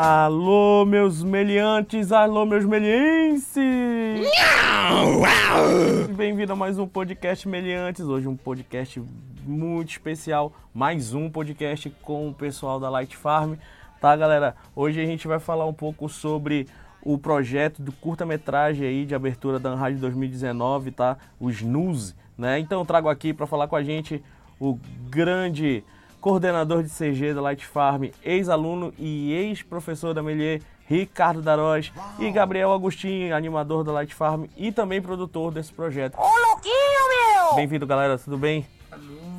Alô, 0.00 0.84
meus 0.84 1.24
meliantes, 1.24 2.12
alô, 2.12 2.46
meus 2.46 2.64
melienses! 2.64 3.58
Bem-vindo 6.14 6.52
a 6.52 6.56
mais 6.56 6.78
um 6.78 6.86
podcast 6.86 7.48
Meliantes. 7.48 8.06
Hoje 8.06 8.28
um 8.28 8.36
podcast 8.36 9.02
muito 9.44 9.90
especial, 9.90 10.52
mais 10.72 11.14
um 11.14 11.28
podcast 11.28 11.90
com 12.00 12.28
o 12.28 12.32
pessoal 12.32 12.78
da 12.78 12.88
Light 12.88 13.16
Farm. 13.16 13.54
Tá, 14.00 14.14
galera? 14.14 14.54
Hoje 14.76 15.00
a 15.00 15.04
gente 15.04 15.26
vai 15.26 15.40
falar 15.40 15.66
um 15.66 15.74
pouco 15.74 16.08
sobre 16.08 16.68
o 17.02 17.18
projeto 17.18 17.82
do 17.82 17.90
curta-metragem 17.90 18.86
aí 18.86 19.04
de 19.04 19.16
abertura 19.16 19.58
da 19.58 19.74
Rádio 19.74 19.98
2019, 19.98 20.92
tá? 20.92 21.16
O 21.40 21.50
Snooze, 21.50 22.14
né? 22.38 22.60
Então 22.60 22.78
eu 22.78 22.86
trago 22.86 23.08
aqui 23.08 23.34
para 23.34 23.48
falar 23.48 23.66
com 23.66 23.74
a 23.74 23.82
gente 23.82 24.22
o 24.60 24.78
grande 25.10 25.82
coordenador 26.28 26.82
de 26.82 26.90
CG 26.90 27.32
da 27.32 27.40
Light 27.40 27.64
Farm, 27.64 28.10
ex-aluno 28.22 28.92
e 28.98 29.32
ex-professor 29.32 30.12
da 30.12 30.22
Melier, 30.22 30.60
Ricardo 30.84 31.40
Daroz, 31.40 31.90
e 32.18 32.30
Gabriel 32.30 32.70
Agostinho, 32.70 33.34
animador 33.34 33.82
da 33.82 33.92
Light 33.92 34.14
Farm 34.14 34.44
e 34.54 34.70
também 34.70 35.00
produtor 35.00 35.50
desse 35.50 35.72
projeto. 35.72 36.18
Ô, 36.18 36.50
louquinho, 36.50 36.74
meu! 37.08 37.54
Bem-vindo, 37.56 37.86
galera, 37.86 38.18
tudo 38.18 38.36
bem? 38.36 38.66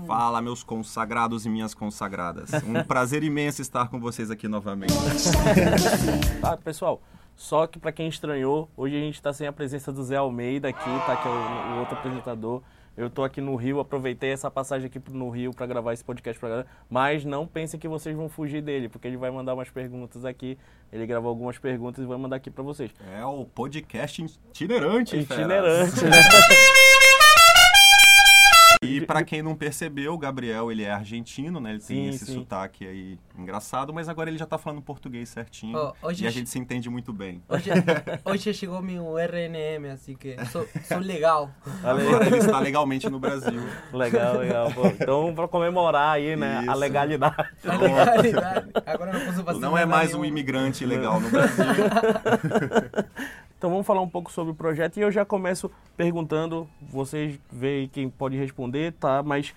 Fala, 0.08 0.42
meus 0.42 0.64
consagrados 0.64 1.46
e 1.46 1.50
minhas 1.50 1.76
consagradas. 1.76 2.50
Um 2.64 2.82
prazer 2.84 3.24
imenso 3.24 3.62
estar 3.62 3.88
com 3.90 4.00
vocês 4.00 4.32
aqui 4.32 4.48
novamente. 4.48 4.96
Tá, 6.42 6.58
pessoal, 6.66 7.04
só 7.36 7.68
que 7.68 7.78
para 7.78 7.92
quem 7.92 8.08
estranhou, 8.08 8.68
hoje 8.76 8.96
a 8.96 9.00
gente 9.00 9.14
está 9.14 9.32
sem 9.32 9.46
a 9.46 9.54
presença 9.54 9.92
do 9.92 10.04
Zé 10.04 10.16
Almeida 10.16 10.70
aqui, 10.70 10.90
tá? 11.06 11.16
Que 11.16 11.28
é 11.28 11.32
o, 11.32 11.76
o 11.76 11.80
outro 11.82 11.96
apresentador. 11.96 12.64
Eu 13.00 13.10
tô 13.10 13.24
aqui 13.24 13.40
no 13.40 13.56
Rio, 13.56 13.80
aproveitei 13.80 14.30
essa 14.30 14.52
passagem 14.52 14.88
aqui 14.88 15.02
no 15.10 15.30
Rio 15.30 15.54
para 15.54 15.66
gravar 15.66 15.94
esse 15.94 16.04
podcast 16.04 16.38
pra 16.38 16.50
galera, 16.50 16.68
mas 16.90 17.24
não 17.24 17.48
pensem 17.48 17.80
que 17.80 17.88
vocês 17.88 18.14
vão 18.14 18.28
fugir 18.28 18.62
dele, 18.62 18.90
porque 18.90 19.08
ele 19.08 19.16
vai 19.16 19.32
mandar 19.32 19.54
umas 19.54 19.70
perguntas 19.70 20.26
aqui. 20.26 20.58
Ele 20.92 21.06
gravou 21.08 21.30
algumas 21.30 21.58
perguntas 21.58 22.04
e 22.04 22.06
vai 22.06 22.18
mandar 22.18 22.36
aqui 22.36 22.52
para 22.52 22.62
vocês. 22.62 22.92
É 23.18 23.24
o 23.24 23.46
podcast 23.46 24.22
itinerante, 24.22 25.12
feras. 25.26 25.94
Itinerante, 25.94 26.04
né? 26.04 26.18
E 28.82 29.02
pra 29.02 29.26
quem 29.26 29.42
não 29.42 29.56
percebeu, 29.56 30.14
o 30.14 30.18
Gabriel, 30.18 30.72
ele 30.72 30.84
é 30.84 30.92
argentino, 30.92 31.60
né? 31.60 31.72
Ele 31.72 31.80
tem 31.80 32.06
Sim, 32.06 32.10
esse 32.16 32.26
sim. 32.28 32.34
sotaque 32.36 32.88
aí 32.88 33.20
engraçado, 33.38 33.94
mas 33.94 34.08
agora 34.08 34.30
ele 34.30 34.38
já 34.38 34.46
tá 34.46 34.58
falando 34.58 34.82
português 34.82 35.28
certinho. 35.28 35.78
Ó, 35.78 35.94
hoje 36.02 36.24
e 36.24 36.28
a 36.28 36.30
gente 36.30 36.50
se 36.50 36.58
entende 36.58 36.90
muito 36.90 37.12
bem. 37.12 37.44
Hoje, 37.50 37.70
hoje 38.24 38.54
chegou 38.54 38.82
meu 38.82 39.18
RNM, 39.18 39.90
assim 39.92 40.16
que 40.16 40.38
sou, 40.46 40.66
sou 40.86 41.00
legal. 41.00 41.52
Agora 41.84 42.26
ele 42.26 42.38
está 42.38 42.58
legalmente 42.60 43.10
no 43.10 43.20
Brasil. 43.20 43.62
Legal, 43.92 44.38
legal. 44.38 44.72
Pô, 44.72 44.88
então, 44.88 45.36
para 45.36 45.48
comemorar 45.50 46.16
aí, 46.16 46.38
né, 46.38 46.60
a 46.60 46.62
Isso. 46.62 46.76
legalidade. 46.76 47.36
A 47.68 47.76
legalidade. 47.76 48.70
Agora 48.86 49.12
não 49.12 49.26
posso 49.26 49.44
fazer 49.44 49.60
Não 49.60 49.78
é 49.78 49.86
mais 49.86 50.12
nenhum. 50.12 50.22
um 50.22 50.26
imigrante 50.26 50.86
ilegal 50.86 51.20
no 51.20 51.30
Brasil. 51.30 51.66
Então 53.60 53.70
vamos 53.70 53.86
falar 53.86 54.00
um 54.00 54.08
pouco 54.08 54.32
sobre 54.32 54.54
o 54.54 54.56
projeto 54.56 54.96
e 54.96 55.02
eu 55.02 55.12
já 55.12 55.26
começo 55.26 55.70
perguntando, 55.98 56.66
vocês 56.82 57.38
veem 57.52 57.90
quem 57.90 58.10
pode 58.10 58.38
responder, 58.38 58.94
tá? 58.94 59.22
Mas 59.22 59.54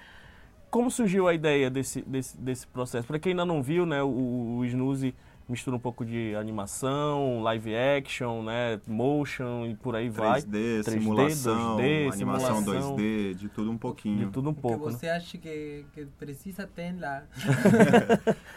como 0.68 0.90
surgiu 0.90 1.28
a 1.28 1.34
ideia 1.34 1.70
desse, 1.70 2.02
desse, 2.02 2.36
desse 2.36 2.66
processo? 2.66 3.06
Para 3.06 3.20
quem 3.20 3.30
ainda 3.30 3.44
não 3.44 3.62
viu, 3.62 3.86
né, 3.86 4.02
o, 4.02 4.56
o 4.58 4.64
Snooze 4.64 5.14
mistura 5.52 5.76
um 5.76 5.78
pouco 5.80 6.04
de 6.04 6.34
animação, 6.34 7.42
live 7.42 7.74
action, 7.76 8.42
né, 8.42 8.80
motion 8.88 9.66
e 9.66 9.74
por 9.76 9.94
aí 9.94 10.08
vai. 10.08 10.40
3D, 10.42 10.80
3D, 10.80 10.90
simulação, 10.90 11.76
2D, 11.76 12.12
animação 12.12 12.56
simulação. 12.62 12.96
2D, 12.96 13.34
de 13.34 13.48
tudo 13.48 13.70
um 13.70 13.74
De 13.74 13.78
pouquinho. 13.80 14.30
tudo 14.32 14.48
um 14.48 14.52
O 14.52 14.54
que 14.54 14.60
pouco, 14.62 14.86
né? 14.86 14.92
você 14.92 15.08
acha 15.08 15.38
que, 15.38 15.84
que 15.94 16.06
precisa 16.18 16.66
ter 16.66 16.98
lá. 16.98 17.22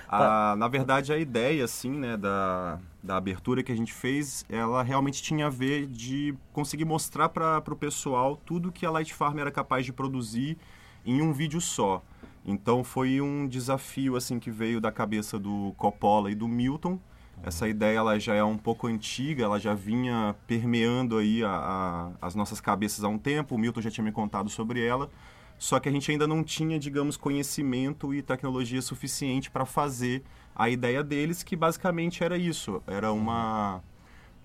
A- 0.07 0.55
na 0.57 0.67
verdade, 0.67 1.11
a 1.13 1.17
ideia, 1.17 1.65
assim, 1.65 1.91
né, 1.91 2.17
da, 2.17 2.79
da 3.03 3.17
abertura 3.17 3.61
que 3.61 3.71
a 3.71 3.75
gente 3.75 3.93
fez, 3.93 4.45
ela 4.49 4.81
realmente 4.81 5.21
tinha 5.21 5.47
a 5.47 5.49
ver 5.49 5.85
de 5.87 6.33
conseguir 6.53 6.85
mostrar 6.85 7.29
para 7.29 7.61
o 7.71 7.75
pessoal 7.75 8.35
tudo 8.45 8.71
que 8.71 8.85
a 8.85 8.89
Light 8.91 9.13
Farm 9.13 9.37
era 9.39 9.51
capaz 9.51 9.85
de 9.85 9.93
produzir 9.93 10.57
em 11.05 11.21
um 11.21 11.31
vídeo 11.33 11.61
só. 11.61 12.01
Então 12.45 12.83
foi 12.83 13.19
um 13.21 13.47
desafio 13.47 14.15
assim 14.15 14.39
que 14.39 14.51
veio 14.51 14.79
da 14.79 14.91
cabeça 14.91 15.39
do 15.39 15.73
Coppola 15.77 16.29
e 16.31 16.35
do 16.35 16.47
Milton. 16.47 16.99
Essa 17.43 17.67
ideia 17.67 17.97
ela 17.97 18.19
já 18.19 18.33
é 18.33 18.43
um 18.43 18.57
pouco 18.57 18.87
antiga, 18.87 19.43
ela 19.43 19.59
já 19.59 19.73
vinha 19.73 20.35
permeando 20.47 21.17
aí 21.17 21.43
a- 21.43 21.49
a- 21.49 22.11
as 22.27 22.33
nossas 22.35 22.61
cabeças 22.61 23.03
há 23.03 23.09
um 23.09 23.17
tempo. 23.17 23.55
O 23.55 23.57
Milton 23.57 23.81
já 23.81 23.91
tinha 23.91 24.03
me 24.03 24.11
contado 24.11 24.49
sobre 24.49 24.85
ela. 24.85 25.09
Só 25.57 25.79
que 25.79 25.89
a 25.89 25.91
gente 25.91 26.09
ainda 26.11 26.27
não 26.27 26.43
tinha, 26.43 26.77
digamos, 26.77 27.17
conhecimento 27.17 28.13
e 28.13 28.21
tecnologia 28.21 28.81
suficiente 28.81 29.49
para 29.49 29.65
fazer 29.65 30.23
a 30.55 30.69
ideia 30.69 31.03
deles, 31.03 31.43
que 31.43 31.55
basicamente 31.55 32.23
era 32.23 32.37
isso. 32.37 32.81
Era 32.87 33.11
uma 33.11 33.81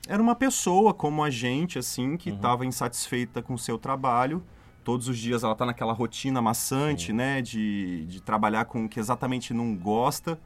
era 0.09 0.21
uma 0.23 0.35
pessoa 0.35 0.95
como 0.95 1.23
a 1.23 1.29
gente, 1.31 1.79
assim, 1.79 2.17
que 2.17 2.31
estava 2.31 2.65
insatisfeita 2.65 3.43
com 3.43 3.53
o 3.55 3.59
seu 3.59 3.77
trabalho. 3.79 4.43
Todos 4.83 5.09
os 5.09 5.19
dias 5.19 5.45
ela 5.45 5.53
está 5.53 5.67
naquela 5.67 5.93
rotina 5.93 6.41
maçante, 6.41 7.13
né, 7.13 7.43
de, 7.43 8.07
de 8.07 8.21
trabalhar 8.21 8.65
com 8.65 8.85
o 8.85 8.89
que 8.89 8.99
exatamente 8.99 9.53
não 9.53 9.75
gosta 9.75 10.39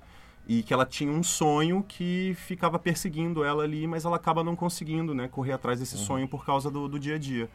e 0.46 0.62
que 0.62 0.74
ela 0.74 0.84
tinha 0.84 1.10
um 1.10 1.22
sonho 1.22 1.84
que 1.86 2.34
ficava 2.36 2.78
perseguindo 2.78 3.42
ela 3.42 3.62
ali, 3.62 3.86
mas 3.86 4.04
ela 4.04 4.16
acaba 4.16 4.44
não 4.44 4.54
conseguindo, 4.54 5.14
né, 5.14 5.28
correr 5.28 5.52
atrás 5.52 5.80
desse 5.80 5.96
sonho 5.96 6.28
por 6.28 6.44
causa 6.44 6.70
do, 6.70 6.88
do 6.88 6.98
dia 6.98 7.14
a 7.14 7.18
dia. 7.18 7.48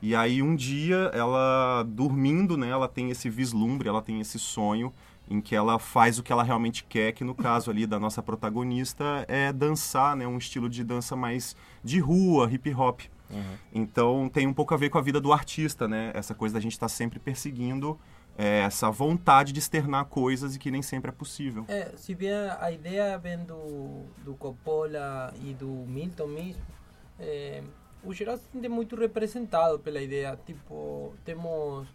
E 0.00 0.14
aí 0.14 0.42
um 0.42 0.54
dia 0.54 1.10
ela 1.14 1.82
dormindo, 1.82 2.56
né, 2.56 2.68
ela 2.68 2.86
tem 2.86 3.10
esse 3.10 3.28
vislumbre, 3.30 3.88
ela 3.88 4.02
tem 4.02 4.20
esse 4.20 4.38
sonho 4.38 4.92
em 5.28 5.40
que 5.40 5.56
ela 5.56 5.78
faz 5.78 6.18
o 6.18 6.22
que 6.22 6.30
ela 6.30 6.44
realmente 6.44 6.84
quer, 6.84 7.12
que 7.12 7.24
no 7.24 7.34
caso 7.34 7.70
ali 7.70 7.86
da 7.86 7.98
nossa 7.98 8.22
protagonista 8.22 9.24
é 9.26 9.52
dançar, 9.52 10.14
né, 10.14 10.26
um 10.26 10.38
estilo 10.38 10.68
de 10.68 10.84
dança 10.84 11.16
mais 11.16 11.56
de 11.82 11.98
rua, 11.98 12.48
hip 12.52 12.72
hop. 12.74 13.00
Então 13.72 14.28
tem 14.28 14.46
um 14.46 14.54
pouco 14.54 14.74
a 14.74 14.76
ver 14.76 14.90
com 14.90 14.98
a 14.98 15.02
vida 15.02 15.20
do 15.20 15.32
artista, 15.32 15.88
né? 15.88 16.10
Essa 16.14 16.34
coisa 16.34 16.54
da 16.54 16.60
gente 16.60 16.72
estar 16.72 16.88
sempre 16.88 17.18
perseguindo 17.18 17.98
é, 18.38 18.60
essa 18.60 18.90
vontade 18.90 19.52
de 19.52 19.58
externar 19.58 20.04
coisas 20.06 20.54
e 20.54 20.58
que 20.58 20.70
nem 20.70 20.82
sempre 20.82 21.10
é 21.10 21.12
possível. 21.12 21.64
É, 21.68 21.92
se 21.96 22.14
bem 22.14 22.30
a 22.30 22.70
ideia 22.70 23.16
vem 23.18 23.38
do, 23.38 24.04
do 24.24 24.34
Coppola 24.34 25.32
e 25.42 25.54
do 25.54 25.66
Milton 25.66 26.26
mesmo, 26.26 26.62
é, 27.18 27.62
o 28.04 28.12
geral 28.12 28.36
se 28.36 28.44
sente 28.52 28.68
muito 28.68 28.94
representado 28.94 29.78
pela 29.78 30.00
ideia. 30.00 30.38
Tipo, 30.44 31.14
temos 31.24 31.88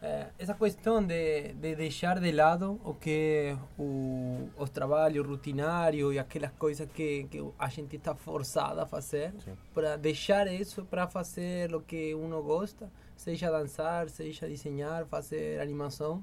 é, 0.00 0.28
essa 0.38 0.54
questão 0.54 1.02
de, 1.04 1.52
de 1.54 1.74
deixar 1.74 2.20
de 2.20 2.30
lado 2.30 2.80
o 2.84 2.94
que 2.94 3.56
o, 3.78 4.48
os 4.56 4.70
trabalhos 4.70 5.26
rutinários 5.26 6.14
e 6.14 6.18
aquelas 6.18 6.52
coisas 6.52 6.88
que, 6.92 7.24
que 7.24 7.44
a 7.58 7.68
gente 7.68 7.96
está 7.96 8.14
forçada 8.14 8.82
a 8.82 8.86
fazer, 8.86 9.32
para 9.74 9.96
deixar 9.96 10.46
isso 10.46 10.84
para 10.84 11.06
fazer 11.08 11.74
o 11.74 11.80
que 11.80 12.14
uno 12.14 12.42
gosta, 12.42 12.90
seja 13.16 13.50
dançar, 13.50 14.08
seja 14.08 14.46
desenhar, 14.46 15.04
fazer 15.06 15.60
animação. 15.60 16.22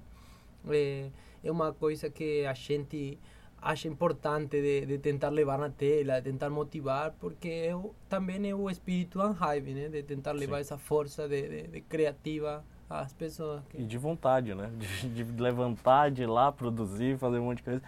É, 0.69 1.09
é 1.43 1.51
uma 1.51 1.73
coisa 1.73 2.09
que 2.09 2.45
a 2.45 2.53
gente 2.53 3.19
acha 3.61 3.87
importante 3.87 4.61
de, 4.61 4.85
de 4.85 4.97
tentar 4.99 5.29
levar 5.29 5.57
na 5.57 5.69
tela, 5.69 6.19
de 6.21 6.31
tentar 6.31 6.49
motivar, 6.49 7.11
porque 7.19 7.73
o- 7.73 7.93
também 8.07 8.49
é 8.49 8.55
o 8.55 8.69
espírito 8.69 9.19
Unhype, 9.21 9.73
né? 9.73 9.89
De 9.89 10.01
tentar 10.03 10.31
levar 10.33 10.59
essa 10.61 10.77
força 10.77 11.27
de, 11.27 11.41
de, 11.47 11.67
de 11.67 11.81
criativa 11.81 12.63
às 12.89 13.13
pessoas. 13.13 13.61
E 13.73 13.77
Que... 13.77 13.83
de 13.83 13.97
vontade, 13.97 14.53
né? 14.53 14.69
De, 15.01 15.23
de 15.23 15.41
levantar, 15.41 16.11
de 16.11 16.23
ir 16.23 16.27
lá, 16.27 16.51
produzir, 16.51 17.17
fazer 17.17 17.39
um 17.39 17.45
monte 17.45 17.57
de 17.57 17.63
coisa. 17.63 17.81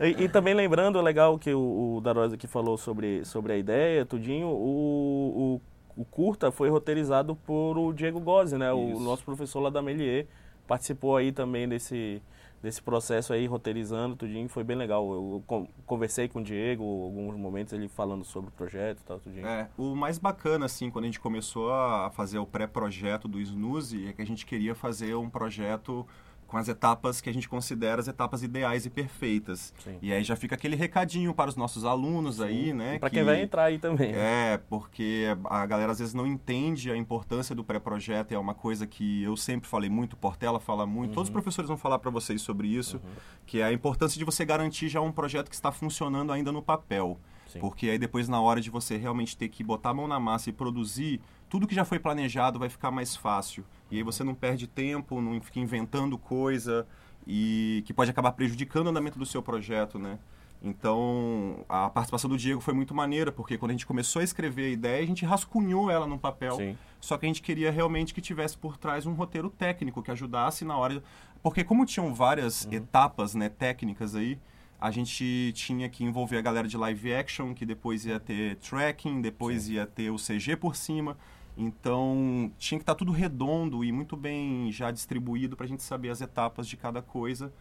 E, 0.00 0.24
e 0.24 0.28
também 0.28 0.54
lembrando, 0.54 0.98
é 0.98 1.02
legal 1.02 1.38
que 1.38 1.52
o, 1.52 1.96
o 1.96 2.00
Darosa 2.00 2.34
aqui 2.34 2.46
falou 2.46 2.76
sobre, 2.76 3.24
sobre 3.24 3.52
a 3.52 3.56
ideia, 3.56 4.04
tudinho, 4.06 4.48
o, 4.48 5.60
o, 5.96 6.02
o 6.02 6.04
curta 6.04 6.50
foi 6.50 6.68
roteirizado 6.68 7.34
por 7.36 7.76
o 7.78 7.92
Diego 7.92 8.20
Gozzi, 8.20 8.56
né? 8.56 8.72
O 8.72 8.90
Isso. 8.90 9.00
nosso 9.00 9.24
professor 9.24 9.60
lá 9.60 9.70
da 9.70 9.82
Melier. 9.82 10.26
Participou 10.66 11.16
aí 11.16 11.30
também 11.30 11.68
desse, 11.68 12.22
desse 12.64 12.82
processo 12.82 13.32
aí, 13.34 13.46
roteirizando, 13.46 14.16
tudinho, 14.16 14.48
foi 14.48 14.64
bem 14.64 14.74
legal. 14.76 15.04
Eu 15.12 15.44
con- 15.46 15.68
conversei 15.84 16.26
com 16.28 16.40
o 16.40 16.42
Diego, 16.42 16.82
alguns 16.82 17.36
momentos 17.36 17.72
ele 17.74 17.86
falando 17.88 18.24
sobre 18.24 18.48
o 18.48 18.52
projeto 18.52 19.00
e 19.00 19.04
tal, 19.04 19.20
tudinho. 19.20 19.46
É, 19.46 19.68
o 19.76 19.94
mais 19.94 20.18
bacana, 20.18 20.64
assim, 20.64 20.90
quando 20.90 21.04
a 21.04 21.08
gente 21.08 21.20
começou 21.20 21.70
a 21.72 22.10
fazer 22.10 22.38
o 22.38 22.46
pré-projeto 22.46 23.28
do 23.28 23.38
Snooze, 23.38 24.08
é 24.08 24.12
que 24.14 24.22
a 24.22 24.26
gente 24.26 24.46
queria 24.46 24.74
fazer 24.74 25.14
um 25.14 25.28
projeto 25.28 26.06
com 26.46 26.56
as 26.56 26.68
etapas 26.68 27.20
que 27.20 27.28
a 27.30 27.32
gente 27.32 27.48
considera 27.48 28.00
as 28.00 28.08
etapas 28.08 28.42
ideais 28.42 28.86
e 28.86 28.90
perfeitas. 28.90 29.72
Sim. 29.82 29.98
E 30.02 30.12
aí 30.12 30.22
já 30.22 30.36
fica 30.36 30.54
aquele 30.54 30.76
recadinho 30.76 31.32
para 31.34 31.48
os 31.50 31.56
nossos 31.56 31.84
alunos 31.84 32.40
aí, 32.40 32.72
né? 32.72 32.98
Pra 32.98 33.08
que- 33.10 33.16
quem 33.16 33.24
vai 33.24 33.42
entrar 33.42 33.64
aí 33.64 33.78
também. 33.78 34.12
É, 34.14 34.58
porque 34.68 35.26
a 35.44 35.66
galera 35.66 35.92
às 35.92 35.98
vezes 35.98 36.14
não 36.14 36.26
entende 36.26 36.90
a 36.90 36.96
importância 36.96 37.54
do 37.54 37.64
pré-projeto, 37.64 38.32
é 38.32 38.38
uma 38.38 38.54
coisa 38.54 38.86
que 38.86 39.22
eu 39.22 39.36
sempre 39.36 39.68
falei 39.68 39.88
muito, 39.90 40.16
Portela 40.16 40.60
fala 40.60 40.86
muito, 40.86 41.14
todos 41.14 41.28
os 41.28 41.32
professores 41.32 41.68
vão 41.68 41.76
falar 41.76 41.98
para 41.98 42.10
vocês 42.10 42.40
sobre 42.42 42.68
isso, 42.68 43.00
que 43.46 43.60
é 43.60 43.64
a 43.64 43.72
importância 43.72 44.18
de 44.18 44.24
você 44.24 44.44
garantir 44.44 44.88
já 44.88 45.00
um 45.00 45.12
projeto 45.12 45.48
que 45.48 45.54
está 45.54 45.72
funcionando 45.72 46.32
ainda 46.32 46.52
no 46.52 46.62
papel. 46.62 47.18
Sim. 47.46 47.60
Porque 47.60 47.88
aí 47.88 47.98
depois 47.98 48.28
na 48.28 48.40
hora 48.40 48.60
de 48.60 48.70
você 48.70 48.96
realmente 48.96 49.36
ter 49.36 49.48
que 49.48 49.62
botar 49.62 49.90
a 49.90 49.94
mão 49.94 50.08
na 50.08 50.18
massa 50.18 50.50
e 50.50 50.52
produzir, 50.52 51.20
tudo 51.54 51.68
que 51.68 51.74
já 51.74 51.84
foi 51.84 52.00
planejado 52.00 52.58
vai 52.58 52.68
ficar 52.68 52.90
mais 52.90 53.14
fácil. 53.14 53.64
E 53.88 53.96
aí 53.96 54.02
você 54.02 54.24
não 54.24 54.34
perde 54.34 54.66
tempo, 54.66 55.20
não 55.20 55.40
fica 55.40 55.60
inventando 55.60 56.18
coisa 56.18 56.84
e 57.24 57.84
que 57.86 57.94
pode 57.94 58.10
acabar 58.10 58.32
prejudicando 58.32 58.86
o 58.86 58.90
andamento 58.90 59.20
do 59.20 59.24
seu 59.24 59.40
projeto, 59.40 59.96
né? 59.96 60.18
Então, 60.60 61.64
a 61.68 61.88
participação 61.88 62.28
do 62.28 62.36
Diego 62.36 62.60
foi 62.60 62.74
muito 62.74 62.92
maneira, 62.92 63.30
porque 63.30 63.56
quando 63.56 63.70
a 63.70 63.74
gente 63.74 63.86
começou 63.86 64.18
a 64.18 64.24
escrever 64.24 64.64
a 64.64 64.68
ideia, 64.70 65.00
a 65.00 65.06
gente 65.06 65.24
rascunhou 65.24 65.88
ela 65.88 66.08
num 66.08 66.18
papel. 66.18 66.56
Sim. 66.56 66.76
Só 67.00 67.16
que 67.16 67.24
a 67.24 67.28
gente 67.28 67.40
queria 67.40 67.70
realmente 67.70 68.12
que 68.12 68.20
tivesse 68.20 68.58
por 68.58 68.76
trás 68.76 69.06
um 69.06 69.12
roteiro 69.12 69.48
técnico 69.48 70.02
que 70.02 70.10
ajudasse 70.10 70.64
na 70.64 70.76
hora. 70.76 71.04
Porque 71.40 71.62
como 71.62 71.86
tinham 71.86 72.12
várias 72.12 72.66
etapas, 72.72 73.32
né, 73.32 73.48
técnicas 73.48 74.16
aí, 74.16 74.40
a 74.80 74.90
gente 74.90 75.52
tinha 75.54 75.88
que 75.88 76.02
envolver 76.02 76.36
a 76.36 76.42
galera 76.42 76.66
de 76.66 76.76
live 76.76 77.14
action, 77.14 77.54
que 77.54 77.64
depois 77.64 78.04
ia 78.04 78.18
ter 78.18 78.56
tracking, 78.56 79.20
depois 79.20 79.68
ia 79.68 79.86
ter 79.86 80.10
o 80.10 80.16
CG 80.16 80.56
por 80.56 80.74
cima. 80.74 81.16
Então, 81.56 82.50
tinha 82.58 82.78
que 82.78 82.82
estar 82.82 82.94
tudo 82.94 83.12
redondo 83.12 83.84
e 83.84 83.92
muito 83.92 84.16
bem 84.16 84.72
já 84.72 84.90
distribuído 84.90 85.56
para 85.56 85.66
a 85.66 85.68
gente 85.68 85.82
saber 85.82 86.10
as 86.10 86.20
etapas 86.20 86.66
de 86.66 86.76
cada 86.76 87.00
coisa, 87.00 87.52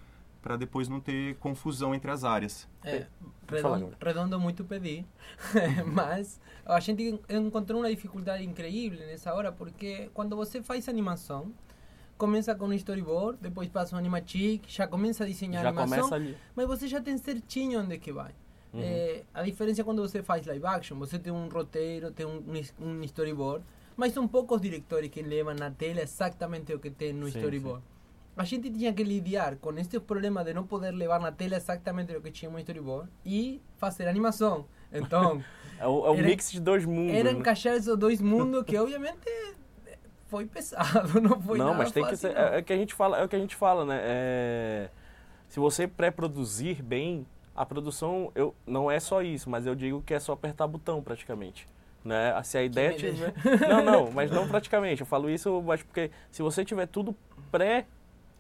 para 0.41 0.57
depois 0.57 0.89
não 0.89 0.99
ter 0.99 1.35
confusão 1.35 1.93
entre 1.93 2.09
as 2.09 2.23
áreas. 2.23 2.67
É, 2.83 3.05
redondo, 3.47 3.95
redondo 4.01 4.39
muito 4.39 4.65
pedir, 4.65 5.05
mas 5.93 6.39
a 6.65 6.79
gente 6.79 7.19
encontrou 7.29 7.81
uma 7.81 7.89
dificuldade 7.89 8.43
incrível 8.43 8.99
nessa 8.99 9.33
hora, 9.33 9.51
porque 9.51 10.09
quando 10.13 10.35
você 10.35 10.61
faz 10.61 10.89
animação, 10.89 11.53
começa 12.17 12.55
com 12.55 12.65
um 12.65 12.73
storyboard, 12.73 13.37
depois 13.41 13.69
passa 13.69 13.95
um 13.95 13.99
animatic, 13.99 14.63
já 14.67 14.87
começa 14.87 15.23
a 15.23 15.27
desenhar 15.27 15.61
a 15.65 15.71
Já 15.71 15.81
animação, 15.81 16.09
mas 16.55 16.67
você 16.67 16.87
já 16.87 16.99
tem 16.99 17.17
certinho 17.17 17.81
onde 17.81 17.97
que 17.99 18.11
vai. 18.11 18.31
Uhum. 18.73 18.81
É, 18.81 19.23
a 19.33 19.43
diferença 19.43 19.81
é 19.81 19.83
quando 19.83 20.01
você 20.01 20.23
faz 20.23 20.45
live 20.47 20.65
action, 20.65 20.97
você 20.97 21.19
tem 21.19 21.31
um 21.31 21.47
roteiro, 21.47 22.11
tem 22.11 22.25
um, 22.25 22.43
um 22.79 23.03
storyboard, 23.03 23.63
mas 23.95 24.13
são 24.13 24.27
poucos 24.27 24.59
diretores 24.61 25.09
que 25.09 25.21
levam 25.21 25.53
na 25.53 25.69
tela 25.71 26.01
exatamente 26.01 26.73
o 26.73 26.79
que 26.79 26.89
tem 26.89 27.13
no 27.13 27.29
Sim, 27.29 27.37
storyboard. 27.39 27.83
A 28.35 28.43
gente 28.43 28.69
tinha 28.71 28.91
que 28.91 29.03
lidiar 29.03 29.57
com 29.57 29.71
estes 29.77 29.99
problemas 30.01 30.43
de 30.45 30.53
não 30.53 30.65
poder 30.65 30.91
levar 30.91 31.19
na 31.19 31.31
tela 31.31 31.55
exatamente 31.55 32.15
o 32.15 32.21
que 32.21 32.31
tinha 32.31 32.49
no 32.49 32.57
storyboard 32.59 33.09
e 33.25 33.61
fazer 33.77 34.07
animação. 34.07 34.65
Então, 34.91 35.43
É 35.79 35.87
o, 35.87 36.05
é 36.05 36.09
o 36.11 36.13
Era- 36.15 36.27
mix 36.27 36.51
de 36.51 36.59
dois 36.59 36.85
mundos. 36.85 37.13
era 37.15 37.31
encaixar 37.31 37.75
esses 37.75 37.95
dois 37.97 38.19
mundos 38.21 38.63
que 38.63 38.75
obviamente 38.77 39.29
foi 40.27 40.45
pesado, 40.47 41.21
não 41.21 41.39
foi 41.39 41.59
não, 41.59 41.65
nada 41.67 41.77
mas 41.77 41.91
tem 41.91 42.03
que 42.03 42.09
fácil, 42.11 42.29
ser. 42.29 42.33
não. 42.35 42.41
É, 42.41 42.57
é 42.57 42.61
que 42.61 42.73
a 42.73 42.77
gente 42.77 42.93
fala, 42.93 43.19
é 43.19 43.23
o 43.23 43.29
que 43.29 43.35
a 43.35 43.39
gente 43.39 43.55
fala, 43.55 43.85
né? 43.85 43.99
É, 44.01 44.89
se 45.47 45.59
você 45.59 45.87
pré-produzir 45.87 46.81
bem, 46.81 47.25
a 47.55 47.63
produção 47.65 48.31
eu, 48.33 48.55
não 48.65 48.89
é 48.89 48.99
só 48.99 49.21
isso, 49.21 49.47
mas 49.49 49.67
eu 49.67 49.75
digo 49.75 50.01
que 50.01 50.11
é 50.13 50.19
só 50.19 50.33
apertar 50.33 50.65
botão 50.65 51.03
praticamente. 51.03 51.67
Né? 52.03 52.41
Se 52.43 52.57
a 52.57 52.63
ideia 52.63 52.89
me 52.89 52.95
tiver. 52.97 53.33
Não, 53.67 53.81
não, 53.83 54.11
mas 54.13 54.29
não 54.29 54.47
praticamente. 54.47 55.01
Eu 55.01 55.07
falo 55.07 55.29
isso, 55.29 55.61
mas 55.65 55.81
porque 55.81 56.11
se 56.31 56.41
você 56.41 56.65
tiver 56.65 56.85
tudo 56.87 57.15
pré, 57.51 57.85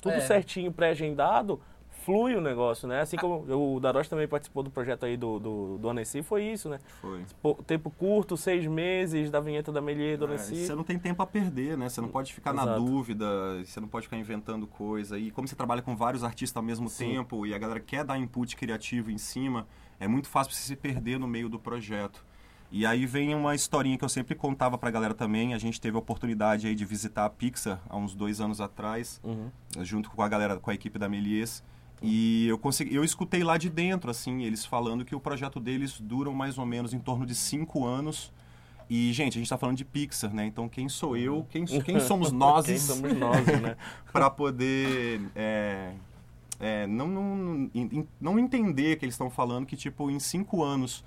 tudo 0.01 0.15
É. 0.15 0.19
certinho, 0.19 0.71
pré-agendado, 0.71 1.61
flui 2.03 2.35
o 2.35 2.41
negócio, 2.41 2.85
né? 2.89 2.99
Assim 2.99 3.15
como 3.15 3.45
o 3.75 3.79
Daroche 3.79 4.09
também 4.09 4.27
participou 4.27 4.61
do 4.63 4.69
projeto 4.69 5.05
aí 5.05 5.15
do, 5.15 5.39
do, 5.39 5.77
do 5.77 5.89
Annecy, 5.89 6.21
foi 6.21 6.43
isso, 6.43 6.67
né? 6.67 6.77
Foi. 6.99 7.23
Tempo 7.65 7.89
curto, 7.89 8.35
seis 8.35 8.67
meses 8.67 9.31
da 9.31 9.39
vinheta 9.39 9.71
da 9.71 9.79
Melier 9.79 10.17
do 10.17 10.25
É, 10.25 10.27
Annecy. 10.31 10.65
você 10.65 10.75
não 10.75 10.83
tem 10.83 10.99
tempo 10.99 11.23
a 11.23 11.25
perder, 11.25 11.77
né? 11.77 11.87
Você 11.87 12.01
não 12.01 12.09
pode 12.09 12.33
ficar 12.33 12.51
na 12.51 12.63
Exato. 12.63 12.81
dúvida, 12.81 13.25
você 13.63 13.79
não 13.79 13.87
pode 13.87 14.07
ficar 14.07 14.17
inventando 14.17 14.67
coisa. 14.67 15.17
E 15.17 15.31
como 15.31 15.47
você 15.47 15.55
trabalha 15.55 15.81
com 15.81 15.95
vários 15.95 16.25
artistas 16.25 16.57
ao 16.57 16.63
mesmo 16.63 16.89
Sim. 16.89 17.11
tempo 17.13 17.45
e 17.45 17.53
a 17.53 17.57
galera 17.57 17.79
quer 17.79 18.03
dar 18.03 18.17
input 18.19 18.57
criativo 18.57 19.09
em 19.09 19.17
cima, 19.17 19.65
é 20.01 20.07
muito 20.09 20.27
fácil 20.27 20.51
você 20.51 20.63
se 20.63 20.75
perder 20.75 21.17
no 21.17 21.27
meio 21.29 21.47
do 21.47 21.57
projeto. 21.57 22.25
E 22.75 22.87
aí 22.87 23.05
vem 23.05 23.35
uma 23.35 23.53
historinha 23.53 23.95
que 23.99 24.03
eu 24.03 24.09
sempre 24.09 24.33
contava 24.33 24.79
pra 24.79 24.89
galera 24.89 25.13
também. 25.13 25.53
A 25.53 25.59
gente 25.59 25.79
teve 25.79 25.95
a 25.95 25.99
oportunidade 25.99 26.65
aí 26.65 26.73
de 26.73 26.83
visitar 26.83 27.23
a 27.23 27.29
Pixar 27.29 27.79
há 27.87 27.95
uns 27.95 28.15
dois 28.15 28.41
anos 28.41 28.59
atrás, 28.59 29.21
Uhum. 29.23 29.51
junto 29.81 30.09
com 30.09 30.23
a 30.23 30.27
galera, 30.27 30.57
com 30.57 30.71
a 30.71 30.73
equipe 30.73 30.97
da 30.97 31.07
Melies. 31.07 31.63
E 32.01 32.47
eu 32.47 32.57
consegui, 32.57 32.95
eu 32.95 33.03
escutei 33.03 33.43
lá 33.43 33.59
de 33.59 33.69
dentro, 33.69 34.09
assim, 34.09 34.41
eles 34.41 34.65
falando 34.65 35.05
que 35.05 35.13
o 35.15 35.19
projeto 35.19 35.59
deles 35.59 35.99
dura 36.01 36.31
mais 36.31 36.57
ou 36.57 36.65
menos 36.65 36.95
em 36.95 36.99
torno 36.99 37.27
de 37.27 37.35
cinco 37.35 37.85
anos. 37.85 38.33
E, 38.89 39.13
gente, 39.13 39.37
a 39.37 39.39
gente 39.39 39.49
tá 39.49 39.57
falando 39.57 39.77
de 39.77 39.85
Pixar, 39.85 40.33
né? 40.33 40.43
Então, 40.45 40.67
quem 40.67 40.89
sou 40.89 41.15
eu? 41.15 41.45
Quem, 41.51 41.65
quem 41.65 41.99
somos 42.01 42.31
nós 42.31 42.65
Quem 42.65 42.79
somos 42.79 43.13
nós, 43.13 43.45
né? 43.45 43.77
para 44.11 44.31
poder 44.31 45.21
é, 45.35 45.93
é, 46.59 46.87
não, 46.87 47.07
não, 47.07 47.71
não 48.19 48.39
entender 48.39 48.97
que 48.97 49.05
eles 49.05 49.13
estão 49.13 49.29
falando 49.29 49.67
que, 49.67 49.75
tipo, 49.77 50.09
em 50.09 50.19
cinco 50.19 50.63
anos, 50.63 51.03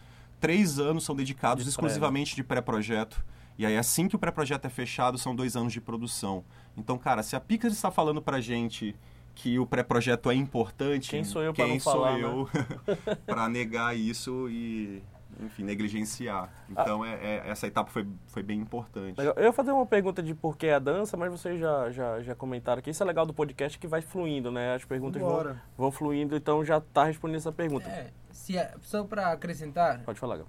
três 0.46 0.78
anos 0.78 1.04
são 1.04 1.16
dedicados 1.16 1.64
De 1.64 1.70
pré, 1.70 1.70
exclusivamente 1.70 2.36
de 2.36 2.44
pré-projeto. 2.44 3.24
E 3.58 3.66
aí, 3.66 3.76
assim 3.76 4.06
que 4.06 4.14
o 4.14 4.18
pré-projeto 4.18 4.64
é 4.64 4.68
fechado, 4.68 5.18
são 5.18 5.34
dois 5.34 5.56
anos 5.56 5.72
de 5.72 5.80
produção. 5.80 6.44
Então, 6.76 6.96
cara, 6.96 7.22
se 7.22 7.34
a 7.34 7.40
Pixar 7.40 7.70
está 7.72 7.90
falando 7.90 8.22
pra 8.22 8.40
gente 8.40 8.94
que 9.34 9.58
o 9.58 9.66
pré-projeto 9.66 10.30
é 10.30 10.34
importante, 10.34 11.10
Quem 11.10 11.24
sou 11.24 11.42
eu 11.42 11.52
pra 11.52 11.64
quem 11.64 11.74
não 11.74 11.80
sou 11.80 11.92
falar, 11.92 12.16
né? 12.16 12.22
eu 12.22 12.48
pra 13.26 13.48
negar 13.48 13.96
isso 13.96 14.48
e, 14.48 15.02
enfim, 15.40 15.64
negligenciar. 15.64 16.50
Então, 16.68 17.04
é, 17.04 17.14
é- 17.14 17.42
essa 17.48 17.66
etapa 17.66 17.90
foi, 17.90 18.06
foi 18.28 18.42
bem 18.42 18.58
importante. 18.60 19.18
Legal. 19.18 19.34
Eu 19.36 19.44
ia 19.44 19.52
fazer 19.52 19.72
uma 19.72 19.86
pergunta 19.86 20.22
de 20.22 20.34
por 20.34 20.56
que 20.56 20.68
a 20.68 20.78
dança, 20.78 21.16
mas 21.16 21.30
vocês 21.30 21.58
já, 21.60 21.90
já, 21.90 22.20
já 22.22 22.34
comentaram 22.34 22.78
aqui. 22.78 22.90
Isso 22.90 23.02
é 23.02 23.06
legal 23.06 23.26
do 23.26 23.34
podcast 23.34 23.78
que 23.78 23.86
vai 23.86 24.00
fluindo, 24.02 24.50
né? 24.50 24.74
As 24.74 24.84
perguntas 24.84 25.20
vão, 25.20 25.30
Bora. 25.30 25.62
vão 25.76 25.90
fluindo, 25.90 26.36
então 26.36 26.64
já 26.64 26.80
tá 26.80 27.04
respondendo 27.04 27.36
essa 27.38 27.52
pergunta. 27.52 27.88
É, 27.88 28.10
se 28.32 28.58
a- 28.58 28.74
só 28.80 29.04
para 29.04 29.32
acrescentar, 29.32 30.00
Pode 30.04 30.18
falar, 30.18 30.38
Gal. 30.38 30.46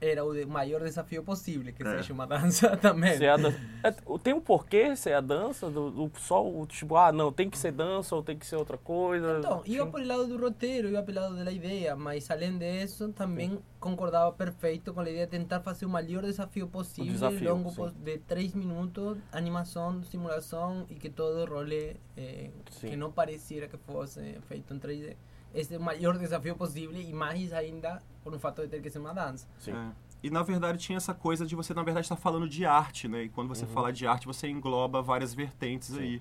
Era 0.00 0.24
o 0.24 0.46
maior 0.48 0.82
desafio 0.82 1.22
possível, 1.22 1.72
que 1.72 1.82
É. 1.82 1.96
seja 1.96 2.12
uma 2.12 2.26
dança 2.26 2.76
também. 2.76 3.16
Se 3.16 3.24
é 3.24 3.30
a 3.30 3.36
dança, 3.36 3.58
é, 3.82 3.90
tem 4.22 4.34
um 4.34 4.40
porquê 4.40 4.94
ser 4.96 5.14
a 5.14 5.20
dança? 5.20 5.70
Do, 5.70 5.90
do- 5.90 6.12
só 6.18 6.46
o 6.46 6.66
tipo, 6.66 6.96
ah, 6.96 7.10
não, 7.12 7.32
tem 7.32 7.48
que 7.48 7.56
ser 7.58 7.72
dança 7.72 8.14
ou 8.14 8.22
tem 8.22 8.36
que 8.38 8.46
ser 8.46 8.56
outra 8.56 8.76
coisa? 8.76 9.38
Então, 9.38 9.62
Sim. 9.64 9.90
por 9.90 10.00
el 10.00 10.08
lado 10.08 10.26
do 10.26 10.36
roteiro, 10.38 10.88
iba 10.88 11.02
pelo 11.02 11.20
lado 11.20 11.44
da 11.44 11.50
ideia, 11.52 11.96
mas 11.96 12.30
além 12.30 12.58
disso, 12.58 13.08
também 13.12 13.58
concordava 13.80 14.32
perfeito 14.32 14.92
com 14.92 15.00
a 15.00 15.02
ideia 15.08 15.26
de 15.26 15.30
tentar 15.30 15.60
fazer 15.60 15.86
o 15.86 15.88
maior 15.88 16.22
desafio 16.22 16.66
possível, 16.66 17.12
desafio, 17.12 17.50
longo 17.54 17.70
sim. 17.70 17.92
de 18.04 18.18
3 18.18 18.54
minutos, 18.54 19.18
animação, 19.32 20.02
simulação 20.02 20.84
e 20.90 20.94
que 20.94 21.08
todo 21.08 21.44
role 21.48 21.96
eh, 22.16 22.50
Sim. 22.70 22.90
que 22.90 22.96
não 22.96 23.12
pareciera 23.12 23.68
que 23.68 23.76
fosse 23.76 24.20
feito 24.48 24.74
em 24.74 24.78
3D. 24.78 25.16
Esse 25.56 25.74
é 25.74 25.78
o 25.78 25.80
maior 25.80 26.18
desafio 26.18 26.54
possível 26.54 27.00
e 27.00 27.12
mais 27.12 27.52
ainda 27.52 28.02
por 28.22 28.34
um 28.34 28.38
fato 28.38 28.62
de 28.62 28.68
ter 28.68 28.82
que 28.82 28.90
ser 28.90 28.98
uma 28.98 29.14
dança. 29.14 29.48
Sim. 29.58 29.72
É. 29.72 29.90
E 30.22 30.30
na 30.30 30.42
verdade 30.42 30.78
tinha 30.78 30.96
essa 30.96 31.14
coisa 31.14 31.46
de 31.46 31.54
você, 31.54 31.72
na 31.72 31.82
verdade, 31.82 32.04
estar 32.04 32.16
falando 32.16 32.48
de 32.48 32.66
arte, 32.66 33.08
né? 33.08 33.24
E 33.24 33.28
quando 33.28 33.48
você 33.48 33.64
fala 33.64 33.92
de 33.92 34.06
arte, 34.06 34.26
você 34.26 34.48
engloba 34.48 35.00
várias 35.00 35.32
vertentes 35.32 35.96
aí. 35.96 36.20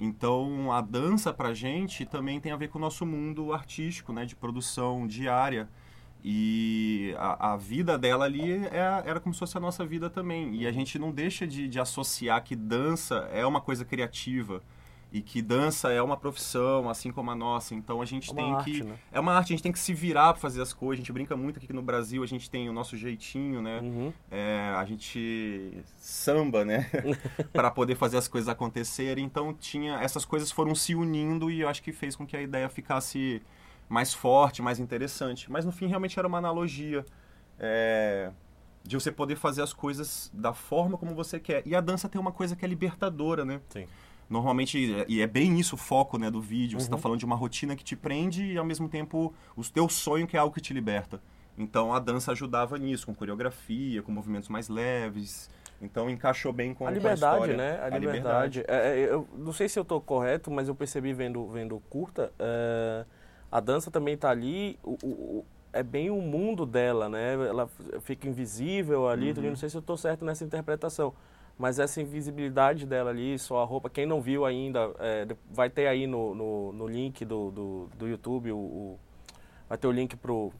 Então 0.00 0.72
a 0.72 0.80
dança 0.80 1.32
pra 1.32 1.54
gente 1.54 2.04
também 2.04 2.40
tem 2.40 2.50
a 2.50 2.56
ver 2.56 2.68
com 2.68 2.78
o 2.78 2.80
nosso 2.80 3.06
mundo 3.06 3.52
artístico, 3.52 4.12
né? 4.12 4.24
De 4.24 4.34
produção 4.34 5.06
diária. 5.06 5.68
E 6.24 7.14
a, 7.18 7.52
a 7.52 7.56
vida 7.56 7.98
dela 7.98 8.24
ali 8.24 8.52
é, 8.66 9.02
era 9.04 9.20
como 9.20 9.34
se 9.34 9.40
fosse 9.40 9.56
a 9.56 9.60
nossa 9.60 9.84
vida 9.84 10.08
também. 10.08 10.54
E 10.56 10.66
a 10.66 10.72
gente 10.72 10.98
não 10.98 11.12
deixa 11.12 11.46
de, 11.46 11.68
de 11.68 11.78
associar 11.78 12.42
que 12.42 12.56
dança 12.56 13.28
é 13.32 13.44
uma 13.44 13.60
coisa 13.60 13.84
criativa. 13.84 14.62
E 15.12 15.20
que 15.20 15.42
dança 15.42 15.92
é 15.92 16.00
uma 16.00 16.16
profissão, 16.16 16.88
assim 16.88 17.12
como 17.12 17.30
a 17.30 17.34
nossa. 17.34 17.74
Então 17.74 18.00
a 18.00 18.04
gente 18.06 18.30
É 18.30 18.34
tem 18.34 18.54
arte, 18.54 18.70
que. 18.70 18.82
né? 18.82 18.94
É 19.12 19.20
uma 19.20 19.34
arte, 19.34 19.48
a 19.52 19.56
gente 19.56 19.62
tem 19.62 19.70
que 19.70 19.78
se 19.78 19.92
virar 19.92 20.32
pra 20.32 20.40
fazer 20.40 20.62
as 20.62 20.72
coisas. 20.72 20.94
A 20.94 21.02
gente 21.02 21.12
brinca 21.12 21.36
muito 21.36 21.58
aqui 21.58 21.66
que 21.66 21.72
no 21.72 21.82
Brasil, 21.82 22.22
a 22.22 22.26
gente 22.26 22.48
tem 22.48 22.68
o 22.68 22.72
nosso 22.72 22.96
jeitinho, 22.96 23.60
né? 23.60 23.80
Uhum. 23.80 24.12
É, 24.30 24.72
a 24.74 24.84
gente 24.86 25.84
samba, 25.98 26.64
né? 26.64 26.90
para 27.52 27.70
poder 27.70 27.94
fazer 27.94 28.16
as 28.16 28.26
coisas 28.26 28.48
acontecerem. 28.48 29.22
Então 29.22 29.52
tinha 29.52 30.00
essas 30.00 30.24
coisas 30.24 30.50
foram 30.50 30.74
se 30.74 30.94
unindo 30.94 31.50
e 31.50 31.60
eu 31.60 31.68
acho 31.68 31.82
que 31.82 31.92
fez 31.92 32.16
com 32.16 32.26
que 32.26 32.34
a 32.34 32.40
ideia 32.40 32.68
ficasse 32.70 33.42
mais 33.90 34.14
forte, 34.14 34.62
mais 34.62 34.80
interessante. 34.80 35.52
Mas 35.52 35.66
no 35.66 35.72
fim 35.72 35.88
realmente 35.88 36.18
era 36.18 36.26
uma 36.26 36.38
analogia 36.38 37.04
é, 37.58 38.30
de 38.82 38.96
você 38.96 39.12
poder 39.12 39.36
fazer 39.36 39.60
as 39.60 39.74
coisas 39.74 40.30
da 40.32 40.54
forma 40.54 40.96
como 40.96 41.14
você 41.14 41.38
quer. 41.38 41.62
E 41.66 41.76
a 41.76 41.82
dança 41.82 42.08
tem 42.08 42.18
uma 42.20 42.32
coisa 42.32 42.56
que 42.56 42.64
é 42.64 42.68
libertadora, 42.68 43.44
né? 43.44 43.60
Sim. 43.68 43.86
Normalmente, 44.32 45.04
e 45.06 45.20
é 45.20 45.26
bem 45.26 45.60
isso 45.60 45.74
o 45.74 45.78
foco 45.78 46.16
né, 46.16 46.30
do 46.30 46.40
vídeo, 46.40 46.80
você 46.80 46.86
está 46.86 46.96
Uhum. 46.96 47.02
falando 47.02 47.18
de 47.18 47.26
uma 47.26 47.36
rotina 47.36 47.76
que 47.76 47.84
te 47.84 47.94
prende 47.94 48.42
e 48.52 48.56
ao 48.56 48.64
mesmo 48.64 48.88
tempo 48.88 49.34
o 49.54 49.62
teu 49.62 49.86
sonho 49.90 50.26
que 50.26 50.38
é 50.38 50.40
algo 50.40 50.54
que 50.54 50.60
te 50.60 50.72
liberta. 50.72 51.20
Então 51.58 51.92
a 51.92 51.98
dança 51.98 52.32
ajudava 52.32 52.78
nisso, 52.78 53.04
com 53.04 53.14
coreografia, 53.14 54.02
com 54.02 54.10
movimentos 54.10 54.48
mais 54.48 54.70
leves. 54.70 55.50
Então 55.82 56.08
encaixou 56.08 56.50
bem 56.50 56.72
com 56.72 56.86
A 56.86 56.88
com 56.88 56.94
liberdade, 56.94 57.34
história. 57.52 57.56
né? 57.58 57.78
A, 57.82 57.90
liberdade. 57.90 58.64
É, 58.66 59.00
é, 59.00 59.12
eu 59.12 59.28
não 59.36 59.52
sei 59.52 59.68
se 59.68 59.78
eu 59.78 59.82
estou 59.82 60.00
correto, 60.00 60.50
mas 60.50 60.66
eu 60.66 60.74
percebi 60.74 61.12
vendo, 61.12 61.46
vendo 61.48 61.78
curta, 61.90 62.32
é, 62.38 63.04
a 63.50 63.60
dança 63.60 63.90
também 63.90 64.14
está 64.14 64.30
ali, 64.30 64.78
o, 64.82 64.92
o- 65.02 65.44
é 65.74 65.82
bem 65.82 66.08
o 66.10 66.22
mundo 66.22 66.64
dela, 66.64 67.06
né? 67.08 67.34
Ela 67.34 67.68
fica 68.00 68.26
invisível 68.26 69.08
ali, 69.08 69.32
Uhum. 69.32 69.42
não 69.50 69.56
sei 69.56 69.68
se 69.68 69.76
eu 69.76 69.80
estou 69.80 69.96
certo 69.98 70.24
nessa 70.24 70.42
interpretação. 70.42 71.12
Mas 71.62 71.78
essa 71.78 72.02
invisibilidade 72.02 72.84
dela 72.84 73.10
ali, 73.10 73.38
só 73.38 73.62
a 73.62 73.64
roupa, 73.64 73.88
quem 73.88 74.04
não 74.04 74.20
viu 74.20 74.44
ainda, 74.44 74.90
é, 74.98 75.24
vai 75.48 75.70
ter 75.70 75.86
aí 75.86 76.08
no, 76.08 76.34
no, 76.34 76.72
no 76.72 76.88
link 76.88 77.24
do, 77.24 77.52
do, 77.52 77.88
do 77.96 78.08
YouTube, 78.08 78.50
o, 78.50 78.56
o- 78.58 78.98
vai 79.68 79.78
ter 79.78 79.86
o 79.86 79.92
link 79.92 80.16
pro, 80.16 80.52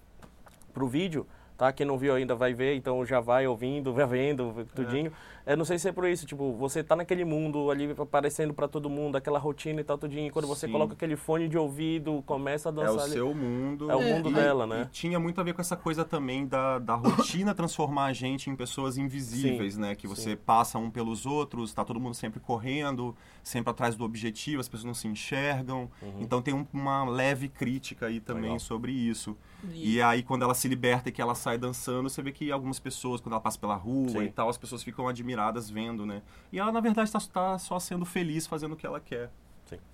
pro 0.72 0.86
vídeo, 0.86 1.26
tá? 1.58 1.72
Quem 1.72 1.84
não 1.84 1.98
viu 1.98 2.14
ainda 2.14 2.36
vai 2.36 2.54
ver, 2.54 2.76
então 2.76 3.04
já 3.04 3.18
vai 3.18 3.48
ouvindo, 3.48 3.92
vai 3.92 4.06
vendo, 4.06 4.64
tudinho. 4.76 5.08
É. 5.08 5.12
Eu 5.44 5.56
não 5.56 5.64
sei 5.64 5.78
se 5.78 5.88
é 5.88 5.92
por 5.92 6.06
isso, 6.08 6.24
tipo, 6.24 6.52
você 6.54 6.82
tá 6.84 6.94
naquele 6.94 7.24
mundo 7.24 7.70
ali 7.70 7.92
aparecendo 7.98 8.54
para 8.54 8.68
todo 8.68 8.88
mundo, 8.88 9.16
aquela 9.16 9.38
rotina 9.38 9.80
e 9.80 9.84
tal, 9.84 9.98
tudinho, 9.98 10.28
e 10.28 10.30
quando 10.30 10.46
você 10.46 10.66
Sim. 10.66 10.72
coloca 10.72 10.94
aquele 10.94 11.16
fone 11.16 11.48
de 11.48 11.58
ouvido, 11.58 12.22
começa 12.26 12.68
a 12.68 12.72
É 12.72 12.74
dançar 12.74 12.94
o 12.96 13.00
ali. 13.00 13.12
seu 13.12 13.34
mundo. 13.34 13.90
É 13.90 13.96
o 13.96 14.02
mundo 14.02 14.30
E- 14.30 14.34
dela, 14.34 14.66
né? 14.66 14.82
E 14.88 14.92
tinha 14.92 15.18
muito 15.18 15.40
a 15.40 15.44
ver 15.44 15.52
com 15.54 15.60
essa 15.60 15.76
coisa 15.76 16.04
também 16.04 16.46
da, 16.46 16.78
da 16.78 16.94
rotina 16.94 17.54
transformar 17.54 18.04
a 18.06 18.12
gente 18.12 18.50
em 18.50 18.54
pessoas 18.56 18.96
invisíveis, 18.96 19.74
Sim, 19.74 19.80
né? 19.80 19.94
Que 19.96 20.06
você 20.06 20.30
sim. 20.30 20.36
passa 20.36 20.78
um 20.78 20.90
pelos 20.90 21.26
outros, 21.26 21.74
tá 21.74 21.84
todo 21.84 21.98
mundo 21.98 22.14
sempre 22.14 22.38
correndo, 22.38 23.14
sempre 23.42 23.70
atrás 23.70 23.96
do 23.96 24.04
objetivo, 24.04 24.60
as 24.60 24.68
pessoas 24.68 24.84
não 24.86 24.94
se 24.94 25.08
enxergam. 25.08 25.90
Então 26.20 26.40
tem 26.40 26.54
um- 26.54 26.66
uma 26.72 27.04
leve 27.04 27.48
crítica 27.48 28.06
aí 28.06 28.20
também 28.20 28.42
Uhum. 28.42 28.48
Legal. 28.52 28.60
sobre 28.60 28.92
isso. 28.92 29.36
E- 29.72 29.92
E 29.92 30.02
aí, 30.02 30.22
quando 30.22 30.42
ela 30.42 30.54
se 30.54 30.66
liberta 30.68 31.08
e 31.08 31.12
que 31.12 31.20
ela 31.20 31.34
sai 31.34 31.58
dançando, 31.58 32.08
você 32.08 32.22
vê 32.22 32.32
que 32.32 32.50
algumas 32.50 32.78
pessoas, 32.80 33.20
quando 33.20 33.32
ela 33.34 33.40
passa 33.40 33.58
pela 33.58 33.74
rua 33.76 34.08
Sim. 34.08 34.22
e 34.24 34.28
tal, 34.30 34.48
as 34.48 34.56
pessoas 34.56 34.82
ficam 34.82 35.06
admiradas 35.32 35.70
vendo, 35.70 36.04
né? 36.04 36.22
E 36.52 36.58
ela, 36.58 36.70
na 36.70 36.80
verdade, 36.80 37.08
está 37.08 37.20
tá 37.20 37.58
só 37.58 37.78
sendo 37.78 38.04
feliz 38.04 38.46
fazendo 38.46 38.72
o 38.72 38.76
que 38.76 38.86
ela 38.86 39.00
quer. 39.00 39.30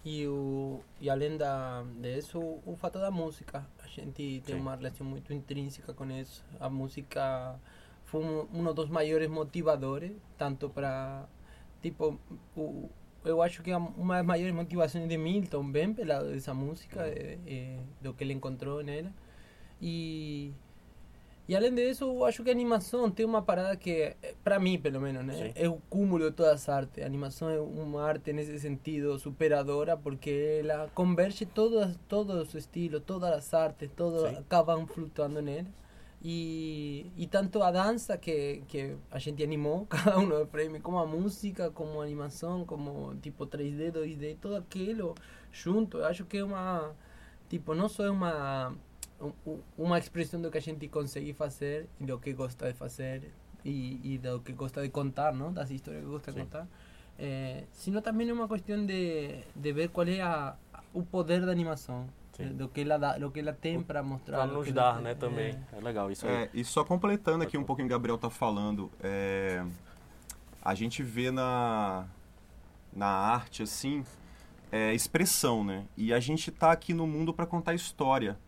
E, 0.04 0.26
o, 0.26 0.80
e 1.00 1.08
além 1.08 1.36
da, 1.36 1.84
disso, 2.00 2.40
o 2.66 2.76
fato 2.76 2.98
da 2.98 3.12
música. 3.12 3.64
A 3.78 3.86
gente 3.86 4.42
tem 4.44 4.56
Sim. 4.56 4.60
uma 4.60 4.74
relação 4.74 5.06
muito 5.06 5.32
intrínseca 5.32 5.94
com 5.94 6.10
isso. 6.10 6.44
A 6.58 6.68
música 6.68 7.54
foi 8.06 8.24
um, 8.24 8.48
um 8.52 8.74
dos 8.74 8.88
maiores 8.88 9.28
motivadores, 9.28 10.12
tanto 10.36 10.68
para. 10.68 11.28
Tipo, 11.80 12.18
o, 12.56 12.90
eu 13.24 13.40
acho 13.40 13.62
que 13.62 13.72
uma 13.72 14.16
das 14.16 14.26
maiores 14.26 14.52
motivações 14.52 15.08
de 15.08 15.16
Milton 15.16 15.70
vem 15.70 15.94
pela 15.94 16.24
dessa 16.24 16.52
música, 16.52 17.06
eh, 17.06 17.38
eh, 17.46 17.78
do 18.00 18.12
que 18.14 18.24
ele 18.24 18.32
encontrou 18.32 18.82
nela. 18.82 19.12
E. 19.80 20.52
E 21.48 21.56
além 21.56 21.74
disso, 21.74 22.04
eu 22.04 22.24
acho 22.26 22.44
que 22.44 22.50
a 22.50 22.52
animação 22.52 23.10
tem 23.10 23.24
uma 23.24 23.40
parada 23.40 23.74
que, 23.74 24.14
para 24.44 24.60
mim 24.60 24.78
pelo 24.78 25.00
menos, 25.00 25.24
né? 25.24 25.50
É 25.54 25.66
o 25.66 25.78
cúmulo 25.88 26.28
de 26.30 26.36
todas 26.36 26.52
as 26.52 26.68
artes. 26.68 27.02
A 27.02 27.06
animação 27.06 27.48
é 27.48 27.58
uma 27.58 28.04
arte 28.04 28.34
nesse 28.34 28.58
sentido 28.60 29.18
superadora 29.18 29.96
porque 29.96 30.60
ela 30.62 30.90
converge 30.94 31.46
todos, 31.46 31.96
todos 32.06 32.48
os 32.48 32.54
estilos, 32.54 33.02
todas 33.06 33.32
as 33.32 33.54
artes, 33.54 33.88
todos 33.96 34.28
Sim. 34.28 34.36
acabam 34.36 34.86
flutuando 34.86 35.40
nela. 35.40 35.66
E, 36.22 37.10
e 37.16 37.26
tanto 37.28 37.62
a 37.62 37.70
dança 37.70 38.18
que, 38.18 38.62
que 38.68 38.96
a 39.10 39.18
gente 39.18 39.42
animou, 39.42 39.86
cada 39.88 40.18
um 40.18 40.28
dos 40.28 40.50
frames, 40.50 40.82
como 40.82 40.98
a 40.98 41.06
música, 41.06 41.70
como 41.70 42.02
a 42.02 42.04
animação, 42.04 42.66
como 42.66 43.14
tipo 43.22 43.46
3D, 43.46 43.92
2D, 43.92 44.36
tudo 44.38 44.56
aquilo 44.56 45.14
junto. 45.50 45.96
Eu 45.98 46.04
acho 46.06 46.26
que 46.26 46.36
é 46.36 46.44
uma. 46.44 46.94
Tipo, 47.48 47.74
não 47.74 47.88
só 47.88 48.04
é 48.04 48.10
uma 48.10 48.68
um- 48.68 48.74
um- 48.74 48.87
uma 49.76 49.98
expressão 49.98 50.40
do 50.40 50.50
que 50.50 50.58
a 50.58 50.60
gente 50.60 50.86
consegue 50.88 51.32
fazer 51.32 51.88
e 52.00 52.04
do 52.04 52.18
que 52.18 52.32
gosta 52.32 52.68
de 52.68 52.74
fazer 52.74 53.32
e, 53.64 54.14
e 54.14 54.18
do 54.18 54.40
que 54.40 54.52
gosta 54.52 54.82
de 54.82 54.88
contar, 54.90 55.32
não? 55.32 55.52
Das 55.52 55.70
histórias 55.70 56.04
que 56.04 56.10
gosta 56.10 56.32
de 56.32 56.38
contar. 56.38 56.66
Eh, 57.18 57.64
sino 57.72 58.00
também 58.00 58.28
é 58.28 58.32
uma 58.32 58.46
questão 58.46 58.86
de, 58.86 59.40
de 59.54 59.72
ver 59.72 59.88
qual 59.88 60.06
é 60.06 60.20
a, 60.20 60.54
o 60.94 61.02
poder 61.02 61.44
da 61.44 61.50
animação, 61.50 62.06
Sim. 62.32 62.44
eh, 62.44 62.46
do 62.50 62.68
que 62.68 62.82
ela 62.82 62.96
dá, 62.96 63.18
do 63.18 63.28
que 63.30 63.40
ela 63.40 63.52
tem 63.52 63.82
para 63.82 64.02
mostrar. 64.04 64.46
Do 64.46 64.54
nos 64.54 64.72
dar, 64.72 64.94
ela 64.94 65.00
né, 65.00 65.14
também. 65.16 65.58
É. 65.72 65.78
É 65.78 65.80
legal 65.80 66.12
isso 66.12 66.26
aí. 66.26 66.34
É, 66.34 66.50
e 66.54 66.64
só 66.64 66.84
completando 66.84 67.42
aqui 67.42 67.58
um 67.58 67.64
pouco 67.64 67.82
o 67.82 67.84
que 67.84 67.86
o 67.86 67.90
Gabriel 67.90 68.16
tá 68.16 68.30
falando, 68.30 68.88
é, 69.02 69.64
a 70.62 70.76
gente 70.76 71.02
vê 71.02 71.32
na, 71.32 72.06
na 72.94 73.08
arte, 73.08 73.64
assim, 73.64 74.04
é, 74.70 74.94
expressão, 74.94 75.64
né? 75.64 75.86
E 75.96 76.12
a 76.12 76.20
gente 76.20 76.52
tá 76.52 76.70
aqui 76.70 76.94
no 76.94 77.06
mundo 77.06 77.34
para 77.34 77.46
contar 77.46 77.74
história. 77.74 78.38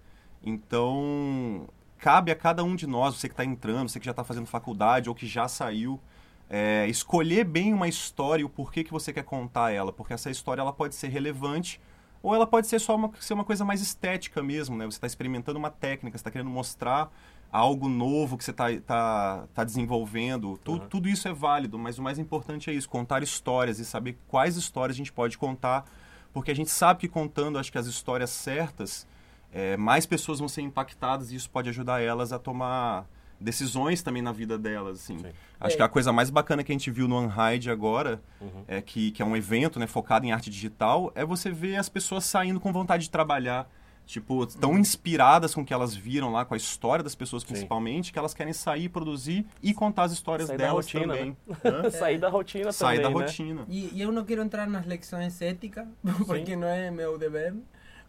Então, 0.42 1.68
cabe 1.98 2.30
a 2.30 2.36
cada 2.36 2.64
um 2.64 2.74
de 2.74 2.86
nós, 2.86 3.14
você 3.14 3.28
que 3.28 3.34
está 3.34 3.44
entrando, 3.44 3.88
você 3.88 4.00
que 4.00 4.06
já 4.06 4.12
está 4.12 4.24
fazendo 4.24 4.46
faculdade 4.46 5.08
ou 5.08 5.14
que 5.14 5.26
já 5.26 5.46
saiu, 5.48 6.00
é, 6.48 6.86
escolher 6.88 7.44
bem 7.44 7.72
uma 7.72 7.88
história 7.88 8.42
e 8.42 8.44
o 8.44 8.48
porquê 8.48 8.82
que 8.82 8.90
você 8.90 9.12
quer 9.12 9.24
contar 9.24 9.70
ela. 9.70 9.92
Porque 9.92 10.12
essa 10.12 10.30
história 10.30 10.60
ela 10.60 10.72
pode 10.72 10.94
ser 10.94 11.08
relevante 11.08 11.80
ou 12.22 12.34
ela 12.34 12.46
pode 12.46 12.66
ser 12.66 12.78
só 12.78 12.96
uma, 12.96 13.10
ser 13.20 13.34
uma 13.34 13.44
coisa 13.44 13.64
mais 13.64 13.80
estética 13.80 14.42
mesmo, 14.42 14.76
né? 14.76 14.84
Você 14.84 14.96
está 14.96 15.06
experimentando 15.06 15.58
uma 15.58 15.70
técnica, 15.70 16.18
você 16.18 16.20
está 16.20 16.30
querendo 16.30 16.50
mostrar 16.50 17.10
algo 17.52 17.88
novo 17.88 18.36
que 18.36 18.44
você 18.44 18.50
está 18.50 18.68
tá, 18.80 19.46
tá 19.54 19.64
desenvolvendo. 19.64 20.58
Tu, 20.58 20.72
Uhum. 20.72 20.78
Tudo 20.88 21.08
isso 21.08 21.28
é 21.28 21.32
válido, 21.32 21.78
mas 21.78 21.98
o 21.98 22.02
mais 22.02 22.18
importante 22.18 22.70
é 22.70 22.72
isso, 22.72 22.88
contar 22.88 23.22
histórias 23.22 23.78
e 23.78 23.84
saber 23.84 24.18
quais 24.28 24.56
histórias 24.56 24.96
a 24.96 24.98
gente 24.98 25.12
pode 25.12 25.38
contar. 25.38 25.84
Porque 26.32 26.50
a 26.50 26.54
gente 26.54 26.70
sabe 26.70 27.00
que 27.00 27.08
contando, 27.08 27.58
acho 27.58 27.72
que 27.72 27.78
as 27.78 27.86
histórias 27.86 28.30
certas, 28.30 29.06
é, 29.52 29.76
mais 29.76 30.06
pessoas 30.06 30.38
vão 30.38 30.48
ser 30.48 30.62
impactadas 30.62 31.32
e 31.32 31.36
isso 31.36 31.50
pode 31.50 31.68
ajudar 31.68 32.00
elas 32.00 32.32
a 32.32 32.38
tomar 32.38 33.06
decisões 33.40 34.02
também 34.02 34.20
na 34.22 34.32
vida 34.32 34.58
delas, 34.58 34.98
assim. 35.00 35.18
Sim. 35.18 35.30
Acho 35.58 35.74
É. 35.74 35.76
que 35.78 35.82
a 35.82 35.88
coisa 35.88 36.12
mais 36.12 36.28
bacana 36.28 36.62
que 36.62 36.70
a 36.70 36.74
gente 36.74 36.90
viu 36.90 37.08
no 37.08 37.18
Unhide 37.18 37.70
agora, 37.70 38.20
Uhum. 38.40 38.64
é 38.68 38.82
que, 38.82 39.10
que 39.12 39.22
é 39.22 39.24
um 39.24 39.34
evento 39.36 39.78
né, 39.78 39.86
focado 39.86 40.26
em 40.26 40.32
arte 40.32 40.50
digital, 40.50 41.10
é 41.14 41.24
você 41.24 41.50
ver 41.50 41.76
as 41.76 41.88
pessoas 41.88 42.24
saindo 42.24 42.60
com 42.60 42.72
vontade 42.72 43.04
de 43.04 43.10
trabalhar. 43.10 43.68
Tipo, 44.06 44.44
tão 44.44 44.76
inspiradas 44.76 45.54
com 45.54 45.60
o 45.60 45.64
que 45.64 45.72
elas 45.72 45.94
viram 45.94 46.32
lá, 46.32 46.44
com 46.44 46.52
a 46.52 46.56
história 46.56 47.02
das 47.02 47.14
pessoas 47.14 47.44
principalmente, 47.44 48.12
que 48.12 48.18
elas 48.18 48.34
querem 48.34 48.52
sair, 48.52 48.88
produzir 48.88 49.46
e 49.62 49.72
contar 49.72 50.02
as 50.04 50.12
histórias 50.12 50.48
Sair 50.48 50.58
da 50.58 50.64
delas 50.66 50.84
rotina, 50.84 51.14
também. 51.16 51.36
Hã? 51.64 51.90
Sair 51.90 52.18
da 52.18 52.28
rotina 52.28 52.72
Sair 52.72 52.96
também, 52.96 53.12
da 53.12 53.18
né? 53.20 53.24
rotina. 53.26 53.64
E, 53.68 53.90
e 53.94 54.02
eu 54.02 54.10
não 54.10 54.24
quero 54.24 54.42
entrar 54.42 54.66
nas 54.66 54.84
lições 54.84 55.40
éticas, 55.40 55.86
porque 56.26 56.56
não 56.56 56.66
é 56.66 56.90
meu 56.90 57.16
dever, 57.16 57.54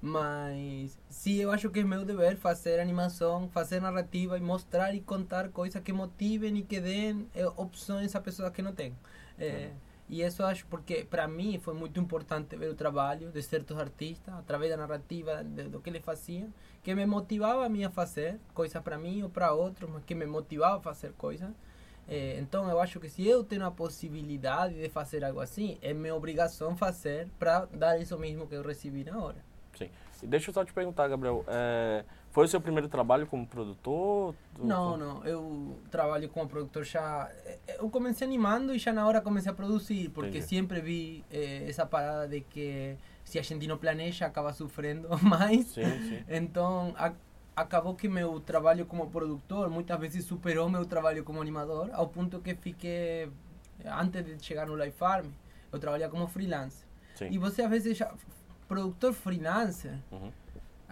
mas 0.01 0.99
sim, 1.09 1.35
eu 1.35 1.51
acho 1.51 1.69
que 1.69 1.79
é 1.79 1.83
meu 1.83 2.03
dever 2.05 2.35
fazer 2.37 2.79
animação, 2.79 3.47
fazer 3.49 3.79
narrativa 3.81 4.37
e 4.37 4.41
mostrar 4.41 4.93
e 4.95 5.01
contar 5.01 5.49
coisas 5.49 5.81
que 5.83 5.93
motivem 5.93 6.57
e 6.57 6.63
que 6.63 6.79
deem 6.81 7.29
eh, 7.35 7.45
opções 7.55 8.15
a 8.15 8.21
pessoas 8.21 8.51
que 8.51 8.61
não 8.61 8.73
têm. 8.73 8.95
Eh, 9.39 9.71
E 10.09 10.21
isso 10.23 10.41
eu 10.41 10.47
acho 10.47 10.65
porque 10.67 11.05
para 11.05 11.25
mim 11.27 11.57
foi 11.59 11.73
muito 11.73 11.97
importante 11.99 12.55
ver 12.57 12.69
o 12.69 12.75
trabalho 12.75 13.31
de 13.31 13.41
certos 13.41 13.77
artistas 13.77 14.33
através 14.33 14.69
da 14.71 14.75
narrativa 14.77 15.41
de, 15.43 15.69
do 15.69 15.79
que 15.81 15.89
eles 15.89 16.03
faziam, 16.03 16.51
que 16.83 16.93
me 16.93 17.05
motivava 17.05 17.65
a 17.65 17.69
mim 17.69 17.83
a 17.85 17.89
fazer 17.89 18.37
coisas 18.53 18.81
para 18.83 18.97
mim 18.97 19.23
ou 19.23 19.29
para 19.29 19.53
outros, 19.53 19.89
mas 19.89 20.03
que 20.03 20.13
me 20.15 20.25
motivava 20.25 20.77
a 20.77 20.81
fazer 20.81 21.13
coisas. 21.13 21.49
Eh, 22.07 22.37
então 22.39 22.69
eu 22.69 22.79
acho 22.79 22.99
que 22.99 23.09
se 23.09 23.25
eu 23.27 23.43
tenho 23.43 23.65
a 23.65 23.71
possibilidade 23.71 24.75
de 24.75 24.89
fazer 24.89 25.23
algo 25.23 25.39
assim, 25.39 25.77
é 25.81 25.93
minha 25.93 26.15
obrigação 26.15 26.75
fazer 26.75 27.29
para 27.39 27.65
dar 27.67 27.97
isso 28.01 28.17
mesmo 28.17 28.47
que 28.47 28.55
eu 28.55 28.63
recebi 28.63 29.03
na 29.05 29.17
hora. 29.23 29.41
Sim. 29.77 29.89
E 30.23 30.27
deixa 30.27 30.49
eu 30.49 30.53
só 30.53 30.63
te 30.63 30.71
perguntar, 30.71 31.07
Gabriel, 31.07 31.43
é, 31.47 32.03
foi 32.29 32.45
o 32.45 32.47
seu 32.47 32.61
primeiro 32.61 32.87
trabalho 32.87 33.25
como 33.25 33.45
produtor? 33.47 34.35
Não, 34.59 34.95
não, 34.95 35.25
eu 35.25 35.79
trabalho 35.89 36.29
como 36.29 36.47
produtor 36.47 36.83
já. 36.83 37.29
eh, 37.45 37.57
Eu 37.79 37.89
comecei 37.89 38.27
animando 38.27 38.73
e 38.73 38.77
já 38.77 38.93
na 38.93 39.07
hora 39.07 39.19
comecei 39.19 39.51
a 39.51 39.55
produzir, 39.55 40.09
porque 40.09 40.37
Entendi. 40.37 40.45
sempre 40.45 40.79
vi 40.81 41.23
eh, 41.31 41.65
essa 41.67 41.85
parada 41.87 42.27
de 42.27 42.41
que 42.41 42.95
se 43.23 43.39
a 43.39 43.41
gente 43.41 43.65
não 43.67 43.77
planeja 43.77 44.27
acaba 44.27 44.53
sofrendo 44.53 45.07
mais. 45.23 45.65
Sim, 45.67 45.83
sim. 46.07 46.23
Então 46.29 46.93
a, 46.97 47.11
acabou 47.55 47.95
que 47.95 48.07
meu 48.07 48.39
trabalho 48.39 48.85
como 48.85 49.09
produtor 49.09 49.69
muitas 49.71 49.99
vezes 49.99 50.23
superou 50.25 50.69
meu 50.69 50.85
trabalho 50.85 51.23
como 51.23 51.41
animador, 51.41 51.89
ao 51.93 52.07
ponto 52.07 52.39
que 52.39 52.53
fiquei, 52.53 53.27
antes 53.85 54.23
de 54.23 54.45
chegar 54.45 54.67
no 54.67 54.75
Life 54.75 54.97
Farm, 54.97 55.25
eu 55.71 55.79
trabalhava 55.79 56.11
como 56.11 56.27
freelance. 56.27 56.85
sim. 57.15 57.29
E 57.31 57.37
você 57.39 57.63
às 57.63 57.69
vezes 57.69 57.97
já, 57.97 58.13
produtor 58.71 59.11
freelancer, 59.13 59.97
Uhum. 60.09 60.31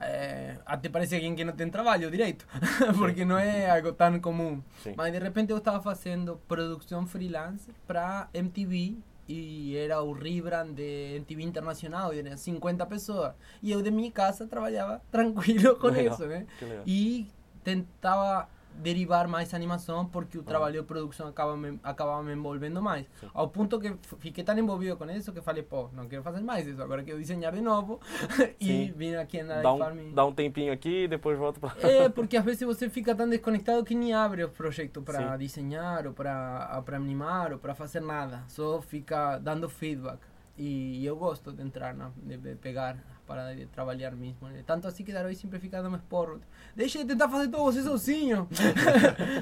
é, 0.02 0.58
até 0.66 0.90
parece 0.90 1.16
alguém 1.16 1.34
que 1.34 1.46
não 1.46 1.54
tem 1.54 1.70
trabalho 1.70 2.12
direito, 2.12 2.46
porque 2.98 3.24
não 3.24 3.38
é 3.38 3.70
algo 3.70 3.94
tão 3.94 4.20
comum. 4.20 4.62
Sim. 4.84 4.94
Mas 4.98 5.14
de 5.14 5.20
repente 5.20 5.52
eu 5.52 5.58
estava 5.60 5.82
fazendo 5.82 6.38
produção 6.46 7.08
freelance 7.08 7.70
para 7.88 8.28
MTV 8.34 8.98
e 9.30 9.78
era 9.78 10.02
o 10.02 10.12
rebrand 10.12 10.74
de 10.74 11.16
MTV 11.18 11.44
Internacional, 11.44 12.14
e 12.14 12.20
eram 12.20 12.36
50 12.36 12.86
pessoas. 12.86 13.34
E 13.62 13.72
eu 13.72 13.82
de 13.82 13.92
minha 13.92 14.12
casa 14.12 14.46
trabalhava 14.48 15.02
tranquilo 15.12 15.76
com 15.78 15.88
Legal, 15.88 16.14
isso, 16.14 16.26
né? 16.26 16.46
E 16.86 17.28
tentava 17.64 18.50
derivar 18.80 19.28
mais 19.28 19.54
animação 19.54 20.06
porque 20.06 20.38
o 20.38 20.44
trabalho 20.44 20.82
de 20.82 20.88
produção 20.88 21.28
acaba 21.28 21.56
me, 21.56 21.80
acabava 21.84 22.24
me 22.24 22.34
envolvendo 22.34 22.82
mais. 22.82 23.06
Sim. 23.20 23.28
Ao 23.34 23.48
ponto 23.48 23.80
que 23.80 23.94
fiquei 24.20 24.44
tão 24.44 24.58
envolvido 24.58 24.96
com 24.98 25.10
isso 25.12 25.32
que 25.32 25.42
falei, 25.42 25.64
pô, 25.64 25.90
não 25.94 26.08
quero 26.08 26.24
fazer 26.24 26.42
mais 26.42 26.66
isso, 26.66 26.82
agora 26.82 27.04
quero 27.04 27.18
desenhar 27.18 27.54
de 27.54 27.62
novo. 27.62 28.00
e 28.60 28.92
vim 28.96 29.16
aqui 29.16 29.44
na 29.44 29.62
Dá 29.62 29.78
Farm. 29.78 30.00
um, 30.00 30.14
dá 30.14 30.26
um 30.26 30.34
tempinho 30.34 30.72
aqui 30.74 31.04
e 31.04 31.08
depois 31.08 31.38
volta 31.38 31.60
pra... 31.60 31.76
É, 31.88 32.10
porque 32.10 32.38
às 32.38 32.46
vezes 32.46 32.62
você 32.62 32.90
fica 32.90 33.14
tão 33.14 33.30
desconectado 33.30 33.84
que 33.84 33.94
nem 33.94 34.14
abre 34.14 34.44
os 34.44 34.52
projetos 34.52 35.04
para 35.04 35.38
desenhar 35.38 36.08
ou 36.08 36.14
para 36.14 36.82
para 36.86 36.98
animar 36.98 37.52
ou 37.52 37.60
para 37.60 37.76
fazer 37.76 38.00
nada. 38.02 38.44
Só 38.48 38.82
fica 38.82 39.38
dando 39.38 39.70
feedback. 39.70 40.20
E 40.58 41.06
eu 41.06 41.16
gosto 41.16 41.54
de 41.54 41.62
entrar, 41.62 41.94
na, 41.94 42.12
de 42.18 42.56
pegar 42.56 42.98
para 43.30 43.54
de 43.54 43.68
trabalhar 43.68 44.12
mesmo. 44.16 44.48
Né? 44.50 44.64
Tanto 44.66 44.88
assim 44.88 45.04
que 45.04 45.14
Daroy 45.14 45.36
sempre 45.36 45.60
fica 45.60 45.84
dando 45.84 45.96
esporro. 45.98 46.42
Deixa 46.76 46.98
de 46.98 47.06
tentar 47.06 47.30
fazer 47.30 47.48
tudo 47.48 47.64
você 47.64 47.84
sozinho. 47.84 48.48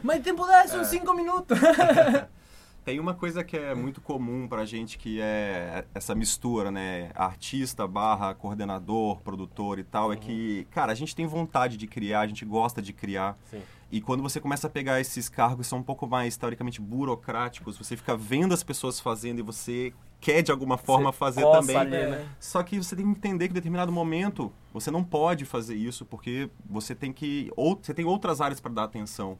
Mas 0.03 0.21
tempo 0.21 0.45
dá, 0.45 0.67
são 0.67 0.83
cinco 0.83 1.13
minutos. 1.13 1.57
Tem 2.83 3.01
uma 3.01 3.13
coisa 3.13 3.43
que 3.43 3.57
é 3.57 3.75
muito 3.75 3.99
comum 3.99 4.47
pra 4.47 4.65
gente 4.65 4.97
que 4.97 5.19
é 5.19 5.85
essa 5.93 6.15
mistura, 6.15 6.71
né? 6.71 7.11
Artista 7.15 7.85
barra 7.85 8.33
coordenador, 8.33 9.19
produtor 9.21 9.77
e 9.77 9.83
tal, 9.83 10.13
é 10.13 10.15
que, 10.15 10.65
cara, 10.71 10.93
a 10.93 10.95
gente 10.95 11.13
tem 11.13 11.27
vontade 11.27 11.75
de 11.75 11.85
criar, 11.85 12.21
a 12.21 12.27
gente 12.27 12.45
gosta 12.45 12.81
de 12.81 12.93
criar. 12.93 13.37
Sim. 13.51 13.61
E 13.91 13.99
quando 13.99 14.23
você 14.23 14.39
começa 14.39 14.67
a 14.67 14.69
pegar 14.69 15.01
esses 15.01 15.27
cargos 15.27 15.65
que 15.65 15.69
são 15.69 15.79
um 15.79 15.83
pouco 15.83 16.07
mais, 16.07 16.37
teoricamente, 16.37 16.79
burocráticos, 16.79 17.77
você 17.77 17.97
fica 17.97 18.15
vendo 18.15 18.53
as 18.53 18.63
pessoas 18.63 19.01
fazendo 19.01 19.39
e 19.39 19.41
você 19.41 19.93
quer, 20.31 20.41
de 20.41 20.51
alguma 20.51 20.77
forma, 20.77 21.11
Você 21.11 21.17
fazer 21.17 21.41
também. 21.51 21.77
ali, 21.77 22.05
né? 22.05 22.27
Só 22.39 22.61
que 22.61 22.77
você 22.83 22.95
tem 22.95 23.05
que 23.05 23.11
entender 23.11 23.47
que 23.47 23.51
em 23.51 23.55
determinado 23.55 23.91
momento 23.91 24.51
você 24.73 24.91
não 24.91 25.03
pode 25.03 25.45
fazer 25.45 25.75
isso, 25.75 26.05
porque 26.05 26.49
você 26.69 26.93
tem 26.93 27.13
que. 27.13 27.49
Ou, 27.55 27.79
você 27.81 27.93
tem 27.93 28.03
outras 28.05 28.41
áreas 28.41 28.59
para 28.59 28.73
dar 28.73 28.83
atenção. 28.83 29.37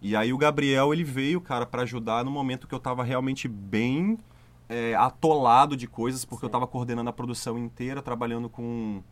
E 0.00 0.16
aí 0.16 0.32
o 0.32 0.38
Gabriel, 0.38 0.92
ele 0.92 1.04
veio, 1.04 1.40
cara, 1.40 1.64
para 1.66 1.82
ajudar 1.82 2.24
no 2.24 2.30
momento 2.30 2.66
que 2.66 2.74
eu 2.74 2.80
tava 2.80 3.04
realmente 3.04 3.46
bem 3.46 4.18
é, 4.68 4.94
atolado 4.94 5.76
de 5.76 5.86
coisas, 5.86 6.24
porque 6.24 6.44
eu 6.44 6.48
tava 6.50 6.66
coordenando 6.66 7.10
a 7.10 7.12
produção 7.12 7.58
inteira, 7.58 8.00
trabalhando 8.02 8.48
com 8.48 9.02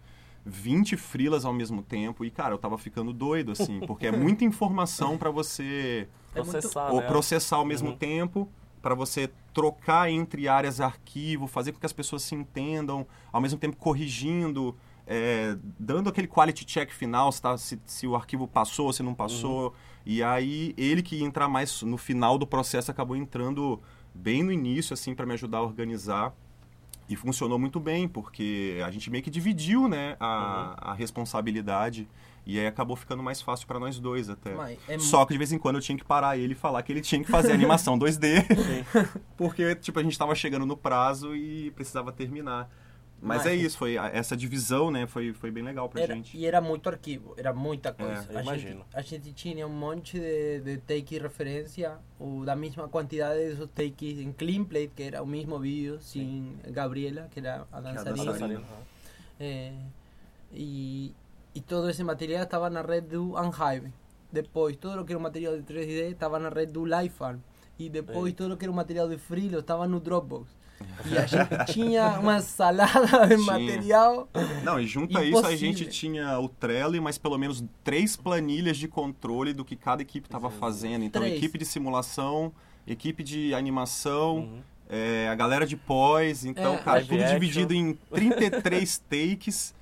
20 0.44 0.96
frilas 0.96 1.44
ao 1.44 1.52
mesmo 1.52 1.82
tempo. 1.82 2.24
E, 2.24 2.30
cara, 2.30 2.54
eu 2.54 2.58
tava 2.58 2.76
ficando 2.78 3.12
doido, 3.12 3.52
assim, 3.52 3.80
porque 3.86 4.06
é 4.06 4.10
muita 4.10 4.42
informação 4.46 5.16
para 5.18 5.30
você 5.30 6.08
É 6.34 6.42
Processar, 6.42 6.90
ou 6.92 7.00
né? 7.00 7.06
processar 7.06 7.56
ao 7.56 7.64
mesmo 7.64 7.90
Uhum. 7.90 7.96
tempo 7.96 8.48
para 8.82 8.94
você 8.94 9.30
trocar 9.52 10.10
entre 10.10 10.48
áreas 10.48 10.80
arquivo, 10.80 11.46
fazer 11.46 11.72
com 11.72 11.80
que 11.80 11.86
as 11.86 11.92
pessoas 11.92 12.22
se 12.22 12.34
entendam, 12.34 13.06
ao 13.32 13.40
mesmo 13.40 13.58
tempo 13.58 13.76
corrigindo, 13.76 14.76
é, 15.06 15.56
dando 15.78 16.08
aquele 16.08 16.26
quality 16.28 16.64
check 16.64 16.90
final, 16.92 17.30
se, 17.32 17.42
tá- 17.42 17.58
se- 17.58 17.80
se 17.84 18.06
o 18.06 18.14
arquivo 18.14 18.46
passou, 18.46 18.92
se 18.92 19.02
não 19.02 19.12
passou. 19.14 19.66
Uhum. 19.68 19.72
E 20.06 20.22
aí 20.22 20.72
ele 20.78 21.02
que 21.02 21.16
ia 21.16 21.24
entrar 21.24 21.48
mais 21.48 21.82
no 21.82 21.96
final 21.98 22.38
do 22.38 22.46
processo 22.46 22.90
acabou 22.90 23.16
entrando 23.16 23.80
bem 24.14 24.42
no 24.42 24.52
início 24.52 24.94
assim 24.94 25.14
para 25.14 25.26
me 25.26 25.32
ajudar 25.34 25.58
a 25.58 25.62
organizar. 25.62 26.32
E 27.08 27.16
funcionou 27.16 27.58
muito 27.58 27.80
bem, 27.80 28.06
porque 28.06 28.80
a 28.86 28.90
gente 28.92 29.10
meio 29.10 29.22
que 29.24 29.30
dividiu 29.30 29.88
né, 29.88 30.16
a, 30.20 30.76
Uhum. 30.80 30.90
a 30.92 30.94
responsabilidade. 30.94 32.08
E 32.46 32.58
aí 32.58 32.66
acabou 32.66 32.96
ficando 32.96 33.22
mais 33.22 33.40
fácil 33.40 33.66
para 33.66 33.78
nós 33.78 33.98
dois 33.98 34.28
até. 34.28 34.52
É 34.88 34.98
Só 34.98 35.24
que 35.24 35.32
de 35.34 35.38
vez 35.38 35.52
em 35.52 35.58
quando 35.58 35.76
eu 35.76 35.82
tinha 35.82 35.96
que 35.96 36.04
parar 36.04 36.36
ele 36.38 36.52
e 36.52 36.56
falar 36.56 36.82
que 36.82 36.90
ele 36.92 37.00
tinha 37.00 37.22
que 37.22 37.30
fazer 37.30 37.52
animação 37.52 37.96
2D. 38.00 38.44
porque, 39.36 39.74
tipo, 39.76 39.98
a 39.98 40.02
gente 40.02 40.18
tava 40.18 40.34
chegando 40.34 40.66
no 40.66 40.76
prazo 40.76 41.34
e 41.36 41.70
precisava 41.72 42.10
terminar. 42.12 42.68
Mas 43.22 43.38
Mas- 43.44 43.46
é 43.48 43.54
isso, 43.54 43.76
foi 43.76 43.98
a- 43.98 44.08
essa 44.08 44.34
divisão, 44.34 44.90
né? 44.90 45.06
Foi, 45.06 45.34
foi 45.34 45.50
bem 45.50 45.62
legal 45.62 45.90
pra 45.90 46.00
Era, 46.00 46.14
gente. 46.14 46.34
e 46.34 46.46
era 46.46 46.58
muito 46.58 46.88
arquivo, 46.88 47.34
era 47.36 47.52
muita 47.52 47.92
coisa. 47.92 48.26
É, 48.32 48.38
a, 48.38 48.42
gente, 48.56 48.78
a 48.94 49.02
gente 49.02 49.32
tinha 49.34 49.66
um 49.66 49.70
monte 49.70 50.18
de, 50.18 50.60
de 50.60 50.78
take 50.78 51.18
referência, 51.18 51.98
ou 52.18 52.46
da 52.46 52.56
mesma 52.56 52.88
quantidade 52.88 53.38
desses 53.38 53.68
takes 53.74 54.18
em 54.18 54.32
clean 54.32 54.64
plate, 54.64 54.92
que 54.96 55.02
era 55.02 55.22
o 55.22 55.26
mesmo 55.26 55.58
vídeo, 55.58 56.00
sem 56.00 56.56
Gabriela, 56.68 57.28
que 57.30 57.40
era 57.40 57.66
a 57.70 57.80
dançarina. 57.82 58.24
dançarina. 58.24 58.62
É, 59.38 59.72
e, 60.54 61.14
e 61.54 61.60
todo 61.60 61.88
esse 61.90 62.02
material 62.04 62.42
estava 62.44 62.68
na 62.70 62.82
rede 62.82 63.08
do 63.08 63.34
Unhive. 63.34 63.92
Depois, 64.32 64.76
todo 64.76 65.00
o 65.00 65.04
que 65.04 65.12
era 65.12 65.18
o 65.18 65.22
material 65.22 65.56
de 65.56 65.62
3D 65.62 66.12
estava 66.12 66.38
na 66.38 66.48
rede 66.48 66.72
do 66.72 66.84
Lifefarm. 66.84 67.38
E 67.78 67.88
depois, 67.88 68.26
Eita. 68.26 68.44
todo 68.44 68.52
o 68.52 68.56
que 68.56 68.64
era 68.64 68.70
o 68.72 68.74
material 68.74 69.08
de 69.08 69.16
Freelo 69.18 69.58
estava 69.58 69.88
no 69.88 69.98
Dropbox. 69.98 70.46
E 71.04 71.18
a 71.18 71.26
gente 71.26 71.72
tinha 71.72 72.18
uma 72.20 72.40
salada 72.40 73.26
de 73.26 73.34
Tinha. 73.36 73.46
material. 73.52 74.28
Não, 74.62 74.78
e 74.80 74.86
junto 74.86 75.16
a 75.18 75.24
isso 75.24 75.36
a 75.38 75.40
Impossível. 75.52 75.58
gente 75.58 75.86
tinha 75.86 76.38
o 76.38 76.48
Trello 76.48 76.94
e 76.96 77.00
mais 77.00 77.18
pelo 77.18 77.36
menos 77.36 77.62
três 77.84 78.16
planilhas 78.16 78.76
de 78.78 78.86
controle 78.88 79.52
do 79.52 79.64
que 79.64 79.76
cada 79.76 80.00
equipe 80.02 80.26
estava 80.26 80.48
fazendo. 80.50 81.04
Então, 81.04 81.20
Três. 81.22 81.36
equipe 81.36 81.58
de 81.58 81.64
simulação, 81.66 82.52
equipe 82.86 83.22
de 83.22 83.52
animação, 83.54 84.38
Uhum. 84.38 84.60
é, 84.88 85.28
a 85.28 85.34
galera 85.34 85.66
de 85.66 85.76
pós. 85.76 86.44
Então, 86.46 86.74
É, 86.74 86.78
cara, 86.78 87.00
tudo 87.02 87.14
action. 87.22 87.34
dividido 87.38 87.74
em 87.74 87.94
33 88.14 88.98
takes. 88.98 89.74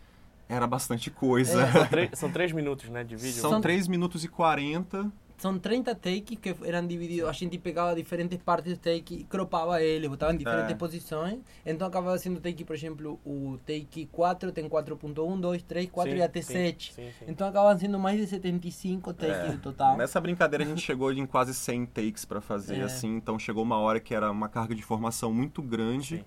Era 0.49 0.67
bastante 0.67 1.11
coisa. 1.11 1.63
É. 1.63 1.73
São, 1.73 1.87
três, 1.89 2.11
são 2.15 2.31
três 2.33 2.53
minutos, 2.53 2.89
né, 2.89 3.05
de 3.05 3.17
vídeo. 3.17 3.41
São 3.41 3.51
São- 3.51 3.61
3 3.61 3.87
minutos 3.89 4.25
e 4.25 4.29
40. 4.29 5.11
São 5.37 5.57
30 5.57 5.95
takes 5.95 6.37
que 6.41 6.53
eram 6.65 6.85
divididos. 6.85 7.29
A 7.29 7.33
gente 7.33 7.57
pegava 7.59 7.95
diferentes 7.95 8.37
partes 8.43 8.73
do 8.73 8.79
take, 8.81 9.23
cropava 9.31 9.81
ele, 9.81 10.09
botava 10.09 10.35
em 10.35 10.37
diferentes 10.37 10.73
É. 10.73 10.75
posições. 10.75 11.39
Então 11.65 11.87
acabava 11.87 12.19
sendo 12.19 12.41
take, 12.41 12.65
por 12.65 12.75
exemplo, 12.75 13.21
o 13.25 13.57
take 13.65 14.07
4 14.07 14.51
tem 14.51 14.69
4.1, 14.69 15.39
2, 15.41 15.63
3, 15.63 15.89
4 15.91 16.11
Sim, 16.11 16.19
e 16.19 16.23
até 16.23 16.43
sim, 16.43 16.53
7. 16.55 16.93
sim, 16.93 17.09
sim. 17.17 17.25
Então 17.29 17.47
acabavam 17.47 17.79
sendo 17.79 18.01
mais 18.01 18.19
de 18.19 18.27
75 18.27 19.13
takes 19.15 19.37
É, 19.37 19.53
no 19.53 19.59
total. 19.59 19.97
Nessa 19.97 20.21
brincadeira 20.21 20.65
a 20.65 20.67
gente 20.67 20.81
chegou 20.83 21.13
em 21.13 21.25
quase 21.25 21.55
100 21.55 21.87
takes 21.87 22.25
pra 22.25 22.41
fazer, 22.41 22.79
É. 22.81 22.83
assim. 22.83 23.15
Então 23.15 23.39
chegou 23.39 23.63
uma 23.63 23.77
hora 23.79 24.01
que 24.01 24.13
era 24.17 24.33
uma 24.33 24.49
carga 24.49 24.75
de 24.75 24.81
informação 24.81 25.33
muito 25.33 25.63
grande. 25.63 26.17
Sim. 26.17 26.25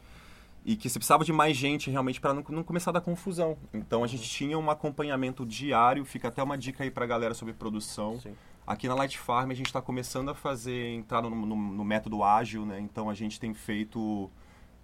E 0.63 0.75
que 0.75 0.87
você 0.89 0.99
precisava 0.99 1.23
de 1.25 1.33
mais 1.33 1.57
gente 1.57 1.89
realmente 1.89 2.21
para 2.21 2.33
não, 2.33 2.43
não 2.49 2.63
começar 2.63 2.91
a 2.91 2.93
dar 2.93 3.01
confusão. 3.01 3.57
Então 3.73 4.03
a 4.03 4.07
gente 4.07 4.29
tinha 4.29 4.57
um 4.59 4.69
acompanhamento 4.69 5.45
diário, 5.45 6.05
fica 6.05 6.27
até 6.27 6.41
uma 6.43 6.57
dica 6.57 6.83
aí 6.83 6.91
pra 6.91 7.05
galera 7.05 7.33
sobre 7.33 7.53
produção. 7.53 8.19
Sim. 8.19 8.35
Aqui 8.67 8.87
na 8.87 8.93
Light 8.93 9.17
Farm 9.17 9.49
a 9.49 9.53
gente 9.55 9.65
está 9.67 9.81
começando 9.81 10.29
a 10.29 10.35
fazer, 10.35 10.89
entrar 10.93 11.21
no, 11.23 11.29
no- 11.31 11.55
no 11.55 11.83
método 11.83 12.23
ágil, 12.23 12.63
né? 12.65 12.79
Então 12.79 13.09
a 13.09 13.13
gente 13.15 13.39
tem 13.39 13.53
feito 13.55 14.29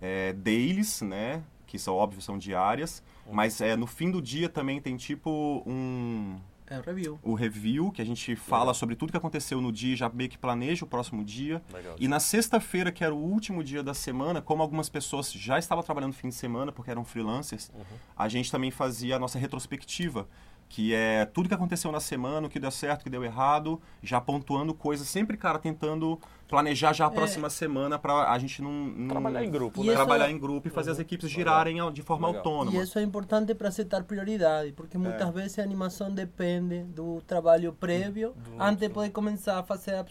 é, 0.01 0.33
dailies, 0.33 1.01
né? 1.01 1.43
Que 1.67 1.77
são 1.77 1.93
óbvio, 1.93 2.21
são 2.21 2.39
diárias. 2.39 3.03
Uhum. 3.27 3.33
Mas 3.35 3.61
é, 3.61 3.75
no 3.75 3.85
fim 3.85 4.09
do 4.09 4.19
dia 4.21 4.49
também 4.49 4.81
tem 4.81 4.97
tipo 4.97 5.61
um, 5.67 6.37
É 6.69 6.77
o 6.77 6.81
review. 6.81 7.19
o 7.23 7.33
review, 7.33 7.91
que 7.91 8.01
a 8.01 8.05
gente 8.05 8.35
fala 8.35 8.73
sobre 8.73 8.95
tudo 8.95 9.11
que 9.11 9.17
aconteceu 9.17 9.61
no 9.61 9.71
dia, 9.71 9.95
já 9.95 10.09
meio 10.09 10.29
que 10.29 10.37
planeja 10.37 10.83
o 10.83 10.87
próximo 10.87 11.23
dia. 11.23 11.61
Legal. 11.73 11.95
E 11.99 12.07
na 12.07 12.19
sexta-feira, 12.19 12.91
que 12.91 13.03
era 13.03 13.13
o 13.15 13.17
último 13.17 13.63
dia 13.63 13.81
da 13.81 13.93
semana, 13.93 14.41
como 14.41 14.61
algumas 14.61 14.89
pessoas 14.89 15.31
já 15.31 15.57
estavam 15.57 15.83
trabalhando 15.83 16.13
fim 16.13 16.27
de 16.29 16.35
semana, 16.35 16.71
porque 16.71 16.91
eram 16.91 17.05
freelancers, 17.05 17.71
Uhum. 17.73 17.83
a 18.17 18.27
gente 18.27 18.51
também 18.51 18.69
fazia 18.69 19.15
a 19.15 19.19
nossa 19.19 19.39
retrospectiva, 19.39 20.27
que 20.69 20.93
é 20.93 21.25
tudo 21.25 21.47
que 21.47 21.55
aconteceu 21.55 21.91
na 21.91 21.99
semana, 21.99 22.47
o 22.47 22.49
que 22.49 22.59
deu 22.59 22.69
certo, 22.69 23.01
o 23.01 23.03
que 23.05 23.09
deu 23.09 23.23
errado, 23.23 23.81
já 24.03 24.19
pontuando 24.19 24.73
coisas, 24.73 25.07
sempre, 25.07 25.37
cara, 25.37 25.57
tentando 25.57 26.19
planejar 26.47 26.93
já 26.93 27.05
a 27.05 27.09
próxima 27.09 27.49
semana 27.49 27.97
para 27.97 28.29
a 28.31 28.37
gente 28.37 28.61
não, 28.61 28.71
não- 28.71 29.07
Trabalhar 29.07 29.43
em 29.43 29.49
grupo, 29.51 29.83
né? 29.83 29.93
trabalhar 29.93 30.29
em 30.29 30.37
grupo 30.37 30.67
e 30.67 30.71
fazer 30.71 30.91
as 30.91 30.99
equipes 30.99 31.29
girarem 31.29 31.77
de 31.91 32.01
forma 32.01 32.27
Legal. 32.27 32.39
autônoma. 32.45 32.77
E 32.77 32.83
isso 32.83 32.99
é 32.99 33.01
importante 33.01 33.53
para 33.55 33.71
setar 33.71 34.03
prioridade, 34.03 34.73
porque 34.73 34.97
muitas 34.97 35.33
vezes 35.33 35.57
a 35.59 35.63
animação 35.63 36.11
depende 36.13 36.83
do 36.83 37.21
trabalho 37.21 37.71
prévio 37.73 38.33
Do- 38.35 38.61
antes 38.61 38.79
de 38.79 38.89
poder 38.89 39.09
começar 39.11 39.59
a 39.59 39.63
fazer, 39.63 40.05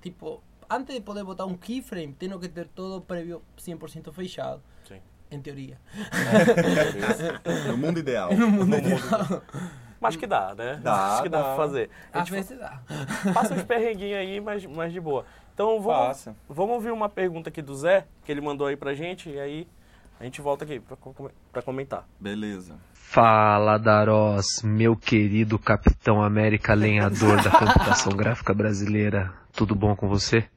tipo, 0.00 0.42
antes 0.68 0.94
de 0.94 1.00
poder 1.00 1.24
botar 1.24 1.46
um 1.46 1.56
keyframe, 1.56 2.12
tenho 2.12 2.38
que 2.38 2.48
ter 2.48 2.68
todo 2.68 3.00
prévio 3.00 3.42
100% 3.58 4.12
fechado, 4.12 4.62
Sim. 4.86 5.00
Em 5.30 5.40
teoria. 5.40 5.78
No 7.68 7.76
mundo 7.76 7.98
ideal. 7.98 8.30
Mas 10.00 10.16
que 10.16 10.26
dá, 10.26 10.54
né? 10.54 10.80
Dá, 10.82 11.12
Acho 11.14 11.22
que 11.24 11.28
dá, 11.28 11.38
dá. 11.38 11.44
pra 11.44 11.56
fazer. 11.56 11.90
A 12.12 12.20
Às 12.22 12.28
gente 12.28 12.36
vezes 12.36 12.58
dá. 12.58 12.80
passa 13.34 13.52
uns 13.54 13.62
perrenguinhos 13.64 14.18
aí, 14.18 14.40
mas, 14.40 14.64
mas 14.64 14.92
de 14.92 15.00
boa. 15.00 15.26
Então 15.52 15.80
vamos, 15.80 16.06
Passa. 16.08 16.36
vamos 16.48 16.74
ouvir 16.76 16.90
uma 16.90 17.08
pergunta 17.08 17.50
aqui 17.50 17.60
do 17.60 17.74
Zé, 17.74 18.06
que 18.24 18.32
ele 18.32 18.40
mandou 18.40 18.66
aí 18.66 18.76
pra 18.76 18.94
gente, 18.94 19.28
e 19.28 19.38
aí 19.38 19.68
a 20.18 20.24
gente 20.24 20.40
volta 20.40 20.64
aqui 20.64 20.80
pra, 20.80 20.96
pra 21.52 21.60
comentar. 21.62 22.06
Beleza. 22.18 22.76
Fala, 22.94 23.76
Darós, 23.76 24.62
meu 24.64 24.96
querido 24.96 25.58
Capitão 25.58 26.22
América 26.22 26.72
lenhador 26.72 27.42
da 27.42 27.50
computação 27.50 28.12
gráfica 28.16 28.54
brasileira. 28.54 29.30
Tudo 29.52 29.74
bom 29.74 29.94
com 29.94 30.08
você? 30.08 30.48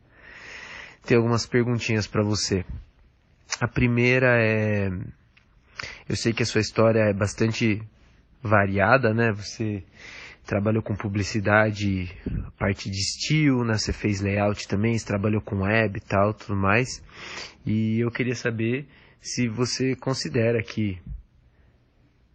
Tem 1.05 1.17
algumas 1.17 1.45
perguntinhas 1.45 2.07
para 2.07 2.23
você. 2.23 2.63
A 3.59 3.67
primeira 3.67 4.37
é 4.41 4.89
eu 6.07 6.15
sei 6.15 6.33
que 6.33 6.43
a 6.43 6.45
sua 6.45 6.61
história 6.61 6.99
é 6.99 7.13
bastante 7.13 7.81
variada, 8.41 9.13
né? 9.13 9.31
Você 9.31 9.83
trabalhou 10.45 10.83
com 10.83 10.95
publicidade, 10.95 12.11
parte 12.57 12.89
de 12.89 12.97
estilo, 12.97 13.63
né? 13.63 13.77
Você 13.77 13.93
fez 13.93 14.19
layout 14.21 14.67
também, 14.67 14.97
você 14.97 15.05
trabalhou 15.05 15.41
com 15.41 15.61
web 15.63 15.97
e 15.97 16.01
tal, 16.01 16.33
tudo 16.33 16.55
mais. 16.55 17.01
E 17.65 17.99
eu 17.99 18.11
queria 18.11 18.35
saber 18.35 18.87
se 19.21 19.47
você 19.47 19.95
considera 19.95 20.61
que 20.61 20.99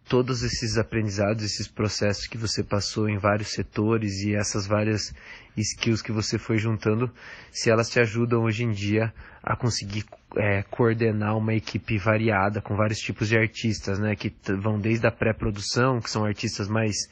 todos 0.09 0.41
esses 0.41 0.75
aprendizados, 0.77 1.43
esses 1.43 1.67
processos 1.67 2.25
que 2.25 2.37
você 2.37 2.63
passou 2.63 3.07
em 3.07 3.19
vários 3.19 3.49
setores 3.49 4.23
e 4.23 4.33
essas 4.33 4.65
várias 4.65 5.13
skills 5.55 6.01
que 6.01 6.11
você 6.11 6.39
foi 6.39 6.57
juntando, 6.57 7.11
se 7.51 7.69
elas 7.69 7.89
te 7.89 7.99
ajudam 7.99 8.41
hoje 8.41 8.63
em 8.63 8.71
dia 8.71 9.13
a 9.43 9.55
conseguir 9.55 10.03
é, 10.35 10.63
coordenar 10.63 11.37
uma 11.37 11.53
equipe 11.53 11.97
variada 11.99 12.59
com 12.59 12.75
vários 12.75 12.99
tipos 12.99 13.27
de 13.27 13.37
artistas, 13.37 13.99
né, 13.99 14.15
que 14.15 14.33
vão 14.59 14.79
desde 14.79 15.05
a 15.05 15.11
pré-produção, 15.11 16.01
que 16.01 16.09
são 16.09 16.25
artistas 16.25 16.67
mais, 16.67 17.07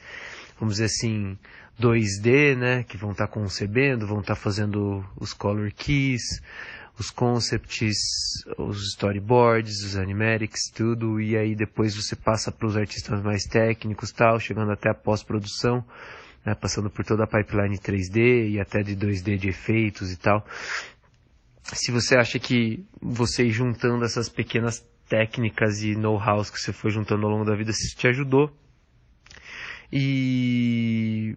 vamos 0.58 0.74
dizer 0.74 0.86
assim, 0.86 1.38
2D, 1.80 2.56
né, 2.56 2.82
que 2.82 2.96
vão 2.96 3.12
estar 3.12 3.28
concebendo, 3.28 4.08
vão 4.08 4.20
estar 4.20 4.34
fazendo 4.34 5.04
os 5.16 5.32
color 5.32 5.70
keys, 5.72 6.42
os 6.98 7.10
concepts, 7.10 8.44
os 8.58 8.88
storyboards, 8.88 9.84
os 9.84 9.96
animatics, 9.96 10.70
tudo, 10.74 11.20
e 11.20 11.36
aí 11.36 11.54
depois 11.54 11.94
você 11.94 12.16
passa 12.16 12.50
para 12.50 12.66
os 12.66 12.76
artistas 12.76 13.22
mais 13.22 13.44
técnicos, 13.44 14.10
tal, 14.10 14.40
chegando 14.40 14.72
até 14.72 14.90
a 14.90 14.94
pós-produção, 14.94 15.84
né, 16.44 16.54
passando 16.54 16.90
por 16.90 17.04
toda 17.04 17.24
a 17.24 17.26
pipeline 17.26 17.78
3D 17.78 18.50
e 18.50 18.60
até 18.60 18.82
de 18.82 18.96
2D 18.96 19.36
de 19.38 19.48
efeitos 19.48 20.10
e 20.10 20.16
tal. 20.16 20.44
Se 21.62 21.92
você 21.92 22.16
acha 22.16 22.38
que 22.38 22.84
você 23.00 23.44
ir 23.44 23.50
juntando 23.50 24.04
essas 24.04 24.28
pequenas 24.28 24.84
técnicas 25.08 25.82
e 25.82 25.94
know-hows 25.94 26.50
que 26.50 26.58
você 26.58 26.72
foi 26.72 26.90
juntando 26.90 27.26
ao 27.26 27.32
longo 27.32 27.44
da 27.44 27.54
vida, 27.54 27.72
se 27.72 27.94
te 27.94 28.08
ajudou. 28.08 28.50
E 29.92 31.36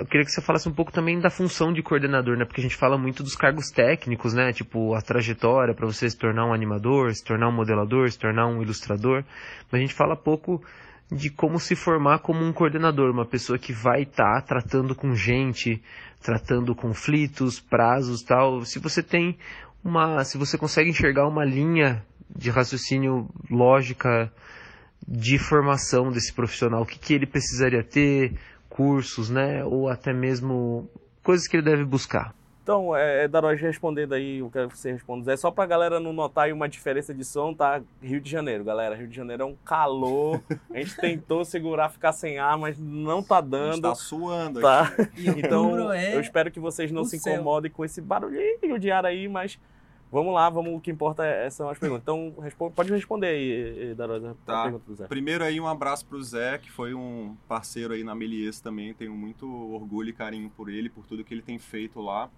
eu 0.00 0.06
queria 0.06 0.24
que 0.24 0.32
você 0.32 0.40
falasse 0.40 0.66
um 0.66 0.72
pouco 0.72 0.90
também 0.90 1.20
da 1.20 1.28
função 1.28 1.74
de 1.74 1.82
coordenador, 1.82 2.34
né? 2.34 2.46
Porque 2.46 2.62
a 2.62 2.64
gente 2.64 2.74
fala 2.74 2.96
muito 2.96 3.22
dos 3.22 3.36
cargos 3.36 3.70
técnicos, 3.70 4.32
né? 4.32 4.50
Tipo, 4.50 4.94
a 4.94 5.02
trajetória 5.02 5.74
para 5.74 5.84
você 5.84 6.08
se 6.08 6.16
tornar 6.16 6.46
um 6.46 6.54
animador, 6.54 7.14
se 7.14 7.22
tornar 7.22 7.48
um 7.48 7.52
modelador, 7.52 8.10
se 8.10 8.18
tornar 8.18 8.46
um 8.46 8.62
ilustrador. 8.62 9.22
Mas 9.70 9.78
a 9.78 9.82
gente 9.84 9.92
fala 9.92 10.16
pouco 10.16 10.64
de 11.12 11.28
como 11.28 11.60
se 11.60 11.76
formar 11.76 12.20
como 12.20 12.42
um 12.42 12.50
coordenador, 12.50 13.10
uma 13.10 13.26
pessoa 13.26 13.58
que 13.58 13.74
vai 13.74 14.02
estar 14.02 14.40
tá 14.40 14.40
tratando 14.40 14.94
com 14.94 15.14
gente, 15.14 15.82
tratando 16.22 16.74
conflitos, 16.74 17.60
prazos, 17.60 18.22
tal. 18.22 18.64
Se 18.64 18.78
você 18.78 19.02
tem 19.02 19.36
uma, 19.84 20.24
se 20.24 20.38
você 20.38 20.56
consegue 20.56 20.88
enxergar 20.88 21.28
uma 21.28 21.44
linha 21.44 22.02
de 22.34 22.48
raciocínio 22.48 23.28
lógica 23.50 24.32
de 25.06 25.38
formação 25.38 26.10
desse 26.10 26.32
profissional, 26.32 26.82
o 26.82 26.86
que, 26.86 26.98
que 26.98 27.12
ele 27.12 27.26
precisaria 27.26 27.82
ter, 27.82 28.32
cursos, 28.80 29.28
né? 29.28 29.62
Ou 29.62 29.90
até 29.90 30.10
mesmo 30.10 30.88
coisas 31.22 31.46
que 31.46 31.56
ele 31.56 31.62
deve 31.62 31.84
buscar. 31.84 32.34
Então, 32.62 32.96
é, 32.96 33.24
é 33.24 33.28
Daroge 33.28 33.62
respondendo 33.62 34.14
aí, 34.14 34.42
quero 34.52 34.68
que 34.68 34.78
você 34.78 34.92
responda. 34.92 35.32
É 35.32 35.36
só 35.36 35.50
pra 35.50 35.66
galera 35.66 35.98
não 36.00 36.12
notar 36.12 36.44
aí 36.44 36.52
uma 36.52 36.68
diferença 36.68 37.12
de 37.12 37.24
som, 37.24 37.52
tá? 37.52 37.82
Rio 38.02 38.20
de 38.20 38.30
Janeiro, 38.30 38.64
galera. 38.64 38.94
Rio 38.94 39.08
de 39.08 39.14
Janeiro 39.14 39.42
é 39.42 39.46
um 39.46 39.56
calor. 39.64 40.40
A 40.72 40.78
gente 40.78 40.96
tentou 41.00 41.44
segurar, 41.44 41.90
ficar 41.90 42.12
sem 42.12 42.38
ar, 42.38 42.56
mas 42.56 42.78
não 42.78 43.22
tá 43.22 43.40
dando. 43.40 43.82
tá 43.82 43.94
suando 43.94 44.60
tá? 44.60 44.82
aqui. 44.82 45.28
Então, 45.36 45.92
é 45.92 46.14
eu 46.14 46.20
espero 46.20 46.50
que 46.50 46.60
vocês 46.60 46.90
não 46.90 47.04
se 47.04 47.16
incomodem 47.16 47.70
céu. 47.70 47.76
com 47.76 47.84
esse 47.84 48.00
barulhinho 48.00 48.78
de 48.78 48.90
ar 48.90 49.04
aí, 49.04 49.28
mas 49.28 49.58
Vamos 50.12 50.34
lá, 50.34 50.50
vamos, 50.50 50.74
o 50.74 50.80
que 50.80 50.90
importa 50.90 51.24
é, 51.24 51.48
são 51.50 51.68
as 51.68 51.78
perguntas. 51.78 52.02
Então, 52.02 52.34
responde, 52.42 52.74
pode 52.74 52.92
responder 52.92 53.28
aí, 53.28 53.94
Darosa. 53.94 54.36
Tá. 54.44 54.72
Primeiro 55.08 55.44
aí, 55.44 55.60
um 55.60 55.68
abraço 55.68 56.04
pro 56.04 56.20
Zé, 56.20 56.58
que 56.58 56.70
foi 56.70 56.94
um 56.94 57.36
parceiro 57.46 57.94
aí 57.94 58.02
na 58.02 58.14
Melies 58.14 58.60
também. 58.60 58.92
Tenho 58.92 59.14
muito 59.14 59.46
orgulho 59.72 60.08
e 60.08 60.12
carinho 60.12 60.50
por 60.50 60.68
ele, 60.68 60.90
por 60.90 61.06
tudo 61.06 61.22
que 61.22 61.32
ele 61.32 61.42
tem 61.42 61.58
feito 61.58 62.00
lá. 62.00 62.28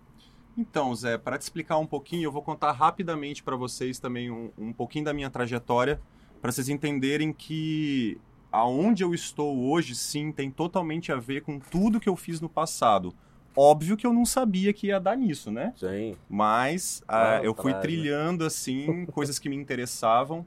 Então, 0.56 0.94
Zé, 0.94 1.16
para 1.16 1.38
te 1.38 1.42
explicar 1.42 1.78
um 1.78 1.86
pouquinho, 1.86 2.24
eu 2.24 2.32
vou 2.32 2.42
contar 2.42 2.72
rapidamente 2.72 3.42
para 3.42 3.56
vocês 3.56 3.98
também 3.98 4.30
um, 4.30 4.50
um 4.58 4.72
pouquinho 4.72 5.06
da 5.06 5.14
minha 5.14 5.30
trajetória, 5.30 5.98
para 6.42 6.52
vocês 6.52 6.68
entenderem 6.68 7.32
que 7.32 8.20
aonde 8.50 9.02
eu 9.02 9.14
estou 9.14 9.58
hoje, 9.70 9.94
sim, 9.94 10.30
tem 10.30 10.50
totalmente 10.50 11.10
a 11.10 11.16
ver 11.16 11.40
com 11.40 11.58
tudo 11.58 11.98
que 11.98 12.08
eu 12.08 12.16
fiz 12.16 12.38
no 12.38 12.50
passado 12.50 13.14
Óbvio 13.56 13.96
que 13.96 14.06
eu 14.06 14.12
não 14.12 14.24
sabia 14.24 14.72
que 14.72 14.88
ia 14.88 14.98
dar 14.98 15.16
nisso, 15.16 15.50
né? 15.50 15.72
Sim. 15.76 16.16
Mas 16.28 17.02
ah, 17.06 17.40
eu 17.42 17.54
fui 17.54 17.74
trilhando, 17.74 18.44
assim, 18.44 19.06
coisas 19.12 19.38
que 19.38 19.48
me 19.48 19.56
interessavam. 19.56 20.46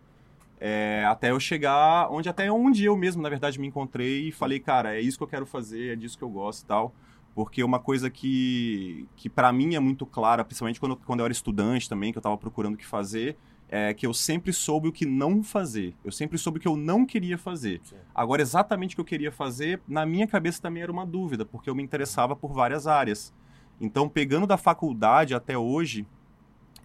É, 0.59 1.03
até 1.05 1.31
eu 1.31 1.39
chegar 1.39 2.09
onde 2.09 2.29
até 2.29 2.49
onde 2.51 2.85
eu 2.85 2.95
mesmo, 2.95 3.21
na 3.21 3.29
verdade, 3.29 3.59
me 3.59 3.67
encontrei 3.67 4.29
e 4.29 4.31
falei, 4.31 4.59
cara, 4.59 4.95
é 4.95 5.01
isso 5.01 5.17
que 5.17 5.23
eu 5.23 5.27
quero 5.27 5.45
fazer, 5.45 5.93
é 5.93 5.95
disso 5.95 6.17
que 6.17 6.23
eu 6.23 6.29
gosto 6.29 6.63
e 6.63 6.65
tal. 6.65 6.93
Porque 7.35 7.63
uma 7.63 7.79
coisa 7.79 8.09
que, 8.09 9.05
que 9.17 9.29
para 9.29 9.51
mim 9.51 9.75
é 9.75 9.79
muito 9.79 10.05
clara, 10.05 10.43
principalmente 10.43 10.79
quando, 10.79 10.95
quando 10.95 11.19
eu 11.19 11.25
era 11.25 11.33
estudante 11.33 11.89
também, 11.89 12.11
que 12.11 12.17
eu 12.17 12.21
estava 12.21 12.37
procurando 12.37 12.75
o 12.75 12.77
que 12.77 12.85
fazer, 12.85 13.37
é 13.69 13.93
que 13.93 14.05
eu 14.05 14.13
sempre 14.13 14.53
soube 14.53 14.87
o 14.87 14.91
que 14.91 15.05
não 15.05 15.43
fazer. 15.43 15.95
Eu 16.03 16.11
sempre 16.11 16.37
soube 16.37 16.59
o 16.59 16.61
que 16.61 16.67
eu 16.67 16.75
não 16.75 17.05
queria 17.05 17.37
fazer. 17.37 17.81
Sim. 17.83 17.95
Agora, 18.13 18.41
exatamente 18.41 18.93
o 18.93 18.95
que 18.97 19.01
eu 19.01 19.05
queria 19.05 19.31
fazer, 19.31 19.81
na 19.87 20.05
minha 20.05 20.27
cabeça 20.27 20.61
também 20.61 20.83
era 20.83 20.91
uma 20.91 21.05
dúvida, 21.05 21.45
porque 21.45 21.69
eu 21.69 21.75
me 21.75 21.83
interessava 21.83 22.35
por 22.35 22.53
várias 22.53 22.87
áreas. 22.87 23.33
Então, 23.79 24.07
pegando 24.07 24.47
da 24.47 24.57
faculdade 24.57 25.33
até 25.33 25.57
hoje, 25.57 26.05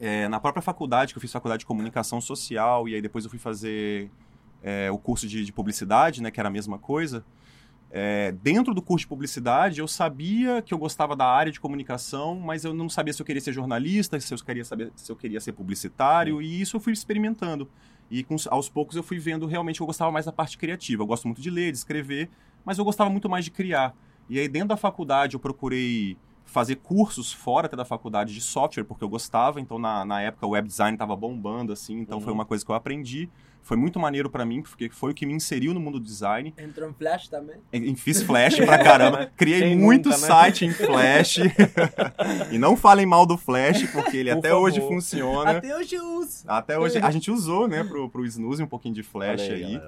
é, 0.01 0.27
na 0.29 0.41
própria 0.41 0.63
faculdade, 0.63 1.13
que 1.13 1.19
eu 1.19 1.21
fiz 1.21 1.31
faculdade 1.31 1.61
de 1.61 1.67
comunicação 1.67 2.21
social, 2.21 2.89
e 2.89 2.95
aí 2.95 3.03
depois 3.03 3.25
eu 3.25 3.31
fui 3.31 3.39
fazer 3.39 4.11
é, 4.63 4.91
o 4.91 4.99
curso 4.99 5.29
de, 5.29 5.45
de 5.45 5.53
publicidade, 5.53 6.23
né, 6.23 6.31
que 6.31 6.41
era 6.41 6.49
a 6.49 6.53
mesma 6.53 6.79
coisa, 6.79 7.25
é, 7.93 8.31
dentro 8.33 8.73
do 8.73 8.81
curso 8.81 9.05
de 9.05 9.09
publicidade, 9.09 9.81
eu 9.81 9.89
sabia 9.89 10.63
que 10.63 10.73
eu 10.73 10.79
gostava 10.79 11.17
da 11.17 11.27
área 11.27 11.51
de 11.51 11.59
comunicação, 11.59 12.39
mas 12.39 12.65
eu 12.65 12.73
não 12.73 12.89
sabia 12.89 13.13
se 13.13 13.21
eu 13.21 13.27
queria 13.27 13.41
ser 13.41 13.53
jornalista, 13.53 14.19
se 14.21 14.33
eu 14.33 14.39
queria 14.39 14.65
saber 14.65 14.93
se 14.95 15.11
eu 15.11 15.17
queria 15.17 15.41
ser 15.41 15.53
publicitário, 15.53 16.41
e 16.41 16.61
isso 16.61 16.77
eu 16.77 16.81
fui 16.81 16.93
experimentando. 16.93 17.69
E 18.09 18.23
com, 18.23 18.37
aos 18.49 18.69
poucos 18.69 18.97
eu 18.97 19.03
fui 19.03 19.19
vendo 19.19 19.47
realmente 19.47 19.77
que 19.77 19.83
eu 19.83 19.87
gostava 19.87 20.11
mais 20.13 20.27
da 20.27 20.33
parte 20.33 20.57
criativa. 20.57 21.03
Eu 21.03 21.07
gosto 21.07 21.27
muito 21.27 21.41
de 21.41 21.51
ler, 21.51 21.73
de 21.73 21.79
escrever, 21.79 22.31
mas 22.65 22.79
eu 22.79 22.85
gostava 22.85 23.11
muito 23.11 23.29
mais 23.29 23.45
de 23.45 23.51
criar. 23.51 23.95
E 24.29 24.39
aí 24.39 24.49
dentro 24.49 24.69
da 24.69 24.77
faculdade 24.77 25.35
eu 25.35 25.41
procurei 25.41 26.17
fazer 26.45 26.77
cursos 26.77 27.33
fora 27.33 27.67
até 27.67 27.77
da 27.77 27.85
faculdade 27.85 28.35
de 28.35 28.41
software, 28.41 28.85
porque 28.85 29.05
eu 29.05 29.09
gostava. 29.09 29.61
Então, 29.61 29.79
na, 29.79 30.05
na 30.05 30.21
época, 30.21 30.47
o 30.47 30.51
web 30.51 30.67
design 30.67 30.95
estava 30.95 31.15
bombando, 31.15 31.73
assim. 31.73 32.01
Então, 32.01 32.19
uhum. 32.19 32.25
foi 32.25 32.33
uma 32.33 32.45
coisa 32.45 32.65
que 32.65 32.71
eu 32.71 32.75
aprendi. 32.75 33.31
Foi 33.63 33.77
muito 33.77 34.01
maneiro 34.01 34.29
para 34.29 34.45
mim, 34.45 34.63
porque 34.63 34.89
foi 34.89 35.13
o 35.13 35.15
que 35.15 35.25
me 35.25 35.33
inseriu 35.33 35.73
no 35.73 35.81
mundo 35.81 35.99
do 35.99 36.05
design. 36.05 36.53
Entrou 36.59 36.89
em 36.89 36.93
Flash 36.93 37.29
também? 37.29 37.57
E, 37.73 37.95
fiz 37.95 38.23
Flash 38.23 38.57
pra 38.57 38.79
caramba. 38.79 39.31
Criei 39.37 39.61
Quem 39.61 39.79
muito 39.79 40.09
nunca, 40.09 40.21
né? 40.21 40.27
site 40.27 40.65
em 40.65 40.73
Flash. 40.73 41.39
e 42.51 42.59
não 42.59 42.77
falem 42.77 43.07
mal 43.07 43.25
do 43.25 43.37
Flash, 43.37 43.89
porque 43.93 44.17
ele 44.17 44.31
Por 44.31 44.39
até 44.39 44.49
favor. 44.49 44.65
hoje 44.65 44.81
funciona. 44.81 45.51
Até 45.53 45.77
hoje 45.77 45.95
eu 45.95 46.05
uso. 46.19 46.45
Até 46.47 46.79
hoje. 46.79 46.99
A 47.03 47.11
gente 47.11 47.31
usou, 47.31 47.69
né, 47.69 47.85
pro, 47.85 48.09
pro 48.09 48.25
Snooze 48.27 48.63
um 48.63 48.67
pouquinho 48.67 48.95
de 48.95 49.03
Flash 49.03 49.43
aí. 49.43 49.65
aí. 49.65 49.81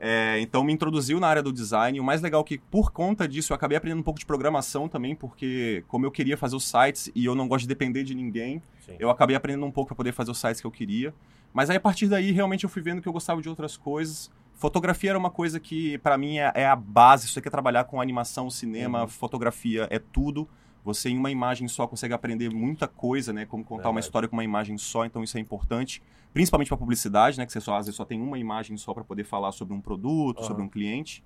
É, 0.00 0.40
então, 0.40 0.62
me 0.62 0.72
introduziu 0.72 1.18
na 1.18 1.26
área 1.26 1.42
do 1.42 1.52
design. 1.52 1.98
O 1.98 2.04
mais 2.04 2.20
legal 2.22 2.42
é 2.42 2.44
que, 2.44 2.58
por 2.58 2.92
conta 2.92 3.26
disso, 3.26 3.52
eu 3.52 3.54
acabei 3.54 3.76
aprendendo 3.76 4.00
um 4.00 4.04
pouco 4.04 4.20
de 4.20 4.26
programação 4.26 4.88
também, 4.88 5.14
porque 5.14 5.84
como 5.88 6.06
eu 6.06 6.10
queria 6.10 6.36
fazer 6.36 6.56
os 6.56 6.64
sites 6.64 7.10
e 7.14 7.24
eu 7.24 7.34
não 7.34 7.48
gosto 7.48 7.62
de 7.62 7.68
depender 7.68 8.04
de 8.04 8.14
ninguém, 8.14 8.62
Sim. 8.84 8.96
eu 8.98 9.10
acabei 9.10 9.34
aprendendo 9.36 9.66
um 9.66 9.70
pouco 9.70 9.88
para 9.88 9.96
poder 9.96 10.12
fazer 10.12 10.30
os 10.30 10.38
sites 10.38 10.60
que 10.60 10.66
eu 10.66 10.70
queria. 10.70 11.12
Mas 11.56 11.70
aí 11.70 11.76
a 11.78 11.80
partir 11.80 12.06
daí 12.06 12.32
realmente 12.32 12.64
eu 12.64 12.68
fui 12.68 12.82
vendo 12.82 13.00
que 13.00 13.08
eu 13.08 13.12
gostava 13.14 13.40
de 13.40 13.48
outras 13.48 13.78
coisas. 13.78 14.30
Fotografia 14.56 15.08
era 15.08 15.18
uma 15.18 15.30
coisa 15.30 15.58
que 15.58 15.96
para 15.98 16.18
mim 16.18 16.36
é, 16.36 16.52
é, 16.54 16.66
a 16.66 16.76
base. 16.76 17.26
Se 17.26 17.32
você 17.32 17.40
quer 17.40 17.48
trabalhar 17.48 17.84
com 17.84 17.98
animação, 17.98 18.50
cinema, 18.50 19.00
uhum. 19.00 19.08
fotografia 19.08 19.88
é 19.90 19.98
tudo. 19.98 20.46
Você 20.84 21.08
em 21.08 21.16
uma 21.16 21.30
imagem 21.30 21.66
só 21.66 21.86
consegue 21.86 22.12
aprender 22.12 22.52
muita 22.52 22.86
coisa, 22.86 23.32
né? 23.32 23.46
Como 23.46 23.64
contar 23.64 23.84
Verdade. 23.84 23.94
uma 23.94 24.00
história 24.00 24.28
com 24.28 24.36
uma 24.36 24.44
imagem 24.44 24.76
só, 24.76 25.06
então 25.06 25.24
isso 25.24 25.38
é 25.38 25.40
importante. 25.40 26.02
Principalmente 26.34 26.68
para 26.68 26.76
publicidade, 26.76 27.38
né? 27.38 27.46
Que 27.46 27.52
você 27.52 27.60
só, 27.62 27.74
às 27.74 27.86
vezes 27.86 27.96
só 27.96 28.04
tem 28.04 28.20
uma 28.20 28.38
imagem 28.38 28.76
só 28.76 28.92
para 28.92 29.02
poder 29.02 29.24
falar 29.24 29.50
sobre 29.52 29.72
um 29.72 29.80
produto, 29.80 30.40
uhum. 30.40 30.46
sobre 30.46 30.62
um 30.62 30.68
cliente. 30.68 31.24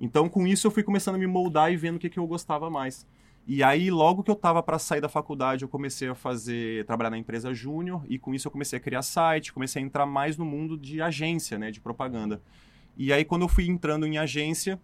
Então 0.00 0.28
com 0.28 0.44
isso 0.44 0.66
eu 0.66 0.72
fui 0.72 0.82
começando 0.82 1.14
a 1.14 1.18
me 1.18 1.26
moldar 1.28 1.72
e 1.72 1.76
vendo 1.76 1.94
o 1.94 1.98
que, 2.00 2.10
que 2.10 2.18
eu 2.18 2.26
gostava 2.26 2.68
mais. 2.68 3.06
E 3.50 3.62
aí, 3.62 3.90
logo 3.90 4.22
que 4.22 4.30
eu 4.30 4.34
estava 4.34 4.62
para 4.62 4.78
sair 4.78 5.00
da 5.00 5.08
faculdade, 5.08 5.62
eu 5.62 5.68
comecei 5.70 6.06
a 6.06 6.14
fazer, 6.14 6.84
trabalhar 6.84 7.08
na 7.08 7.16
empresa 7.16 7.54
júnior, 7.54 8.04
e 8.06 8.18
com 8.18 8.34
isso 8.34 8.46
eu 8.46 8.52
comecei 8.52 8.76
a 8.76 8.80
criar 8.80 9.00
site, 9.00 9.54
comecei 9.54 9.82
a 9.82 9.84
entrar 9.86 10.04
mais 10.04 10.36
no 10.36 10.44
mundo 10.44 10.76
de 10.76 11.00
agência, 11.00 11.58
né, 11.58 11.70
de 11.70 11.80
propaganda. 11.80 12.42
E 12.94 13.10
aí, 13.10 13.24
quando 13.24 13.42
eu 13.42 13.48
fui 13.48 13.66
entrando 13.66 14.06
em 14.06 14.18
agência, 14.18 14.78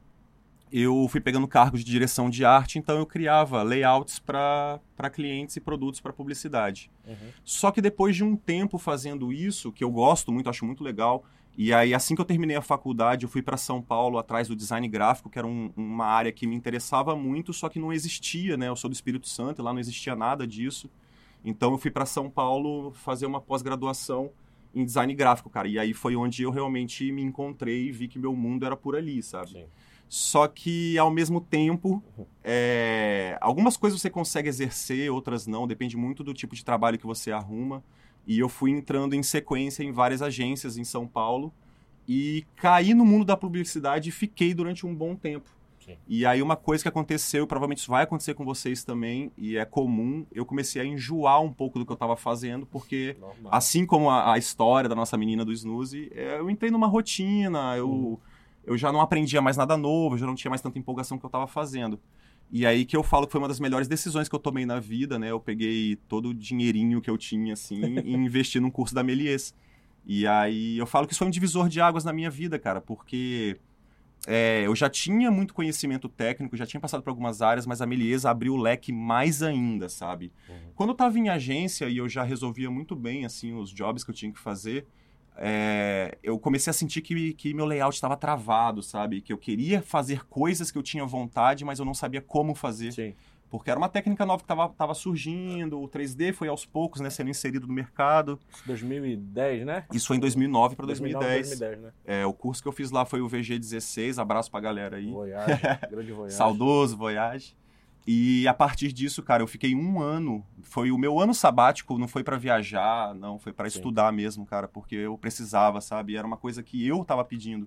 eu 0.72 1.06
fui 1.10 1.20
pegando 1.20 1.46
cargos 1.46 1.84
de 1.84 1.90
direção 1.90 2.30
de 2.30 2.42
arte, 2.42 2.78
então 2.78 2.96
eu 2.96 3.04
criava 3.04 3.62
layouts 3.62 4.18
para 4.18 4.80
clientes 5.12 5.56
e 5.56 5.60
produtos 5.60 6.00
para 6.00 6.10
publicidade. 6.10 6.90
Uhum. 7.06 7.30
Só 7.44 7.70
que 7.70 7.82
depois 7.82 8.16
de 8.16 8.24
um 8.24 8.34
tempo 8.34 8.78
fazendo 8.78 9.30
isso, 9.30 9.70
que 9.72 9.84
eu 9.84 9.90
gosto 9.90 10.32
muito, 10.32 10.48
acho 10.48 10.64
muito 10.64 10.82
legal, 10.82 11.22
e 11.56 11.72
aí, 11.72 11.94
assim 11.94 12.14
que 12.14 12.20
eu 12.20 12.24
terminei 12.24 12.56
a 12.56 12.62
faculdade, 12.62 13.24
eu 13.24 13.28
fui 13.28 13.40
para 13.42 13.56
São 13.56 13.80
Paulo 13.80 14.18
atrás 14.18 14.48
do 14.48 14.56
design 14.56 14.88
gráfico, 14.88 15.30
que 15.30 15.38
era 15.38 15.46
um, 15.46 15.72
uma 15.76 16.06
área 16.06 16.32
que 16.32 16.46
me 16.46 16.56
interessava 16.56 17.14
muito, 17.14 17.52
só 17.52 17.68
que 17.68 17.78
não 17.78 17.92
existia, 17.92 18.56
né? 18.56 18.68
Eu 18.68 18.76
sou 18.76 18.90
do 18.90 18.94
Espírito 18.94 19.28
Santo, 19.28 19.62
lá 19.62 19.72
não 19.72 19.80
existia 19.80 20.16
nada 20.16 20.46
disso. 20.46 20.90
Então, 21.44 21.72
eu 21.72 21.78
fui 21.78 21.90
para 21.90 22.06
São 22.06 22.28
Paulo 22.28 22.92
fazer 22.92 23.26
uma 23.26 23.40
pós-graduação 23.40 24.30
em 24.74 24.84
design 24.84 25.14
gráfico, 25.14 25.48
cara. 25.48 25.68
E 25.68 25.78
aí 25.78 25.94
foi 25.94 26.16
onde 26.16 26.42
eu 26.42 26.50
realmente 26.50 27.12
me 27.12 27.22
encontrei 27.22 27.88
e 27.88 27.92
vi 27.92 28.08
que 28.08 28.18
meu 28.18 28.34
mundo 28.34 28.66
era 28.66 28.76
por 28.76 28.96
ali, 28.96 29.22
sabe? 29.22 29.50
Sim. 29.50 29.64
Só 30.08 30.48
que, 30.48 30.98
ao 30.98 31.10
mesmo 31.10 31.40
tempo, 31.40 32.02
é... 32.42 33.38
algumas 33.40 33.76
coisas 33.76 34.00
você 34.00 34.10
consegue 34.10 34.48
exercer, 34.48 35.10
outras 35.10 35.46
não. 35.46 35.66
Depende 35.66 35.96
muito 35.96 36.24
do 36.24 36.34
tipo 36.34 36.54
de 36.54 36.64
trabalho 36.64 36.98
que 36.98 37.06
você 37.06 37.30
arruma. 37.30 37.82
E 38.26 38.38
eu 38.38 38.48
fui 38.48 38.70
entrando 38.70 39.14
em 39.14 39.22
sequência 39.22 39.82
em 39.82 39.92
várias 39.92 40.22
agências 40.22 40.76
em 40.76 40.84
São 40.84 41.06
Paulo 41.06 41.52
e 42.08 42.44
caí 42.56 42.94
no 42.94 43.04
mundo 43.04 43.24
da 43.24 43.36
publicidade 43.36 44.08
e 44.08 44.12
fiquei 44.12 44.54
durante 44.54 44.86
um 44.86 44.94
bom 44.94 45.14
tempo. 45.14 45.50
Sim. 45.84 45.96
E 46.08 46.24
aí 46.24 46.40
uma 46.40 46.56
coisa 46.56 46.82
que 46.82 46.88
aconteceu, 46.88 47.46
provavelmente 47.46 47.78
isso 47.78 47.90
vai 47.90 48.04
acontecer 48.04 48.32
com 48.34 48.44
vocês 48.44 48.84
também, 48.84 49.30
e 49.36 49.58
é 49.58 49.64
comum, 49.66 50.24
eu 50.32 50.46
comecei 50.46 50.80
a 50.80 50.84
enjoar 50.84 51.42
um 51.42 51.52
pouco 51.52 51.78
do 51.78 51.84
que 51.84 51.92
eu 51.92 51.94
estava 51.94 52.16
fazendo, 52.16 52.64
porque 52.64 53.16
Normal. 53.20 53.52
assim 53.52 53.84
como 53.84 54.08
a, 54.08 54.32
a, 54.32 54.38
história 54.38 54.88
da 54.88 54.94
nossa 54.94 55.16
menina 55.18 55.44
do 55.44 55.52
Snooze, 55.52 56.10
é, 56.14 56.38
eu 56.38 56.48
entrei 56.48 56.70
numa 56.70 56.86
rotina, 56.86 57.76
eu, 57.76 57.90
uhum. 57.90 58.18
eu 58.64 58.78
já 58.78 58.90
não 58.90 59.00
aprendia 59.00 59.42
mais 59.42 59.58
nada 59.58 59.76
novo, 59.76 60.16
já 60.16 60.26
não 60.26 60.34
tinha 60.34 60.48
mais 60.48 60.62
tanta 60.62 60.78
empolgação 60.78 61.18
que 61.18 61.24
eu 61.24 61.28
estava 61.28 61.46
fazendo. 61.46 62.00
E 62.50 62.64
aí 62.64 62.84
que 62.84 62.96
eu 62.96 63.02
falo 63.02 63.26
que 63.26 63.32
foi 63.32 63.40
uma 63.40 63.48
das 63.48 63.58
melhores 63.58 63.88
decisões 63.88 64.28
que 64.28 64.34
eu 64.34 64.38
tomei 64.38 64.64
na 64.64 64.78
vida, 64.78 65.18
né? 65.18 65.30
Eu 65.30 65.40
peguei 65.40 65.96
todo 66.08 66.28
o 66.28 66.34
dinheirinho 66.34 67.00
que 67.00 67.10
eu 67.10 67.18
tinha, 67.18 67.54
assim, 67.54 67.80
e 68.04 68.14
investi 68.14 68.60
num 68.60 68.70
curso 68.70 68.94
da 68.94 69.02
Melies. 69.02 69.54
E 70.06 70.26
aí 70.26 70.78
eu 70.78 70.86
falo 70.86 71.06
que 71.06 71.12
isso 71.12 71.18
foi 71.18 71.28
um 71.28 71.30
divisor 71.30 71.68
de 71.68 71.80
águas 71.80 72.04
na 72.04 72.12
minha 72.12 72.30
vida, 72.30 72.58
cara, 72.58 72.80
porque 72.80 73.58
é, 74.26 74.62
eu 74.66 74.74
já 74.74 74.88
tinha 74.88 75.30
muito 75.30 75.52
conhecimento 75.52 76.08
técnico, 76.08 76.56
já 76.56 76.66
tinha 76.66 76.80
passado 76.80 77.02
por 77.02 77.10
algumas 77.10 77.42
áreas, 77.42 77.66
mas 77.66 77.82
a 77.82 77.86
Melies 77.86 78.24
abriu 78.24 78.54
o 78.54 78.60
leque 78.60 78.92
mais 78.92 79.42
ainda, 79.42 79.88
sabe? 79.88 80.32
Uhum. 80.48 80.56
Quando 80.74 80.90
eu 80.90 80.94
estava 80.94 81.18
em 81.18 81.28
agência 81.28 81.88
e 81.88 81.96
eu 81.96 82.08
já 82.08 82.22
resolvia 82.22 82.70
muito 82.70 82.94
bem, 82.94 83.24
assim, 83.24 83.54
os 83.54 83.70
jobs 83.70 84.04
que 84.04 84.10
eu 84.10 84.14
tinha 84.14 84.32
que 84.32 84.40
fazer, 84.40 84.86
é, 85.36 86.16
eu 86.22 86.38
comecei 86.38 86.70
a 86.70 86.74
sentir 86.74 87.02
que, 87.02 87.34
que 87.34 87.54
meu 87.54 87.66
layout 87.66 87.94
estava 87.94 88.16
travado, 88.16 88.82
sabe? 88.82 89.20
Que 89.20 89.32
eu 89.32 89.38
queria 89.38 89.82
fazer 89.82 90.24
coisas 90.26 90.70
que 90.70 90.78
eu 90.78 90.82
tinha 90.82 91.04
vontade, 91.04 91.64
mas 91.64 91.78
eu 91.78 91.84
não 91.84 91.94
sabia 91.94 92.20
como 92.20 92.54
fazer. 92.54 92.92
Sim. 92.92 93.14
Porque 93.50 93.70
era 93.70 93.78
uma 93.78 93.88
técnica 93.88 94.26
nova 94.26 94.42
que 94.42 94.52
estava 94.52 94.94
surgindo, 94.94 95.80
o 95.80 95.88
3D 95.88 96.32
foi 96.32 96.48
aos 96.48 96.66
poucos 96.66 97.00
né, 97.00 97.08
sendo 97.08 97.30
inserido 97.30 97.68
no 97.68 97.72
mercado. 97.72 98.40
2010, 98.66 99.64
né? 99.64 99.84
Isso 99.92 100.08
foi 100.08 100.16
em 100.16 100.20
2009 100.20 100.74
para 100.74 100.86
2010. 100.86 101.48
2010, 101.60 101.82
né? 101.82 101.92
É, 102.04 102.26
o 102.26 102.32
curso 102.32 102.60
que 102.60 102.68
eu 102.68 102.72
fiz 102.72 102.90
lá 102.90 103.04
foi 103.04 103.20
o 103.20 103.28
VG16, 103.28 104.20
abraço 104.20 104.50
pra 104.50 104.58
galera 104.58 104.96
aí. 104.96 105.08
Voyage, 105.08 105.60
grande 105.88 106.10
Voyage. 106.12 106.34
Saudoso 106.34 106.96
Voyage. 106.96 107.54
E 108.06 108.46
a 108.46 108.52
partir 108.52 108.92
disso, 108.92 109.22
cara, 109.22 109.42
eu 109.42 109.46
fiquei 109.46 109.74
um 109.74 110.00
ano. 110.00 110.44
Foi 110.62 110.90
o 110.90 110.98
meu 110.98 111.18
ano 111.18 111.32
sabático, 111.32 111.98
não 111.98 112.06
foi 112.06 112.22
para 112.22 112.36
viajar, 112.36 113.14
não, 113.14 113.38
foi 113.38 113.52
para 113.52 113.66
estudar 113.66 114.12
mesmo, 114.12 114.44
cara, 114.44 114.68
porque 114.68 114.94
eu 114.94 115.16
precisava, 115.16 115.80
sabe? 115.80 116.16
Era 116.16 116.26
uma 116.26 116.36
coisa 116.36 116.62
que 116.62 116.86
eu 116.86 117.04
tava 117.04 117.24
pedindo. 117.24 117.66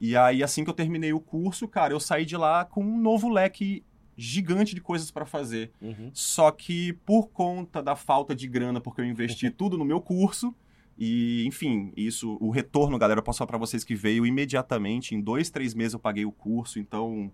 E 0.00 0.16
aí, 0.16 0.42
assim 0.42 0.64
que 0.64 0.70
eu 0.70 0.74
terminei 0.74 1.12
o 1.12 1.20
curso, 1.20 1.66
cara, 1.66 1.94
eu 1.94 2.00
saí 2.00 2.26
de 2.26 2.36
lá 2.36 2.64
com 2.64 2.84
um 2.84 3.00
novo 3.00 3.28
leque 3.28 3.82
gigante 4.16 4.74
de 4.74 4.80
coisas 4.80 5.10
para 5.10 5.24
fazer. 5.24 5.72
Uhum. 5.80 6.10
Só 6.12 6.50
que 6.50 6.92
por 7.06 7.28
conta 7.28 7.82
da 7.82 7.96
falta 7.96 8.34
de 8.34 8.46
grana, 8.46 8.80
porque 8.80 9.00
eu 9.00 9.04
investi 9.06 9.48
tudo 9.50 9.78
no 9.78 9.84
meu 9.84 10.00
curso, 10.00 10.54
e, 10.98 11.44
enfim, 11.46 11.92
isso, 11.96 12.36
o 12.40 12.50
retorno, 12.50 12.98
galera, 12.98 13.18
eu 13.18 13.24
posso 13.24 13.38
falar 13.38 13.48
para 13.48 13.58
vocês 13.58 13.82
que 13.82 13.94
veio 13.94 14.24
imediatamente. 14.24 15.14
Em 15.14 15.20
dois, 15.20 15.50
três 15.50 15.74
meses 15.74 15.94
eu 15.94 15.98
paguei 15.98 16.24
o 16.24 16.30
curso, 16.30 16.78
então 16.78 17.32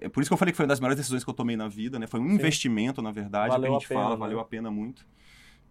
é 0.00 0.08
por 0.08 0.20
isso 0.20 0.28
que 0.30 0.32
eu 0.32 0.38
falei 0.38 0.52
que 0.52 0.56
foi 0.56 0.64
uma 0.64 0.68
das 0.68 0.80
melhores 0.80 0.96
decisões 0.98 1.22
que 1.24 1.30
eu 1.30 1.34
tomei 1.34 1.56
na 1.56 1.68
vida, 1.68 1.98
né? 1.98 2.06
Foi 2.06 2.20
um 2.20 2.28
Sim. 2.28 2.34
investimento, 2.34 3.00
na 3.02 3.10
verdade, 3.12 3.48
Valeu 3.50 3.70
que 3.72 3.76
a 3.76 3.80
gente 3.80 3.86
a 3.86 3.88
pena, 3.88 4.00
fala, 4.00 4.14
né? 4.14 4.20
valeu 4.20 4.40
a 4.40 4.44
pena 4.44 4.70
muito. 4.70 5.06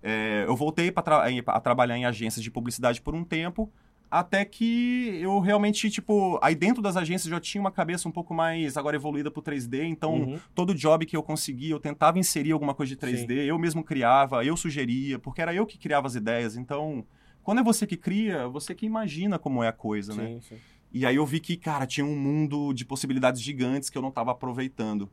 É, 0.02 0.46
eu 0.48 0.56
voltei 0.56 0.92
pra 0.92 1.04
tra- 1.04 1.26
a 1.48 1.60
trabalhar 1.60 1.98
em 1.98 2.06
agências 2.06 2.42
de 2.44 2.50
publicidade 2.50 3.02
por 3.02 3.14
um 3.14 3.24
tempo, 3.24 3.72
até 4.10 4.44
que 4.46 5.20
eu 5.22 5.40
realmente, 5.40 5.90
tipo, 5.90 6.40
aí 6.42 6.56
dentro 6.56 6.82
das 6.82 6.96
agências 6.98 7.30
já 7.30 7.40
tinha 7.40 7.62
uma 7.62 7.72
cabeça 7.72 8.08
um 8.08 8.12
pouco 8.12 8.34
mais 8.34 8.76
agora 8.78 8.96
evoluída 8.96 9.30
pro 9.30 9.42
3D, 9.42 9.84
então 9.84 10.22
Uhum. 10.22 10.40
todo 10.56 10.74
job 10.74 11.06
que 11.06 11.16
eu 11.16 11.22
conseguia, 11.22 11.72
eu 11.74 11.80
tentava 11.80 12.18
inserir 12.18 12.54
alguma 12.54 12.74
coisa 12.74 12.90
de 12.90 12.96
3D, 12.98 13.46
eu 13.46 13.60
mesmo 13.60 13.84
criava, 13.84 14.44
eu 14.44 14.56
sugeria, 14.58 15.20
porque 15.20 15.42
era 15.42 15.54
eu 15.54 15.66
que 15.66 15.78
criava 15.78 16.08
as 16.08 16.16
ideias, 16.16 16.56
então 16.56 17.06
quando 17.44 17.60
é 17.60 17.64
você 17.64 17.86
que 17.86 17.98
cria, 17.98 18.48
você 18.48 18.74
que 18.74 18.86
imagina 18.86 19.38
como 19.38 19.64
é 19.64 19.68
a 19.68 19.74
coisa, 19.74 20.16
né? 20.16 20.28
Sim, 20.28 20.42
sim. 20.42 20.60
E 20.92 21.06
aí 21.06 21.16
eu 21.16 21.26
vi 21.26 21.40
que, 21.40 21.56
cara, 21.56 21.86
tinha 21.86 22.06
um 22.06 22.16
mundo 22.16 22.74
de 22.74 22.84
possibilidades 22.84 23.42
gigantes 23.42 23.90
que 23.90 23.98
eu 23.98 24.02
não 24.02 24.10
estava 24.10 24.32
aproveitando. 24.32 25.10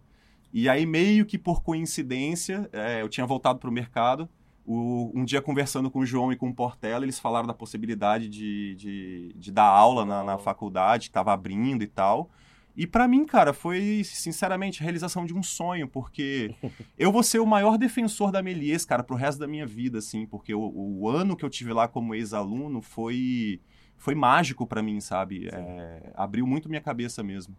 E 0.53 0.69
aí, 0.69 0.87
meio 0.87 1.27
que 1.27 1.37
por 1.37 1.63
coincidência, 1.63 2.69
é, 2.73 3.03
eu 3.03 3.09
tinha 3.09 3.27
voltado 3.27 3.59
para 3.59 3.69
o 3.69 3.73
mercado. 3.73 4.29
Um 4.69 5.25
dia, 5.25 5.41
conversando 5.41 5.91
com 5.91 6.01
o 6.01 6.07
João 6.07 6.33
e 6.33 6.37
com 6.37 6.49
o 6.49 6.55
Portela, 6.55 7.05
eles 7.05 7.21
falaram 7.21 7.47
da 7.47 7.55
possibilidade 7.55 8.29
de, 8.29 8.75
de, 8.75 9.33
de 9.37 9.53
dar 9.53 9.67
aula 9.67 10.05
na, 10.05 10.25
na 10.25 10.39
faculdade, 10.39 11.03
que 11.03 11.11
estava 11.11 11.33
abrindo 11.33 11.85
e 11.85 11.87
tal. 11.87 12.31
E 12.77 12.87
para 12.87 13.07
mim, 13.07 13.25
cara, 13.25 13.53
foi, 13.53 14.03
sinceramente, 14.05 14.83
a 14.83 14.85
realização 14.85 15.25
de 15.25 15.33
um 15.33 15.43
sonho, 15.43 15.87
porque 15.87 16.55
eu 16.99 17.13
vou 17.13 17.23
ser 17.23 17.39
o 17.39 17.47
maior 17.47 17.79
defensor 17.79 18.33
da 18.33 18.43
Melies, 18.43 18.85
cara, 18.85 19.05
pro 19.05 19.15
resto 19.15 19.39
da 19.39 19.47
minha 19.47 19.67
vida, 19.67 19.99
assim, 19.99 20.27
porque 20.27 20.53
o, 20.53 20.73
o 20.75 21.09
ano 21.09 21.37
que 21.37 21.45
eu 21.45 21.51
tive 21.51 21.73
lá 21.73 21.87
como 21.87 22.15
ex-aluno 22.15 22.83
foi 22.83 23.61
foi 23.97 24.15
mágico 24.15 24.67
pra 24.67 24.83
mim, 24.83 25.01
sabe? 25.01 25.49
É, 25.53 26.13
abriu 26.15 26.47
muito 26.47 26.69
minha 26.69 26.81
cabeça 26.81 27.23
mesmo. 27.23 27.57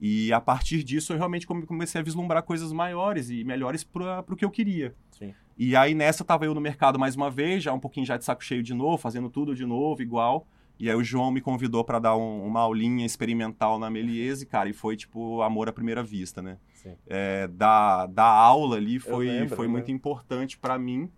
E 0.00 0.32
a 0.32 0.40
partir 0.40 0.82
disso 0.82 1.12
eu 1.12 1.16
realmente 1.16 1.46
come- 1.46 1.66
comecei 1.66 2.00
a 2.00 2.04
vislumbrar 2.04 2.42
coisas 2.42 2.72
maiores 2.72 3.30
e 3.30 3.44
melhores 3.44 3.84
para 3.84 4.24
o 4.28 4.36
que 4.36 4.44
eu 4.44 4.50
queria. 4.50 4.94
Sim. 5.12 5.32
E 5.56 5.76
aí 5.76 5.94
nessa 5.94 6.24
tava 6.24 6.44
eu 6.44 6.52
no 6.54 6.60
mercado 6.60 6.98
mais 6.98 7.14
uma 7.14 7.30
vez, 7.30 7.62
já 7.62 7.72
um 7.72 7.78
pouquinho 7.78 8.04
já 8.04 8.16
de 8.16 8.24
saco 8.24 8.42
cheio 8.44 8.62
de 8.62 8.74
novo, 8.74 8.98
fazendo 8.98 9.30
tudo 9.30 9.54
de 9.54 9.64
novo, 9.64 10.02
igual. 10.02 10.46
E 10.80 10.90
aí 10.90 10.96
o 10.96 11.04
João 11.04 11.30
me 11.30 11.40
convidou 11.40 11.84
para 11.84 12.00
dar 12.00 12.16
um- 12.16 12.44
uma 12.44 12.58
aulinha 12.60 13.06
experimental 13.06 13.78
na 13.78 13.88
Meliese, 13.88 14.44
cara, 14.44 14.68
e 14.68 14.72
foi 14.72 14.96
tipo 14.96 15.40
amor 15.42 15.68
à 15.68 15.72
primeira 15.72 16.02
vista, 16.02 16.42
né? 16.42 16.58
Sim. 16.74 16.96
É, 17.06 17.46
da, 17.46 18.06
da 18.06 18.24
aula 18.26 18.76
ali 18.76 18.98
foi, 18.98 19.26
lembro, 19.28 19.54
foi 19.56 19.68
muito 19.68 19.92
importante 19.92 20.58
para 20.58 20.76
mim, 20.76 21.08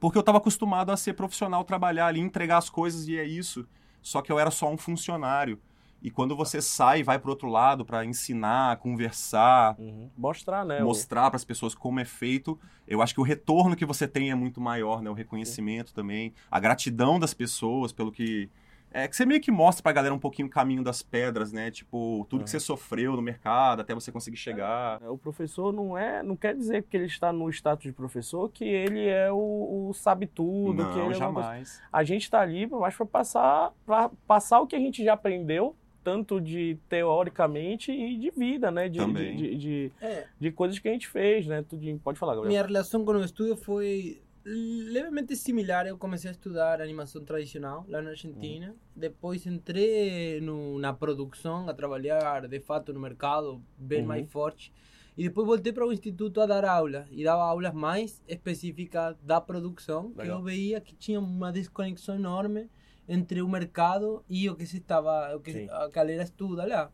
porque 0.00 0.16
eu 0.16 0.20
estava 0.20 0.38
acostumado 0.38 0.90
a 0.90 0.96
ser 0.96 1.12
profissional, 1.12 1.62
trabalhar 1.64 2.06
ali, 2.06 2.20
entregar 2.20 2.56
as 2.56 2.70
coisas 2.70 3.06
e 3.06 3.18
é 3.18 3.24
isso. 3.24 3.68
Só 4.08 4.22
que 4.22 4.32
eu 4.32 4.38
era 4.38 4.50
só 4.50 4.72
um 4.72 4.78
funcionário. 4.78 5.60
E 6.00 6.10
quando 6.10 6.34
você 6.34 6.62
sai 6.62 7.00
e 7.00 7.02
vai 7.02 7.18
para 7.18 7.28
outro 7.28 7.46
lado 7.46 7.84
para 7.84 8.06
ensinar, 8.06 8.78
conversar, 8.78 9.76
Uhum. 9.78 10.08
Mostrar, 10.16 10.64
né? 10.64 10.82
mostrar 10.82 11.28
para 11.28 11.36
as 11.36 11.44
pessoas 11.44 11.74
como 11.74 12.00
é 12.00 12.06
feito, 12.06 12.58
eu 12.86 13.02
acho 13.02 13.12
que 13.12 13.20
o 13.20 13.24
retorno 13.24 13.76
que 13.76 13.84
você 13.84 14.08
tem 14.08 14.30
é 14.30 14.34
muito 14.34 14.62
maior, 14.62 15.02
né? 15.02 15.10
O 15.10 15.12
reconhecimento 15.12 15.92
também, 15.92 16.32
a 16.50 16.58
gratidão 16.58 17.18
das 17.18 17.34
pessoas 17.34 17.92
pelo 17.92 18.10
que 18.10 18.48
é 18.90 19.06
que 19.06 19.14
você 19.16 19.26
meio 19.26 19.40
que 19.40 19.50
mostra 19.50 19.82
pra 19.82 19.92
galera 19.92 20.14
um 20.14 20.18
pouquinho 20.18 20.48
o 20.48 20.50
caminho 20.50 20.82
das 20.82 21.02
pedras, 21.02 21.52
né? 21.52 21.70
Tipo, 21.70 22.26
tudo 22.28 22.44
que 22.44 22.50
você 22.50 22.60
sofreu 22.60 23.14
no 23.16 23.22
mercado 23.22 23.80
até 23.80 23.94
você 23.94 24.10
conseguir 24.10 24.36
chegar. 24.36 25.00
O 25.02 25.18
professor 25.18 25.72
não 25.72 25.96
é, 25.96 26.22
não 26.22 26.36
quer 26.36 26.54
dizer 26.54 26.84
que 26.84 26.96
ele 26.96 27.06
está 27.06 27.32
no 27.32 27.48
status 27.50 27.84
de 27.84 27.92
professor 27.92 28.48
que 28.50 28.64
ele 28.64 29.06
é 29.06 29.30
o, 29.30 29.88
o 29.88 29.94
sabe 29.94 30.26
tudo, 30.26 30.84
que 30.84 30.96
Não, 30.96 31.04
ele 31.06 31.14
é 31.14 31.18
jamais. 31.18 31.82
A 31.92 32.02
gente 32.04 32.22
está 32.22 32.40
ali 32.40 32.66
mais 32.66 32.94
para 32.96 33.06
passar, 33.06 33.72
para 33.84 34.10
passar 34.26 34.60
o 34.60 34.66
que 34.66 34.76
a 34.76 34.78
gente 34.78 35.04
já 35.04 35.12
aprendeu, 35.12 35.76
tanto 36.02 36.40
de 36.40 36.78
teoricamente 36.88 37.92
e 37.92 38.16
de 38.16 38.30
vida, 38.30 38.70
né? 38.70 38.88
De, 38.88 38.98
Também. 38.98 39.36
de, 39.36 39.48
de, 39.50 39.56
de, 39.56 39.92
É, 40.00 40.26
de 40.40 40.50
coisas 40.50 40.78
que 40.78 40.88
a 40.88 40.92
gente 40.92 41.08
fez, 41.08 41.46
né? 41.46 41.62
Tudinho. 41.62 41.98
Pode 41.98 42.18
falar, 42.18 42.34
Gabriel. 42.34 42.48
minha 42.48 42.62
relação 42.62 43.04
com 43.04 43.12
o 43.12 43.24
estudo 43.24 43.56
foi 43.56 44.20
levemente 44.48 45.36
similar. 45.36 45.86
Eu 45.86 45.98
comecei 45.98 46.28
a 46.30 46.32
estudar 46.32 46.80
animação 46.80 47.24
tradicional 47.24 47.84
lá 47.88 48.00
na 48.00 48.10
Argentina. 48.10 48.74
Depois 48.94 49.46
entrei 49.46 50.40
no, 50.40 50.78
na 50.78 50.92
produção, 50.92 51.68
a 51.68 51.74
trabalhar 51.74 52.46
de 52.48 52.60
fato 52.60 52.92
no 52.92 53.00
mercado, 53.00 53.62
bem 53.76 54.00
Uhum. 54.02 54.06
mais 54.08 54.30
forte. 54.30 54.72
E 55.16 55.24
depois 55.24 55.46
voltei 55.46 55.72
para 55.72 55.86
o 55.86 55.92
instituto 55.92 56.40
a 56.40 56.46
dar 56.46 56.64
aula. 56.64 57.06
E 57.10 57.24
dava 57.24 57.42
aulas 57.42 57.74
mais 57.74 58.22
específicas 58.28 59.16
da 59.22 59.40
produção, 59.40 60.12
que 60.12 60.18
Legal. 60.18 60.38
eu 60.38 60.44
veia 60.44 60.80
que 60.80 60.94
tinha 60.94 61.18
uma 61.18 61.50
desconexão 61.52 62.14
enorme 62.14 62.70
entre 63.08 63.42
o 63.42 63.48
mercado 63.48 64.24
e 64.28 64.48
o 64.48 64.54
que 64.54 64.64
se 64.66 64.76
estava, 64.78 65.34
o 65.36 65.40
que 65.40 65.52
Sim. 65.52 65.68
a 65.70 65.88
galera 65.88 66.22
estuda 66.22 66.64
lá. 66.64 66.92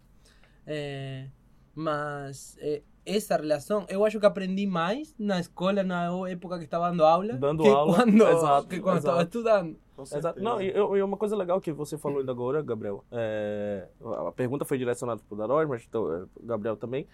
É, 0.66 1.28
mas 1.74 2.56
é, 2.60 2.82
essa 3.06 3.36
relação, 3.36 3.84
eu 3.88 4.04
acho 4.04 4.18
que 4.18 4.26
aprendi 4.26 4.66
mais 4.66 5.14
na 5.18 5.38
escola, 5.40 5.82
na 5.82 6.08
época 6.28 6.58
que 6.58 6.64
estava 6.64 6.88
dando 6.90 7.04
aula, 7.04 7.32
Dando 7.34 7.62
que 7.62 7.68
aula, 7.68 7.94
quando, 7.96 8.14
exato, 8.28 8.68
que 8.68 8.80
quando 8.80 8.98
estava 8.98 9.22
estudando. 9.22 9.76
Exato. 10.12 10.40
Não, 10.42 10.60
e, 10.60 10.70
eu- 10.70 10.96
e 10.96 11.02
uma 11.02 11.16
coisa 11.16 11.36
legal 11.36 11.60
que 11.60 11.70
você 11.72 11.96
falou 11.98 12.18
ainda 12.20 12.32
agora, 12.32 12.62
Gabriel, 12.62 13.04
é, 13.12 13.86
a 14.26 14.32
pergunta 14.32 14.64
foi 14.64 14.76
direcionada 14.78 15.20
para 15.28 15.34
o 15.34 15.38
Darói, 15.38 15.66
mas 15.66 15.84
então, 15.88 16.12
é, 16.12 16.22
o 16.36 16.46
Gabriel 16.46 16.76
também, 16.76 17.06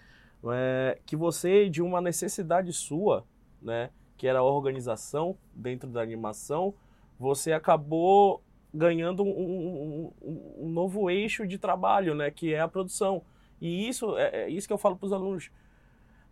é, 0.51 0.97
que 1.05 1.15
você, 1.15 1.69
de 1.69 1.81
uma 1.81 2.01
necessidade 2.01 2.73
sua, 2.73 3.23
né, 3.61 3.89
que 4.17 4.27
era 4.27 4.39
a 4.39 4.43
organização 4.43 5.37
dentro 5.53 5.89
da 5.89 6.01
animação, 6.01 6.73
você 7.19 7.51
acabou 7.53 8.41
ganhando 8.73 9.21
um, 9.23 9.27
um- 9.29 10.11
um- 10.21 10.65
um 10.65 10.69
novo 10.69 11.09
eixo 11.09 11.45
de 11.45 11.57
trabalho, 11.57 12.15
né, 12.15 12.31
que 12.31 12.53
é 12.53 12.61
a 12.61 12.67
produção. 12.67 13.21
E 13.59 13.87
isso 13.87 14.17
é, 14.17 14.43
é 14.45 14.49
isso 14.49 14.65
que 14.65 14.73
eu 14.73 14.77
falo 14.77 14.95
para 14.95 15.05
os 15.05 15.13
alunos. 15.13 15.51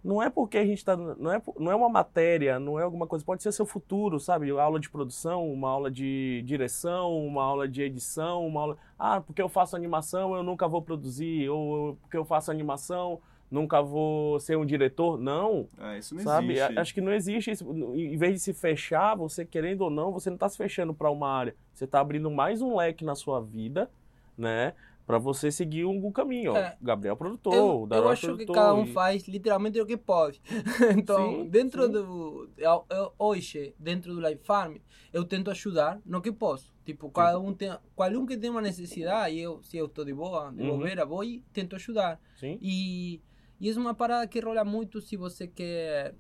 Não 0.04 0.24
é 0.24 0.30
porque 0.30 0.58
a 0.58 0.66
gente 0.66 0.78
está. 0.78 0.96
Não 0.96 1.32
é, 1.32 1.42
não 1.58 1.72
é 1.72 1.76
uma 1.76 1.90
matéria, 1.90 2.58
não 2.60 2.80
é 2.80 2.84
alguma 2.84 3.06
coisa. 3.06 3.26
Pode 3.26 3.44
ser 3.44 3.52
seu 3.52 3.66
futuro, 3.66 4.20
sabe? 4.20 4.50
Aula 4.52 4.80
de 4.80 4.90
produção, 4.90 5.52
uma 5.52 5.70
aula 5.70 5.92
de 5.92 6.42
direção, 6.46 7.18
uma 7.26 7.44
aula 7.44 7.68
de 7.68 7.82
edição, 7.82 8.48
uma 8.48 8.62
aula. 8.62 8.78
Ah, 8.98 9.20
porque 9.20 9.42
eu 9.42 9.50
faço 9.50 9.76
animação, 9.76 10.36
eu 10.36 10.44
nunca 10.44 10.68
vou 10.68 10.82
produzir. 10.82 11.50
Ou 11.50 11.96
porque 11.98 12.16
eu 12.16 12.24
faço 12.24 12.50
animação, 12.50 13.20
nunca 13.52 13.82
vou 13.82 14.40
ser 14.40 14.58
um 14.58 14.66
diretor. 14.66 15.18
Não, 15.18 15.68
É, 15.78 15.98
isso 15.98 16.16
não 16.16 16.22
sabe? 16.24 16.54
existe. 16.54 16.80
Acho 16.80 16.94
que 16.94 17.02
não 17.02 17.12
existe 17.12 17.52
isso. 17.52 17.70
Em 17.94 18.16
vez 18.16 18.36
de 18.36 18.40
se 18.40 18.54
fechar, 18.54 19.16
você 19.16 19.44
querendo 19.46 19.82
ou 19.82 19.90
não, 19.90 20.14
você 20.14 20.30
não 20.30 20.36
está 20.36 20.48
se 20.48 20.58
fechando 20.58 20.94
para 20.94 21.12
uma 21.12 21.30
área. 21.30 21.54
Você 21.74 21.84
está 21.84 22.00
abrindo 22.00 22.32
mais 22.32 22.62
um 22.62 22.78
leque 22.78 23.04
na 23.04 23.16
sua 23.16 23.42
vida, 23.42 23.90
né? 24.38 24.74
Para 25.10 25.18
você 25.18 25.50
seguir 25.52 25.86
um 25.86 26.12
caminho. 26.12 26.52
ó. 26.54 26.56
É. 26.56 26.78
Gabriel 26.80 27.18
produtor, 27.18 27.52
Eu, 27.56 27.82
o 27.82 27.88
eu 27.92 28.10
acho 28.10 28.22
que 28.22 28.28
produtor, 28.28 28.54
cada 28.56 28.76
um 28.76 28.84
e- 28.84 28.94
faz 28.94 29.28
literalmente 29.28 29.82
o 29.82 29.86
que 29.88 29.98
pode. 29.98 30.40
então, 30.96 31.32
Sim, 31.32 31.50
dentro 31.50 31.88
sim. 31.88 31.92
do. 31.94 32.48
eu- 32.56 32.86
eu- 32.92 33.12
hoje, 33.18 33.74
dentro 33.80 34.14
do 34.14 34.22
Life 34.22 34.44
Farm, 34.44 34.76
eu 35.12 35.26
tento 35.26 35.50
ajudar 35.50 36.00
no 36.06 36.22
que 36.22 36.32
posso. 36.32 36.72
Tipo, 36.86 37.10
cada 37.10 37.40
um 37.40 37.52
tem, 37.56 37.76
qualquer 37.96 38.18
um 38.20 38.26
que 38.28 38.38
tem 38.38 38.52
uma 38.52 38.62
necessidade, 38.62 39.34
e 39.36 39.42
eu, 39.42 39.64
se 39.64 39.78
eu 39.78 39.88
estou 39.88 40.06
de 40.06 40.14
boa, 40.14 40.52
de 40.52 40.62
Uhum. 40.62 40.78
bobeira, 40.78 41.04
vou 41.08 41.24
e 41.24 41.44
tento 41.52 41.76
ajudar. 41.76 42.22
Sim. 42.36 42.60
E, 42.62 43.20
e 43.60 43.68
é 43.68 43.74
uma 43.78 43.96
parada 43.96 44.28
que 44.28 44.40
rola 44.40 44.64
muito 44.64 45.02
se 45.02 45.18
você 45.18 45.48
quer. 45.48 46.14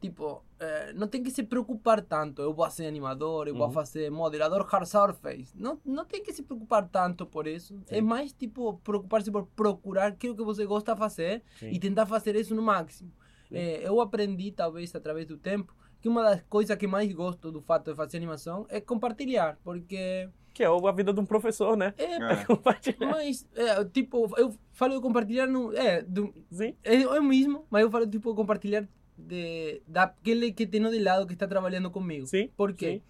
Tipo, 0.00 0.44
eh, 0.60 0.92
não 0.94 1.08
tem 1.08 1.22
que 1.24 1.30
se 1.30 1.42
preocupar 1.42 2.00
tanto. 2.00 2.40
Eu 2.40 2.54
vou 2.54 2.70
ser 2.70 2.86
animador, 2.86 3.48
eu 3.48 3.54
vou 3.54 3.66
Uhum. 3.66 3.72
fazer 3.72 4.10
modelador 4.10 4.64
hard 4.64 4.86
surface. 4.86 5.52
Não, 5.56 5.80
não 5.84 6.04
tem 6.04 6.22
que 6.22 6.32
se 6.32 6.42
preocupar 6.44 6.88
tanto 6.88 7.26
por 7.26 7.46
isso. 7.48 7.80
É 7.88 8.00
mais, 8.00 8.32
tipo, 8.32 8.74
preocupar-se 8.84 9.30
por 9.30 9.46
procurar 9.56 10.06
aquilo 10.06 10.36
que 10.36 10.44
você 10.44 10.64
gosta 10.64 10.92
de 10.94 10.98
fazer 11.00 11.42
Sim. 11.58 11.70
e 11.70 11.78
tentar 11.80 12.06
fazer 12.06 12.36
isso 12.36 12.54
no 12.54 12.62
máximo. 12.62 13.10
Eh, 13.50 13.80
eu 13.82 14.00
aprendi, 14.00 14.52
talvez, 14.52 14.94
através 14.94 15.26
do 15.26 15.36
tempo, 15.36 15.74
que 16.00 16.08
uma 16.08 16.22
das 16.22 16.42
coisas 16.42 16.76
que 16.76 16.86
mais 16.86 17.12
gosto 17.12 17.50
do 17.50 17.60
fato 17.60 17.90
de 17.90 17.96
fazer 17.96 18.18
animação 18.18 18.66
é 18.68 18.80
compartilhar. 18.80 19.58
Porque 19.64 20.28
Que 20.54 20.62
é 20.62 20.66
a 20.66 20.92
vida 20.92 21.12
de 21.12 21.18
um 21.20 21.26
professor, 21.26 21.76
né? 21.76 21.92
É, 21.98 22.04
É. 22.42 22.44
Compartilhar. 22.44 23.10
mas, 23.10 23.48
é, 23.56 23.84
tipo, 23.84 24.28
eu 24.38 24.54
falo 24.72 24.94
de 24.94 25.00
compartilhar, 25.00 25.46
no, 25.48 25.72
é, 25.76 26.02
do, 26.02 26.32
Sim. 26.52 26.74
é, 26.84 27.02
é 27.02 27.20
o 27.20 27.24
mesmo, 27.24 27.64
mas 27.70 27.82
eu 27.82 27.90
falo, 27.90 28.06
tipo, 28.06 28.32
compartilhar 28.34 28.86
de, 29.18 29.82
daquele 29.86 30.52
que 30.52 30.66
tem 30.66 30.80
de 30.88 30.98
lado 31.00 31.26
que 31.26 31.32
está 31.32 31.46
trabalhando 31.46 31.90
comigo. 31.90 32.26
Sim. 32.26 32.48
Por 32.56 32.72
quê? 32.72 33.02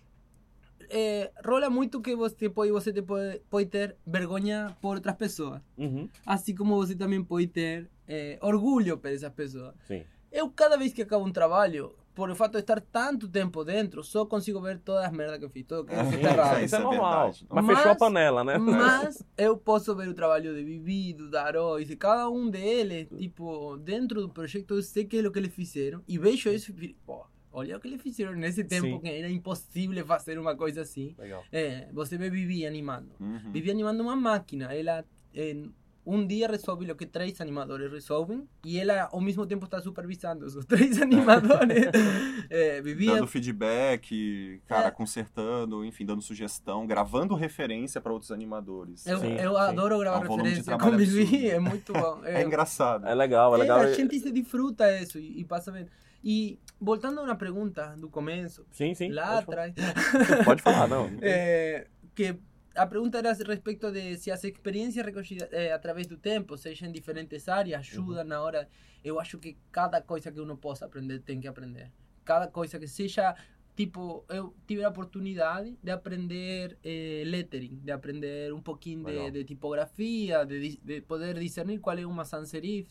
É, 0.90 1.31
rola 1.44 1.68
muito 1.68 2.01
que 2.01 2.16
você 2.16 2.49
pode, 2.49 2.73
você 2.73 2.92
te 2.92 3.03
pode, 3.03 3.40
pode 3.51 3.66
ter 3.66 3.97
vergonha 4.07 4.75
por 4.81 4.97
outras 4.97 5.16
pessoas. 5.16 5.61
Uhum. 5.77 6.09
Assim 6.25 6.55
como 6.55 6.77
você 6.77 6.94
também 6.94 7.23
pode 7.23 7.49
ter 7.49 7.90
é, 8.07 8.38
orgulho 8.40 8.97
por 8.97 9.11
essas 9.11 9.33
pessoas. 9.33 9.75
Sim. 9.87 10.03
Eu, 10.33 10.51
cada 10.51 10.77
vez 10.77 10.92
que 10.92 11.03
acabo 11.03 11.27
um 11.27 11.33
trabalho, 11.33 11.94
por 12.18 12.28
o 12.31 12.35
fato 12.35 12.54
de 12.54 12.59
estar 12.59 12.81
tanto 12.81 13.28
tempo 13.28 13.62
dentro, 13.64 14.02
só 14.02 14.26
consigo 14.26 14.61
ver 14.61 14.81
todas 14.81 15.04
as 15.04 15.12
merdas 15.12 15.38
que 15.38 15.44
eu 15.44 15.50
fiz, 15.50 15.64
tudo 15.64 15.85
que 15.85 15.94
Ah, 15.94 16.04
sim, 16.04 16.16
errado. 16.16 16.64
Isso 16.64 16.74
é 16.74 16.78
é 16.81 16.83
normal. 16.83 17.26
verdade. 17.26 17.46
Mas, 17.48 17.64
Mas- 17.64 17.76
fechou 17.76 17.92
a 17.92 17.94
panela, 17.94 18.42
né? 18.42 18.59
Mas 18.59 19.22
eu 19.38 19.57
posso 19.57 19.94
ver 19.94 20.09
o 20.09 20.14
trabalho 20.14 20.52
de 20.52 20.64
Vivi, 20.64 21.12
do 21.12 21.31
Daróis, 21.31 21.87
de 21.87 21.94
cada 21.94 22.28
um 22.28 22.50
deles, 22.50 23.07
tipo, 23.16 23.76
dentro 23.76 24.20
do 24.20 24.28
projeto 24.28 24.74
eu 24.74 24.83
sei 24.83 25.04
que 25.04 25.16
é 25.16 25.28
o 25.28 25.31
que 25.31 25.38
eles 25.38 25.54
fizeram 25.54 26.02
e 26.09 26.18
vejo 26.18 26.50
isso 26.50 26.72
e 26.83 26.96
pô, 27.07 27.24
olha 27.52 27.76
o 27.76 27.81
que 27.81 27.87
eles 27.87 28.02
fizeram 28.02 28.33
nesse 28.33 28.64
tempo 28.64 28.87
Sim. 28.88 28.98
que 28.98 29.09
era 29.09 29.31
impossível 29.31 30.04
fazer 30.04 30.40
uma 30.40 30.57
coisa 30.57 30.83
assim. 30.83 31.14
Legal. 31.16 31.44
É, 31.52 31.88
você 31.92 32.18
vê 32.18 32.28
Vivi 32.28 32.66
animando. 32.66 33.11
Uhum. 33.20 33.52
Vivi 33.52 33.70
animando 33.70 34.02
uma 34.02 34.16
máquina, 34.16 34.74
ela 34.74 35.04
em 35.33 35.72
um 36.11 36.27
dia 36.27 36.49
resolve 36.49 36.90
o 36.90 36.97
que 36.97 37.05
três 37.05 37.38
animadores 37.40 37.92
resolvem 37.92 38.49
e 38.64 38.79
ela 38.81 39.09
ao 39.12 39.21
mesmo 39.21 39.47
tempo 39.47 39.66
está 39.66 39.79
supervisando 39.81 40.47
os 40.47 40.64
três 40.64 41.01
animadores. 41.03 41.85
é, 42.49 42.81
Dando 42.81 43.27
feedback, 43.27 44.61
cara, 44.66 44.88
É. 44.88 44.90
consertando, 44.90 45.85
enfim, 45.85 46.07
dando 46.07 46.23
sugestão, 46.23 46.87
gravando 46.87 47.35
referência 47.35 48.01
para 48.01 48.12
outros 48.12 48.31
animadores. 48.33 49.07
eu, 49.07 49.18
Sim, 49.21 49.35
eu 49.35 49.53
sim. 49.53 49.59
adoro 49.61 49.99
gravar 49.99 50.25
É 50.25 50.29
um 50.31 50.37
de 50.37 50.42
referência 50.49 50.79
com 50.79 50.97
Vivi, 50.97 51.51
é 51.51 51.59
muito 51.61 51.92
bom. 51.92 52.21
É 52.25 52.42
engraçado. 52.42 53.07
É 53.07 53.14
legal, 53.14 53.53
é 53.55 53.59
É, 53.59 53.61
legal. 53.61 53.81
a 53.81 53.92
gente 53.92 54.18
se 54.18 54.31
disfruta 54.31 54.90
isso 55.01 55.18
e, 55.18 55.40
e 55.40 55.44
passa 55.44 55.71
bem. 55.71 55.87
E 56.25 56.59
voltando 56.81 57.21
a 57.21 57.23
uma 57.23 57.37
pergunta 57.37 57.94
do 57.97 58.09
começo, 58.09 58.64
Sim, 58.73 58.94
sim. 58.94 59.11
lá 59.12 59.42
pode 59.42 59.47
falar. 59.47 59.66
atrás, 59.66 60.44
Pode 60.44 60.62
falar, 60.62 60.88
não. 60.88 61.11
é, 61.23 61.87
que 62.14 62.35
a 62.78 62.86
pergunta 62.86 63.18
era 63.18 63.30
a 63.30 63.34
respeito 63.34 63.90
de 63.90 64.16
se 64.16 64.30
as 64.30 64.42
experiências 64.44 65.04
recolhidas 65.04 65.48
é, 65.52 65.72
através 65.72 66.06
do 66.06 66.16
tempo, 66.16 66.56
seja 66.56 66.86
em 66.86 66.92
diferentes 66.92 67.48
áreas, 67.48 67.80
ajudam 67.80 68.24
na 68.24 68.40
hora. 68.40 68.68
Eu 69.04 69.18
acho 69.20 69.38
que 69.38 69.56
cada 69.70 70.00
coisa 70.00 70.30
que 70.30 70.40
uno 70.40 70.56
possa 70.56 70.86
aprender 70.86 71.20
tem 71.20 71.40
que 71.40 71.48
aprender. 71.48 71.90
Cada 72.24 72.46
coisa 72.46 72.78
que 72.78 72.86
seja 72.86 73.34
tipo, 73.74 74.24
eu 74.28 74.54
tive 74.66 74.82
a 74.82 74.88
oportunidade 74.88 75.78
de 75.80 75.90
aprender 75.92 76.76
eh, 76.82 77.22
lettering, 77.24 77.78
de 77.82 77.92
aprender 77.92 78.52
um 78.52 78.60
pouquinho 78.60 79.04
de, 79.04 79.30
de 79.30 79.44
tipografia, 79.44 80.44
de, 80.44 80.78
de 80.78 81.00
poder 81.02 81.38
discernir 81.38 81.78
qual 81.78 81.96
é 81.96 82.04
uma 82.04 82.24
sans 82.24 82.48
serif, 82.48 82.88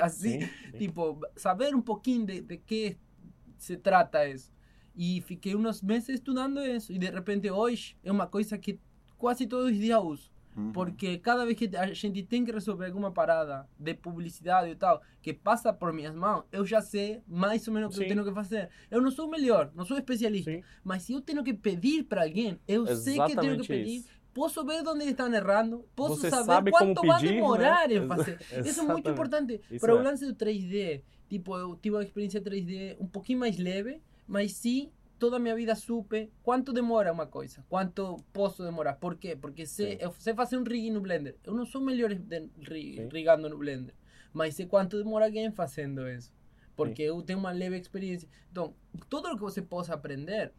assim, 0.00 0.40
Sim, 0.40 0.40
sim. 0.40 0.78
tipo, 0.78 1.20
saber 1.36 1.74
um 1.74 1.82
pouquinho 1.82 2.24
de, 2.24 2.40
de 2.40 2.56
que 2.56 2.96
se 3.58 3.76
trata 3.76 4.26
isso. 4.26 4.50
E 4.96 5.20
fiquei 5.20 5.54
uns 5.54 5.82
meses 5.82 6.08
estudando 6.08 6.60
isso. 6.60 6.90
E 6.90 6.98
de 6.98 7.10
repente 7.10 7.50
hoje 7.50 7.96
é 8.02 8.10
uma 8.10 8.26
coisa 8.26 8.56
que 8.56 8.80
quase 9.20 9.46
todos 9.46 9.70
os 9.70 9.78
dias 9.78 10.02
uso. 10.02 10.30
Uhum. 10.56 10.72
Porque 10.72 11.18
cada 11.18 11.44
vez 11.44 11.56
que 11.56 11.70
a 11.76 11.92
gente 11.92 12.24
tem 12.24 12.44
que 12.44 12.50
resolver 12.50 12.86
alguma 12.86 13.12
parada 13.12 13.68
de 13.78 13.94
publicidade 13.94 14.70
e 14.70 14.74
tal, 14.74 15.00
que 15.22 15.32
passa 15.32 15.72
por 15.72 15.92
minhas 15.92 16.14
mãos, 16.14 16.42
eu 16.50 16.66
já 16.66 16.80
sei 16.80 17.22
mais 17.28 17.66
ou 17.68 17.74
menos 17.74 17.88
o 17.88 17.92
que 17.92 17.98
Sim. 17.98 18.10
eu 18.10 18.14
tenho 18.16 18.24
que 18.24 18.34
fazer. 18.34 18.68
Eu 18.90 19.00
não 19.00 19.12
sou 19.12 19.28
o 19.28 19.30
melhor, 19.30 19.70
não 19.76 19.84
sou 19.84 19.96
especialista. 19.96 20.50
Sim. 20.50 20.62
Mas 20.82 21.04
se 21.04 21.12
eu 21.12 21.20
tenho 21.20 21.44
que 21.44 21.54
pedir 21.54 22.02
para 22.04 22.22
alguém, 22.24 22.58
eu 22.66 22.84
sei 22.96 23.14
que 23.14 23.20
eu 23.20 23.26
tenho 23.26 23.52
Exatamente 23.52 23.62
que 23.62 23.68
pedir. 23.68 23.96
isso. 23.98 24.08
Posso 24.34 24.64
ver 24.64 24.80
onde 24.86 25.02
eles 25.02 25.08
estão 25.08 25.32
errando, 25.32 25.84
posso 25.94 26.16
Você 26.16 26.30
saber 26.30 26.70
quanto 26.70 27.02
vai 27.06 27.20
pedir, 27.20 27.34
né? 27.34 27.40
demorar 27.40 27.90
em 27.90 28.06
fazer. 28.06 28.38
Isso 28.40 28.50
é 28.52 28.56
muito 28.58 28.68
Exatamente. 28.68 29.10
importante. 29.10 29.60
Isso 29.70 29.80
Para 29.80 29.94
o 29.94 29.98
é. 29.98 30.02
lance 30.02 30.24
do 30.26 30.34
3D, 30.34 31.02
tipo, 31.28 31.56
eu 31.56 31.76
tive 31.76 31.96
uma 31.96 32.02
experiência 32.02 32.40
3D 32.40 32.96
um 33.00 33.06
pouquinho 33.06 33.40
mais 33.40 33.56
leve, 33.58 34.00
mas 34.26 34.52
sim, 34.52 34.90
toda 35.20 35.36
a 35.36 35.38
minha 35.38 35.54
vida 35.54 35.74
supe 35.76 36.32
quanto 36.42 36.72
demora 36.72 37.12
uma 37.12 37.26
coisa, 37.26 37.64
quanto 37.68 38.16
posso 38.32 38.64
demorar. 38.64 38.94
Por 38.94 39.14
quê? 39.16 39.36
Porque 39.36 39.64
sei, 39.66 39.92
Sim. 39.92 39.98
eu 40.00 40.12
sei 40.18 40.34
fazer 40.34 40.56
um 40.56 40.64
rig 40.64 40.90
no 40.90 41.00
Blender. 41.00 41.36
Eu 41.44 41.54
não 41.54 41.64
sou 41.64 41.80
melhor 41.80 42.12
de 42.12 42.38
ri- 42.68 42.96
Sim. 42.96 43.08
rigando 43.12 43.48
no 43.48 43.58
Blender, 43.58 43.94
mas 44.32 44.54
sei 44.56 44.66
quanto 44.66 44.96
demora 44.98 45.26
alguém 45.26 45.52
fazendo 45.52 46.08
isso. 46.08 46.32
Porque 46.74 47.02
eu 47.02 47.20
tenho 47.22 47.38
uma 47.38 47.52
leve 47.52 47.76
experiência. 47.78 48.28
Então, 48.50 48.74
tudo 49.08 49.28
o 49.28 49.34
que 49.36 49.42
você 49.42 49.60
possa 49.60 49.92
aprender, 49.92 50.52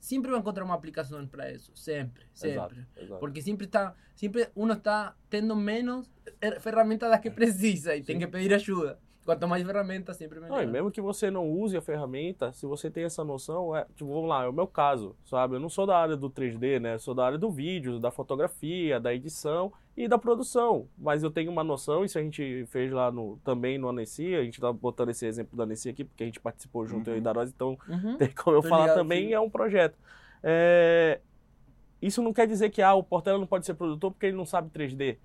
sempre 0.00 0.30
vai 0.30 0.40
encontrar 0.40 0.64
uma 0.64 0.74
aplicação 0.74 1.26
para 1.26 1.52
isso. 1.52 1.70
Sempre, 1.76 2.24
Exato, 2.42 2.74
sempre. 2.74 3.04
exato. 3.04 3.20
Porque 3.20 3.42
sempre 3.42 3.66
está, 3.66 3.94
sempre 4.14 4.48
uno 4.56 4.72
está 4.72 5.14
tendo 5.28 5.54
menos 5.54 6.10
er- 6.40 6.58
ferramentas 6.60 7.10
das 7.10 7.20
que 7.20 7.30
precisa 7.30 7.94
e 7.94 8.02
tem 8.02 8.16
Sim. 8.16 8.20
que 8.20 8.26
pedir 8.26 8.54
ajuda. 8.54 8.98
Quanto 9.26 9.48
mais 9.48 9.66
ferramentas, 9.66 10.16
sempre 10.16 10.38
melhor. 10.38 10.56
Não, 10.56 10.62
e 10.62 10.66
mesmo 10.66 10.90
que 10.90 11.00
você 11.00 11.30
não 11.30 11.50
use 11.50 11.76
a 11.76 11.82
ferramenta, 11.82 12.52
se 12.52 12.64
você 12.64 12.88
tem 12.88 13.02
essa 13.04 13.24
noção, 13.24 13.76
é, 13.76 13.84
tipo, 13.96 14.06
vamos 14.06 14.28
lá, 14.28 14.44
é 14.44 14.48
o 14.48 14.52
meu 14.52 14.68
caso, 14.68 15.16
sabe? 15.24 15.56
Eu 15.56 15.60
não 15.60 15.68
sou 15.68 15.84
da 15.84 15.98
área 15.98 16.16
do 16.16 16.30
3D, 16.30 16.78
né? 16.80 16.94
Eu 16.94 16.98
sou 17.00 17.12
da 17.12 17.26
área 17.26 17.36
do 17.36 17.50
vídeo, 17.50 17.98
da 17.98 18.12
fotografia, 18.12 19.00
da 19.00 19.12
edição 19.12 19.72
e 19.96 20.06
da 20.06 20.16
produção. 20.16 20.86
Mas 20.96 21.24
eu 21.24 21.30
tenho 21.30 21.50
uma 21.50 21.64
noção, 21.64 22.04
isso 22.04 22.16
a 22.18 22.22
gente 22.22 22.64
fez 22.70 22.92
lá 22.92 23.10
no, 23.10 23.36
também 23.44 23.76
no 23.78 23.88
Anessia, 23.88 24.38
a 24.38 24.44
gente 24.44 24.60
tá 24.60 24.72
botando 24.72 25.08
esse 25.08 25.26
exemplo 25.26 25.56
da 25.56 25.64
Anessia 25.64 25.90
aqui, 25.90 26.04
porque 26.04 26.22
a 26.22 26.26
gente 26.26 26.38
participou 26.38 26.86
junto, 26.86 27.10
eu 27.10 27.14
e 27.14 27.16
Uhum. 27.18 27.22
Darosa, 27.24 27.52
então 27.54 27.76
Uhum. 27.88 28.16
tem 28.18 28.28
como 28.30 28.56
eu 28.56 28.62
Tô 28.62 28.68
falar 28.68 28.94
também, 28.94 29.32
é 29.32 29.40
um 29.40 29.50
projeto. 29.50 29.98
É, 30.42 31.20
Isso 32.00 32.22
não 32.22 32.32
quer 32.32 32.46
dizer 32.46 32.70
que 32.70 32.80
ah, 32.80 32.94
o 32.94 33.02
Portela 33.02 33.38
não 33.38 33.46
pode 33.46 33.66
ser 33.66 33.74
produtor 33.74 34.12
porque 34.12 34.26
ele 34.26 34.36
não 34.36 34.46
sabe 34.46 34.70
3D. 34.70 35.16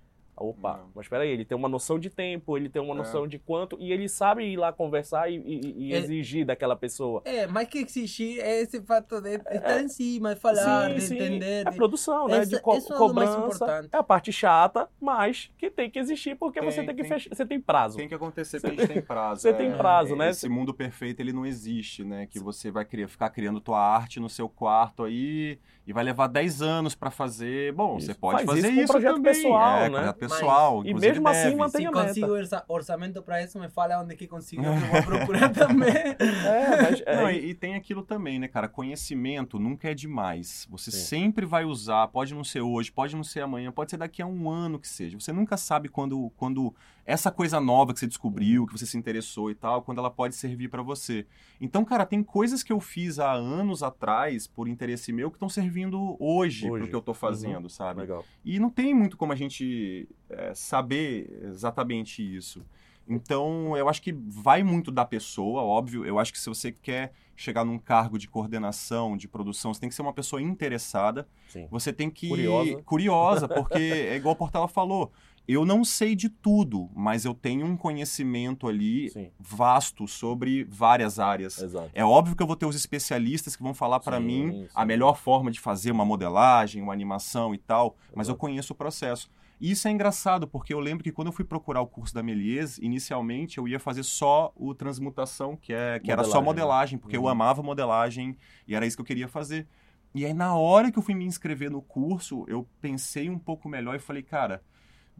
Opa, 0.41 0.77
Não. 0.77 0.89
mas 0.95 1.05
espera 1.05 1.23
aí, 1.23 1.29
ele 1.29 1.45
tem 1.45 1.57
uma 1.57 1.69
noção 1.69 1.97
de 1.99 2.09
tempo, 2.09 2.57
ele 2.57 2.67
tem 2.69 2.81
uma 2.81 2.93
É. 2.93 2.97
noção 2.97 3.27
de 3.27 3.37
quanto, 3.39 3.77
e 3.79 3.91
ele 3.91 4.09
sabe 4.09 4.43
ir 4.43 4.57
lá 4.57 4.73
conversar 4.73 5.29
e, 5.31 5.35
e- 5.37 5.75
e 5.89 5.93
É. 5.93 5.97
exigir 5.97 6.45
daquela 6.45 6.75
pessoa. 6.75 7.21
É, 7.25 7.45
mais 7.47 7.67
que 7.67 7.79
exigir 7.79 8.39
é 8.41 8.61
esse 8.61 8.81
fato 8.81 9.21
de 9.21 9.35
estar 9.35 9.81
em 9.81 9.87
cima, 9.87 10.33
de 10.35 10.41
falar, 10.41 10.89
Sim, 10.89 10.95
de 10.95 11.01
sim, 11.01 11.15
entender. 11.15 11.67
É 11.67 11.71
produção, 11.71 12.27
né? 12.27 12.39
Essa- 12.39 12.49
de 12.55 12.61
co 12.61 12.75
isso 12.77 12.91
é 12.91 12.95
o 12.97 13.13
mais 13.13 13.29
cobrança. 13.29 13.55
importante. 13.55 13.89
É 13.93 13.97
a 13.97 14.03
parte 14.03 14.31
chata, 14.33 14.89
mas 14.99 15.51
que 15.57 15.69
tem 15.69 15.89
que 15.89 15.99
existir 15.99 16.35
porque 16.35 16.59
Tem, 16.59 16.69
você 16.71 16.83
tem 16.83 16.95
que 16.95 17.01
tem. 17.03 17.11
fechar. 17.11 17.29
Você 17.35 17.45
tem 17.45 17.59
prazo. 17.61 17.97
Tem 17.97 18.07
que 18.07 18.15
acontecer 18.15 18.59
porque 18.59 18.81
a 18.81 18.85
gente 18.85 18.93
tem 18.93 19.01
prazo. 19.01 19.41
Você 19.41 19.49
é. 19.49 19.53
tem 19.53 19.71
prazo, 19.71 20.15
né? 20.15 20.29
Esse 20.29 20.49
mundo 20.49 20.73
perfeito, 20.73 21.19
ele 21.19 21.31
não 21.33 21.45
existe, 21.45 22.03
né? 22.03 22.25
Que 22.25 22.39
você 22.39 22.71
vai 22.71 22.83
criar, 22.85 23.07
ficar 23.07 23.29
criando 23.29 23.59
tua 23.61 23.79
arte 23.79 24.19
no 24.19 24.29
seu 24.29 24.47
quarto 24.49 25.03
aí 25.03 25.59
e 25.85 25.93
vai 25.93 26.03
levar 26.03 26.27
10 26.27 26.61
anos 26.61 26.95
pra 26.95 27.09
fazer. 27.11 27.73
Bom, 27.73 27.97
Isso. 27.97 28.07
você 28.07 28.13
pode 28.13 28.37
Faz 28.37 28.45
fazer 28.49 28.59
isso 28.67 28.75
com 28.75 28.81
isso, 28.83 28.91
projeto 28.93 29.15
também. 29.15 29.33
pessoal, 29.33 29.77
é, 29.77 29.83
né? 29.83 29.89
projeto 29.97 30.15
pessoal. 30.17 30.30
E 30.39 30.89
inclusive 30.89 31.11
mesmo 31.13 31.27
assim 31.27 31.43
deve. 31.43 31.55
mantém 31.55 31.81
Se 31.81 31.87
a 31.87 31.91
meta. 31.91 32.07
consigo 32.07 32.27
orça- 32.31 32.65
orçamento 32.67 33.21
para 33.21 33.43
isso, 33.43 33.59
me 33.59 33.69
fala 33.69 34.01
onde 34.01 34.15
que 34.15 34.27
consigo, 34.27 34.61
que 34.61 34.67
eu 34.67 34.75
vou 34.75 35.03
procurar 35.03 35.49
também. 35.53 35.89
É, 35.89 36.81
mas 36.81 37.01
é, 37.05 37.15
Não, 37.15 37.29
e, 37.31 37.49
e 37.49 37.53
tem 37.53 37.75
aquilo 37.75 38.03
também, 38.03 38.39
né, 38.39 38.47
cara? 38.47 38.67
Conhecimento 38.67 39.59
nunca 39.59 39.89
é 39.89 39.93
demais. 39.93 40.67
Você 40.69 40.91
Sim. 40.91 40.97
sempre 40.99 41.45
vai 41.45 41.65
usar, 41.65 42.07
pode 42.07 42.33
não 42.33 42.43
ser 42.43 42.61
hoje, 42.61 42.91
pode 42.91 43.15
não 43.15 43.23
ser 43.23 43.41
amanhã, 43.41 43.71
pode 43.71 43.91
ser 43.91 43.97
daqui 43.97 44.21
a 44.21 44.25
um 44.27 44.49
ano 44.49 44.79
que 44.79 44.87
seja. 44.87 45.19
Você 45.19 45.31
nunca 45.31 45.57
sabe 45.57 45.89
quando, 45.89 46.31
quando 46.37 46.73
essa 47.05 47.31
coisa 47.31 47.59
nova 47.59 47.93
que 47.93 47.99
você 47.99 48.07
descobriu, 48.07 48.65
que 48.65 48.77
você 48.77 48.85
se 48.85 48.97
interessou 48.97 49.49
e 49.49 49.55
tal, 49.55 49.81
quando 49.81 49.97
ela 49.97 50.11
pode 50.11 50.35
servir 50.35 50.69
pra 50.69 50.81
você. 50.81 51.25
Então, 51.59 51.83
cara, 51.83 52.05
tem 52.05 52.23
coisas 52.23 52.63
que 52.63 52.71
eu 52.71 52.79
fiz 52.79 53.19
há 53.19 53.31
anos 53.31 53.83
atrás, 53.83 54.47
por 54.47 54.67
interesse 54.67 55.11
meu, 55.11 55.29
que 55.29 55.35
estão 55.35 55.49
servindo 55.49 56.15
hoje, 56.19 56.69
Hoje. 56.69 56.83
pro 56.83 56.89
que 56.89 56.95
eu 56.95 57.01
tô 57.01 57.13
fazendo, 57.13 57.69
sabe? 57.69 58.01
legal. 58.01 58.23
E 58.43 58.59
não 58.59 58.69
tem 58.69 58.93
muito 58.93 59.17
como 59.17 59.33
a 59.33 59.35
gente 59.35 60.07
é, 60.29 60.53
saber 60.53 61.41
exatamente 61.43 62.21
isso. 62.21 62.63
Então, 63.07 63.75
eu 63.75 63.89
acho 63.89 64.01
que 64.01 64.13
vai 64.13 64.63
muito 64.63 64.91
da 64.91 65.03
pessoa, 65.03 65.63
óbvio. 65.63 66.05
Eu 66.05 66.19
acho 66.19 66.31
que 66.31 66.39
se 66.39 66.47
você 66.47 66.71
quer 66.71 67.11
chegar 67.35 67.65
num 67.65 67.77
cargo 67.77 68.17
de 68.17 68.27
coordenação, 68.27 69.17
de 69.17 69.27
produção, 69.27 69.73
você 69.73 69.81
tem 69.81 69.89
que 69.89 69.95
ser 69.95 70.01
uma 70.01 70.13
pessoa 70.13 70.41
interessada. 70.41 71.27
Sim. 71.49 71.67
Você 71.69 71.91
tem 71.91 72.09
que. 72.09 72.29
Curiosa. 72.29 72.81
Curiosa, 72.83 73.47
porque 73.49 73.79
é 73.79 74.15
igual 74.15 74.33
o 74.33 74.37
Portela 74.37 74.67
falou. 74.67 75.11
Eu 75.47 75.65
não 75.65 75.83
sei 75.83 76.15
de 76.15 76.29
tudo, 76.29 76.89
mas 76.95 77.25
eu 77.25 77.33
tenho 77.33 77.65
um 77.65 77.75
conhecimento 77.75 78.67
ali 78.67 79.09
Sim, 79.09 79.31
vasto 79.39 80.07
sobre 80.07 80.63
várias 80.65 81.19
áreas. 81.19 81.61
exato. 81.61 81.89
É 81.93 82.05
óbvio 82.05 82.35
que 82.35 82.43
eu 82.43 82.47
vou 82.47 82.55
ter 82.55 82.65
os 82.65 82.75
especialistas 82.75 83.55
que 83.55 83.63
vão 83.63 83.73
falar 83.73 83.99
para 83.99 84.19
mim 84.19 84.51
sim. 84.51 84.67
a 84.73 84.85
melhor 84.85 85.17
forma 85.17 85.51
de 85.51 85.59
fazer 85.59 85.91
uma 85.91 86.05
modelagem, 86.05 86.81
uma 86.81 86.93
animação 86.93 87.53
e 87.53 87.57
tal, 87.57 87.97
mas 88.15 88.27
eu 88.27 88.33
Exato. 88.33 88.39
conheço 88.39 88.73
o 88.73 88.75
processo. 88.75 89.29
E 89.59 89.69
isso 89.71 89.87
é 89.87 89.91
engraçado, 89.91 90.47
porque 90.47 90.73
eu 90.73 90.79
lembro 90.79 91.03
que 91.03 91.11
quando 91.11 91.27
eu 91.27 91.31
fui 91.33 91.45
procurar 91.45 91.81
o 91.81 91.87
curso 91.87 92.15
da 92.15 92.23
Melies, 92.23 92.79
inicialmente 92.79 93.59
eu 93.59 93.67
ia 93.67 93.79
fazer 93.79 94.01
só 94.01 94.51
o 94.55 94.73
transmutação, 94.73 95.55
que, 95.55 95.71
é, 95.71 95.99
que 95.99 96.11
era 96.11 96.23
só 96.23 96.41
Modelagem, 96.41 96.97
né? 96.97 97.01
porque 97.01 97.15
eu 97.15 97.23
Uhum. 97.23 97.27
amava 97.29 97.61
modelagem 97.61 98.35
e 98.67 98.73
era 98.73 98.87
isso 98.87 98.97
que 98.97 99.01
eu 99.01 99.05
queria 99.05 99.27
fazer. 99.27 99.67
E 100.15 100.25
aí, 100.25 100.33
na 100.33 100.55
hora 100.55 100.91
que 100.91 100.97
eu 100.97 101.03
fui 101.03 101.13
me 101.13 101.25
inscrever 101.25 101.69
no 101.69 101.81
curso, 101.81 102.43
eu 102.47 102.67
pensei 102.81 103.29
um 103.29 103.37
pouco 103.39 103.69
melhor 103.69 103.95
e 103.95 103.99
falei, 103.99 104.23
cara, 104.23 104.61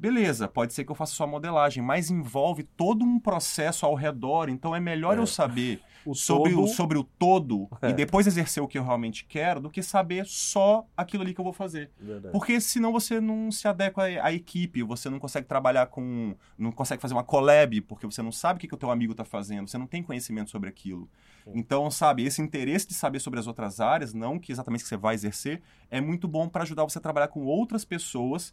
Beleza, 0.01 0.47
pode 0.47 0.73
ser 0.73 0.83
que 0.83 0.91
eu 0.91 0.95
faça 0.95 1.13
só 1.13 1.27
modelagem, 1.27 1.83
mas 1.83 2.09
envolve 2.09 2.63
todo 2.63 3.05
um 3.05 3.19
processo 3.19 3.85
ao 3.85 3.93
redor, 3.93 4.49
então 4.49 4.75
é 4.75 4.79
melhor 4.79 5.15
É. 5.15 5.21
eu 5.21 5.27
saber 5.27 5.79
O 6.03 6.15
sobre, 6.15 6.53
todo- 6.53 6.63
o, 6.63 6.67
sobre 6.67 6.97
o 6.97 7.03
todo 7.03 7.69
É. 7.79 7.91
e 7.91 7.93
depois 7.93 8.25
exercer 8.25 8.63
o 8.63 8.67
que 8.67 8.79
eu 8.79 8.83
realmente 8.83 9.23
quero 9.25 9.59
do 9.61 9.69
que 9.69 9.83
saber 9.83 10.25
só 10.25 10.87
aquilo 10.97 11.21
ali 11.21 11.35
que 11.35 11.39
eu 11.39 11.43
vou 11.43 11.53
fazer. 11.53 11.91
Verdade. 11.99 12.31
Porque 12.31 12.59
senão 12.59 12.91
você 12.91 13.21
não 13.21 13.51
se 13.51 13.67
adequa 13.67 14.05
à 14.05 14.33
equipe, 14.33 14.81
você 14.81 15.07
não 15.07 15.19
consegue 15.19 15.45
trabalhar 15.47 15.85
com. 15.85 16.33
não 16.57 16.71
consegue 16.71 16.99
fazer 16.99 17.13
uma 17.13 17.23
collab, 17.23 17.79
porque 17.81 18.07
você 18.07 18.23
não 18.23 18.31
sabe 18.31 18.57
o 18.57 18.59
que, 18.59 18.67
que 18.67 18.73
o 18.73 18.77
teu 18.79 18.89
amigo 18.89 19.11
está 19.11 19.23
fazendo, 19.23 19.67
você 19.67 19.77
não 19.77 19.85
tem 19.85 20.01
conhecimento 20.01 20.49
sobre 20.49 20.67
aquilo. 20.67 21.07
Então, 21.53 21.91
sabe, 21.91 22.23
esse 22.25 22.41
interesse 22.41 22.87
de 22.87 22.95
saber 22.95 23.19
sobre 23.19 23.39
as 23.39 23.45
outras 23.45 23.79
áreas, 23.79 24.15
não 24.15 24.39
que 24.39 24.51
exatamente 24.51 24.81
que 24.83 24.89
você 24.89 24.97
vai 24.97 25.13
exercer, 25.13 25.61
é 25.91 26.01
muito 26.01 26.27
bom 26.27 26.49
para 26.49 26.63
ajudar 26.63 26.83
você 26.85 26.97
a 26.97 27.01
trabalhar 27.01 27.27
com 27.27 27.45
outras 27.45 27.85
pessoas 27.85 28.51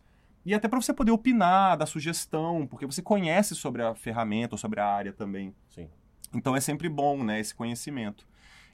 e 0.48 0.54
até 0.54 0.66
para 0.66 0.80
você 0.80 0.94
poder 0.94 1.10
opinar, 1.10 1.76
dar 1.76 1.84
sugestão, 1.84 2.66
porque 2.66 2.86
você 2.86 3.02
conhece 3.02 3.54
sobre 3.54 3.82
a 3.82 3.94
ferramenta 3.94 4.54
ou 4.54 4.58
sobre 4.58 4.80
a 4.80 4.86
área 4.86 5.12
também. 5.12 5.54
Sim. 5.68 5.88
Então 6.34 6.56
é 6.56 6.60
sempre 6.60 6.88
bom, 6.88 7.22
né, 7.22 7.38
esse 7.38 7.54
conhecimento. 7.54 8.26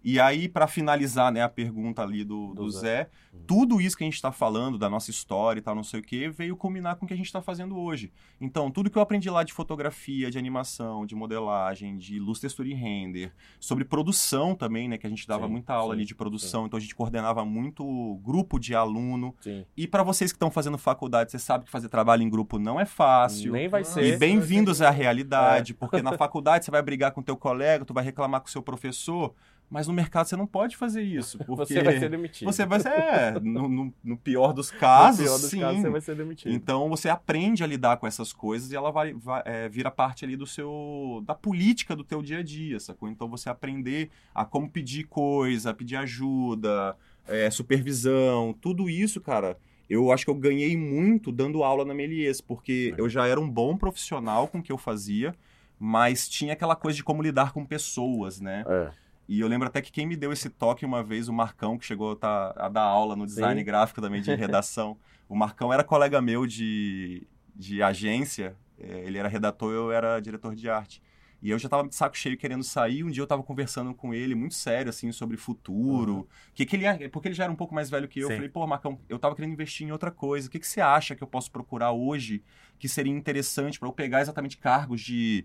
E 0.04 0.20
aí, 0.20 0.48
para 0.48 0.66
finalizar, 0.66 1.32
né, 1.32 1.42
a 1.42 1.48
pergunta 1.48 2.02
ali 2.02 2.22
do, 2.24 2.48
do, 2.48 2.64
Do 2.64 2.70
Zé, 2.70 2.80
Zé. 3.04 3.10
tudo 3.46 3.80
isso 3.80 3.96
que 3.96 4.04
a 4.04 4.06
gente 4.06 4.14
está 4.16 4.30
falando, 4.30 4.76
da 4.76 4.90
nossa 4.90 5.10
história 5.10 5.58
e 5.60 5.62
tal, 5.62 5.74
não 5.74 5.82
sei 5.82 6.00
o 6.00 6.02
quê, 6.02 6.28
veio 6.28 6.54
culminar 6.56 6.96
com 6.96 7.06
o 7.06 7.08
que 7.08 7.14
a 7.14 7.16
gente 7.16 7.26
está 7.26 7.40
fazendo 7.40 7.78
hoje. 7.78 8.12
Então, 8.38 8.70
tudo 8.70 8.90
que 8.90 8.98
eu 8.98 9.02
aprendi 9.02 9.30
lá 9.30 9.42
de 9.42 9.52
fotografia, 9.54 10.30
de 10.30 10.36
animação, 10.38 11.06
de 11.06 11.14
modelagem, 11.14 11.96
de 11.96 12.18
luz, 12.18 12.38
textura 12.38 12.68
e 12.68 12.74
render, 12.74 13.32
sobre 13.58 13.84
produção 13.84 14.54
também, 14.54 14.88
né, 14.88 14.98
que 14.98 15.06
a 15.06 15.10
gente 15.10 15.26
dava 15.26 15.46
Sim, 15.46 15.52
muita 15.52 15.72
aula 15.72 15.94
sim, 15.94 16.00
ali 16.00 16.06
de 16.06 16.14
produção, 16.14 16.66
então 16.66 16.76
a 16.76 16.80
gente 16.80 16.94
coordenava 16.94 17.42
muito 17.44 18.20
grupo 18.22 18.58
de 18.58 18.74
aluno. 18.74 19.34
Sim. 19.40 19.64
E 19.74 19.86
para 19.86 20.02
vocês 20.02 20.30
que 20.30 20.36
estão 20.36 20.50
fazendo 20.50 20.76
faculdade, 20.76 21.30
você 21.30 21.38
sabe 21.38 21.64
que 21.64 21.70
fazer 21.70 21.88
trabalho 21.88 22.22
em 22.22 22.28
grupo 22.28 22.58
não 22.58 22.78
é 22.78 22.84
fácil. 22.84 23.52
Nem 23.52 23.68
vai 23.68 23.84
ser. 23.84 24.04
E 24.04 24.16
bem-vindos 24.18 24.82
à 24.82 24.88
É. 24.94 24.96
realidade, 24.96 25.72
porque 25.74 26.02
na 26.02 26.16
faculdade 26.16 26.64
você 26.64 26.70
vai 26.70 26.82
brigar 26.82 27.12
com 27.12 27.22
teu 27.22 27.36
colega, 27.36 27.84
tu 27.84 27.94
vai 27.94 28.04
reclamar 28.04 28.40
com 28.40 28.48
o 28.48 28.50
seu 28.50 28.62
professor, 28.62 29.34
mas 29.70 29.86
no 29.88 29.92
mercado 29.94 30.26
você 30.26 30.36
não 30.36 30.46
pode 30.46 30.76
fazer 30.76 31.02
isso, 31.02 31.38
porque 31.44 31.74
Você 31.74 31.82
vai 31.82 31.98
ser 31.98 32.08
demitido. 32.10 32.46
você 32.52 32.64
vai 32.66 32.80
ser, 32.80 32.88
é, 32.90 33.30
no, 33.40 33.68
no- 33.68 33.94
no 34.04 34.16
pior 34.16 34.52
dos 34.52 34.70
casos, 34.70 35.20
No 35.20 35.24
pior 35.26 35.38
dos 35.38 35.50
sim. 35.50 35.60
casos, 35.60 35.80
você 35.82 35.90
vai 35.90 36.00
ser 36.00 36.14
demitido. 36.16 36.52
Então 36.52 36.88
você 36.88 37.08
aprende 37.08 37.64
a 37.64 37.66
lidar 37.66 37.96
com 37.96 38.06
essas 38.06 38.32
coisas 38.32 38.70
e 38.70 38.76
ela 38.76 38.90
vai, 38.90 39.12
vai 39.14 39.42
é, 39.44 39.68
vira 39.68 39.90
parte 39.90 40.24
ali 40.24 40.36
do 40.36 40.46
seu 40.46 41.22
da 41.26 41.34
política 41.34 41.96
do 41.96 42.04
teu 42.04 42.22
dia 42.22 42.38
a 42.38 42.42
dia, 42.42 42.78
sacou? 42.78 43.08
Então 43.08 43.28
você 43.28 43.48
aprender 43.48 44.10
a 44.34 44.44
como 44.44 44.68
pedir 44.70 45.04
coisa, 45.04 45.74
pedir 45.74 45.96
ajuda, 45.96 46.96
é, 47.26 47.50
supervisão, 47.50 48.54
tudo 48.60 48.88
isso, 48.88 49.20
cara. 49.20 49.56
Eu 49.88 50.10
acho 50.10 50.24
que 50.24 50.30
eu 50.30 50.34
ganhei 50.34 50.76
muito 50.76 51.30
dando 51.30 51.62
aula 51.62 51.84
na 51.84 51.92
Melies, 51.92 52.40
porque 52.40 52.94
É. 52.96 53.00
eu 53.00 53.08
já 53.08 53.26
era 53.26 53.38
um 53.40 53.48
bom 53.48 53.76
profissional 53.76 54.48
com 54.48 54.58
o 54.58 54.62
que 54.62 54.72
eu 54.72 54.78
fazia, 54.78 55.34
mas 55.78 56.26
tinha 56.28 56.54
aquela 56.54 56.74
coisa 56.74 56.96
de 56.96 57.04
como 57.04 57.22
lidar 57.22 57.52
com 57.52 57.64
pessoas, 57.66 58.40
né? 58.40 58.64
É. 58.66 58.90
E 59.28 59.40
eu 59.40 59.48
lembro 59.48 59.66
até 59.68 59.80
que 59.80 59.90
quem 59.90 60.06
me 60.06 60.16
deu 60.16 60.32
esse 60.32 60.50
toque 60.50 60.84
uma 60.84 61.02
vez, 61.02 61.28
o 61.28 61.32
Marcão, 61.32 61.78
que 61.78 61.84
chegou 61.86 62.12
a, 62.12 62.16
tá- 62.16 62.54
a 62.56 62.68
dar 62.68 62.82
aula 62.82 63.16
no 63.16 63.26
design 63.26 63.62
Sim. 63.62 63.64
gráfico 63.64 64.00
também 64.00 64.20
de 64.20 64.34
redação. 64.34 64.98
o 65.28 65.34
Marcão 65.34 65.72
era 65.72 65.82
colega 65.82 66.20
meu 66.20 66.46
de, 66.46 67.26
de 67.54 67.82
agência, 67.82 68.56
é, 68.78 69.00
ele 69.06 69.16
era 69.18 69.28
redator, 69.28 69.72
eu 69.72 69.90
era 69.92 70.20
diretor 70.20 70.54
de 70.54 70.68
arte. 70.68 71.02
E 71.42 71.50
eu 71.50 71.58
já 71.58 71.68
tava 71.68 71.86
de 71.86 71.94
saco 71.94 72.16
cheio 72.16 72.38
querendo 72.38 72.64
sair. 72.64 73.04
Um 73.04 73.10
dia 73.10 73.22
eu 73.22 73.26
tava 73.26 73.42
conversando 73.42 73.94
com 73.94 74.14
ele, 74.14 74.34
muito 74.34 74.54
sério, 74.54 74.88
assim, 74.88 75.12
sobre 75.12 75.36
futuro. 75.36 76.26
Que 76.54 76.64
que 76.64 76.74
ele, 76.74 76.84
ia- 76.84 77.10
porque 77.10 77.28
ele 77.28 77.34
já 77.34 77.44
era 77.44 77.52
um 77.52 77.56
pouco 77.56 77.74
mais 77.74 77.90
velho 77.90 78.08
que 78.08 78.18
eu. 78.20 78.24
Eu 78.24 78.28
Sim. 78.30 78.36
falei, 78.36 78.48
pô, 78.48 78.66
Marcão, 78.66 78.98
eu 79.10 79.18
tava 79.18 79.34
querendo 79.36 79.52
investir 79.52 79.86
em 79.86 79.92
outra 79.92 80.10
coisa. 80.10 80.48
O 80.48 80.50
que, 80.50 80.58
que 80.58 80.66
você 80.66 80.80
acha 80.80 81.14
que 81.14 81.22
eu 81.22 81.26
posso 81.28 81.50
procurar 81.50 81.92
hoje 81.92 82.42
que 82.78 82.88
seria 82.88 83.12
interessante 83.12 83.78
para 83.78 83.86
eu 83.88 83.92
pegar 83.92 84.22
exatamente 84.22 84.56
cargos 84.56 85.02
de, 85.02 85.44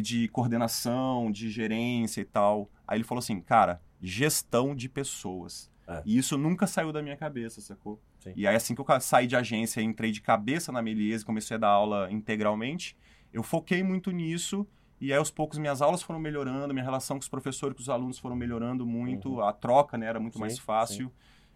de 0.00 0.28
coordenação, 0.28 1.30
de 1.30 1.50
gerência 1.50 2.20
e 2.20 2.24
tal? 2.24 2.70
Aí 2.86 2.96
ele 2.96 3.04
falou 3.04 3.18
assim, 3.18 3.40
cara, 3.40 3.82
gestão 4.00 4.74
de 4.74 4.88
pessoas. 4.88 5.70
É. 5.86 6.02
E 6.06 6.16
isso 6.16 6.38
nunca 6.38 6.66
saiu 6.66 6.92
da 6.92 7.02
minha 7.02 7.16
cabeça, 7.16 7.60
sacou? 7.60 8.00
Sim. 8.20 8.32
E 8.36 8.46
aí, 8.46 8.54
assim 8.54 8.74
que 8.74 8.80
eu 8.80 9.00
saí 9.00 9.26
de 9.26 9.34
agência 9.36 9.80
e 9.80 9.84
entrei 9.84 10.12
de 10.12 10.20
cabeça 10.20 10.70
na 10.70 10.80
Meliese 10.80 11.24
e 11.24 11.26
comecei 11.26 11.56
a 11.56 11.60
dar 11.60 11.68
aula 11.68 12.10
integralmente, 12.10 12.96
eu 13.32 13.42
foquei 13.42 13.82
muito 13.82 14.10
nisso. 14.10 14.66
E 15.00 15.12
aí, 15.12 15.18
aos 15.18 15.30
poucos, 15.32 15.58
minhas 15.58 15.82
aulas 15.82 16.00
foram 16.00 16.20
melhorando, 16.20 16.72
minha 16.72 16.84
relação 16.84 17.16
com 17.16 17.22
os 17.22 17.28
professores, 17.28 17.74
com 17.76 17.82
os 17.82 17.88
alunos 17.88 18.18
foram 18.18 18.36
melhorando 18.36 18.86
muito, 18.86 19.40
a 19.40 19.52
troca, 19.52 19.98
né, 19.98 20.06
era 20.06 20.20
muito 20.20 20.34
Sim, 20.34 20.40
mais 20.40 20.58
fácil. 20.58 21.08
sim. 21.08 21.12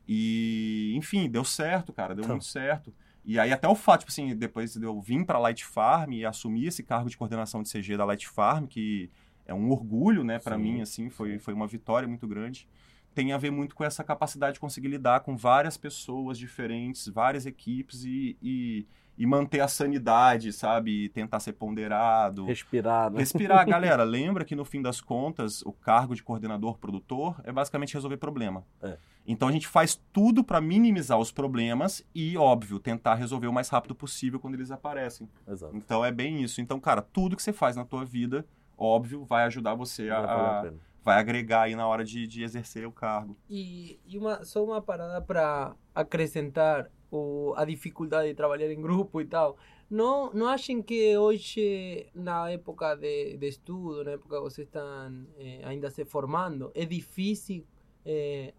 E, 0.08 0.92
enfim, 0.96 1.28
deu 1.28 1.44
certo, 1.44 1.92
cara, 1.92 2.14
deu 2.14 2.24
Então. 2.24 2.36
muito 2.36 2.44
certo. 2.46 2.92
E 3.26 3.38
aí, 3.38 3.52
até 3.52 3.66
o 3.66 3.74
fato, 3.74 4.00
tipo 4.00 4.12
assim, 4.12 4.34
depois 4.36 4.74
de 4.74 4.84
eu 4.84 5.00
vim 5.00 5.24
pra 5.24 5.38
Light 5.38 5.64
Farm 5.64 6.12
e 6.12 6.24
assumir 6.24 6.68
esse 6.68 6.82
cargo 6.82 7.10
de 7.10 7.16
coordenação 7.16 7.62
de 7.62 7.70
CG 7.70 7.96
da 7.96 8.04
Light 8.04 8.28
Farm, 8.28 8.66
que 8.66 9.10
é 9.44 9.52
um 9.52 9.70
orgulho, 9.70 10.22
né, 10.22 10.38
Sim, 10.56 10.62
mim, 10.62 10.80
assim, 10.80 11.10
foi, 11.10 11.38
foi 11.38 11.52
uma 11.52 11.66
vitória 11.66 12.06
muito 12.06 12.26
grande 12.26 12.68
tem 13.16 13.32
a 13.32 13.38
ver 13.38 13.50
muito 13.50 13.74
com 13.74 13.82
essa 13.82 14.04
capacidade 14.04 14.54
de 14.54 14.60
conseguir 14.60 14.88
lidar 14.88 15.20
com 15.20 15.38
várias 15.38 15.78
pessoas 15.78 16.38
diferentes, 16.38 17.08
várias 17.08 17.46
equipes 17.46 18.04
e, 18.04 18.36
e, 18.42 18.86
e 19.16 19.24
manter 19.24 19.60
a 19.60 19.68
sanidade, 19.68 20.52
sabe? 20.52 21.04
E 21.04 21.08
tentar 21.08 21.40
ser 21.40 21.54
ponderado. 21.54 22.44
Respirar, 22.44 23.10
né? 23.10 23.20
Respirar, 23.20 23.64
galera. 23.66 24.04
Lembra 24.04 24.44
que 24.44 24.54
no 24.54 24.66
fim 24.66 24.82
das 24.82 25.00
contas, 25.00 25.62
o 25.62 25.72
cargo 25.72 26.14
de 26.14 26.22
coordenador 26.22 26.76
produtor 26.76 27.40
é 27.42 27.50
basicamente 27.50 27.94
resolver 27.94 28.18
problema. 28.18 28.62
É. 28.82 28.98
Então 29.26 29.48
a 29.48 29.52
gente 29.52 29.66
faz 29.66 30.00
tudo 30.12 30.44
para 30.44 30.60
minimizar 30.60 31.18
os 31.18 31.32
problemas 31.32 32.04
e, 32.14 32.36
óbvio, 32.36 32.78
tentar 32.78 33.14
resolver 33.14 33.46
o 33.48 33.52
mais 33.52 33.68
rápido 33.68 33.94
possível 33.94 34.38
quando 34.38 34.54
eles 34.54 34.70
aparecem. 34.70 35.28
Exato. 35.46 35.76
Então 35.76 36.04
é 36.04 36.12
bem 36.12 36.42
isso. 36.42 36.60
Então, 36.60 36.78
cara, 36.78 37.02
tudo 37.02 37.34
que 37.36 37.42
você 37.42 37.52
faz 37.52 37.74
na 37.76 37.84
tua 37.84 38.04
vida, 38.04 38.46
óbvio, 38.78 39.24
vai 39.24 39.44
ajudar 39.44 39.74
você 39.74 40.08
a, 40.10 40.20
Vai 40.20 40.30
a 40.30 40.60
a- 40.60 40.72
vai 41.02 41.18
agregar 41.20 41.62
aí 41.62 41.76
na 41.76 41.86
hora 41.86 42.04
de, 42.04 42.26
de 42.26 42.42
exercer 42.42 42.84
o 42.86 42.90
cargo. 42.90 43.36
E, 43.48 44.00
e 44.06 44.18
uma, 44.18 44.44
só 44.44 44.64
uma 44.64 44.82
parada 44.82 45.20
para 45.22 45.74
acrescentar 45.94 46.90
o, 47.10 47.52
a 47.56 47.64
dificuldade 47.64 48.28
de 48.28 48.34
trabalhar 48.34 48.70
em 48.72 48.80
grupo 48.80 49.20
e 49.20 49.24
tal. 49.24 49.56
Não, 49.88 50.32
não 50.32 50.48
achem 50.48 50.82
que 50.82 51.16
hoje, 51.16 52.08
na 52.12 52.50
época 52.50 52.96
de, 52.96 53.36
de 53.36 53.46
estudo, 53.46 54.02
na 54.02 54.12
época 54.12 54.34
que 54.36 54.42
vocês 54.42 54.66
estão 54.66 55.26
eh, 55.38 55.60
ainda 55.64 55.88
se 55.90 56.04
formando, 56.04 56.72
é 56.74 56.84
difícil 56.84 57.64
eh, 58.04 58.52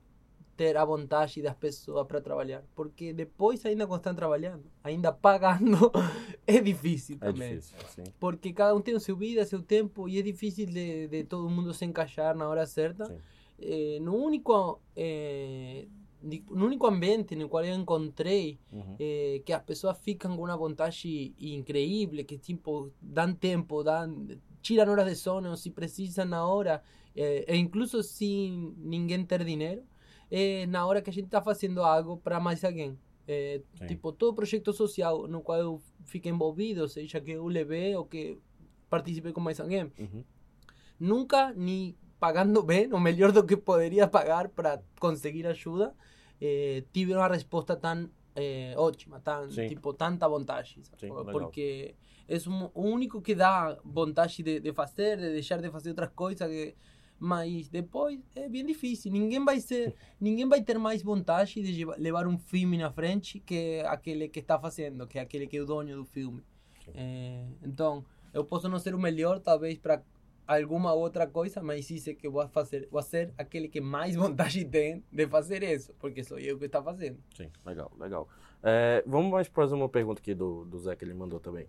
ter 0.58 0.76
a 0.76 0.84
vontade 0.84 1.42
das 1.42 1.56
pessoas 1.56 2.06
para 2.08 2.20
trabalhar. 2.20 2.64
Porque 2.76 3.14
depois, 3.14 3.64
ainda 3.66 3.86
quando 3.86 4.00
estão 4.00 4.16
trabalhando, 4.16 4.64
ainda 4.84 5.14
pagando, 5.14 5.92
é 6.48 6.60
difícil 6.60 7.18
É 7.22 7.32
também. 7.32 7.50
difícil, 7.56 7.78
sim. 7.88 8.04
Porque 8.20 8.52
cada 8.52 8.76
um 8.76 8.82
tem 8.82 8.96
a 8.96 9.00
sua 9.00 9.16
vida, 9.16 9.46
seu 9.46 9.62
tempo, 9.62 10.10
e 10.10 10.18
é 10.20 10.22
difícil 10.24 10.66
de, 10.66 11.08
de 11.08 11.24
todo 11.24 11.48
mundo 11.50 11.74
se 11.74 11.86
encaixar 11.86 12.36
na 12.36 12.50
hora 12.50 12.66
certa. 12.66 13.04
Eh, 13.60 14.00
no, 14.02 14.16
único, 14.16 14.82
eh, 14.96 15.88
di- 16.22 16.44
no 16.50 16.66
único 16.66 16.86
ambiente 16.88 17.36
no 17.36 17.48
qual 17.50 17.64
eu 17.64 17.76
encontrei 17.76 18.60
Uhum. 18.72 18.96
eh, 19.00 19.42
que 19.46 19.54
as 19.54 19.64
pessoas 19.64 19.98
ficam 20.00 20.36
com 20.36 20.44
uma 20.44 20.58
vontade 20.58 21.34
incrível, 21.40 22.24
que 22.26 22.38
tipo, 22.38 22.92
dão 23.02 23.34
tempo, 23.34 23.84
dão, 23.84 24.28
tiram 24.62 24.92
horas 24.92 25.08
de 25.08 25.16
sono 25.16 25.56
se 25.56 25.70
precisam 25.72 26.26
na 26.26 26.46
hora, 26.48 26.82
eh, 27.16 27.46
e 27.48 27.58
incluso 27.58 28.02
sem 28.04 28.74
ninguém 28.78 29.24
ter 29.26 29.44
dinheiro, 29.44 29.84
é 30.32 30.66
na 30.66 30.86
hora 30.86 31.02
que 31.02 31.10
a 31.10 31.14
gente 31.14 31.26
está 31.26 31.42
fazendo 31.42 31.82
algo 31.84 32.18
para 32.18 32.40
mais 32.40 32.64
alguém. 32.64 32.98
Sim. 33.78 33.88
tipo, 33.88 34.14
todo 34.14 34.34
projeto 34.34 34.72
social 34.72 35.28
no 35.28 35.42
qual 35.42 35.60
eu 35.60 35.82
fiquei 36.06 36.32
envolvido, 36.32 36.88
seja 36.88 37.20
que 37.20 37.32
eu 37.32 37.46
levei 37.48 37.94
ou 37.94 38.06
que 38.06 38.40
participei 38.90 39.34
com 39.34 39.42
mais 39.42 39.60
alguém, 39.60 39.92
Uhum. 40.00 40.24
nunca 41.00 41.52
ni 41.54 41.98
pagando 42.20 42.64
bem, 42.64 42.92
ou 42.94 43.00
melhor 43.00 43.32
do 43.34 43.44
que 43.46 43.58
poderia 43.58 44.08
pagar 44.08 44.48
para 44.50 44.82
conseguir 45.00 45.46
ajuda, 45.46 45.94
eh, 46.42 46.84
tive 46.94 47.14
uma 47.14 47.28
resposta 47.28 47.76
tão 47.76 48.10
eh, 48.40 48.74
ótima, 48.78 49.20
tão, 49.20 49.50
Sim. 49.50 49.68
tipo, 49.68 49.92
tanta 49.94 50.28
vontade. 50.30 50.80
Sim. 51.00 51.10
Porque 51.32 51.96
é 52.28 52.38
um- 52.48 52.70
o 52.74 52.82
único 52.84 53.20
que 53.20 53.34
dá 53.36 53.78
vontade 53.84 54.44
de, 54.44 54.60
de 54.60 54.72
fazer, 54.74 55.18
de 55.18 55.32
deixar 55.34 55.60
de 55.60 55.70
fazer 55.72 55.90
outras 55.90 56.12
coisas, 56.16 56.48
que, 56.48 56.76
mas 57.20 57.70
depois 57.70 58.20
é 58.36 58.48
bem 58.48 58.66
difícil. 58.66 59.12
Ninguém 59.12 59.44
vai 59.44 59.60
ser, 59.60 59.96
ninguém 60.20 60.48
vai 60.48 60.62
ter 60.62 60.78
mais 60.78 61.02
vontade 61.02 61.62
de 61.62 61.86
levar 61.98 62.28
um 62.28 62.38
filme 62.38 62.78
na 62.78 62.92
frente 62.92 63.40
que 63.40 63.82
aquele 63.82 64.28
que 64.28 64.40
está 64.40 64.60
fazendo, 64.60 65.08
que 65.08 65.20
aquele 65.20 65.48
que 65.48 65.58
é 65.58 65.62
o 65.62 65.66
dono 65.66 65.96
do 65.96 66.06
filme. 66.06 66.44
Eh, 66.94 67.46
então, 67.64 68.06
eu 68.34 68.46
posso 68.46 68.70
não 68.70 68.80
ser 68.80 68.94
o 68.94 69.00
melhor, 69.00 69.40
talvez, 69.40 69.78
para 69.78 70.02
alguma 70.48 70.94
outra 70.94 71.28
coisa, 71.28 71.62
mas 71.62 71.86
sim 71.86 71.98
sei 71.98 72.16
que 72.16 72.26
eu 72.26 72.32
vou 72.32 72.48
fazer, 72.48 72.88
vou 72.90 73.02
ser 73.02 73.34
aquele 73.38 73.68
que 73.68 73.82
mais 73.82 74.16
vontade 74.16 74.64
tem 74.66 75.04
de 75.12 75.28
fazer 75.28 75.64
isso, 75.64 75.94
porque 76.00 76.24
sou 76.24 76.40
eu 76.40 76.58
que 76.58 76.66
está 76.66 76.82
fazendo. 76.82 77.18
Sim, 77.36 77.50
legal, 77.66 77.92
legal. 78.00 78.30
É, 78.64 79.04
vamos 79.06 79.32
mais 79.32 79.50
para 79.50 79.66
uma 79.68 79.90
pergunta 79.90 80.22
aqui 80.22 80.34
do, 80.34 80.66
do 80.66 80.80
Zé 80.80 80.96
que 80.96 81.04
ele 81.04 81.14
mandou 81.14 81.40
também. 81.40 81.68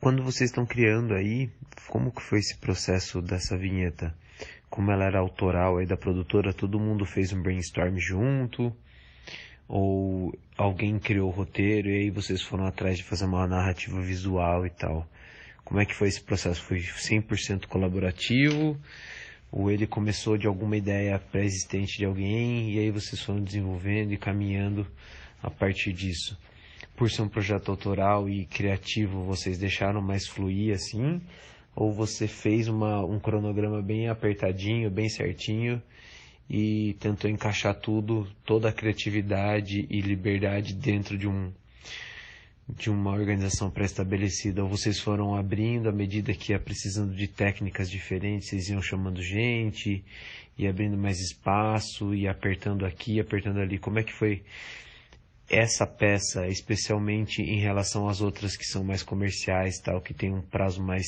Quando 0.00 0.22
vocês 0.22 0.50
estão 0.50 0.66
criando 0.66 1.14
aí, 1.14 1.50
como 1.88 2.10
que 2.10 2.20
foi 2.20 2.40
esse 2.40 2.58
processo 2.58 3.22
dessa 3.22 3.56
vinheta? 3.56 4.14
Como 4.76 4.90
ela 4.90 5.06
era 5.06 5.18
autoral 5.20 5.78
aí 5.78 5.86
da 5.86 5.96
produtora, 5.96 6.52
todo 6.52 6.78
mundo 6.78 7.06
fez 7.06 7.32
um 7.32 7.40
brainstorm 7.40 7.96
junto? 7.96 8.70
Ou 9.66 10.38
alguém 10.54 10.98
criou 10.98 11.28
o 11.28 11.32
roteiro 11.32 11.88
e 11.88 11.96
aí 11.96 12.10
vocês 12.10 12.42
foram 12.42 12.66
atrás 12.66 12.98
de 12.98 13.02
fazer 13.02 13.24
uma 13.24 13.46
narrativa 13.46 13.98
visual 14.02 14.66
e 14.66 14.70
tal? 14.70 15.08
Como 15.64 15.80
é 15.80 15.86
que 15.86 15.94
foi 15.94 16.08
esse 16.08 16.20
processo? 16.20 16.60
Foi 16.60 16.80
100% 16.80 17.64
colaborativo? 17.68 18.78
Ou 19.50 19.70
ele 19.70 19.86
começou 19.86 20.36
de 20.36 20.46
alguma 20.46 20.76
ideia 20.76 21.18
pré-existente 21.18 21.96
de 21.96 22.04
alguém 22.04 22.72
e 22.72 22.78
aí 22.78 22.90
vocês 22.90 23.22
foram 23.22 23.42
desenvolvendo 23.42 24.12
e 24.12 24.18
caminhando 24.18 24.86
a 25.42 25.50
partir 25.50 25.94
disso? 25.94 26.38
Por 26.94 27.10
ser 27.10 27.22
um 27.22 27.30
projeto 27.30 27.70
autoral 27.70 28.28
e 28.28 28.44
criativo, 28.44 29.24
vocês 29.24 29.56
deixaram 29.56 30.02
mais 30.02 30.26
fluir 30.26 30.74
assim? 30.74 31.22
Ou 31.76 31.92
você 31.92 32.26
fez 32.26 32.66
uma, 32.66 33.04
um 33.04 33.20
cronograma 33.20 33.82
bem 33.82 34.08
apertadinho, 34.08 34.90
bem 34.90 35.08
certinho 35.08 35.80
e 36.48 36.96
tentou 37.00 37.30
encaixar 37.30 37.74
tudo, 37.74 38.26
toda 38.44 38.68
a 38.68 38.72
criatividade 38.72 39.86
e 39.90 40.00
liberdade 40.00 40.74
dentro 40.74 41.18
de 41.18 41.28
um 41.28 41.52
de 42.68 42.90
uma 42.90 43.12
organização 43.12 43.70
pré-estabelecida, 43.70 44.60
ou 44.60 44.68
vocês 44.68 44.98
foram 44.98 45.36
abrindo 45.36 45.88
à 45.88 45.92
medida 45.92 46.34
que 46.34 46.50
ia 46.50 46.58
precisando 46.58 47.14
de 47.14 47.28
técnicas 47.28 47.88
diferentes, 47.88 48.48
vocês 48.48 48.68
iam 48.68 48.82
chamando 48.82 49.22
gente 49.22 50.04
e 50.58 50.66
abrindo 50.66 50.96
mais 50.96 51.20
espaço 51.20 52.12
e 52.12 52.26
apertando 52.26 52.84
aqui, 52.84 53.20
apertando 53.20 53.60
ali. 53.60 53.78
Como 53.78 54.00
é 54.00 54.02
que 54.02 54.12
foi 54.12 54.42
essa 55.48 55.86
peça, 55.86 56.48
especialmente 56.48 57.40
em 57.40 57.60
relação 57.60 58.08
às 58.08 58.20
outras 58.20 58.56
que 58.56 58.64
são 58.64 58.82
mais 58.82 59.04
comerciais, 59.04 59.78
tal, 59.78 60.00
que 60.00 60.12
tem 60.12 60.34
um 60.34 60.42
prazo 60.42 60.82
mais 60.82 61.06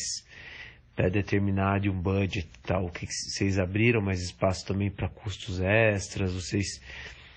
pré-determinado 0.98 1.86
e 1.86 1.90
um 1.90 2.02
budget, 2.02 2.50
tal, 2.60 2.90
que 2.90 3.06
vocês 3.06 3.56
abriram 3.56 4.00
mais 4.00 4.20
espaço 4.20 4.66
também 4.66 4.90
para 4.90 5.08
custos 5.08 5.60
extras, 5.60 6.34
vocês 6.34 6.80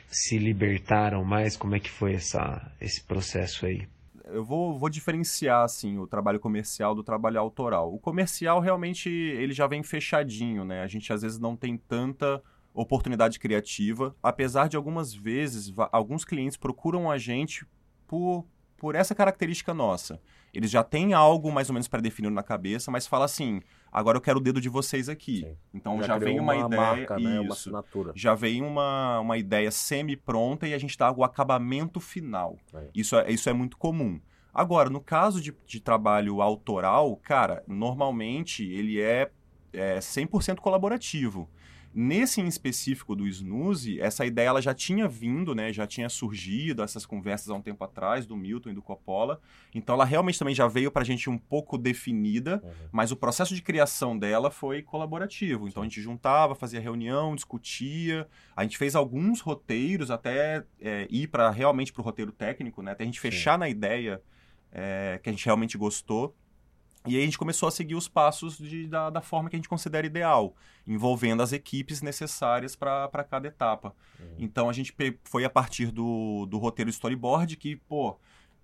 se 0.08 0.40
libertaram 0.40 1.24
mais? 1.24 1.56
Como 1.56 1.76
é 1.76 1.80
que 1.80 1.90
foi 1.92 2.16
essa, 2.16 2.72
esse 2.82 3.04
processo 3.04 3.68
aí? 3.68 3.88
eu 4.26 4.46
vou, 4.46 4.80
vou 4.80 4.90
diferenciar 4.90 5.64
assim 5.64 5.98
o 6.00 6.08
trabalho 6.08 6.40
comercial 6.40 6.96
do 6.96 7.04
trabalho 7.04 7.38
autoral. 7.38 7.94
O 7.94 8.00
comercial 8.00 8.62
realmente 8.62 9.10
ele 9.10 9.54
já 9.54 9.68
vem 9.68 9.84
fechadinho, 9.84 10.64
né? 10.64 10.82
A 10.82 10.88
gente 10.88 11.12
às 11.12 11.22
vezes 11.22 11.38
não 11.38 11.56
tem 11.56 11.78
tanta 11.78 12.42
oportunidade 12.74 13.38
criativa, 13.38 14.16
apesar 14.24 14.70
de 14.70 14.78
algumas 14.78 15.14
vezes 15.14 15.74
alguns 15.92 16.24
clientes 16.24 16.56
procuram 16.56 17.12
a 17.12 17.18
gente 17.18 17.66
por, 18.08 18.48
por 18.78 18.96
essa 18.96 19.14
característica 19.14 19.74
nossa. 19.74 20.22
Eles 20.54 20.70
já 20.70 20.84
têm 20.84 21.14
algo 21.14 21.52
mais 21.52 21.70
ou 21.70 21.74
menos 21.74 21.88
pré-definido 21.88 22.34
na 22.34 22.44
cabeça, 22.44 22.92
mas 22.92 23.08
fala 23.08 23.26
assim: 23.26 23.62
agora 23.92 24.18
eu 24.18 24.22
quero 24.22 24.40
o 24.40 24.42
dedo 24.42 24.60
de 24.60 24.70
vocês 24.70 25.08
aqui. 25.08 25.40
Sim. 25.40 25.58
Então 25.74 26.00
já, 26.00 26.08
já 26.08 26.18
vem 26.18 26.40
uma, 26.40 26.54
uma 26.54 26.68
ideia. 26.68 26.82
Marca, 26.82 27.20
né? 27.20 27.40
Uma 27.40 27.54
assinatura. 27.54 28.12
Já 28.16 28.36
vem 28.36 28.62
uma, 28.62 29.20
uma 29.20 29.38
ideia 29.38 29.72
semi-pronta 29.72 30.68
e 30.68 30.74
a 30.74 30.78
gente 30.78 30.98
dá 30.98 31.12
o 31.12 31.24
acabamento 31.24 32.00
final. 32.00 32.58
É. 32.74 32.90
Isso, 32.94 33.16
é, 33.16 33.32
isso 33.32 33.50
é 33.50 33.54
muito 33.54 33.78
comum. 33.78 34.20
Agora, 34.54 34.90
no 34.90 35.00
caso 35.00 35.40
de, 35.40 35.56
de 35.66 35.80
trabalho 35.80 36.42
autoral, 36.42 37.16
cara, 37.16 37.64
normalmente 37.66 38.70
ele 38.70 39.00
é, 39.00 39.32
é 39.72 40.00
100% 40.00 40.58
colaborativo. 40.58 41.50
Nesse 41.94 42.40
em 42.40 42.48
específico 42.48 43.16
do 43.16 43.28
Snooze, 43.28 44.00
essa 44.00 44.26
ideia 44.26 44.48
ela 44.48 44.62
já 44.62 44.74
tinha 44.74 45.08
vindo, 45.08 45.54
né? 45.54 45.74
Já 45.74 45.86
tinha 45.86 46.08
surgido 46.08 46.82
essas 46.82 47.06
conversas 47.06 47.50
há 47.50 47.54
um 47.54 47.62
tempo 47.62 47.84
atrás 47.84 48.26
do 48.26 48.38
Milton 48.38 48.70
e 48.70 48.74
do 48.74 48.82
Coppola. 48.82 49.42
Então 49.76 49.96
ela 49.96 50.06
realmente 50.06 50.40
também 50.40 50.56
já 50.56 50.68
veio 50.68 50.90
para 50.92 51.02
a 51.02 51.06
gente 51.06 51.30
um 51.30 51.38
pouco 51.38 51.78
definida, 51.78 52.62
uhum. 52.64 52.72
mas 52.92 53.12
o 53.12 53.16
processo 53.16 53.54
de 53.54 53.62
criação 53.62 54.18
dela 54.18 54.50
foi 54.50 54.82
colaborativo. 54.82 55.68
Então 55.68 55.84
a 55.84 55.86
gente 55.86 56.02
juntava, 56.02 56.56
fazia 56.56 56.80
reunião, 56.80 57.36
discutia. 57.36 58.28
A 58.56 58.64
gente 58.64 58.78
fez 58.78 58.96
alguns 58.96 59.42
roteiros 59.42 60.10
até 60.10 60.64
é, 60.80 61.08
ir 61.10 61.28
para 61.28 61.50
realmente 61.50 61.92
para 61.92 62.02
o 62.02 62.06
roteiro 62.06 62.32
técnico, 62.32 62.82
né? 62.82 62.92
Até 62.92 63.04
a 63.04 63.08
gente 63.08 63.20
fechar 63.20 63.54
Sim. 63.54 63.60
na 63.60 63.70
ideia 63.70 64.22
é, 64.72 65.20
que 65.22 65.30
a 65.30 65.32
gente 65.32 65.46
realmente 65.46 65.78
gostou. 65.78 66.36
E 67.06 67.16
aí 67.16 67.22
a 67.22 67.26
gente 67.26 67.38
começou 67.38 67.68
a 67.68 67.72
seguir 67.72 67.96
os 67.96 68.08
passos 68.08 68.58
de, 68.58 68.88
da, 68.88 69.10
da, 69.10 69.22
forma 69.22 69.50
que 69.50 69.56
a 69.56 69.60
gente 69.60 69.70
considera 69.70 70.06
ideal, 70.06 70.56
envolvendo 70.86 71.42
as 71.42 71.52
equipes 71.52 72.02
necessárias 72.02 72.76
para 72.76 73.24
cada 73.30 73.48
etapa. 73.48 73.96
Uhum. 74.20 74.36
Então 74.38 74.70
a 74.70 74.74
gente 74.74 74.94
foi 75.24 75.44
a 75.44 75.50
partir 75.50 75.92
do, 75.92 76.46
do 76.46 76.60
roteiro 76.60 76.90
storyboard 76.92 77.58
que, 77.58 77.76
pô, 77.76 78.18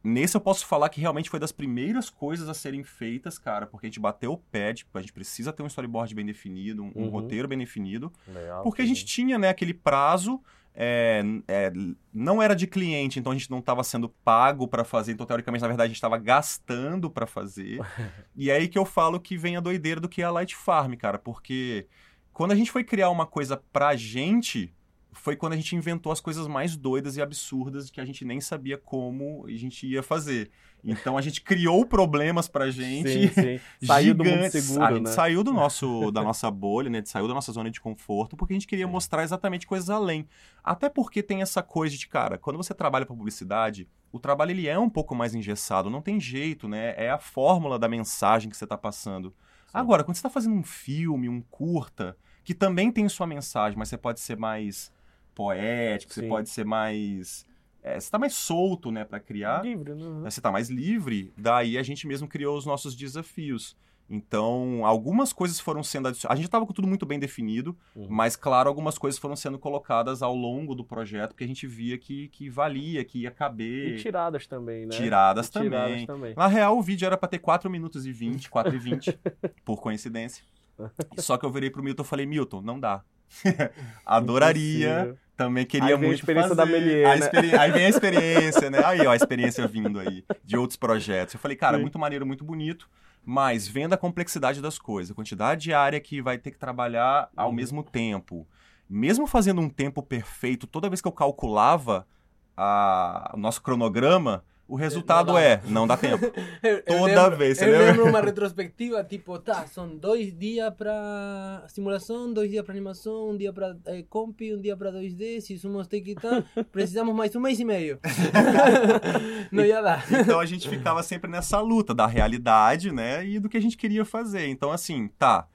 nesse 0.04 0.38
eu 0.38 0.42
posso 0.42 0.68
falar 0.68 0.90
que 0.90 1.02
realmente 1.02 1.32
foi 1.32 1.40
das 1.40 1.52
primeiras 1.52 2.12
coisas 2.12 2.48
a 2.48 2.54
serem 2.54 2.84
feitas, 2.84 3.40
cara, 3.40 3.66
porque 3.66 3.88
a 3.88 3.90
gente 3.90 4.00
bateu 4.00 4.34
o 4.34 4.38
pé, 4.38 4.72
tipo, 4.72 4.96
a 4.96 5.02
gente 5.02 5.14
precisa 5.14 5.52
ter 5.52 5.64
um 5.64 5.68
storyboard 5.68 6.14
bem 6.14 6.26
definido, 6.26 6.84
um, 6.84 6.92
uhum. 6.96 7.06
um 7.06 7.10
roteiro 7.10 7.48
bem 7.48 7.58
definido, 7.58 8.14
Legal, 8.28 8.62
porque 8.62 8.84
a 8.84 8.86
gente 8.86 9.04
tinha, 9.04 9.40
né, 9.40 9.50
aquele 9.50 9.74
prazo 9.74 10.40
é, 10.80 11.24
é, 11.48 11.74
não 12.14 12.40
era 12.40 12.56
de 12.56 12.68
cliente, 12.68 13.18
então 13.18 13.32
a 13.32 13.36
gente 13.36 13.50
não 13.50 13.58
estava 13.58 13.84
sendo 13.84 14.08
pago 14.08 14.68
para 14.68 14.84
fazer, 14.84 15.12
então 15.12 15.26
teoricamente, 15.26 15.64
na 15.64 15.68
verdade, 15.68 15.86
a 15.86 15.90
gente 15.90 15.98
estava 15.98 16.20
gastando 16.20 17.10
para 17.10 17.26
fazer. 17.26 17.80
e 18.36 18.52
é 18.52 18.58
aí 18.58 18.68
que 18.68 18.78
eu 18.78 18.86
falo 18.86 19.20
que 19.20 19.36
vem 19.36 19.58
a 19.58 19.60
doideira 19.60 20.00
do 20.00 20.08
que 20.08 20.22
é 20.22 20.26
a 20.26 20.30
Light 20.30 20.56
Farm, 20.56 20.94
cara, 20.94 21.18
porque 21.18 21.88
quando 22.32 22.52
a 22.52 22.56
gente 22.56 22.72
foi 22.72 22.84
criar 22.84 23.10
uma 23.10 23.26
coisa 23.26 23.58
pra 23.74 23.96
gente, 23.96 24.72
foi 25.14 25.36
quando 25.36 25.54
a 25.54 25.56
gente 25.56 25.76
inventou 25.76 26.12
as 26.12 26.22
coisas 26.22 26.48
mais 26.48 26.78
doidas 26.78 27.18
e 27.18 27.24
absurdas 27.24 27.90
que 27.90 28.00
a 28.00 28.06
gente 28.06 28.24
nem 28.24 28.40
sabia 28.40 28.78
como 28.78 29.48
a 29.48 29.52
gente 29.52 29.88
ia 29.88 30.04
fazer. 30.04 30.52
Então 30.84 31.18
a 31.18 31.22
gente 31.22 31.42
criou 31.42 31.86
problemas 31.86 32.48
pra 32.48 32.70
gente. 32.70 33.10
Sim, 33.10 33.28
sim. 33.28 33.60
Saiu 33.86 34.14
do 34.14 34.24
mundo 34.24 34.50
seguro, 34.50 34.84
a 34.84 34.94
gente 34.94 35.04
né? 35.04 35.12
saiu 35.12 35.44
do 35.44 35.52
nosso, 35.54 36.12
da 36.12 36.24
nossa 36.24 36.50
bolha, 36.50 36.90
né? 36.90 37.02
Saiu 37.06 37.28
da 37.28 37.34
nossa 37.34 37.52
zona 37.52 37.70
de 37.70 37.82
conforto, 37.82 38.38
porque 38.38 38.54
a 38.54 38.56
gente 38.56 38.68
queria 38.68 38.88
mostrar 38.88 39.24
exatamente 39.24 39.68
coisas 39.68 39.90
além. 39.90 40.28
Até 40.64 40.90
porque 40.90 41.22
tem 41.24 41.42
essa 41.42 41.62
coisa 41.62 41.98
de, 41.98 42.08
cara, 42.08 42.38
quando 42.38 42.58
você 42.58 42.74
trabalha 42.74 43.06
para 43.06 43.16
publicidade, 43.16 43.88
o 44.12 44.20
trabalho 44.20 44.52
ele 44.52 44.68
é 44.68 44.78
um 44.78 44.90
pouco 44.90 45.14
mais 45.16 45.36
engessado, 45.36 45.90
não 45.90 46.02
tem 46.02 46.20
jeito, 46.20 46.68
né? 46.68 46.94
É 46.98 47.10
a 47.10 47.18
fórmula 47.18 47.78
da 47.78 47.88
mensagem 47.88 48.50
que 48.50 48.58
você 48.58 48.64
está 48.64 48.78
passando. 48.78 49.30
Sim. 49.30 49.72
Agora, 49.74 50.04
quando 50.04 50.16
você 50.16 50.20
está 50.20 50.30
fazendo 50.30 50.56
um 50.56 50.64
filme, 50.64 51.28
um 51.28 51.42
curta, 51.42 52.18
que 52.44 52.54
também 52.54 52.92
tem 52.92 53.08
sua 53.10 53.28
mensagem, 53.28 53.78
mas 53.78 53.90
você 53.90 53.98
pode 53.98 54.20
ser 54.20 54.38
mais 54.38 54.92
poético, 55.36 56.14
Sim. 56.14 56.22
você 56.22 56.28
pode 56.28 56.50
ser 56.50 56.66
mais. 56.66 57.46
É, 57.84 57.94
você 57.94 58.08
está 58.08 58.20
mais 58.20 58.34
solto, 58.34 58.92
né, 58.92 59.06
para 59.06 59.20
criar. 59.20 59.64
Livre, 59.64 59.94
né? 59.94 60.30
Você 60.30 60.40
está 60.40 60.52
mais 60.52 60.70
livre. 60.70 61.34
Daí 61.38 61.78
a 61.78 61.84
gente 61.84 62.08
mesmo 62.08 62.28
criou 62.28 62.58
os 62.58 62.66
nossos 62.66 62.96
desafios. 62.96 63.76
Então, 64.10 64.86
algumas 64.86 65.34
coisas 65.34 65.60
foram 65.60 65.84
sendo 65.84 66.08
adicionadas. 66.08 66.34
A 66.34 66.36
gente 66.38 66.46
estava 66.46 66.66
com 66.66 66.72
tudo 66.72 66.88
muito 66.88 67.06
bem 67.06 67.20
definido, 67.20 67.78
uhum. 67.94 68.08
mas, 68.10 68.38
claro, 68.38 68.70
algumas 68.70 68.98
coisas 68.98 69.20
foram 69.20 69.36
sendo 69.36 69.60
colocadas 69.60 70.22
ao 70.22 70.34
longo 70.34 70.74
do 70.74 70.84
projeto, 70.84 71.32
porque 71.32 71.44
a 71.44 71.48
gente 71.48 71.68
via 71.68 71.98
que, 71.98 72.30
que 72.30 72.50
valia, 72.50 73.04
que 73.04 73.20
ia 73.20 73.32
caber. 73.32 73.96
E 73.96 73.98
tiradas 73.98 74.48
também, 74.48 74.86
né? 74.86 74.92
Tiradas, 74.92 75.50
também. 75.50 75.70
tiradas 75.70 76.06
também. 76.06 76.34
Na 76.36 76.48
real, 76.48 76.78
o 76.78 76.82
vídeo 76.82 77.06
era 77.06 77.18
para 77.18 77.28
ter 77.28 77.40
4 77.40 77.70
minutos 77.70 78.06
e 78.06 78.14
20, 78.14 78.50
4 78.50 78.74
e 78.76 78.80
20, 78.80 79.20
por 79.66 79.82
coincidência. 79.82 80.44
Só 81.18 81.38
que 81.38 81.46
eu 81.46 81.52
virei 81.52 81.70
pro 81.70 81.84
Milton 81.84 82.04
e 82.04 82.06
falei, 82.06 82.26
Milton, 82.26 82.62
não 82.62 82.80
dá. 82.80 83.04
Adoraria. 84.06 85.18
Também 85.38 85.68
queria 85.68 85.96
aí 85.96 85.98
muito 85.98 86.12
a 86.12 86.16
experiência 86.16 86.56
fazer. 86.56 86.72
da 86.72 86.78
Melier, 86.80 87.08
né? 87.08 87.18
experi... 87.20 87.56
Aí 87.56 87.72
vem 87.72 87.86
a 87.86 87.90
experiência, 87.90 88.70
né? 88.72 88.84
Aí, 88.84 89.06
ó, 89.06 89.12
a 89.12 89.16
experiência 89.16 89.68
vindo 89.68 90.00
aí 90.00 90.26
de 90.44 90.58
outros 90.58 90.76
projetos. 90.76 91.36
Eu 91.36 91.40
falei, 91.40 91.56
cara, 91.56 91.78
Sim. 91.78 91.84
muito 91.84 92.00
maneiro, 92.00 92.26
muito 92.26 92.44
bonito, 92.44 92.90
mas 93.24 93.68
vendo 93.68 93.94
a 93.94 93.98
complexidade 93.98 94.60
das 94.60 94.80
coisas, 94.80 95.12
a 95.12 95.16
quantidade 95.16 95.62
de 95.62 95.74
área 95.74 96.00
que 96.00 96.24
vai 96.24 96.40
ter 96.40 96.50
que 96.50 96.58
trabalhar 96.58 97.30
ao 97.38 97.50
uhum. 97.50 97.56
mesmo 97.56 97.84
tempo. 97.84 98.48
Mesmo 98.90 99.28
fazendo 99.28 99.62
um 99.62 99.70
tempo 99.70 100.02
perfeito, 100.02 100.66
toda 100.66 100.90
vez 100.90 101.02
que 101.02 101.08
eu 101.08 101.12
calculava 101.12 102.08
a... 102.56 103.32
o 103.36 103.38
nosso 103.38 103.62
cronograma, 103.62 104.44
o 104.68 104.76
resultado 104.76 105.38
é, 105.38 105.62
não 105.68 105.88
dá 105.88 105.96
tempo. 105.96 106.26
Toda 106.86 107.06
lembro, 107.06 107.38
vez. 107.38 107.58
Você 107.58 107.66
eu 107.66 107.80
lembro 107.80 108.06
uma 108.06 108.20
retrospectiva, 108.20 109.04
tipo, 109.04 109.40
tá, 109.40 109.66
são 109.66 109.96
dois 109.96 110.38
dias 110.38 110.74
para 110.76 111.64
simulação, 111.70 112.34
dois 112.34 112.50
dias 112.50 112.66
para 112.66 112.74
animação, 112.74 113.30
um 113.30 113.38
dia 113.38 113.54
para 113.54 113.78
eh, 113.86 114.04
comp, 114.10 114.42
um 114.42 114.62
dia 114.62 114.76
para 114.76 114.92
2D, 114.92 115.40
se 115.40 115.58
somos 115.58 115.88
take 115.88 116.16
tá, 116.16 116.44
precisamos 116.72 117.16
mais 117.16 117.34
um 117.36 117.40
mês 117.40 117.60
e 117.60 117.66
meio. 117.66 117.98
não 119.52 119.64
ia 119.64 119.82
dar. 119.82 120.06
Então 120.12 120.40
a 120.40 120.46
gente 120.46 120.68
ficava 120.68 121.02
sempre 121.02 121.32
nessa 121.32 121.62
luta 121.62 121.96
da 121.96 122.06
realidade, 122.06 122.92
né, 122.92 123.26
e 123.26 123.40
do 123.40 123.48
que 123.48 123.58
a 123.58 123.62
gente 123.62 123.78
queria 123.78 124.04
fazer. 124.04 124.48
Então, 124.48 124.72
assim, 124.72 125.08
tá, 125.18 125.48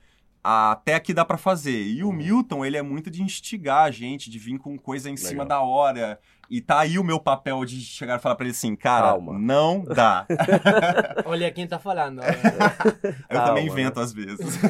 até 0.42 0.94
aqui 0.94 1.14
dá 1.14 1.24
para 1.24 1.36
fazer. 1.36 1.86
E 1.86 2.02
o 2.02 2.08
uhum. 2.08 2.14
Milton, 2.14 2.64
ele 2.64 2.76
é 2.76 2.82
muito 2.82 3.10
de 3.10 3.22
instigar 3.22 3.84
a 3.84 3.90
gente, 3.90 4.28
de 4.28 4.38
vir 4.38 4.58
com 4.58 4.76
coisa 4.76 5.08
em 5.08 5.14
Legal. 5.14 5.28
cima 5.28 5.44
da 5.46 5.60
hora. 5.60 6.18
E 6.52 6.60
tá 6.60 6.80
aí 6.80 6.98
o 6.98 7.02
meu 7.02 7.18
papel 7.18 7.64
de 7.64 7.80
chegar 7.80 8.18
e 8.18 8.20
falar 8.20 8.34
pra 8.34 8.44
ele 8.44 8.50
assim, 8.50 8.76
cara, 8.76 9.12
Calma. 9.12 9.38
não 9.38 9.82
dá. 9.82 10.26
Olha 11.24 11.50
quem 11.50 11.66
tá 11.66 11.78
falando. 11.78 12.20
Eu 12.20 13.12
Calma. 13.30 13.46
também 13.46 13.66
invento 13.68 13.98
às 13.98 14.12
vezes. 14.12 14.60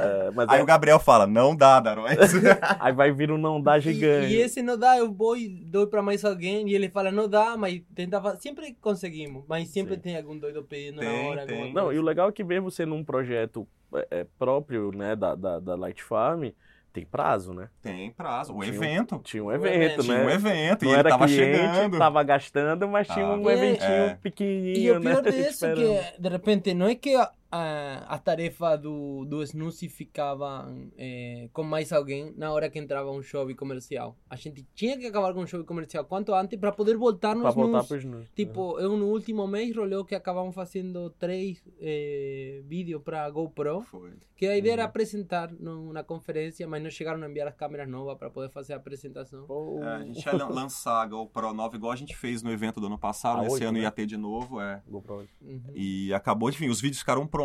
É, 0.00 0.30
aí 0.48 0.60
é... 0.60 0.62
o 0.62 0.66
Gabriel 0.66 0.98
fala, 0.98 1.26
não 1.26 1.54
dá, 1.54 1.78
Daróis. 1.78 2.18
aí 2.80 2.92
vai 2.92 3.12
vir 3.12 3.30
um 3.30 3.36
não 3.36 3.60
dá 3.60 3.78
gigante. 3.78 4.32
E, 4.32 4.36
e, 4.36 4.40
esse 4.40 4.62
não 4.62 4.78
dá, 4.78 4.96
eu 4.96 5.12
vou 5.12 5.36
e 5.36 5.48
dou 5.48 5.86
pra 5.86 6.02
mais 6.02 6.24
alguém, 6.24 6.68
e 6.68 6.74
ele 6.74 6.88
fala, 6.88 7.12
não 7.12 7.28
dá, 7.28 7.56
mas 7.56 7.82
tentava, 7.94 8.36
sempre 8.36 8.74
conseguimos, 8.80 9.44
mas 9.46 9.68
sempre 9.68 9.94
Sim. 9.96 10.00
tem 10.00 10.16
algum 10.16 10.36
doido 10.38 10.64
pedindo 10.64 11.02
na 11.02 11.10
hora. 11.10 11.46
Tem. 11.46 11.72
Não, 11.72 11.92
e 11.92 11.98
o 11.98 12.02
legal 12.02 12.30
é 12.30 12.32
que 12.32 12.42
mesmo 12.42 12.70
sendo 12.70 12.94
um 12.94 13.04
projeto 13.04 13.68
é, 13.94 14.06
é, 14.10 14.26
próprio, 14.38 14.90
né, 14.92 15.14
da, 15.14 15.34
da, 15.34 15.60
da 15.60 15.74
Light 15.76 16.02
Farm, 16.02 16.48
tem 16.92 17.04
prazo, 17.04 17.52
né? 17.54 17.68
Tem 17.82 18.10
prazo. 18.10 18.52
O 18.54 18.60
Tinha 18.60 18.72
um- 18.72 18.76
evento. 18.76 19.20
Tinha 19.24 19.42
um 19.42 19.46
O 19.46 19.52
evento, 19.52 19.74
evento. 19.74 20.02
Tinha 20.02 20.18
né? 20.18 20.24
um 20.24 20.30
evento. 20.30 20.82
Não 20.84 20.90
e 20.90 20.94
ele 20.94 20.98
era 21.00 21.08
tava 21.10 21.26
cliente, 21.26 21.56
chegando. 21.58 21.98
tava 21.98 22.22
gastando, 22.22 22.88
mas 22.88 23.06
tinha 23.08 23.24
Ah. 23.26 23.34
um 23.36 23.48
É, 23.48 23.52
eventinho 23.54 23.90
é. 23.90 24.18
pequenininho, 24.22 24.76
E 24.78 24.90
o 24.90 25.00
né? 25.00 25.10
pior 25.12 25.22
disso 25.32 25.66
é 25.66 25.74
que, 25.74 26.20
de 26.20 26.28
repente, 26.28 26.74
não 26.74 26.86
é 26.86 26.94
que 26.94 27.14
a, 27.50 28.04
a, 28.14 28.18
tarefa 28.18 28.76
do, 28.76 29.24
do 29.24 29.42
snooze 29.42 29.88
ficava 29.88 30.72
eh, 30.96 31.48
com 31.52 31.62
mais 31.64 31.92
alguém 31.92 32.32
na 32.36 32.52
hora 32.52 32.70
que 32.70 32.78
entrava 32.78 33.10
um 33.10 33.22
show 33.22 33.44
comercial. 33.56 34.16
A 34.28 34.36
gente 34.36 34.64
tinha 34.74 34.96
que 34.98 35.06
acabar 35.06 35.34
com 35.34 35.40
o 35.40 35.46
show 35.46 35.64
comercial 35.64 36.04
quanto 36.04 36.32
antes 36.34 36.58
para 36.58 36.70
poder 36.72 36.96
voltar 36.96 37.34
no 37.34 37.42
Pra 37.42 37.50
voltar 37.50 37.82
snooze. 37.96 38.28
Tipo, 38.34 38.78
eu 38.78 38.96
no 38.96 39.06
último 39.08 39.46
mês 39.46 39.74
rolou 39.74 40.04
que 40.04 40.14
acabamos 40.14 40.54
fazendo 40.54 41.10
três 41.10 41.62
eh, 41.80 42.62
vídeos 42.66 43.02
para 43.02 43.28
GoPro. 43.30 43.80
Foi. 43.82 44.12
Que 44.36 44.46
a 44.46 44.56
ideia 44.56 44.72
era 44.72 44.82
Uhum. 44.84 44.88
apresentar 44.88 45.52
numa 45.52 46.02
conferência, 46.02 46.66
mas 46.66 46.82
não 46.82 46.88
chegaram 46.88 47.22
a 47.22 47.28
enviar 47.28 47.48
as 47.48 47.54
câmeras 47.54 47.86
novas 47.88 48.16
para 48.16 48.30
poder 48.30 48.48
fazer 48.50 48.72
a 48.72 48.76
apresentação. 48.76 49.46
É, 49.82 49.86
a 49.96 50.02
gente 50.04 50.24
ia 50.24 50.32
lan- 50.32 50.48
lançar 50.48 51.02
a 51.02 51.06
GoPro 51.06 51.52
9 51.52 51.76
igual 51.76 51.92
a 51.92 51.96
gente 51.96 52.16
fez 52.16 52.42
no 52.42 52.50
evento 52.50 52.80
do 52.80 52.86
ano 52.86 52.98
passado. 52.98 53.40
A 53.40 53.44
Esse 53.44 53.54
oito, 53.54 53.64
ano 53.64 53.72
né? 53.78 53.80
ia 53.84 53.90
ter 53.90 54.06
de 54.06 54.16
novo, 54.16 54.60
é. 54.60 54.82
GoPro. 54.88 55.28
Uhum. 55.42 55.60
E 55.74 56.12
acabou, 56.14 56.48
enfim, 56.48 56.68
os 56.70 56.80
vídeos 56.80 57.00
ficaram 57.00 57.26
prontos, 57.26 57.39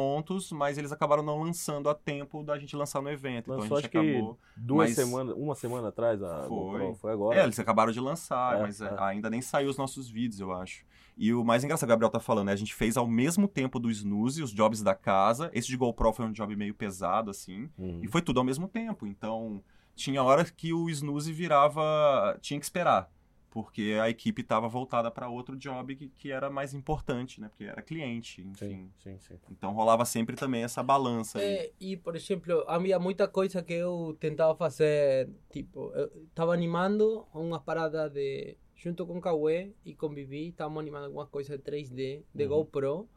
mas 0.56 0.78
eles 0.78 0.92
acabaram 0.92 1.24
não 1.24 1.42
lançando 1.42 1.90
a 1.90 1.96
tempo 1.96 2.44
da 2.44 2.58
gente 2.58 2.76
lançar 2.76 3.02
no 3.02 3.10
evento. 3.10 3.50
Lançou 3.50 3.66
então 3.66 3.78
a 3.78 3.82
gente 3.82 3.98
acabou. 3.98 4.38
duas 4.56 4.90
mas- 4.90 4.96
semanas, 4.96 5.36
uma 5.38 5.56
semana 5.56 5.88
atrás 5.90 6.22
a 6.22 6.44
Foi. 6.48 6.48
GoPro. 6.50 6.96
Foi 6.96 7.12
agora. 7.14 7.40
É, 7.40 7.44
eles 7.44 7.60
acabaram 7.60 7.92
de 7.92 8.00
lançar, 8.00 8.58
É, 8.58 8.62
mas 8.62 8.82
é, 8.82 8.86
é. 8.86 8.96
ainda 9.00 9.30
nem 9.30 9.42
saiu 9.42 9.70
os 9.70 9.78
nossos 9.78 10.10
vídeos, 10.10 10.40
eu 10.40 10.52
acho. 10.52 10.86
E 11.18 11.34
o 11.34 11.46
mais 11.46 11.64
engraçado, 11.64 11.88
o 11.88 11.90
Gabriel 11.90 12.10
tá 12.12 12.20
falando, 12.20 12.48
né? 12.48 12.52
A 12.52 12.58
gente 12.58 12.74
fez 12.76 12.98
ao 12.98 13.08
mesmo 13.08 13.48
tempo 13.48 13.80
do 13.80 13.90
Snooze, 13.90 14.44
os 14.44 14.52
jobs 14.52 14.82
da 14.84 14.94
casa. 14.94 15.50
Esse 15.54 15.68
de 15.70 15.78
GoPro 15.78 16.12
foi 16.12 16.26
um 16.26 16.32
job 16.32 16.54
meio 16.58 16.74
pesado, 16.74 17.32
assim. 17.32 17.70
Uhum. 17.78 18.02
E 18.04 18.08
foi 18.08 18.22
tudo 18.22 18.40
ao 18.40 18.44
mesmo 18.46 18.68
tempo. 18.68 19.08
Então, 19.08 19.64
tinha 19.96 20.22
horas 20.22 20.50
que 20.52 20.74
o 20.74 20.90
snooze 20.90 21.32
virava. 21.32 22.38
tinha 22.42 22.60
que 22.60 22.66
esperar. 22.66 23.10
Porque 23.56 23.98
a 24.02 24.10
equipe 24.10 24.42
estava 24.42 24.68
voltada 24.68 25.10
para 25.10 25.30
outro 25.30 25.56
job 25.56 25.96
que, 25.96 26.10
que 26.10 26.30
era 26.30 26.50
mais 26.50 26.74
importante, 26.74 27.40
né? 27.40 27.48
Porque 27.48 27.64
era 27.64 27.82
cliente, 27.82 28.42
enfim. 28.42 28.92
Sim, 29.00 29.18
sim, 29.18 29.18
sim. 29.18 29.36
Então 29.50 29.72
rolava 29.72 30.04
sempre 30.04 30.36
também 30.36 30.62
essa 30.62 30.84
balança 30.84 31.40
aí. 31.40 31.46
É, 31.46 31.72
e, 31.80 31.96
por 31.96 32.18
exemplo, 32.18 32.66
havia 32.68 33.00
muita 33.00 33.30
coisa 33.30 33.64
que 33.64 33.72
eu 33.72 34.18
tentava 34.20 34.54
fazer, 34.58 35.30
tipo, 35.50 35.90
eu 35.96 36.12
estava 36.28 36.54
animando 36.54 37.26
umas 37.34 37.62
paradas 37.64 38.12
de... 38.12 38.58
Junto 38.76 39.06
com 39.08 39.20
o 39.20 39.22
Cauê 39.22 39.72
e 39.86 39.96
com 39.96 40.08
o 40.08 40.10
Vivi, 40.14 40.50
estávamos 40.50 40.82
animando 40.82 41.06
algumas 41.06 41.30
coisas 41.30 41.58
de 41.58 41.64
3D, 41.64 42.24
de 42.34 42.44
Uhum. 42.44 42.50
GoPro. 42.50 43.08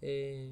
eh, 0.00 0.48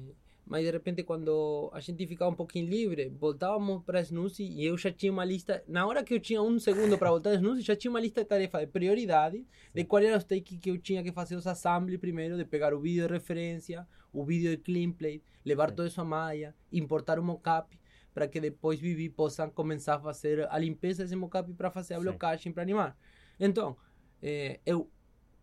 mas, 0.51 0.65
de 0.65 0.71
repente, 0.71 1.01
quando 1.01 1.71
a 1.71 1.79
gente 1.79 2.05
ficava 2.05 2.29
um 2.29 2.35
pouquinho 2.35 2.67
livre, 2.67 3.07
voltávamos 3.17 3.85
para 3.85 4.01
Snooze 4.01 4.43
e 4.43 4.65
eu 4.65 4.77
já 4.77 4.91
tinha 4.91 5.09
uma 5.09 5.23
lista... 5.23 5.63
Na 5.65 5.87
hora 5.87 6.03
que 6.03 6.13
eu 6.13 6.19
tinha 6.19 6.41
um 6.41 6.59
segundo 6.59 6.97
para 6.97 7.09
voltar 7.09 7.29
a 7.29 7.35
Snooze, 7.35 7.61
já 7.61 7.73
tinha 7.73 7.89
uma 7.89 8.01
lista 8.01 8.21
de 8.21 8.27
tarefas 8.27 8.59
de 8.59 8.67
prioridade, 8.67 9.47
de 9.73 9.85
qual 9.85 10.03
era 10.03 10.17
os 10.17 10.25
takes 10.25 10.59
que 10.59 10.69
eu 10.69 10.77
tinha 10.77 11.01
que 11.01 11.13
fazer 11.13 11.37
os 11.37 11.47
assembly 11.47 11.97
primeiro, 11.97 12.35
de 12.35 12.43
pegar 12.43 12.73
o 12.73 12.81
vídeo 12.81 13.07
de 13.07 13.13
referência, 13.13 13.87
o 14.11 14.25
vídeo 14.25 14.49
de 14.49 14.57
clean 14.57 14.91
plate, 14.91 15.23
levar 15.45 15.71
todo 15.71 15.87
isso 15.87 16.01
a 16.01 16.03
malha, 16.03 16.53
importar 16.69 17.17
o 17.17 17.23
mockup 17.23 17.79
para 18.13 18.27
que 18.27 18.41
depois 18.41 18.77
Vivi 18.77 19.07
possam 19.07 19.49
começar 19.49 19.95
a 19.95 19.99
fazer 20.01 20.45
a 20.51 20.59
limpeza 20.59 21.01
desse 21.03 21.15
mockup 21.15 21.53
para 21.53 21.71
fazer 21.71 21.93
a 21.93 21.99
blocagem 22.01 22.51
para 22.51 22.61
animar. 22.61 22.97
Então, 23.39 23.77
eh, 24.21 24.59
eu 24.65 24.91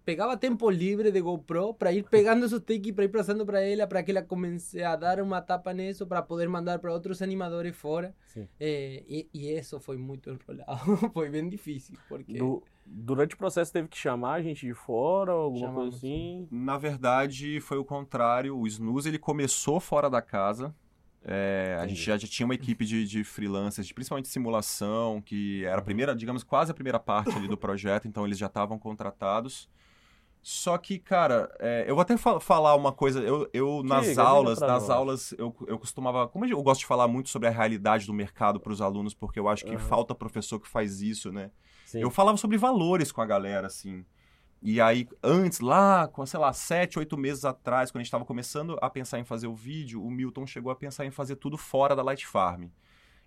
pegava 0.09 0.39
tempo 0.39 0.71
livre 0.71 1.13
de 1.13 1.21
GoPro 1.21 1.75
para 1.75 1.93
ir 1.93 2.03
pegando 2.03 2.47
esses 2.47 2.61
takes 2.61 2.93
para 2.93 3.05
ir 3.05 3.11
passando 3.11 3.45
para 3.45 3.61
ela, 3.61 3.87
para 3.87 4.03
que 4.03 4.11
ela 4.11 4.23
comece 4.23 4.83
a 4.83 4.97
dar 4.97 5.21
uma 5.21 5.43
tapa 5.43 5.71
nisso, 5.75 6.07
para 6.07 6.23
poder 6.23 6.49
mandar 6.49 6.79
para 6.79 6.91
outros 6.91 7.21
animadores 7.21 7.77
fora. 7.77 8.15
Eh, 8.59 9.05
e, 9.07 9.29
e 9.35 9.51
isso 9.53 9.79
foi 9.79 9.99
muito 9.99 10.31
enrolado, 10.31 10.97
foi 11.13 11.29
bem 11.29 11.47
difícil, 11.47 11.95
porque... 12.09 12.39
Du- 12.39 12.63
durante 12.87 13.35
o 13.35 13.37
processo 13.37 13.71
teve 13.71 13.87
que 13.87 13.99
chamar 13.99 14.37
a 14.37 14.43
gente 14.43 14.65
de 14.65 14.73
fora, 14.73 15.33
alguma 15.33 15.67
Chamamos, 15.67 15.91
coisa 15.91 15.97
assim. 15.99 16.49
Na 16.51 16.79
verdade, 16.79 17.61
foi 17.61 17.77
o 17.77 17.85
contrário. 17.85 18.57
O 18.57 18.67
snooze 18.67 19.11
ele 19.11 19.19
começou 19.19 19.79
fora 19.79 20.09
da 20.09 20.23
casa. 20.23 20.75
É, 21.23 21.77
a 21.79 21.87
gente 21.87 22.01
já, 22.01 22.17
já 22.17 22.27
tinha 22.27 22.47
uma 22.47 22.55
equipe 22.55 22.87
de, 22.87 23.05
de 23.05 23.25
freelancers, 23.25 23.87
de, 23.87 23.93
principalmente 23.93 24.25
de 24.25 24.31
simulação, 24.31 25.21
que 25.21 25.67
era 25.67 25.81
a 25.81 25.83
primeira, 25.83 26.17
digamos, 26.17 26.43
quase 26.43 26.71
a 26.71 26.75
primeira 26.75 26.99
parte 26.99 27.37
ali 27.37 27.47
do 27.47 27.59
projeto, 27.59 28.09
então 28.09 28.25
eles 28.25 28.39
já 28.39 28.47
estavam 28.47 28.79
contratados. 28.79 29.69
Só 30.51 30.79
que, 30.79 30.99
cara, 30.99 31.55
é, 31.59 31.85
eu 31.87 31.95
vou 31.95 32.01
até 32.01 32.17
fa- 32.17 32.41
falar 32.41 32.75
uma 32.75 32.91
coisa. 32.91 33.21
Eu, 33.21 33.47
eu 33.53 33.83
nas 33.83 34.07
diga 34.07 34.23
aulas, 34.23 34.59
nas 34.61 34.85
nós. 34.85 34.91
aulas, 34.91 35.33
eu, 35.37 35.55
eu 35.67 35.79
costumava. 35.79 36.27
Como 36.27 36.47
eu 36.47 36.63
gosto 36.63 36.81
de 36.81 36.87
falar 36.87 37.07
muito 37.07 37.29
sobre 37.29 37.49
a 37.49 37.51
realidade 37.51 38.07
do 38.07 38.15
mercado 38.15 38.59
para 38.59 38.73
os 38.73 38.81
alunos, 38.81 39.13
porque 39.13 39.39
eu 39.39 39.47
acho 39.47 39.63
que 39.63 39.75
Aham. 39.75 39.79
falta 39.79 40.15
professor 40.15 40.59
que 40.59 40.67
faz 40.67 41.03
isso, 41.03 41.31
né? 41.31 41.51
Sim. 41.85 42.01
Eu 42.01 42.11
falava 42.11 42.39
sobre 42.39 42.57
valores 42.57 43.13
com 43.13 43.21
a 43.21 43.27
galera, 43.27 43.67
assim. 43.67 44.07
E 44.63 44.81
aí, 44.81 45.07
antes, 45.23 45.61
lá, 45.61 46.09
com, 46.09 46.25
sei 46.25 46.41
lá, 46.41 46.51
sete, 46.55 46.99
oito 46.99 47.19
meses 47.19 47.45
atrás, 47.45 47.91
quando 47.91 47.97
a 48.01 48.03
gente 48.05 48.09
estava 48.09 48.25
começando 48.25 48.79
a 48.81 48.89
pensar 48.89 49.19
em 49.19 49.25
fazer 49.25 49.49
o 49.49 49.55
vídeo, 49.55 50.03
o 50.03 50.11
Milton 50.11 50.47
chegou 50.47 50.73
a 50.73 50.77
pensar 50.77 51.05
em 51.05 51.11
fazer 51.11 51.37
tudo 51.37 51.59
fora 51.59 51.95
da 51.95 52.03
Light 52.03 52.27
Farm. 52.27 52.69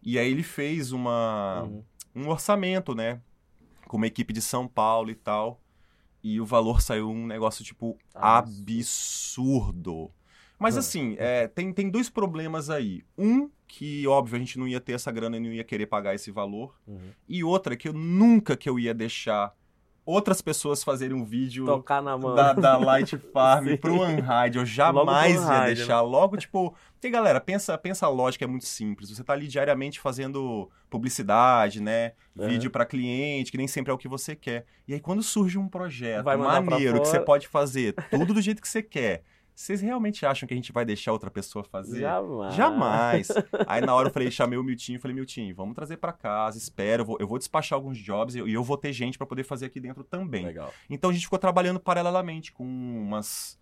E 0.01 0.17
aí 0.17 0.31
ele 0.31 0.41
fez 0.41 0.91
uma, 0.91 1.65
Uhum. 1.65 1.83
um 2.15 2.29
orçamento, 2.29 2.95
né? 2.95 3.21
Com 3.87 3.97
uma 3.97 4.07
equipe 4.07 4.33
de 4.33 4.41
São 4.41 4.67
Paulo 4.67 5.11
e 5.11 5.15
tal. 5.15 5.60
E 6.23 6.39
o 6.39 6.45
valor 6.45 6.81
saiu 6.81 7.09
um 7.09 7.25
negócio, 7.25 7.63
tipo, 7.63 7.97
absurdo. 8.13 10.11
Mas 10.59 10.77
assim, 10.77 11.15
é, 11.17 11.47
tem, 11.47 11.73
tem 11.73 11.89
dois 11.89 12.07
problemas 12.07 12.69
aí. 12.69 13.03
Um, 13.17 13.49
que 13.67 14.05
óbvio 14.05 14.35
a 14.35 14.39
gente 14.39 14.59
não 14.59 14.67
ia 14.67 14.79
ter 14.79 14.93
essa 14.93 15.11
grana 15.11 15.37
e 15.37 15.39
não 15.39 15.51
ia 15.51 15.63
querer 15.63 15.87
pagar 15.87 16.13
esse 16.13 16.29
valor. 16.29 16.79
Uhum. 16.85 17.09
E 17.27 17.43
outra, 17.43 17.75
que 17.75 17.87
eu 17.87 17.93
nunca 17.93 18.55
que 18.55 18.69
eu 18.69 18.77
ia 18.77 18.93
deixar 18.93 19.55
outras 20.05 20.41
pessoas 20.41 20.83
fazerem 20.83 21.15
um 21.15 21.23
vídeo 21.23 21.65
Tocar 21.65 22.01
na 22.01 22.17
mão. 22.17 22.35
da, 22.35 22.53
da 22.53 22.77
Light 22.77 23.17
Farm 23.31 23.75
pro 23.77 24.01
Unhide. 24.01 24.57
Eu 24.57 24.65
jamais 24.65 25.41
ia 25.41 25.65
deixar. 25.65 26.01
Logo, 26.01 26.37
tipo... 26.37 26.75
Porque, 26.93 27.09
galera, 27.09 27.41
pensa, 27.41 27.77
pensa 27.77 28.05
a 28.05 28.09
lógica, 28.09 28.45
é 28.45 28.47
muito 28.47 28.65
simples. 28.65 29.09
Você 29.09 29.23
tá 29.23 29.33
ali 29.33 29.47
diariamente 29.47 29.99
fazendo 29.99 30.69
publicidade, 30.89 31.81
né? 31.81 32.13
Vídeo 32.35 32.69
pra 32.69 32.85
cliente, 32.85 33.51
que 33.51 33.57
nem 33.57 33.67
sempre 33.67 33.91
é 33.91 33.93
o 33.93 33.97
que 33.97 34.07
você 34.07 34.35
quer. 34.35 34.65
E 34.87 34.93
aí, 34.93 34.99
quando 34.99 35.23
surge 35.23 35.57
um 35.57 35.67
projeto 35.67 36.25
maneiro, 36.25 37.01
que 37.01 37.07
você 37.07 37.19
pode 37.19 37.47
fazer 37.47 37.93
tudo 38.11 38.33
do 38.33 38.41
jeito 38.41 38.61
que 38.61 38.67
você 38.67 38.83
quer, 38.83 39.23
vocês 39.61 39.81
realmente 39.81 40.25
acham 40.25 40.47
que 40.47 40.53
a 40.53 40.57
gente 40.57 40.71
vai 40.71 40.83
deixar 40.83 41.11
outra 41.11 41.29
pessoa 41.29 41.63
fazer? 41.63 41.99
Jamais. 42.01 42.55
Jamais. 42.55 43.27
Aí 43.67 43.81
na 43.81 43.93
hora 43.93 44.09
eu 44.09 44.13
falei, 44.13 44.29
chamei 44.31 44.57
o 44.57 44.63
Miltinho, 44.63 44.99
falei, 44.99 45.15
Miltinho, 45.15 45.55
vamos 45.55 45.75
trazer 45.75 45.97
pra 45.97 46.11
casa, 46.11 46.57
espero, 46.57 47.01
eu 47.01 47.05
vou, 47.05 47.17
eu 47.19 47.27
vou 47.27 47.37
despachar 47.37 47.77
alguns 47.77 47.97
jobs 47.97 48.35
e 48.35 48.39
eu, 48.39 48.47
eu 48.47 48.63
vou 48.63 48.77
ter 48.77 48.91
gente 48.91 49.17
pra 49.17 49.27
poder 49.27 49.43
fazer 49.43 49.67
aqui 49.67 49.79
dentro 49.79 50.03
também. 50.03 50.45
Legal. 50.45 50.73
Então 50.89 51.09
a 51.09 51.13
gente 51.13 51.23
ficou 51.23 51.39
trabalhando 51.39 51.79
paralelamente 51.79 52.51
com 52.51 52.63
umas. 52.63 53.59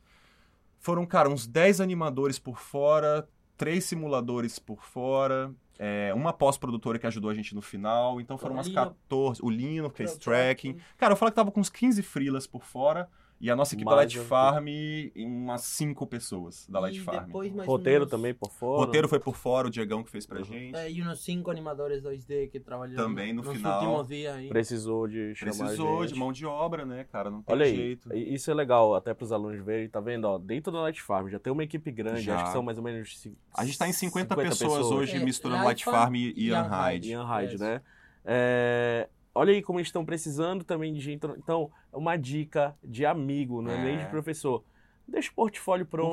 Foram, 0.78 1.06
cara, 1.06 1.30
uns 1.30 1.46
10 1.46 1.82
animadores 1.82 2.40
por 2.40 2.58
fora, 2.58 3.28
três 3.58 3.84
simuladores 3.84 4.58
por 4.58 4.82
fora, 4.82 5.54
é, 5.78 6.14
uma 6.14 6.32
pós-produtora 6.32 6.98
que 6.98 7.08
ajudou 7.08 7.30
a 7.30 7.34
gente 7.34 7.54
no 7.54 7.62
final. 7.62 8.22
Então 8.22 8.38
foram 8.38 8.56
O 8.56 8.58
umas 8.58 8.68
Lino. 8.68 8.82
14. 8.82 9.42
O 9.44 9.50
Lino, 9.50 9.90
fez 9.90 10.12
Pro 10.12 10.20
tracking. 10.22 10.78
Cara, 10.98 11.14
eu 11.14 11.18
falo 11.18 11.32
que 11.32 11.36
tava 11.36 11.52
com 11.52 11.60
uns 11.60 11.70
15 11.70 12.02
freelas 12.04 12.48
por 12.48 12.64
fora. 12.64 13.10
E 13.42 13.50
a 13.50 13.56
nossa 13.56 13.74
equipe 13.74 13.90
da 13.90 13.96
Mais 13.96 14.14
Light 14.14 14.20
um- 14.20 14.28
Farm, 14.28 14.68
e 14.68 15.14
umas 15.16 15.62
5 15.62 16.06
pessoas 16.06 16.68
da 16.68 16.78
Light 16.82 16.98
E 16.98 17.00
Farm. 17.00 17.26
depois 17.26 17.54
mais 17.54 17.66
Roteiro 17.68 18.04
uns- 18.04 18.12
também 18.12 18.34
por 18.34 18.52
fora. 18.52 18.86
roteiro 18.86 19.08
foi 19.08 19.20
por 19.20 19.34
fora, 19.36 19.68
o 19.68 19.72
Diegão 19.72 20.04
que 20.04 20.12
fez 20.12 20.26
pra 20.26 20.42
gente. 20.42 20.76
É, 20.76 20.92
e 20.92 21.02
uns 21.02 21.22
cinco 21.24 21.50
animadores 21.50 22.02
2D 22.04 22.48
que 22.52 22.60
trabalharam 22.60 23.02
Também 23.02 23.32
no 23.32 23.42
final. 23.42 24.06
aí. 24.34 24.50
Precisou 24.50 25.08
de 25.08 25.34
chamar 25.36 25.52
Precisou 25.52 26.06
de 26.06 26.16
mão 26.16 26.34
de 26.34 26.46
obra, 26.46 26.86
né, 26.86 27.06
cara? 27.10 27.30
Não 27.32 27.42
tem 27.42 27.56
Olha 27.56 27.66
aí, 27.66 27.76
jeito. 27.76 28.14
i- 28.14 28.34
isso 28.34 28.52
é 28.52 28.54
legal 28.54 28.94
até 28.94 29.14
para 29.14 29.24
os 29.24 29.32
alunos 29.32 29.64
verem, 29.64 29.88
tá 29.88 30.02
vendo? 30.02 30.26
Ó, 30.26 30.38
dentro 30.38 30.70
da 30.72 30.82
Light 30.82 31.02
Farm 31.02 31.30
já 31.30 31.40
tem 31.40 31.54
uma 31.54 31.64
equipe 31.64 31.90
grande, 31.92 32.22
Já. 32.24 32.36
acho 32.36 32.46
que 32.46 32.52
são 32.52 32.62
mais 32.62 32.78
ou 32.78 32.84
menos 32.84 33.26
A 33.56 33.64
gente 33.66 33.78
tá 33.78 33.88
em 33.88 33.94
50, 33.94 34.36
pessoas, 34.36 34.88
hoje, 34.88 35.16
É, 35.16 35.20
misturando 35.24 35.64
Light 35.64 35.68
Light 35.80 35.86
Farm 35.86 35.96
Farm 35.96 36.16
e 36.16 36.34
e 36.36 36.52
Unhide. 36.54 37.10
Ian 37.12 37.24
Hyde, 37.24 37.56
Isso. 37.56 37.64
né? 37.64 37.82
É, 38.26 39.08
olha 39.34 39.54
aí 39.54 39.62
como 39.62 39.80
eles 39.80 39.88
estão 39.88 40.04
precisando 40.06 40.64
também 40.64 40.94
de 40.94 41.00
gente. 41.00 41.26
Então, 41.38 41.72
uma 41.94 42.18
dica 42.18 42.76
de 42.84 43.06
amigo, 43.06 43.62
não 43.62 43.72
é, 43.72 43.76
É. 43.76 43.84
nem 43.84 43.98
de 43.98 44.06
professor. 44.08 44.64
Deixa 45.08 45.32
o 45.32 45.34
portfólio 45.36 45.86
favor. 45.86 46.10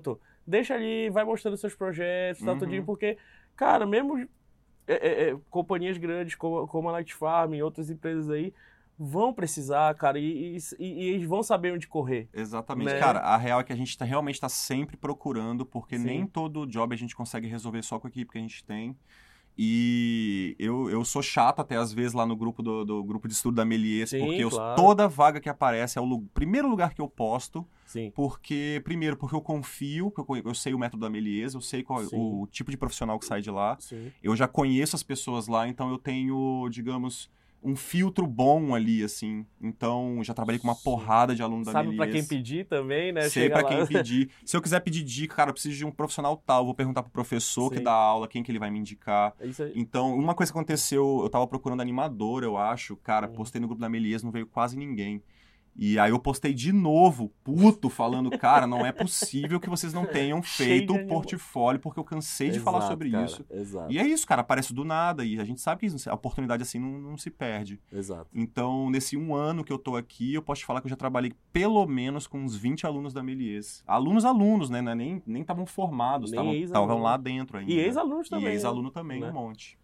pronto. 0.00 0.20
Deixa 0.46 0.74
ali, 0.74 1.10
vai 1.10 1.24
mostrando 1.24 1.56
seus 1.56 1.74
projetos, 1.74 2.42
tá 2.42 2.52
Uhum. 2.52 2.58
tudinho, 2.58 2.84
porque, 2.84 3.16
cara, 3.56 3.86
mesmo 3.86 4.18
é, 4.18 4.94
é, 4.94 5.30
é, 5.30 5.36
companhias 5.48 5.96
grandes 5.98 6.34
como, 6.34 6.66
como 6.66 6.88
a 6.88 6.92
Light 6.92 7.14
Farm 7.14 7.54
e 7.54 7.62
outras 7.62 7.88
empresas 7.90 8.28
aí 8.28 8.52
vão 8.98 9.32
precisar, 9.32 9.94
cara, 9.94 10.18
e, 10.18 10.56
e, 10.56 10.58
e- 10.78 10.84
e 10.84 11.08
eles 11.10 11.26
vão 11.26 11.42
saber 11.42 11.72
onde 11.72 11.86
correr. 11.86 12.28
Exatamente. 12.34 12.92
Né? 12.92 12.98
Cara, 12.98 13.20
a 13.20 13.36
real 13.36 13.60
é 13.60 13.64
que 13.64 13.72
a 13.72 13.76
gente 13.76 13.96
tá, 13.96 14.04
realmente 14.04 14.34
está 14.34 14.48
sempre 14.48 14.96
procurando, 14.96 15.64
porque 15.64 15.96
Sim. 15.96 16.04
nem 16.04 16.26
todo 16.26 16.66
job 16.66 16.92
a 16.92 16.98
gente 16.98 17.14
consegue 17.16 17.46
resolver 17.46 17.82
só 17.82 17.98
com 18.00 18.08
a 18.08 18.10
equipe 18.10 18.32
que 18.32 18.38
a 18.38 18.40
gente 18.42 18.64
tem. 18.64 18.96
E 19.58 20.56
eu, 20.58 20.88
eu 20.88 21.04
sou 21.04 21.22
chato 21.22 21.60
até 21.60 21.76
às 21.76 21.92
vezes 21.92 22.12
lá 22.14 22.24
no 22.24 22.34
grupo 22.34 22.62
do, 22.62 22.84
do 22.84 23.04
grupo 23.04 23.28
de 23.28 23.34
estudo 23.34 23.56
da 23.56 23.64
Melies, 23.64 24.10
Sim, 24.10 24.20
porque 24.24 24.42
eu- 24.44 24.50
claro. 24.50 24.76
toda 24.80 25.06
vaga 25.08 25.40
que 25.40 25.48
aparece 25.48 25.98
é 25.98 26.00
o 26.00 26.04
lu- 26.04 26.26
primeiro 26.32 26.68
lugar 26.68 26.94
que 26.94 27.00
eu 27.00 27.08
posto, 27.08 27.66
Sim. 27.84 28.10
porque, 28.14 28.80
primeiro, 28.84 29.16
porque 29.16 29.34
eu 29.34 29.40
confio, 29.42 30.10
porque 30.10 30.40
eu, 30.40 30.42
eu 30.50 30.54
sei 30.54 30.72
o 30.72 30.78
método 30.78 31.00
da 31.02 31.10
Melies, 31.10 31.54
eu 31.54 31.60
sei 31.60 31.82
qual, 31.82 32.02
Sim. 32.04 32.16
o 32.16 32.46
tipo 32.46 32.70
de 32.70 32.76
profissional 32.76 33.18
que 33.18 33.26
sai 33.26 33.40
de 33.42 33.50
lá, 33.50 33.76
Sim. 33.80 34.10
eu 34.22 34.34
já 34.34 34.48
conheço 34.48 34.96
as 34.96 35.02
pessoas 35.02 35.46
lá, 35.46 35.68
então 35.68 35.90
eu 35.90 35.98
tenho, 35.98 36.68
digamos, 36.70 37.30
um 37.62 37.76
filtro 37.76 38.26
bom 38.26 38.74
ali, 38.74 39.02
assim. 39.04 39.44
Então, 39.60 40.18
já 40.24 40.32
trabalhei 40.32 40.58
com 40.58 40.66
uma 40.66 40.74
porrada 40.74 41.34
de 41.34 41.42
aluno 41.42 41.64
da 41.64 41.72
Sabe 41.72 41.94
pra 41.94 42.06
quem 42.08 42.24
pedir 42.24 42.66
também, 42.66 43.12
né? 43.12 43.28
Sei 43.28 43.48
lá- 43.48 43.62
quem 43.62 43.84
pedir. 43.86 44.30
Se 44.44 44.56
eu 44.56 44.62
quiser 44.62 44.80
pedir 44.80 45.02
dica, 45.02 45.36
cara, 45.36 45.50
eu 45.50 45.54
preciso 45.54 45.76
de 45.76 45.84
um 45.84 45.90
profissional 45.90 46.36
tal. 46.36 46.64
Vou 46.64 46.74
perguntar 46.74 47.02
pro 47.02 47.12
professor 47.12 47.70
que 47.70 47.78
Sim. 47.78 47.84
dá 47.84 47.92
aula, 47.92 48.26
quem 48.26 48.42
que 48.42 48.50
ele 48.50 48.58
vai 48.58 48.70
me 48.70 48.78
indicar. 48.78 49.34
É 49.38 49.46
Isso 49.46 49.62
aí. 49.62 49.72
Então, 49.76 50.14
uma 50.16 50.34
coisa 50.34 50.50
que 50.52 50.58
aconteceu, 50.58 51.20
eu 51.22 51.28
tava 51.28 51.46
procurando 51.46 51.80
animador, 51.82 52.42
eu 52.42 52.56
acho. 52.56 52.96
Cara, 52.96 53.26
Uhum. 53.28 53.34
postei 53.34 53.60
no 53.60 53.66
grupo 53.66 53.80
da 53.80 53.88
Melies, 53.88 54.22
não 54.22 54.30
veio 54.30 54.46
quase 54.46 54.76
ninguém. 54.76 55.22
E 55.76 55.98
aí 55.98 56.10
eu 56.10 56.18
postei 56.18 56.52
de 56.52 56.72
novo, 56.72 57.32
puto, 57.42 57.88
falando, 57.88 58.30
cara, 58.38 58.66
não 58.66 58.84
é 58.84 58.92
possível 58.92 59.58
que 59.58 59.70
vocês 59.70 59.92
não 59.92 60.04
tenham 60.06 60.42
feito 60.42 60.94
o 60.94 61.06
portfólio, 61.06 61.80
porque 61.80 61.98
eu 61.98 62.04
cansei 62.04 62.50
de 62.50 62.60
falar 62.60 62.82
sobre 62.82 63.10
cara, 63.10 63.24
isso. 63.24 63.44
Exato. 63.50 63.92
E 63.92 63.98
é 63.98 64.06
isso, 64.06 64.26
cara, 64.26 64.42
aparece 64.42 64.74
do 64.74 64.84
nada. 64.84 65.24
E 65.24 65.40
a 65.40 65.44
gente 65.44 65.60
sabe 65.60 65.88
que 65.88 66.08
a 66.08 66.14
oportunidade 66.14 66.62
assim 66.62 66.78
não, 66.78 66.98
não 66.98 67.16
se 67.16 67.30
perde. 67.30 67.80
Exato. 67.90 68.28
Então, 68.34 68.90
nesse 68.90 69.16
um 69.16 69.34
ano 69.34 69.64
que 69.64 69.72
eu 69.72 69.78
tô 69.78 69.96
aqui, 69.96 70.34
eu 70.34 70.42
posso 70.42 70.60
te 70.60 70.66
falar 70.66 70.80
que 70.80 70.86
eu 70.86 70.90
já 70.90 70.96
trabalhei 70.96 71.32
pelo 71.52 71.86
menos 71.86 72.26
com 72.26 72.38
uns 72.40 72.54
20 72.56 72.86
alunos 72.86 73.12
da 73.12 73.22
Melies. 73.22 73.82
Alunos, 73.86 74.24
alunos, 74.24 74.68
né? 74.68 74.80
É 74.80 74.94
Nem 74.94 75.22
estavam 75.40 75.64
formados, 75.66 76.30
Nem 76.30 76.38
estavam 76.40 76.52
ex-aluno. 76.52 76.92
estavam 76.92 77.02
lá 77.02 77.16
dentro 77.16 77.56
ainda. 77.58 77.70
E 77.72 77.78
ex-alunos 77.78 78.26
E 78.26 78.30
também. 78.30 78.44
né? 78.46 78.52
ex-aluno 78.52 78.90
também, 78.90 79.20
Né? 79.20 79.30
um 79.30 79.32
monte. 79.32 79.79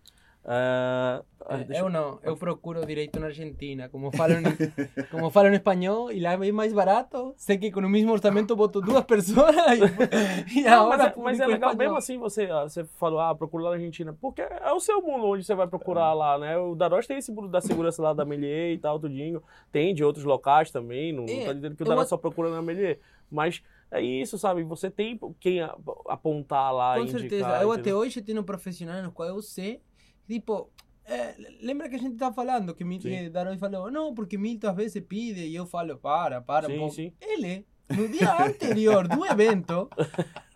Ah, 0.49 1.25
ah, 1.45 1.57
deixa 1.57 1.83
Eu 1.83 1.89
não, 1.91 2.21
eu 2.23 2.37
procuro 2.37 2.87
direito 2.87 3.19
na 3.19 3.27
Argentina. 3.27 3.89
Como 3.89 4.13
falam, 4.13 4.37
como 5.11 5.29
falam 5.29 5.53
espanhol 5.53 6.13
e 6.13 6.21
lá 6.21 6.35
é 6.35 6.53
mais 6.53 6.73
barato, 6.73 7.35
sei 7.37 7.59
que 7.59 7.73
com 7.73 7.81
o 7.81 7.89
mesmo 7.89 8.13
orçamento 8.13 8.55
boto 8.55 8.81
duas 8.81 9.05
pessoas 9.05 9.57
e, 10.55 10.61
e 10.61 10.63
Não, 10.63 10.89
mas, 10.89 11.01
é, 11.01 11.15
mas 11.17 11.41
é 11.41 11.47
legal 11.49 11.71
espanhol. 11.73 11.77
mesmo 11.77 11.99
assim 11.99 12.17
você, 12.17 12.45
ah, 12.45 12.63
você 12.63 12.85
falou, 12.85 13.19
ah, 13.19 13.35
procura 13.35 13.65
lá 13.65 13.71
na 13.71 13.77
Argentina. 13.77 14.17
Porque 14.21 14.41
é 14.41 14.73
o 14.73 14.79
seu 14.79 15.03
mundo 15.03 15.27
onde 15.27 15.43
você 15.43 15.55
vai 15.55 15.67
procurar 15.67 16.13
lá, 16.13 16.39
né? 16.39 16.57
O 16.57 16.77
Daros 16.77 17.09
tem 17.09 17.19
esse 17.19 17.33
mundo 17.33 17.49
da 17.49 17.61
segurança 17.61 18.01
lá 18.01 18.13
da 18.13 18.25
Melier 18.25 18.73
e 18.73 18.79
tal, 18.79 19.01
tudinho. 19.01 19.43
Tem 19.73 19.93
de 19.93 20.05
outros 20.05 20.25
locais 20.25 20.71
também. 20.71 21.13
Não, 21.13 21.25
não 21.25 21.45
tá 21.45 21.53
dizendo 21.53 21.75
que 21.75 21.83
o 21.83 21.93
acho- 21.93 22.09
só 22.11 22.17
procura 22.17 22.51
na 22.51 22.63
Melier. 22.63 23.01
Mas 23.29 23.61
é 23.91 24.01
isso, 24.01 24.39
sabe? 24.39 24.63
Você 24.63 24.91
tem 24.91 25.19
quem 25.41 25.61
apontar 26.09 26.73
lá 26.73 26.95
Com 26.95 27.03
indicar. 27.03 27.21
certeza. 27.21 27.49
Eu 27.63 27.73
até 27.73 27.95
hoje 27.95 28.23
tenho 28.23 28.43
profissionais 28.45 29.03
nos 29.03 29.13
quais 29.13 29.33
eu 29.33 29.43
sei, 29.43 29.81
tipo, 30.27 30.71
eh, 31.05 31.35
lembra 31.63 31.89
que 31.89 31.97
a 31.97 31.99
gente 31.99 32.15
estava 32.15 32.35
falando, 32.35 32.75
que, 32.75 32.85
Mil, 32.85 32.99
que 32.99 33.31
Daroi 33.31 33.59
falou, 33.59 33.91
não, 33.91 34.15
porque 34.15 34.37
Milton 34.37 34.69
às 34.69 34.77
vezes 34.77 35.03
pede 35.07 35.47
e 35.47 35.55
eu 35.55 35.67
falo, 35.67 35.97
para, 35.99 36.41
para 36.41 36.69
um 36.69 36.79
pouco. 36.79 36.95
sim. 36.95 37.13
Ele, 37.21 37.67
no 37.89 38.09
dia 38.09 38.45
anterior 38.45 39.07
do 39.09 39.25
evento, 39.27 39.89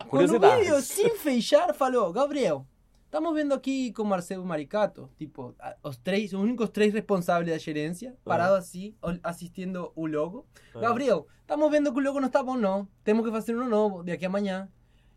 com 0.09 0.17
o 0.19 0.27
vídeo 0.61 0.81
sem 0.83 1.17
fechar, 1.17 1.73
falou, 1.75 2.13
Gabriel, 2.13 2.67
estamos 3.05 3.33
vendo 3.35 3.55
aqui 3.55 3.93
com 3.93 4.03
Marcelo 4.05 4.45
Maricato, 4.45 5.09
tipo, 5.17 5.55
os 5.85 5.97
três, 5.99 6.33
os 6.33 6.41
únicos 6.41 6.71
três 6.71 6.93
responsáveis 6.93 7.49
da 7.49 7.59
gerência, 7.59 8.17
parados 8.25 8.59
assim, 8.59 8.95
ol- 9.03 9.19
assistindo 9.23 9.93
o 9.95 10.07
logo. 10.07 10.47
Ah. 10.75 10.81
Gabriel, 10.81 11.27
estamos 11.41 11.71
vendo 11.71 11.93
que 11.93 11.99
o 12.01 12.03
logo 12.03 12.19
não 12.21 12.27
está 12.29 12.43
bom, 12.43 12.57
não. 12.57 12.89
Temos 13.05 13.25
que 13.25 13.31
fazer 13.31 13.57
um 13.57 13.69
novo 13.69 14.03
de 14.03 14.13
aqui 14.13 14.25
a 14.25 14.29
amanhã. 14.29 14.69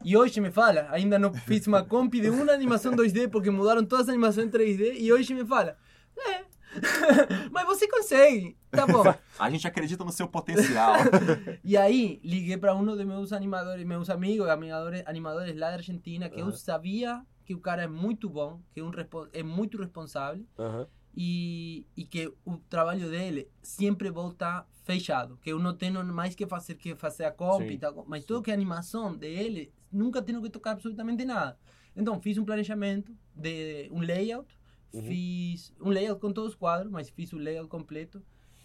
E 0.04 0.18
hoje 0.18 0.42
me 0.42 0.52
fala, 0.52 0.88
ainda 0.92 1.18
não 1.18 1.34
fiz 1.34 1.66
uma 1.68 1.84
comp 1.84 2.14
de 2.14 2.30
uma 2.30 2.52
animação 2.52 2.94
2D, 2.94 3.30
porque 3.30 3.50
mudaram 3.50 3.86
todas 3.86 4.08
as 4.08 4.10
animações 4.10 4.48
em 4.48 4.50
3D, 4.50 4.96
e 5.00 5.14
hoje 5.14 5.34
me 5.34 5.46
fala, 5.46 5.78
é, 6.18 6.44
mas 7.52 7.66
você 7.66 7.88
consegue, 7.88 8.58
tá 8.70 8.86
bom. 8.86 9.04
A 9.40 9.50
gente 9.50 9.68
acredita 9.68 10.04
no 10.04 10.12
seu 10.12 10.28
potencial. 10.28 10.96
E 11.64 11.78
aí, 11.78 12.20
liguei 12.24 12.58
para 12.58 12.76
um 12.76 12.98
de 12.98 13.06
meus 13.06 13.32
animadores, 13.32 13.86
meus 13.86 14.10
amigos, 14.10 14.50
animadores, 14.50 15.04
animadores 15.06 15.56
lá 15.58 15.70
da 15.70 15.76
Argentina, 15.76 16.30
que 16.30 16.42
eu 16.42 16.48
Aham. 16.48 16.56
sabia 16.58 17.26
que 17.46 17.54
o 17.54 17.60
cara 17.60 17.84
é 17.84 17.88
muito 17.88 18.30
bom, 18.30 18.62
que 18.74 18.82
é, 18.82 18.84
um, 18.84 18.92
é 19.32 19.44
muito 19.44 19.78
responsável, 19.78 20.46
Aham. 20.60 20.88
e, 21.16 21.86
e 21.96 22.04
que 22.04 22.34
o 22.44 22.58
trabalho 22.58 23.10
dele 23.10 23.50
sempre 23.62 24.10
volta 24.10 24.66
fechado, 24.84 25.38
que 25.42 25.52
eu 25.52 25.60
não 25.60 25.76
tenho 25.76 26.04
mais 26.06 26.36
que 26.36 26.46
fazer 26.46 26.76
que 26.76 26.96
fazer 26.96 27.26
a 27.26 27.32
comp 27.32 27.62
Sim, 27.68 27.74
e 27.74 27.78
tal, 27.78 28.06
mas 28.08 28.22
sim. 28.22 28.28
tudo 28.28 28.42
que 28.44 28.52
é 28.52 28.54
animação 28.54 29.16
dele, 29.16 29.72
nunca 29.92 30.22
tenho 30.22 30.42
que 30.42 30.50
tocar 30.50 30.72
absolutamente 30.72 31.24
nada. 31.26 31.58
Então 31.96 32.20
fiz 32.22 32.38
um 32.38 32.46
planejamento 32.46 33.16
de 33.36 33.90
um 33.92 34.00
layout, 34.00 34.58
Uhum. 34.94 35.02
fiz 35.02 35.74
um 35.82 35.90
layout 35.90 36.22
com 36.22 36.32
todos 36.32 36.52
os 36.52 36.56
quadros, 36.56 36.92
mas 36.92 37.10
fiz 37.10 37.34
o 37.34 37.38
layout 37.38 37.68
completo, 37.68 38.22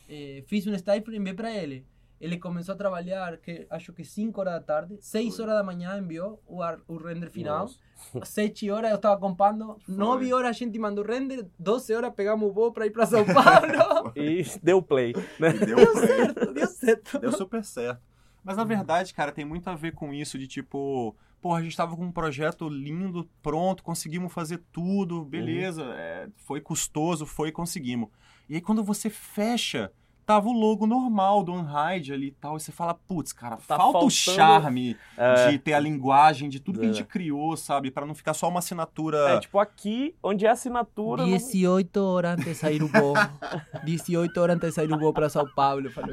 eh, 0.08 0.44
fiz 0.46 0.66
um 0.66 0.76
stifle 0.76 1.14
e 1.14 1.18
enviei 1.18 1.34
para 1.34 1.50
ele. 1.50 1.86
Ele 2.20 2.36
começou 2.36 2.74
a 2.74 2.78
trabalhar, 2.78 3.36
que 3.38 3.66
acho 3.70 3.92
que 3.92 4.04
5 4.04 4.40
horas 4.40 4.54
da 4.54 4.60
tarde, 4.60 4.96
6 5.00 5.38
horas 5.38 5.54
da 5.54 5.62
manhã 5.62 5.96
enviou 5.98 6.42
o, 6.46 6.60
ar- 6.62 6.80
o 6.88 6.96
render 6.96 7.30
final. 7.30 7.60
Nossa. 7.60 7.78
7 8.24 8.70
horas 8.70 8.90
eu 8.90 8.96
estava 8.96 9.20
compando, 9.20 9.76
9 9.86 10.32
horas 10.32 10.50
a 10.50 10.52
gente 10.52 10.78
mandou 10.78 11.04
render, 11.04 11.46
12 11.58 11.94
horas 11.94 12.12
pegamos 12.14 12.48
o 12.48 12.52
voo 12.52 12.72
para 12.72 12.86
ir 12.86 12.90
para 12.90 13.06
São 13.06 13.24
Paulo. 13.24 14.12
E 14.16 14.42
deu 14.62 14.82
play, 14.82 15.12
né? 15.38 15.52
Deu, 15.58 15.76
deu 15.76 15.96
certo, 15.96 16.52
deu 16.52 16.66
certo. 16.66 17.18
deu 17.20 17.32
super 17.32 17.64
certo. 17.64 18.02
Mas 18.44 18.56
na 18.56 18.64
verdade, 18.64 19.12
cara, 19.14 19.30
tem 19.32 19.44
muito 19.44 19.68
a 19.68 19.74
ver 19.74 19.92
com 19.92 20.12
isso 20.14 20.38
de 20.38 20.46
tipo, 20.46 21.14
porra, 21.40 21.58
a 21.58 21.62
gente 21.62 21.76
tava 21.76 21.96
com 21.96 22.04
um 22.04 22.12
projeto 22.12 22.68
lindo, 22.68 23.28
pronto, 23.42 23.82
conseguimos 23.82 24.32
fazer 24.32 24.62
tudo, 24.72 25.24
beleza, 25.24 25.84
é, 25.96 26.28
foi 26.36 26.60
custoso, 26.60 27.26
foi, 27.26 27.52
conseguimos. 27.52 28.08
E 28.48 28.54
aí 28.54 28.60
quando 28.60 28.82
você 28.82 29.10
fecha, 29.10 29.92
tava 30.28 30.46
o 30.50 30.52
logo 30.52 30.86
normal 30.86 31.42
do 31.42 31.52
Unhide 31.54 32.12
ali 32.12 32.26
e 32.26 32.30
tal, 32.32 32.58
e 32.58 32.60
você 32.60 32.70
fala, 32.70 32.92
putz, 32.92 33.32
cara, 33.32 33.56
Tá 33.56 33.78
falta 33.78 33.88
o 33.88 33.92
faltando- 33.92 34.10
charme 34.10 34.94
É. 35.16 35.50
de 35.52 35.58
ter 35.58 35.72
a 35.72 35.80
linguagem, 35.80 36.50
de 36.50 36.60
tudo 36.60 36.78
que 36.78 36.84
a 36.84 36.90
É. 36.90 36.92
gente 36.92 37.06
criou, 37.06 37.56
sabe? 37.56 37.90
Pra 37.90 38.04
não 38.04 38.14
ficar 38.14 38.34
só 38.34 38.46
uma 38.46 38.58
assinatura. 38.58 39.16
É 39.36 39.40
tipo 39.40 39.58
aqui, 39.58 40.14
onde 40.22 40.44
é 40.44 40.50
assinatura. 40.50 41.22
não- 41.22 41.30
18 41.30 41.96
horas 42.04 42.32
antes 42.34 42.44
de 42.44 42.54
sair 42.56 42.82
o 42.82 42.88
voo. 42.88 43.14
18 43.84 44.36
horas 44.38 44.56
antes 44.56 44.68
de 44.68 44.74
sair 44.74 44.92
o 44.92 44.98
voo 44.98 45.12
para 45.14 45.30
São 45.30 45.46
Paulo. 45.54 45.90
Falou. 45.90 46.10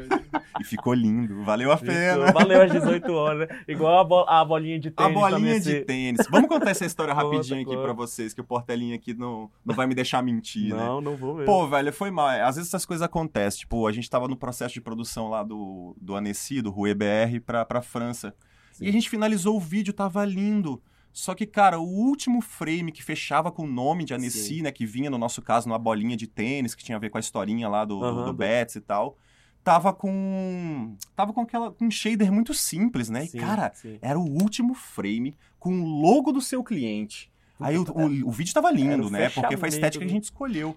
E 0.60 0.64
ficou 0.64 0.94
lindo, 0.94 1.44
valeu 1.44 1.72
a 1.72 1.78
pena. 1.78 2.32
Valeu 2.32 2.62
às 2.62 2.72
18 2.72 3.12
horas, 3.14 3.50
né? 3.50 3.60
Igual 3.68 4.00
a, 4.00 4.04
bo- 4.06 4.26
a 4.28 4.46
bolinha 4.46 4.80
de 4.80 4.88
A 4.90 4.92
tênis. 4.92 5.14
bolinha 5.14 5.38
também, 5.40 5.60
de 5.60 5.82
tênis. 5.82 6.28
Vamos 6.30 6.48
contar 6.48 6.70
essa 6.72 6.86
história 6.86 7.14
rapidinho 7.14 7.62
aqui 7.62 7.76
pra 7.76 7.92
vocês, 7.92 8.34
que 8.34 8.40
o 8.40 8.44
Portelinha 8.44 8.96
aqui 8.96 9.14
não, 9.14 9.50
não 9.66 9.76
vai 9.76 9.86
me 9.88 9.94
deixar 9.94 10.22
mentir, 10.24 10.74
né? 10.74 10.82
Não, 10.86 11.02
não 11.02 11.16
vou 11.18 11.34
mesmo. 11.36 11.46
Pô, 11.46 11.68
velho, 11.68 11.92
foi 11.92 12.10
mal. 12.10 12.28
Às 12.30 12.56
vezes 12.56 12.70
essas 12.70 12.86
coisas 12.86 13.04
acontecem. 13.06 13.60
Tipo, 13.60 13.86
a 13.88 13.92
gente 13.92 14.05
tava 14.10 14.28
no 14.28 14.36
processo 14.38 14.74
de 14.74 14.82
produção 14.82 15.30
lá 15.30 15.44
do, 15.44 15.96
do 16.00 16.16
Annecy, 16.16 16.62
do 16.62 16.70
Rue 16.72 16.94
BR, 16.94 17.40
pra, 17.46 17.66
pra 17.66 17.82
França. 17.82 18.36
Sim. 18.72 18.86
E 18.86 18.90
a 18.90 18.92
gente 18.92 19.10
finalizou 19.10 19.56
o 19.56 19.60
vídeo, 19.60 19.94
tava 19.94 20.24
lindo. 20.26 20.82
Só 21.14 21.34
que, 21.34 21.46
cara, 21.46 21.80
o 21.80 21.88
último 21.88 22.42
frame 22.42 22.92
que 22.92 23.02
fechava 23.02 23.50
com 23.52 23.64
o 23.64 23.68
nome 23.68 24.04
de 24.04 24.14
Annecy, 24.14 24.56
Sim. 24.58 24.62
né? 24.64 24.72
Que 24.72 24.86
vinha, 24.86 25.10
no 25.10 25.18
nosso 25.18 25.42
caso, 25.42 25.68
numa 25.70 25.80
bolinha 25.80 26.18
de 26.18 26.28
tênis, 26.28 26.76
que 26.76 26.84
tinha 26.84 26.98
a 26.98 27.00
ver 27.00 27.10
com 27.10 27.18
a 27.18 27.22
historinha 27.22 27.70
lá 27.70 27.86
do, 27.86 28.04
Aham, 28.04 28.16
do 28.16 28.26
do- 28.26 28.34
Betts 28.34 28.76
e 28.76 28.82
tal. 28.82 29.18
Tava 29.64 29.94
com. 29.94 30.96
Tava 31.16 31.34
com 31.34 31.42
aquela. 31.42 31.72
com 31.72 31.86
um 31.86 31.92
shader 31.92 32.32
muito 32.32 32.54
simples, 32.54 33.10
né? 33.10 33.24
E, 33.26 33.28
Sim, 33.30 33.40
cara, 33.40 33.72
sim. 33.74 33.98
era 34.02 34.20
o 34.20 34.24
último 34.24 34.74
frame 34.76 35.36
com 35.58 35.82
o 35.82 35.86
logo 36.02 36.32
do 36.32 36.42
seu 36.42 36.64
cliente. 36.64 37.32
Aí 37.60 37.78
o, 37.78 37.84
o, 37.84 38.28
o 38.28 38.32
vídeo 38.32 38.54
tava 38.54 38.70
lindo, 38.70 39.10
né? 39.10 39.30
Porque 39.30 39.56
foi 39.58 39.70
a 39.70 39.72
estética 39.72 40.04
que 40.04 40.12
a 40.12 40.14
gente 40.14 40.26
escolheu. 40.26 40.76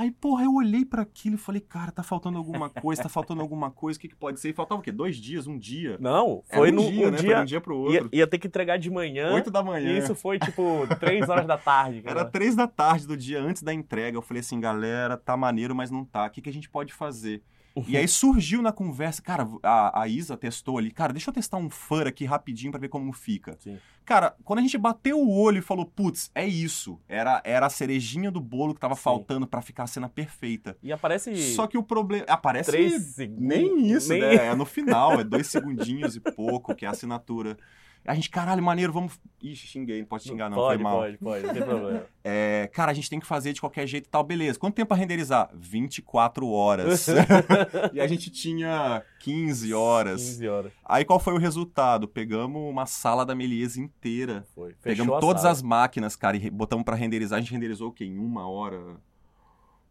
Aí, 0.00 0.10
porra, 0.10 0.44
eu 0.44 0.54
olhei 0.54 0.82
pra 0.82 1.02
aquilo 1.02 1.34
e 1.34 1.38
falei, 1.38 1.60
cara, 1.60 1.92
tá 1.92 2.02
faltando 2.02 2.38
alguma 2.38 2.70
coisa, 2.70 3.02
tá 3.02 3.08
faltando 3.10 3.42
alguma 3.42 3.70
coisa, 3.70 3.98
o 3.98 4.00
que, 4.00 4.08
que 4.08 4.16
pode 4.16 4.40
ser? 4.40 4.48
E 4.48 4.52
faltava 4.54 4.80
o 4.80 4.82
quê? 4.82 4.90
Dois 4.90 5.16
dias, 5.16 5.46
um 5.46 5.58
dia? 5.58 5.98
Não, 6.00 6.42
Era 6.48 6.58
foi 6.58 6.72
um 6.72 6.74
no 6.74 6.90
dia, 6.90 7.08
um 7.08 7.10
né? 7.10 7.18
Foi 7.18 7.26
dia. 7.26 7.36
de 7.36 7.42
um 7.42 7.44
dia 7.44 7.60
pro 7.60 7.92
ia, 7.92 8.00
outro. 8.00 8.16
ia 8.16 8.26
ter 8.26 8.38
que 8.38 8.46
entregar 8.46 8.78
de 8.78 8.88
manhã. 8.88 9.34
Oito 9.34 9.50
da 9.50 9.62
manhã. 9.62 9.92
E 9.92 9.98
isso 9.98 10.14
foi 10.14 10.38
tipo 10.38 10.86
3 10.98 11.28
horas 11.28 11.46
da 11.46 11.58
tarde. 11.58 11.98
Era 12.06 12.20
cara. 12.20 12.30
três 12.30 12.56
da 12.56 12.66
tarde 12.66 13.06
do 13.06 13.14
dia 13.14 13.42
antes 13.42 13.62
da 13.62 13.74
entrega. 13.74 14.16
Eu 14.16 14.22
falei 14.22 14.40
assim, 14.40 14.58
galera, 14.58 15.18
tá 15.18 15.36
maneiro, 15.36 15.74
mas 15.74 15.90
não 15.90 16.02
tá. 16.02 16.24
O 16.24 16.30
que, 16.30 16.40
que 16.40 16.48
a 16.48 16.52
gente 16.52 16.70
pode 16.70 16.94
fazer? 16.94 17.42
E 17.86 17.96
aí 17.96 18.08
surgiu 18.08 18.62
na 18.62 18.72
conversa, 18.72 19.22
cara, 19.22 19.46
a, 19.62 20.02
a 20.02 20.08
Isa 20.08 20.36
testou 20.36 20.78
ali, 20.78 20.90
cara, 20.90 21.12
deixa 21.12 21.30
eu 21.30 21.34
testar 21.34 21.56
um 21.56 21.70
fur 21.70 22.06
aqui 22.06 22.24
rapidinho 22.24 22.72
pra 22.72 22.80
ver 22.80 22.88
como 22.88 23.12
fica. 23.12 23.56
Sim. 23.60 23.78
Cara, 24.10 24.34
quando 24.44 24.58
a 24.58 24.62
gente 24.62 24.76
bateu 24.76 25.20
o 25.20 25.40
olho 25.40 25.58
e 25.58 25.62
falou, 25.62 25.86
putz, 25.86 26.32
é 26.34 26.44
isso. 26.44 26.98
Era, 27.08 27.40
era 27.44 27.66
a 27.66 27.70
cerejinha 27.70 28.28
do 28.28 28.40
bolo 28.40 28.74
que 28.74 28.80
tava 28.80 28.96
Sim. 28.96 29.02
faltando 29.02 29.46
pra 29.46 29.62
ficar 29.62 29.84
a 29.84 29.86
cena 29.86 30.08
perfeita. 30.08 30.76
E 30.82 30.90
aparece. 30.92 31.32
Só 31.54 31.68
que 31.68 31.78
o 31.78 31.82
problema. 31.84 32.24
Aparece. 32.26 32.72
Três 32.72 33.04
segundos. 33.14 33.40
Nem 33.46 33.92
isso, 33.92 34.08
Nem- 34.08 34.20
né? 34.20 34.34
É 34.48 34.54
no 34.56 34.66
final, 34.66 35.20
é 35.20 35.22
dois 35.22 35.46
segundinhos 35.46 36.16
e 36.16 36.20
pouco, 36.20 36.74
que 36.74 36.84
é 36.84 36.88
a 36.88 36.90
assinatura. 36.90 37.56
A 38.06 38.14
gente, 38.14 38.30
caralho, 38.30 38.62
maneiro, 38.62 38.92
vamos. 38.92 39.18
Ixi, 39.42 39.66
xinguei, 39.66 40.00
não 40.00 40.06
pode 40.06 40.24
xingar, 40.24 40.48
não, 40.48 40.56
pode, 40.56 40.76
foi 40.76 40.82
mal. 40.82 40.98
Pode, 41.00 41.18
pode, 41.18 41.46
não 41.46 41.54
tem 41.54 41.62
problema. 41.62 42.06
É, 42.22 42.68
cara, 42.74 42.90
a 42.90 42.94
gente 42.94 43.08
tem 43.08 43.18
que 43.18 43.26
fazer 43.26 43.54
de 43.54 43.62
qualquer 43.62 43.86
jeito 43.86 44.06
e 44.06 44.10
tal, 44.10 44.22
beleza. 44.22 44.58
Quanto 44.58 44.74
tempo 44.74 44.88
pra 44.88 44.96
renderizar? 44.98 45.48
24 45.54 46.46
horas. 46.50 47.06
e 47.94 48.00
a 48.00 48.06
gente 48.06 48.30
tinha 48.30 49.02
15 49.20 49.72
horas. 49.72 50.20
15 50.20 50.48
horas. 50.48 50.72
Aí 50.84 51.02
qual 51.02 51.18
foi 51.18 51.32
o 51.32 51.38
resultado? 51.38 52.06
Pegamos 52.06 52.60
uma 52.60 52.84
sala 52.84 53.24
da 53.24 53.34
Melies 53.34 53.78
inteira. 53.78 54.44
Foi. 54.54 54.74
Fechou 54.74 54.82
Pegamos 54.82 55.18
todas 55.18 55.42
sala. 55.42 55.52
as 55.52 55.62
máquinas, 55.62 56.14
cara, 56.14 56.36
e 56.36 56.50
botamos 56.50 56.84
pra 56.84 56.94
renderizar. 56.94 57.38
A 57.38 57.40
gente 57.40 57.52
renderizou 57.52 57.88
o 57.88 57.92
quê? 57.92 58.04
Em 58.04 58.18
uma 58.18 58.46
hora? 58.46 59.00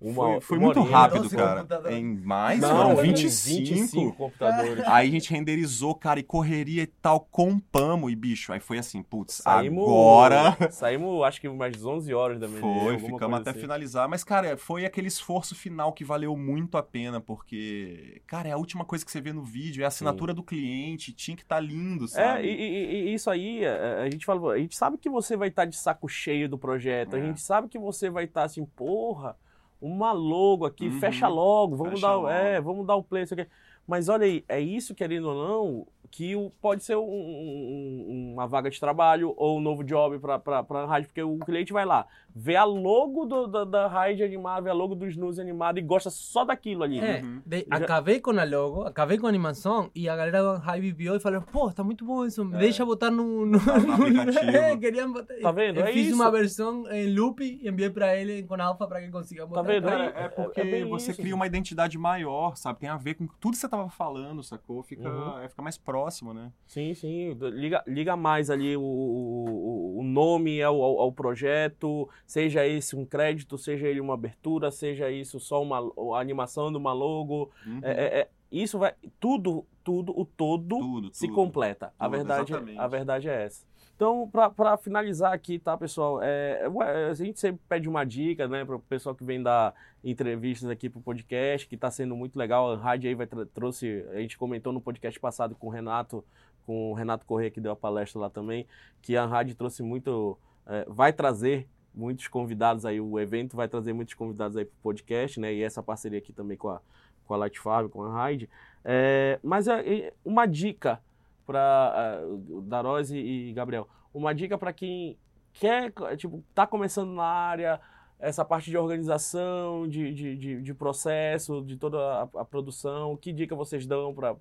Uma 0.01 0.33
foi 0.33 0.41
foi 0.41 0.57
uma 0.57 0.65
muito 0.67 0.79
horinha. 0.79 0.97
rápido, 0.97 1.29
cara. 1.29 1.67
Em 1.93 2.03
mais? 2.23 2.59
Não, 2.61 2.69
foram 2.69 3.03
em 3.05 3.13
25. 3.13 3.59
25 3.75 4.13
computadores. 4.13 4.83
Aí 4.87 5.09
a 5.09 5.11
gente 5.11 5.29
renderizou, 5.29 5.93
cara, 5.93 6.19
e 6.21 6.23
correria 6.23 6.83
e 6.83 6.87
tal, 6.87 7.19
compamos, 7.19 8.09
e 8.11 8.15
bicho, 8.15 8.53
aí 8.53 8.61
foi 8.61 8.77
assim, 8.77 9.03
putz, 9.03 9.41
Saímos, 9.43 9.83
agora... 9.83 10.55
Saímos, 10.71 11.21
acho 11.23 11.41
que 11.41 11.49
umas 11.49 11.83
11 11.83 12.13
horas 12.13 12.39
da 12.39 12.47
manhã. 12.47 12.61
Foi, 12.61 12.97
ficamos 12.97 13.39
até 13.41 13.49
assim. 13.49 13.59
finalizar. 13.59 14.07
Mas, 14.07 14.23
cara, 14.23 14.55
foi 14.55 14.85
aquele 14.85 15.07
esforço 15.09 15.53
final 15.53 15.91
que 15.91 16.05
valeu 16.05 16.35
muito 16.37 16.77
a 16.77 16.83
pena, 16.83 17.19
porque, 17.19 18.21
cara, 18.25 18.47
é 18.47 18.51
a 18.53 18.57
última 18.57 18.85
coisa 18.85 19.03
que 19.03 19.11
você 19.11 19.19
vê 19.19 19.33
no 19.33 19.43
vídeo, 19.43 19.81
é 19.81 19.85
a 19.85 19.89
assinatura 19.89 20.33
do 20.33 20.43
cliente, 20.43 21.11
tinha 21.11 21.35
que 21.35 21.43
estar 21.43 21.59
lindo, 21.59 22.05
É, 22.05 22.07
sabe? 22.07 22.47
e, 22.47 22.51
e- 22.53 23.09
e 23.09 23.13
isso 23.13 23.29
aí, 23.29 23.65
a, 23.65 24.03
a 24.03 24.09
gente 24.09 24.25
fala, 24.25 24.53
a 24.53 24.57
gente 24.57 24.77
sabe 24.77 24.97
que 24.97 25.09
você 25.09 25.35
vai 25.35 25.49
estar 25.49 25.65
de 25.65 25.75
saco 25.75 26.07
cheio 26.07 26.47
do 26.47 26.57
projeto, 26.57 27.15
a 27.15 27.19
É. 27.19 27.21
gente 27.25 27.41
sabe 27.41 27.67
que 27.67 27.77
você 27.77 28.09
vai 28.09 28.23
estar 28.23 28.43
assim, 28.43 28.63
porra, 28.65 29.35
uma 29.81 30.11
logo 30.11 30.65
aqui, 30.65 30.87
Uhum. 30.87 30.99
fecha 30.99 31.27
logo, 31.27 31.75
vamos 31.75 31.93
Fecha 31.93 32.07
dar, 32.07 32.15
logo. 32.15 32.29
é, 32.29 32.61
vamos 32.61 32.85
dar 32.85 32.95
o 32.95 33.03
play, 33.03 33.23
isso 33.23 33.33
aqui. 33.33 33.47
Mas 33.87 34.07
olha 34.09 34.25
aí, 34.25 34.43
é 34.47 34.59
isso, 34.59 34.93
querendo 34.93 35.29
ou 35.29 35.35
não, 35.35 35.87
que 36.11 36.35
o- 36.35 36.51
pode 36.61 36.83
ser 36.83 36.95
um- 36.97 37.01
um- 37.03 38.31
uma 38.33 38.47
vaga 38.47 38.69
de 38.69 38.79
trabalho 38.79 39.33
ou 39.37 39.57
um 39.57 39.61
novo 39.61 39.83
job 39.83 40.17
para 40.19 40.41
a 40.67 40.85
rádio, 40.85 41.09
porque 41.09 41.21
o 41.21 41.37
cliente 41.39 41.71
vai 41.71 41.85
lá, 41.85 42.07
vê 42.35 42.55
a 42.55 42.63
logo 42.63 43.25
do- 43.25 43.45
da, 43.47 43.63
da 43.63 43.87
rádio 43.87 44.25
animada, 44.25 44.61
vê 44.61 44.69
a 44.69 44.73
logo 44.73 44.95
do 44.95 45.05
snooze 45.07 45.39
animado 45.39 45.77
e 45.77 45.81
gosta 45.83 46.09
só 46.09 46.43
daquilo 46.43 46.83
ali. 46.83 46.99
É, 46.99 47.21
Uhum. 47.21 47.41
de- 47.45 47.65
Já- 47.69 47.75
acabei 47.77 48.19
com 48.19 48.31
a 48.31 48.43
logo, 48.43 48.83
acabei 48.85 49.17
com 49.19 49.27
a 49.27 49.29
animação 49.29 49.91
e 49.93 50.09
a 50.09 50.15
galera 50.15 50.41
do 50.41 50.57
Hype 50.59 50.91
viu 50.91 51.15
e 51.15 51.19
falou, 51.19 51.41
pô, 51.43 51.71
tá 51.71 51.83
muito 51.83 52.03
bom 52.03 52.25
isso, 52.25 52.43
deixa 52.45 52.83
botar 52.85 53.11
no, 53.11 53.45
no, 53.45 53.59
Botar 53.59 54.43
no. 54.43 54.49
É, 54.57 54.77
queriam 54.77 55.11
botar. 55.13 55.35
Tá 55.41 55.51
vendo? 55.51 55.79
Eu 55.79 55.85
É 55.85 55.93
fiz 55.93 56.07
isso. 56.07 56.15
uma 56.15 56.31
versão 56.31 56.87
em 56.91 57.13
loop 57.13 57.43
e 57.43 57.67
enviei 57.67 57.89
pra 57.91 58.15
ele 58.15 58.41
com 58.43 58.59
alfa 58.59 58.87
pra 58.87 58.99
que 59.01 59.09
consiga 59.11 59.45
botar. 59.45 59.61
vendo? 59.61 59.87
Cara, 59.87 60.05
É- 60.15 60.23
é 60.25 60.27
porque 60.29 60.61
é 60.61 60.63
bem 60.65 60.85
você 60.85 61.11
isso, 61.11 61.21
cria 61.21 61.35
uma 61.35 61.45
identidade 61.45 61.97
maior, 61.99 62.55
sabe? 62.55 62.79
Tem 62.79 62.89
a 62.89 62.97
ver 62.97 63.13
com 63.13 63.27
tudo 63.39 63.51
que 63.53 63.59
você 63.59 63.69
tava 63.79 63.89
falando, 63.89 64.43
sacou? 64.43 64.81
Fica, 64.83 65.09
Uhum. 65.09 65.39
é, 65.39 65.49
fica 65.49 65.61
mais 65.61 65.77
próximo, 65.77 66.33
né? 66.33 66.51
Sim, 66.67 66.93
sim. 66.93 67.33
Liga, 67.33 67.83
liga 67.87 68.15
mais 68.15 68.49
ali 68.49 68.75
o, 68.77 68.81
o, 68.81 69.99
o 69.99 70.03
nome 70.03 70.61
ao, 70.61 70.81
ao, 70.81 70.99
ao 70.99 71.11
projeto, 71.11 72.09
seja 72.25 72.65
esse 72.67 72.95
um 72.95 73.05
crédito, 73.05 73.57
seja 73.57 73.87
ele 73.87 73.99
uma 74.01 74.13
abertura, 74.13 74.71
seja 74.71 75.09
isso 75.11 75.39
só 75.39 75.61
uma 75.61 75.79
a 76.15 76.19
animação 76.21 76.71
de 76.71 76.77
uma 76.77 76.93
logo. 76.93 77.49
Uhum. 77.65 77.79
É, 77.81 77.91
é- 77.91 78.19
é- 78.21 78.29
isso 78.51 78.79
vai. 78.79 78.93
Tudo, 79.19 79.63
tudo, 79.83 80.11
o 80.19 80.25
todo 80.25 80.79
tudo, 80.79 81.09
se 81.13 81.27
tudo. 81.27 81.35
completa. 81.35 81.93
a, 81.99 82.05
Tudo, 82.05 82.15
verdade, 82.17 82.51
exatamente. 82.51 82.79
a 82.79 82.87
verdade 82.87 83.29
é 83.29 83.43
essa. 83.45 83.68
Então, 83.99 84.31
para 84.31 84.77
finalizar 84.77 85.33
aqui, 85.33 85.59
tá, 85.59 85.75
pessoal? 85.75 86.23
É, 86.23 86.69
ué, 86.69 87.09
a 87.09 87.13
gente 87.13 87.37
sempre 87.37 87.59
pede 87.67 87.89
uma 87.89 88.05
dica, 88.05 88.47
né, 88.47 88.63
para 88.63 88.77
o 88.77 88.79
pessoal 88.79 89.13
que 89.13 89.25
vem 89.25 89.43
dar 89.43 89.73
entrevistas 90.01 90.69
aqui 90.69 90.89
pro 90.89 91.01
podcast, 91.01 91.67
que 91.67 91.75
está 91.75 91.91
sendo 91.91 92.15
muito 92.15 92.39
legal. 92.39 92.71
A 92.71 92.77
rádio 92.77 93.09
aí 93.09 93.13
vai 93.13 93.27
trouxe, 93.27 94.05
a 94.13 94.19
gente 94.19 94.37
comentou 94.37 94.71
no 94.71 94.79
podcast 94.79 95.19
passado 95.19 95.53
com 95.53 95.67
o 95.67 95.69
Renato, 95.69 96.23
com 96.65 96.91
o 96.91 96.93
Renato 96.93 97.25
Corrêa, 97.25 97.51
que 97.51 97.59
deu 97.59 97.73
a 97.73 97.75
palestra 97.75 98.21
lá 98.21 98.29
também, 98.29 98.65
que 99.01 99.17
a 99.17 99.25
rádio 99.25 99.53
trouxe 99.53 99.83
muito, 99.83 100.39
é, 100.65 100.85
vai 100.87 101.11
trazer 101.11 101.67
muitos 101.93 102.25
convidados 102.29 102.85
aí, 102.85 103.01
o 103.01 103.19
evento 103.19 103.57
vai 103.57 103.67
trazer 103.67 103.91
muitos 103.91 104.13
convidados 104.13 104.55
aí 104.55 104.63
pro 104.63 104.75
podcast, 104.81 105.37
né, 105.41 105.53
e 105.53 105.61
essa 105.61 105.83
parceria 105.83 106.19
aqui 106.19 106.31
também 106.31 106.55
com 106.55 106.69
a, 106.69 106.79
com 107.25 107.33
a 107.33 107.37
Light 107.37 107.59
Farm, 107.59 107.89
com 107.89 108.01
a 108.03 108.13
Raid. 108.13 108.49
É, 108.85 109.39
mas 109.43 109.67
é, 109.67 109.81
é, 109.81 110.13
uma 110.23 110.45
dica 110.45 111.01
para 111.49 112.21
uh, 112.23 112.61
Darose 112.61 113.17
e 113.17 113.51
Gabriel, 113.53 113.87
uma 114.13 114.35
dica 114.35 114.55
para 114.55 114.71
quem 114.71 115.17
quer, 115.51 115.91
tipo, 116.15 116.43
tá 116.53 116.67
começando 116.67 117.11
na 117.11 117.23
área, 117.23 117.81
essa 118.19 118.45
parte 118.45 118.69
de 118.69 118.77
organização, 118.77 119.87
de, 119.87 120.13
de, 120.13 120.35
de, 120.37 120.61
de 120.61 120.73
processo, 120.75 121.63
de 121.63 121.75
toda 121.75 121.97
a, 121.97 122.41
a 122.41 122.45
produção, 122.45 123.17
que 123.17 123.33
dica 123.33 123.55
vocês 123.55 123.87
dão 123.87 124.13
para 124.13 124.35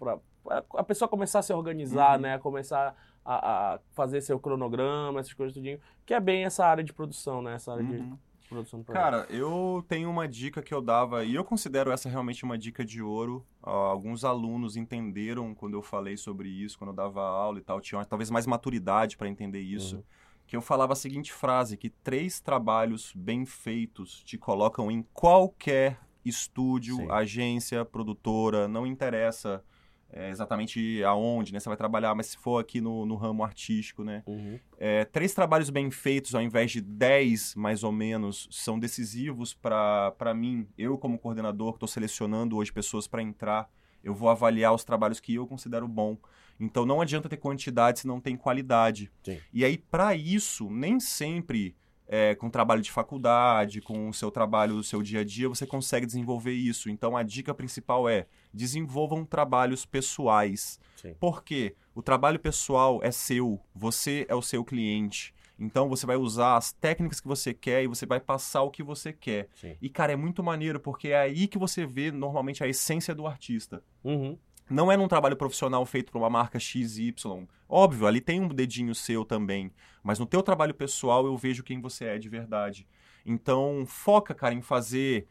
a 0.74 0.84
pessoa 0.84 1.08
começar 1.08 1.38
a 1.38 1.42
se 1.42 1.52
organizar, 1.54 2.16
Uhum. 2.16 2.22
né? 2.22 2.38
Começar 2.38 2.94
a, 3.24 3.74
a 3.74 3.78
fazer 3.92 4.20
seu 4.20 4.38
cronograma, 4.38 5.20
essas 5.20 5.32
coisas 5.32 5.54
tudinho, 5.54 5.80
que 6.04 6.12
é 6.12 6.20
bem 6.20 6.44
essa 6.44 6.66
área 6.66 6.84
de 6.84 6.92
produção, 6.92 7.40
né? 7.40 7.54
Essa 7.54 7.72
área 7.72 7.84
de 7.84 7.96
Uhum. 7.96 8.18
Produção 8.48 8.80
do. 8.80 8.92
Cara, 8.92 9.26
eu 9.30 9.84
tenho 9.88 10.10
uma 10.10 10.26
dica 10.26 10.62
que 10.62 10.72
eu 10.72 10.80
dava, 10.80 11.24
e 11.24 11.34
eu 11.34 11.44
considero 11.44 11.90
essa 11.90 12.08
realmente 12.08 12.44
uma 12.44 12.56
dica 12.56 12.84
de 12.84 13.02
ouro. 13.02 13.46
Ah, 13.62 13.70
alguns 13.70 14.24
alunos 14.24 14.76
entenderam 14.76 15.54
quando 15.54 15.74
eu 15.74 15.82
falei 15.82 16.16
sobre 16.16 16.48
isso, 16.48 16.78
quando 16.78 16.90
eu 16.90 16.96
dava 16.96 17.22
aula 17.22 17.58
e 17.58 17.62
tal, 17.62 17.80
tinham 17.80 18.04
talvez 18.04 18.30
mais 18.30 18.46
maturidade 18.46 19.16
para 19.16 19.28
entender 19.28 19.60
isso. 19.60 19.96
Uhum. 19.96 20.02
Que 20.46 20.56
eu 20.56 20.62
falava 20.62 20.94
a 20.94 20.96
seguinte 20.96 21.32
frase: 21.32 21.76
que 21.76 21.90
três 21.90 22.40
trabalhos 22.40 23.12
bem 23.14 23.44
feitos 23.44 24.22
te 24.24 24.38
colocam 24.38 24.90
em 24.90 25.02
qualquer 25.12 26.00
estúdio, 26.24 26.96
Sim. 26.96 27.10
agência, 27.10 27.84
produtora, 27.84 28.66
não 28.66 28.86
interessa 28.86 29.62
é, 30.10 30.30
exatamente 30.30 31.02
aonde, 31.04 31.52
né? 31.52 31.60
Você 31.60 31.68
vai 31.68 31.76
trabalhar, 31.76 32.14
mas 32.14 32.26
se 32.28 32.38
for 32.38 32.58
aqui 32.58 32.80
no, 32.80 33.04
no 33.04 33.14
ramo 33.14 33.44
artístico, 33.44 34.02
né? 34.02 34.22
Uhum. 34.26 34.58
É, 34.78 35.04
três 35.04 35.34
trabalhos 35.34 35.70
bem 35.70 35.90
feitos, 35.90 36.34
ao 36.34 36.42
invés 36.42 36.70
de 36.70 36.80
dez, 36.80 37.54
mais 37.54 37.84
ou 37.84 37.92
menos, 37.92 38.48
são 38.50 38.78
decisivos 38.78 39.52
para 39.54 40.34
mim. 40.34 40.66
Eu, 40.78 40.96
como 40.96 41.18
coordenador, 41.18 41.72
que 41.72 41.76
estou 41.76 41.88
selecionando 41.88 42.56
hoje 42.56 42.72
pessoas 42.72 43.06
para 43.06 43.22
entrar, 43.22 43.70
eu 44.02 44.14
vou 44.14 44.30
avaliar 44.30 44.72
os 44.72 44.84
trabalhos 44.84 45.20
que 45.20 45.34
eu 45.34 45.46
considero 45.46 45.86
bom. 45.86 46.16
Então, 46.58 46.86
não 46.86 47.00
adianta 47.00 47.28
ter 47.28 47.36
quantidade 47.36 48.00
se 48.00 48.06
não 48.06 48.20
tem 48.20 48.36
qualidade. 48.36 49.12
Sim. 49.22 49.38
E 49.52 49.64
aí, 49.64 49.76
para 49.76 50.14
isso, 50.14 50.70
nem 50.70 50.98
sempre 50.98 51.76
é, 52.08 52.34
com 52.34 52.48
trabalho 52.48 52.80
de 52.80 52.90
faculdade, 52.90 53.82
com 53.82 54.08
o 54.08 54.14
seu 54.14 54.30
trabalho 54.30 54.76
do 54.76 54.82
seu 54.82 55.02
dia 55.02 55.20
a 55.20 55.24
dia, 55.24 55.48
você 55.48 55.66
consegue 55.66 56.06
desenvolver 56.06 56.52
isso. 56.52 56.88
Então, 56.88 57.16
a 57.16 57.22
dica 57.22 57.54
principal 57.54 58.08
é 58.08 58.26
desenvolvam 58.52 59.24
trabalhos 59.24 59.84
pessoais. 59.84 60.80
Sim. 60.96 61.14
Porque 61.20 61.76
o 61.94 62.02
trabalho 62.02 62.40
pessoal 62.40 63.00
é 63.02 63.10
seu, 63.10 63.60
você 63.74 64.24
é 64.28 64.34
o 64.34 64.42
seu 64.42 64.64
cliente. 64.64 65.34
Então 65.58 65.88
você 65.88 66.06
vai 66.06 66.16
usar 66.16 66.56
as 66.56 66.72
técnicas 66.72 67.20
que 67.20 67.26
você 67.26 67.52
quer 67.52 67.82
e 67.82 67.88
você 67.88 68.06
vai 68.06 68.20
passar 68.20 68.62
o 68.62 68.70
que 68.70 68.82
você 68.82 69.12
quer. 69.12 69.48
Sim. 69.56 69.76
E 69.82 69.88
cara, 69.88 70.12
é 70.12 70.16
muito 70.16 70.42
maneiro 70.42 70.78
porque 70.78 71.08
é 71.08 71.18
aí 71.18 71.48
que 71.48 71.58
você 71.58 71.84
vê 71.84 72.12
normalmente 72.12 72.62
a 72.62 72.68
essência 72.68 73.14
do 73.14 73.26
artista. 73.26 73.82
Uhum. 74.04 74.38
Não 74.70 74.92
é 74.92 74.96
num 74.96 75.08
trabalho 75.08 75.36
profissional 75.36 75.84
feito 75.86 76.12
por 76.12 76.18
uma 76.18 76.28
marca 76.28 76.58
XY. 76.58 77.14
Óbvio, 77.68 78.06
ali 78.06 78.20
tem 78.20 78.40
um 78.40 78.48
dedinho 78.48 78.94
seu 78.94 79.24
também. 79.24 79.72
Mas 80.02 80.18
no 80.18 80.26
teu 80.26 80.42
trabalho 80.42 80.74
pessoal 80.74 81.26
eu 81.26 81.36
vejo 81.36 81.62
quem 81.62 81.80
você 81.80 82.04
é 82.04 82.18
de 82.18 82.28
verdade. 82.28 82.86
Então 83.24 83.84
foca, 83.86 84.34
cara, 84.34 84.54
em 84.54 84.62
fazer 84.62 85.26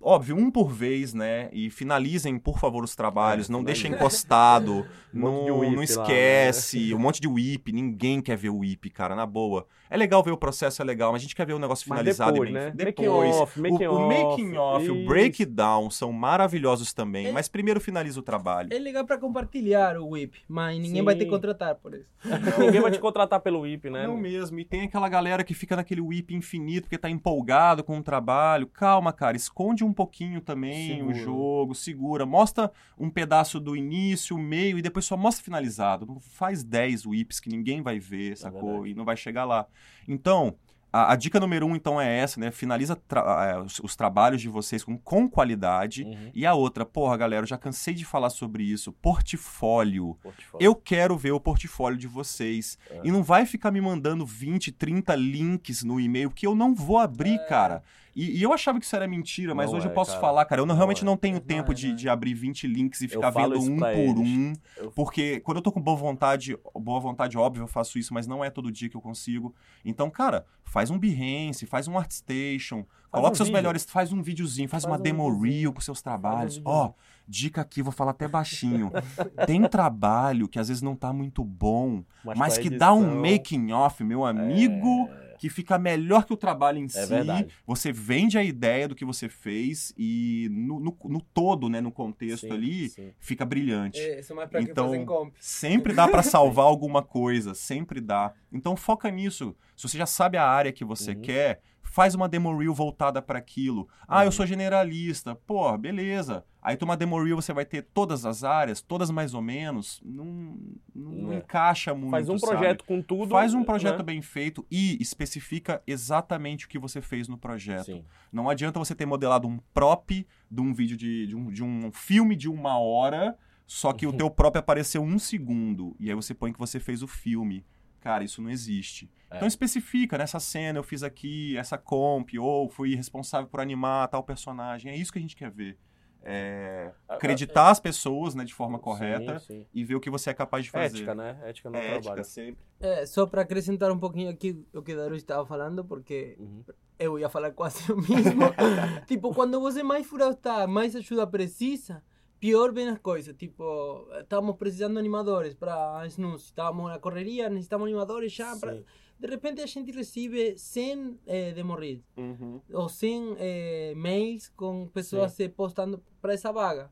óbvio, 0.00 0.36
um 0.36 0.50
por 0.50 0.70
vez, 0.70 1.12
né? 1.14 1.48
E 1.52 1.70
finalizem, 1.70 2.38
por 2.38 2.58
favor, 2.58 2.82
os 2.84 2.94
trabalhos. 2.96 3.48
É, 3.48 3.52
não 3.52 3.60
finaliza. 3.60 3.82
deixem 3.82 3.92
encostado. 3.96 4.86
Um 5.12 5.18
monte 5.22 5.42
de 5.42 5.48
não, 5.50 5.58
whip 5.58 5.70
não 5.72 5.78
lá, 5.78 5.84
esquece. 5.84 6.94
Um 6.94 6.98
monte 7.00 7.20
de 7.20 7.26
whip. 7.26 7.72
Ninguém 7.72 8.20
quer 8.22 8.36
ver 8.36 8.50
o 8.50 8.58
whip, 8.58 8.88
cara, 8.90 9.16
na 9.16 9.26
boa. 9.26 9.66
É 9.90 9.96
legal 9.96 10.22
ver 10.22 10.30
o 10.30 10.36
processo, 10.36 10.80
é 10.80 10.84
legal, 10.84 11.10
mas 11.10 11.20
a 11.20 11.22
gente 11.24 11.34
quer 11.34 11.44
ver 11.44 11.52
o 11.54 11.58
negócio 11.58 11.84
Mas 11.88 11.98
finalizado 11.98 12.30
depois, 12.34 12.48
e 12.48 12.52
bem 12.52 12.62
né? 12.62 12.70
Depois. 12.72 12.96
Making 13.08 13.40
off, 13.42 13.60
making 13.60 13.86
o, 13.86 13.92
o 13.96 14.08
making 14.08 14.56
off, 14.56 14.88
o 14.88 14.94
isso. 14.94 15.08
breakdown 15.08 15.90
são 15.90 16.12
maravilhosos 16.12 16.92
também, 16.92 17.26
É. 17.26 17.32
mas 17.32 17.48
primeiro 17.48 17.80
finaliza 17.80 18.20
o 18.20 18.22
trabalho. 18.22 18.72
É 18.72 18.78
legal 18.78 19.04
pra 19.04 19.18
compartilhar 19.18 19.96
o 19.98 20.10
whip, 20.10 20.36
mas 20.48 20.78
ninguém 20.78 21.02
vai 21.02 21.16
te 21.16 21.24
Sim. 21.24 21.30
contratar 21.30 21.74
por 21.74 21.92
isso. 21.94 22.06
Ninguém 22.60 22.80
vai 22.80 22.90
te 22.92 22.98
contratar 23.00 23.40
pelo 23.40 23.66
IP, 23.66 23.90
né? 23.90 24.06
Não 24.06 24.16
mesmo, 24.16 24.60
e 24.60 24.64
tem 24.64 24.82
aquela 24.82 25.08
galera 25.08 25.42
que 25.42 25.54
fica 25.54 25.74
naquele 25.74 26.00
whip 26.02 26.32
infinito 26.34 26.82
porque 26.84 26.98
tá 26.98 27.10
empolgado 27.10 27.82
com 27.82 27.98
o 27.98 28.02
trabalho. 28.02 28.66
Calma, 28.68 29.12
cara, 29.12 29.36
esconde 29.36 29.82
um 29.82 29.89
pouquinho 29.92 30.40
também 30.40 31.02
o 31.02 31.06
Segura. 31.08 31.14
jogo, 31.14 31.74
segura, 31.74 32.26
mostra 32.26 32.70
um 32.98 33.10
pedaço 33.10 33.58
do 33.60 33.76
início, 33.76 34.36
o 34.36 34.38
meio 34.38 34.78
e 34.78 34.82
depois 34.82 35.04
só 35.04 35.16
mostra 35.16 35.44
finalizado. 35.44 36.06
Não 36.06 36.20
faz 36.20 36.62
10 36.62 37.06
whips 37.06 37.40
que 37.40 37.48
ninguém 37.48 37.82
vai 37.82 37.98
ver, 37.98 38.36
sacou? 38.36 38.70
verdade. 38.72 38.90
E 38.90 38.94
não 38.94 39.04
vai 39.04 39.16
chegar 39.16 39.44
lá. 39.44 39.66
Então, 40.08 40.54
a, 40.92 41.12
a 41.12 41.16
dica 41.16 41.38
número 41.38 41.66
um, 41.66 41.76
então, 41.76 42.00
é 42.00 42.18
essa, 42.18 42.40
né? 42.40 42.50
Finaliza 42.50 42.96
tra- 42.96 43.62
os, 43.64 43.78
os 43.78 43.94
trabalhos 43.94 44.40
de 44.40 44.48
vocês 44.48 44.82
com, 44.82 44.98
com 44.98 45.28
qualidade. 45.28 46.02
Uhum. 46.02 46.30
E 46.34 46.44
a 46.44 46.52
outra, 46.52 46.84
porra, 46.84 47.16
galera, 47.16 47.44
eu 47.44 47.48
já 47.48 47.56
cansei 47.56 47.94
de 47.94 48.04
falar 48.04 48.28
sobre 48.30 48.64
isso. 48.64 48.92
Portfólio. 48.92 50.16
Portfólio. 50.20 50.64
Eu 50.64 50.74
quero 50.74 51.16
ver 51.16 51.30
o 51.30 51.40
portfólio 51.40 51.96
de 51.98 52.06
vocês. 52.08 52.76
É. 52.90 53.00
E 53.04 53.10
não 53.12 53.22
vai 53.22 53.46
ficar 53.46 53.70
me 53.70 53.80
mandando 53.80 54.26
20, 54.26 54.72
30 54.72 55.14
links 55.14 55.82
no 55.84 56.00
e-mail, 56.00 56.30
que 56.30 56.46
eu 56.46 56.54
não 56.54 56.74
vou 56.74 56.98
abrir, 56.98 57.38
cara. 57.46 57.82
E, 58.14 58.38
e 58.38 58.42
eu 58.42 58.52
achava 58.52 58.78
que 58.78 58.84
isso 58.84 58.96
era 58.96 59.06
mentira, 59.06 59.54
mas 59.54 59.70
Não 59.70 59.78
hoje 59.78 59.86
é, 59.86 59.90
eu 59.90 59.94
posso 59.94 60.10
cara. 60.12 60.20
falar, 60.20 60.44
cara, 60.44 60.60
eu 60.60 60.66
não- 60.66 60.74
realmente 60.74 61.02
é. 61.02 61.04
não 61.04 61.16
tenho 61.16 61.34
Não 61.36 61.40
tempo 61.42 61.72
é, 61.72 61.74
de, 61.74 61.86
não 61.88 61.92
é. 61.92 61.96
de 61.96 62.08
abrir 62.08 62.34
20 62.34 62.66
links 62.66 63.00
e 63.02 63.08
ficar 63.08 63.30
vendo 63.30 63.58
um 63.60 63.76
por 63.78 63.88
eles. 63.94 64.16
um. 64.18 64.52
Eu- 64.76 64.90
Porque 64.92 65.40
quando 65.40 65.58
eu 65.58 65.62
tô 65.62 65.70
com 65.70 65.80
boa 65.80 65.96
vontade, 65.96 66.56
boa 66.74 66.98
vontade, 67.00 67.38
óbvio, 67.38 67.62
eu 67.62 67.68
faço 67.68 67.98
isso, 67.98 68.12
mas 68.12 68.26
não 68.26 68.44
é 68.44 68.50
todo 68.50 68.70
dia 68.72 68.88
que 68.88 68.96
eu 68.96 69.00
consigo. 69.00 69.54
Então, 69.84 70.10
cara, 70.10 70.44
faz 70.64 70.90
um 70.90 70.98
Behance, 70.98 71.66
faz 71.66 71.86
um 71.88 71.96
ArtStation, 71.96 72.84
coloca 73.10 73.32
um 73.32 73.34
seus 73.36 73.48
vídeo. 73.48 73.58
melhores, 73.58 73.84
faz 73.84 74.12
um 74.12 74.22
videozinho, 74.22 74.68
faz, 74.68 74.84
Faz 74.84 74.92
uma 74.92 74.98
um 74.98 75.02
demo 75.02 75.24
videozinho. 75.30 75.60
reel 75.62 75.72
com 75.72 75.80
seus 75.80 76.00
trabalhos. 76.02 76.58
um 76.58 76.62
Ó, 76.64 76.92
dica 77.26 77.60
aqui, 77.60 77.82
vou 77.82 77.92
falar 77.92 78.10
até 78.12 78.26
baixinho. 78.28 78.90
Tem 79.46 79.62
trabalho 79.68 80.48
que 80.48 80.58
às 80.58 80.68
vezes 80.68 80.82
não 80.82 80.94
tá 80.96 81.12
muito 81.12 81.44
bom, 81.44 82.04
mas 82.24 82.54
pra 82.54 82.62
que 82.62 82.70
dá 82.70 82.92
um 82.92 83.20
making 83.20 83.72
off, 83.72 84.02
meu 84.04 84.24
amigo, 84.24 85.08
que 85.38 85.48
fica 85.48 85.78
melhor 85.78 86.24
que 86.26 86.34
o 86.34 86.36
trabalho 86.36 86.76
em 86.78 86.84
É 86.84 86.88
si. 86.88 87.06
verdade. 87.06 87.48
Você 87.66 87.90
vende 87.90 88.36
a 88.36 88.44
ideia 88.44 88.86
do 88.86 88.94
que 88.94 89.04
você 89.06 89.26
fez 89.28 89.94
e 89.96 90.48
no, 90.50 90.78
no- 90.78 90.96
no 91.04 91.20
todo, 91.32 91.68
né, 91.68 91.80
no 91.80 91.90
contexto 91.90 92.46
Sim, 92.46 92.52
ali, 92.52 92.88
sim. 92.90 93.10
fica 93.18 93.46
brilhante. 93.46 93.98
É, 93.98 94.20
isso 94.20 94.32
é 94.32 94.36
mais 94.36 94.50
para 94.50 94.62
que 94.62 94.70
Então, 94.70 94.86
fazem 94.86 95.04
comp. 95.06 95.32
Sempre 95.40 95.94
dá 95.94 96.06
pra 96.08 96.22
salvar 96.22 96.66
alguma 96.66 97.02
coisa, 97.02 97.54
sempre 97.54 98.00
dá. 98.02 98.32
Então 98.52 98.76
foca 98.76 99.10
nisso. 99.10 99.56
Se 99.76 99.88
você 99.88 99.96
já 99.96 100.04
sabe 100.06 100.36
a 100.36 100.44
área 100.46 100.72
que 100.72 100.84
você 100.84 101.12
Uhum. 101.12 101.20
quer, 101.22 101.62
faz 101.90 102.14
uma 102.14 102.28
demo 102.28 102.56
reel 102.56 102.72
voltada 102.72 103.20
para 103.20 103.38
aquilo. 103.38 103.88
Ah, 104.06 104.22
eu 104.22 104.26
Uhum. 104.26 104.32
sou 104.32 104.46
generalista. 104.46 105.34
Pô, 105.34 105.76
beleza. 105.76 106.44
Aí 106.62 106.76
tu 106.76 106.84
uma 106.84 106.96
demo 106.96 107.20
reel 107.22 107.34
você 107.34 107.52
vai 107.52 107.64
ter 107.64 107.82
todas 107.82 108.24
as 108.24 108.44
áreas, 108.44 108.80
todas 108.80 109.10
mais 109.10 109.34
ou 109.34 109.42
menos. 109.42 110.00
Não, 110.04 110.56
não 110.94 111.32
É. 111.32 111.36
encaixa 111.38 111.92
muito. 111.92 112.12
Faz 112.12 112.28
um 112.28 112.38
sabe? 112.38 112.52
projeto 112.52 112.84
com 112.84 113.02
tudo. 113.02 113.30
Faz 113.30 113.54
um 113.54 113.64
projeto 113.64 113.98
né? 113.98 114.04
bem 114.04 114.22
feito 114.22 114.64
e 114.70 114.96
especifica 115.02 115.82
exatamente 115.84 116.64
o 116.66 116.68
que 116.68 116.78
você 116.78 117.00
fez 117.02 117.26
no 117.26 117.36
projeto. 117.36 117.86
Sim. 117.86 118.04
Não 118.32 118.48
adianta 118.48 118.78
você 118.78 118.94
ter 118.94 119.04
modelado 119.06 119.48
um 119.48 119.58
prop 119.74 120.10
de 120.48 120.60
um 120.60 120.72
vídeo 120.72 120.96
de, 120.96 121.26
de, 121.26 121.34
um, 121.36 121.50
de 121.50 121.64
um 121.64 121.90
filme 121.92 122.36
de 122.36 122.48
uma 122.48 122.78
hora, 122.78 123.36
só 123.66 123.92
que 123.92 124.06
o 124.06 124.12
teu 124.16 124.30
prop 124.30 124.54
apareceu 124.56 125.02
um 125.02 125.18
segundo. 125.18 125.96
E 125.98 126.08
aí 126.08 126.14
você 126.14 126.32
põe 126.34 126.52
que 126.52 126.58
você 126.58 126.78
fez 126.78 127.02
o 127.02 127.08
filme. 127.08 127.64
Cara, 128.00 128.24
isso 128.24 128.40
não 128.42 128.50
existe. 128.50 129.10
É. 129.30 129.36
Então 129.36 129.46
especifica, 129.46 130.16
nessa 130.18 130.40
cena 130.40 130.78
eu 130.78 130.82
fiz 130.82 131.02
aqui, 131.02 131.56
essa 131.56 131.76
comp, 131.78 132.30
ou 132.38 132.68
fui 132.68 132.94
responsável 132.94 133.48
por 133.48 133.60
animar 133.60 134.08
tal 134.08 134.22
personagem. 134.24 134.90
É 134.90 134.96
isso 134.96 135.12
que 135.12 135.18
a 135.18 135.22
gente 135.22 135.36
quer 135.36 135.50
ver. 135.50 135.78
É, 136.22 136.92
acreditar 137.08 137.70
as 137.70 137.80
pessoas 137.80 138.34
né, 138.34 138.44
de 138.44 138.52
forma 138.52 138.78
correta 138.78 139.38
Sim, 139.38 139.46
sim. 139.62 139.66
e 139.72 139.82
ver 139.82 139.94
o 139.94 140.00
que 140.00 140.10
você 140.10 140.28
é 140.28 140.34
capaz 140.34 140.64
de 140.64 140.70
fazer. 140.70 140.98
Ética, 140.98 141.14
né? 141.14 141.38
Ética 141.44 141.70
no 141.70 141.76
É 141.76 141.86
ética 141.86 142.00
trabalho. 142.02 142.24
sempre. 142.24 142.58
É, 142.78 143.06
só 143.06 143.24
para 143.26 143.40
acrescentar 143.40 143.90
um 143.90 143.98
pouquinho 143.98 144.28
aqui 144.30 144.62
o 144.74 144.82
que 144.82 144.94
Daru 144.94 145.14
estava 145.16 145.46
falando, 145.46 145.82
porque 145.82 146.36
Uhum. 146.38 146.62
eu 146.98 147.18
ia 147.18 147.30
falar 147.30 147.52
quase 147.52 147.80
o 147.92 147.96
mesmo. 147.96 148.42
tipo, 149.06 149.32
quando 149.34 149.58
você 149.60 149.82
mais 149.82 150.06
furado 150.06 150.32
está, 150.32 150.66
mais 150.66 150.94
ajuda 150.94 151.26
precisa, 151.26 152.02
pior 152.40 152.72
vem 152.72 152.88
as 152.88 152.98
coisas. 152.98 153.34
Tipo, 153.36 154.08
estamos 154.20 154.56
precisando 154.56 154.94
de 154.94 154.98
animadores 154.98 155.54
para 155.54 156.04
Snooze, 156.06 156.46
estávamos 156.46 156.90
na 156.90 156.98
correria, 156.98 157.48
necessitamos 157.48 157.86
animadores 157.86 158.32
já. 158.32 158.56
Pra... 158.56 158.72
Sim. 158.74 158.84
De 159.18 159.26
repente 159.28 159.60
a 159.60 159.66
gente 159.66 159.92
recebe 159.92 160.56
100 160.56 161.18
eh, 161.26 161.52
demo 161.52 161.74
reels, 161.74 162.02
Uhum. 162.16 162.60
ou 162.72 162.88
100 162.88 163.36
eh, 163.38 163.92
mails 163.94 164.48
com 164.56 164.88
pessoas 164.88 165.32
se 165.32 165.46
postando 165.50 166.02
para 166.22 166.32
essa 166.32 166.50
vaga. 166.50 166.90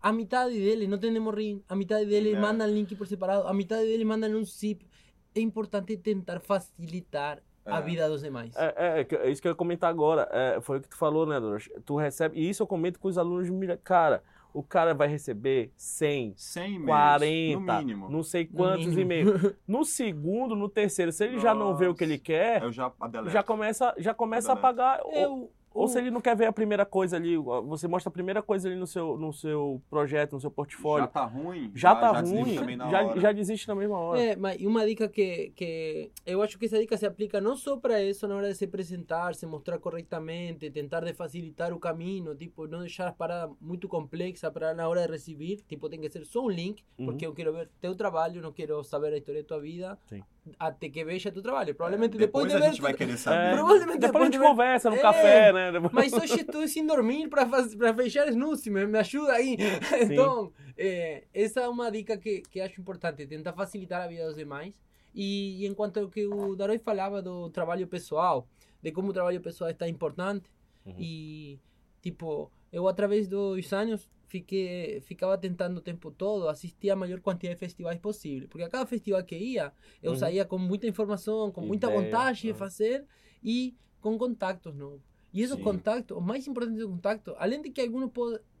A 0.00 0.12
metade 0.12 0.54
deles 0.54 0.88
não 0.88 0.98
tem 0.98 1.12
demo 1.12 1.30
reel, 1.30 1.62
a 1.68 1.74
metade 1.74 2.06
deles 2.06 2.34
É. 2.36 2.40
mandam 2.40 2.68
link 2.68 2.94
por 2.94 3.06
separado, 3.08 3.48
a 3.48 3.52
metade 3.52 3.86
deles 3.86 4.06
mandam 4.06 4.30
um 4.38 4.44
zip. 4.44 4.86
É 5.34 5.40
importante 5.40 5.96
tentar 5.96 6.38
facilitar 6.40 7.42
a 7.66 7.78
É. 7.78 7.82
vida 7.82 8.08
dos 8.08 8.22
demais. 8.22 8.54
É, 8.54 8.74
é, 8.76 9.00
é 9.00 9.26
é 9.26 9.30
isso 9.30 9.42
que 9.42 9.48
eu 9.48 9.52
ia 9.52 9.56
comentar 9.56 9.90
agora. 9.90 10.28
É, 10.30 10.60
foi 10.60 10.78
o 10.78 10.80
que 10.80 10.88
tu 10.88 10.96
falou, 10.96 11.26
né, 11.26 11.40
Doros? 11.40 11.68
Tu 11.84 11.96
recebe. 11.96 12.38
E 12.38 12.48
isso 12.48 12.62
eu 12.62 12.66
comento 12.68 13.00
com 13.00 13.08
os 13.08 13.18
alunos. 13.18 13.48
Cara, 13.82 14.22
o 14.54 14.62
cara 14.62 14.94
vai 14.94 15.08
receber 15.08 15.72
100, 15.76 16.34
100 16.36 16.66
e-mails, 16.66 16.86
40, 16.86 17.58
no 17.60 17.78
mínimo. 17.78 18.08
não 18.08 18.22
sei 18.22 18.46
quantos 18.46 18.96
e-mails. 18.96 19.52
No 19.66 19.84
segundo, 19.84 20.54
no 20.54 20.68
terceiro, 20.68 21.10
se 21.10 21.24
ele 21.24 21.40
já 21.40 21.52
não 21.52 21.76
vê 21.76 21.88
o 21.88 21.94
que 21.94 22.04
ele 22.04 22.18
quer, 22.18 22.62
Eu 22.62 22.70
já 22.70 22.92
já 23.26 23.42
começa, 23.42 23.92
já 23.98 24.14
começa 24.14 24.52
a. 24.52 25.00
Ou, 25.04 25.12
Eu, 25.12 25.50
ou 25.74 25.88
se 25.88 25.98
ele 25.98 26.10
não 26.10 26.20
quer 26.20 26.36
ver 26.36 26.46
a 26.46 26.52
primeira 26.52 26.86
coisa 26.86 27.16
ali, 27.16 27.36
você 27.36 27.88
mostra 27.88 28.08
a 28.08 28.12
primeira 28.12 28.40
coisa 28.42 28.68
ali 28.68 28.76
no 28.78 28.86
seu, 28.86 29.18
no 29.18 29.32
seu 29.32 29.82
projeto, 29.90 30.32
no 30.34 30.40
seu 30.40 30.50
portfólio. 30.50 31.04
Já 31.04 31.08
tá 31.10 31.24
ruim? 31.24 31.70
Já, 31.74 31.94
tá 31.96 32.22
desliga 32.22 32.60
ruim, 32.62 32.78
já, 32.90 33.16
já 33.18 33.32
desiste 33.32 33.66
na 33.68 33.74
mesma 33.74 33.98
hora. 33.98 34.20
É, 34.22 34.36
mas 34.36 34.56
e 34.60 34.66
uma 34.66 34.86
dica 34.86 35.08
que, 35.08 35.52
que 35.56 36.10
eu 36.24 36.40
acho 36.42 36.58
que 36.58 36.66
essa 36.66 36.78
dica 36.78 36.96
se 36.96 37.04
aplica 37.04 37.40
não 37.40 37.56
só 37.56 37.76
para 37.76 38.00
isso 38.02 38.26
na 38.28 38.36
hora 38.36 38.48
de 38.48 38.54
se 38.54 38.64
apresentar, 38.64 39.34
se 39.34 39.44
mostrar 39.46 39.78
corretamente, 39.78 40.70
tentar 40.70 41.00
de 41.04 41.12
facilitar 41.12 41.72
o 41.72 41.78
caminho, 41.80 42.34
tipo, 42.34 42.66
não 42.68 42.80
deixar 42.80 43.08
as 43.08 43.14
paradas 43.14 43.54
muito 43.60 43.88
complexas 43.88 44.50
para 44.52 44.72
na 44.74 44.88
hora 44.88 45.02
de 45.06 45.12
receber, 45.12 45.56
tipo, 45.68 45.88
tem 45.88 46.00
que 46.00 46.08
ser 46.08 46.24
só 46.24 46.44
um 46.44 46.48
link, 46.50 46.84
Uhum. 46.96 47.06
porque 47.06 47.26
eu 47.26 47.34
quero 47.34 47.52
ver 47.52 47.68
teu 47.80 47.94
trabalho, 47.96 48.40
não 48.40 48.52
quero 48.52 48.82
saber 48.84 49.12
a 49.12 49.16
história 49.16 49.42
da 49.42 49.48
tua 49.48 49.60
vida, 49.60 49.98
Sim. 50.06 50.22
até 50.58 50.88
que 50.88 51.04
veja 51.04 51.32
teu 51.32 51.42
trabalho. 51.42 51.74
Provavelmente 51.74 52.16
É, 52.16 52.18
depois, 52.20 52.44
depois 52.46 52.52
de 52.52 52.56
a 52.56 52.60
ver 52.60 52.70
gente 52.72 52.82
vai 52.82 52.94
querer 52.94 53.14
É, 53.14 53.16
saber. 53.16 53.54
Provavelmente 53.56 53.58
depois 53.58 53.90
a 53.90 53.92
gente 53.94 54.12
depois 54.12 54.30
de 54.30 54.38
ver- 54.38 54.44
conversa 54.44 54.90
no 54.90 54.96
É, 54.96 55.00
café, 55.00 55.52
né? 55.52 55.63
Mas 55.92 56.12
hoje 56.12 56.40
estou 56.40 56.66
sem 56.68 56.86
dormir 56.86 57.28
para 57.28 57.46
para 57.46 57.94
fechar 57.94 58.28
snooze, 58.28 58.70
me, 58.70 58.86
me 58.86 58.98
ajuda 58.98 59.32
aí. 59.32 59.56
Então, 60.02 60.52
eh, 60.76 61.24
essa 61.32 61.60
é 61.60 61.68
uma 61.68 61.90
dica 61.90 62.16
que, 62.18 62.42
que 62.42 62.60
acho 62.60 62.80
importante, 62.80 63.26
tentar 63.26 63.52
facilitar 63.52 64.02
a 64.02 64.06
vida 64.06 64.26
dos 64.26 64.36
demais. 64.36 64.72
E, 65.14 65.62
e 65.62 65.66
enquanto 65.66 65.98
ao 66.00 66.08
que 66.08 66.26
o 66.26 66.56
Daroi 66.56 66.78
falava 66.78 67.22
do 67.22 67.48
trabalho 67.50 67.86
pessoal, 67.86 68.48
de 68.82 68.90
como 68.92 69.10
o 69.10 69.12
trabalho 69.12 69.40
pessoal 69.40 69.70
está 69.70 69.88
importante, 69.88 70.50
Uhum. 70.84 70.94
e 70.98 71.58
tipo, 72.02 72.50
eu 72.70 72.86
através 72.86 73.26
dos 73.26 73.72
anos 73.72 74.10
fiquei, 74.26 75.00
ficava 75.00 75.38
tentando 75.38 75.78
o 75.78 75.80
tempo 75.80 76.10
todo 76.10 76.46
assistir 76.48 76.90
a 76.90 76.96
maior 76.96 77.20
quantidade 77.20 77.54
de 77.54 77.60
festivais 77.60 77.98
possível. 77.98 78.48
Porque 78.48 78.64
a 78.64 78.68
cada 78.68 78.84
festival 78.84 79.22
que 79.24 79.34
ia, 79.36 79.72
eu 80.02 80.10
Uhum. 80.12 80.18
saía 80.18 80.44
com 80.44 80.58
muita 80.58 80.86
informação, 80.86 81.50
com 81.50 81.62
muita 81.62 81.86
Ideia, 81.86 82.02
vontade 82.02 82.42
de 82.42 82.50
ah. 82.50 82.54
fazer 82.54 83.06
e 83.42 83.74
com 84.00 84.18
contactos 84.18 84.74
novos. 84.74 85.00
E 85.34 85.42
esses 85.42 85.56
Sim. 85.56 85.62
contactos, 85.62 86.16
o 86.16 86.20
mais 86.20 86.46
importante 86.46 86.78
do 86.78 86.88
contacto, 86.88 87.34
além 87.38 87.60
de 87.60 87.70
que 87.70 87.80
alguns 87.80 88.08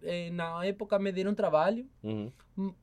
eh, 0.02 0.28
na 0.30 0.66
época 0.66 0.98
me 0.98 1.12
deram 1.12 1.32
trabalho, 1.32 1.88
Uhum. 2.02 2.32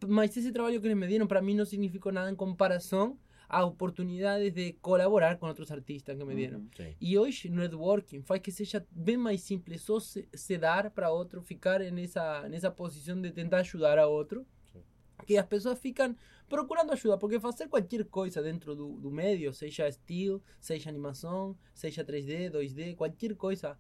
mas 0.07 0.35
esse 0.37 0.49
trabalho 0.53 0.79
que 0.79 0.87
eles 0.87 0.97
me 0.97 1.05
deram 1.07 1.27
para 1.27 1.41
mim 1.41 1.53
não 1.55 1.65
significou 1.65 2.09
nada 2.11 2.31
em 2.31 2.35
comparação 2.35 3.19
a 3.49 3.65
oportunidades 3.65 4.53
de 4.53 4.71
colaborar 4.81 5.37
com 5.37 5.45
outros 5.45 5.69
artistas 5.73 6.17
que 6.17 6.23
me 6.23 6.33
deram. 6.33 6.59
Uhum. 6.59 6.69
Sim. 6.77 6.95
E 7.01 7.17
hoje, 7.17 7.49
networking, 7.49 8.21
faz 8.21 8.39
que 8.41 8.49
seja 8.49 8.87
bem 8.89 9.17
mais 9.17 9.41
simples 9.41 9.81
só 9.81 9.99
se, 9.99 10.25
se 10.33 10.57
dar 10.57 10.89
para 10.91 11.11
outro, 11.11 11.41
ficar 11.41 11.81
nessa, 11.91 12.47
nessa 12.47 12.71
posição 12.71 13.21
de 13.21 13.29
tentar 13.29 13.57
ajudar 13.57 13.99
a 13.99 14.07
outro, 14.07 14.45
que 15.27 15.37
as 15.37 15.45
pessoas 15.45 15.77
ficam 15.79 16.15
procurando 16.51 16.91
ajuda, 16.91 17.17
porque 17.17 17.39
fazer 17.39 17.69
qualquer 17.69 18.03
coisa 18.03 18.43
dentro 18.43 18.75
do, 18.75 18.99
do 18.99 19.09
meio, 19.09 19.53
seja 19.53 19.87
estilo, 19.87 20.43
seja 20.59 20.89
animação, 20.89 21.57
seja 21.73 22.03
3D, 22.03 22.51
2D, 22.51 22.93
qualquer 22.93 23.33
coisa, 23.35 23.79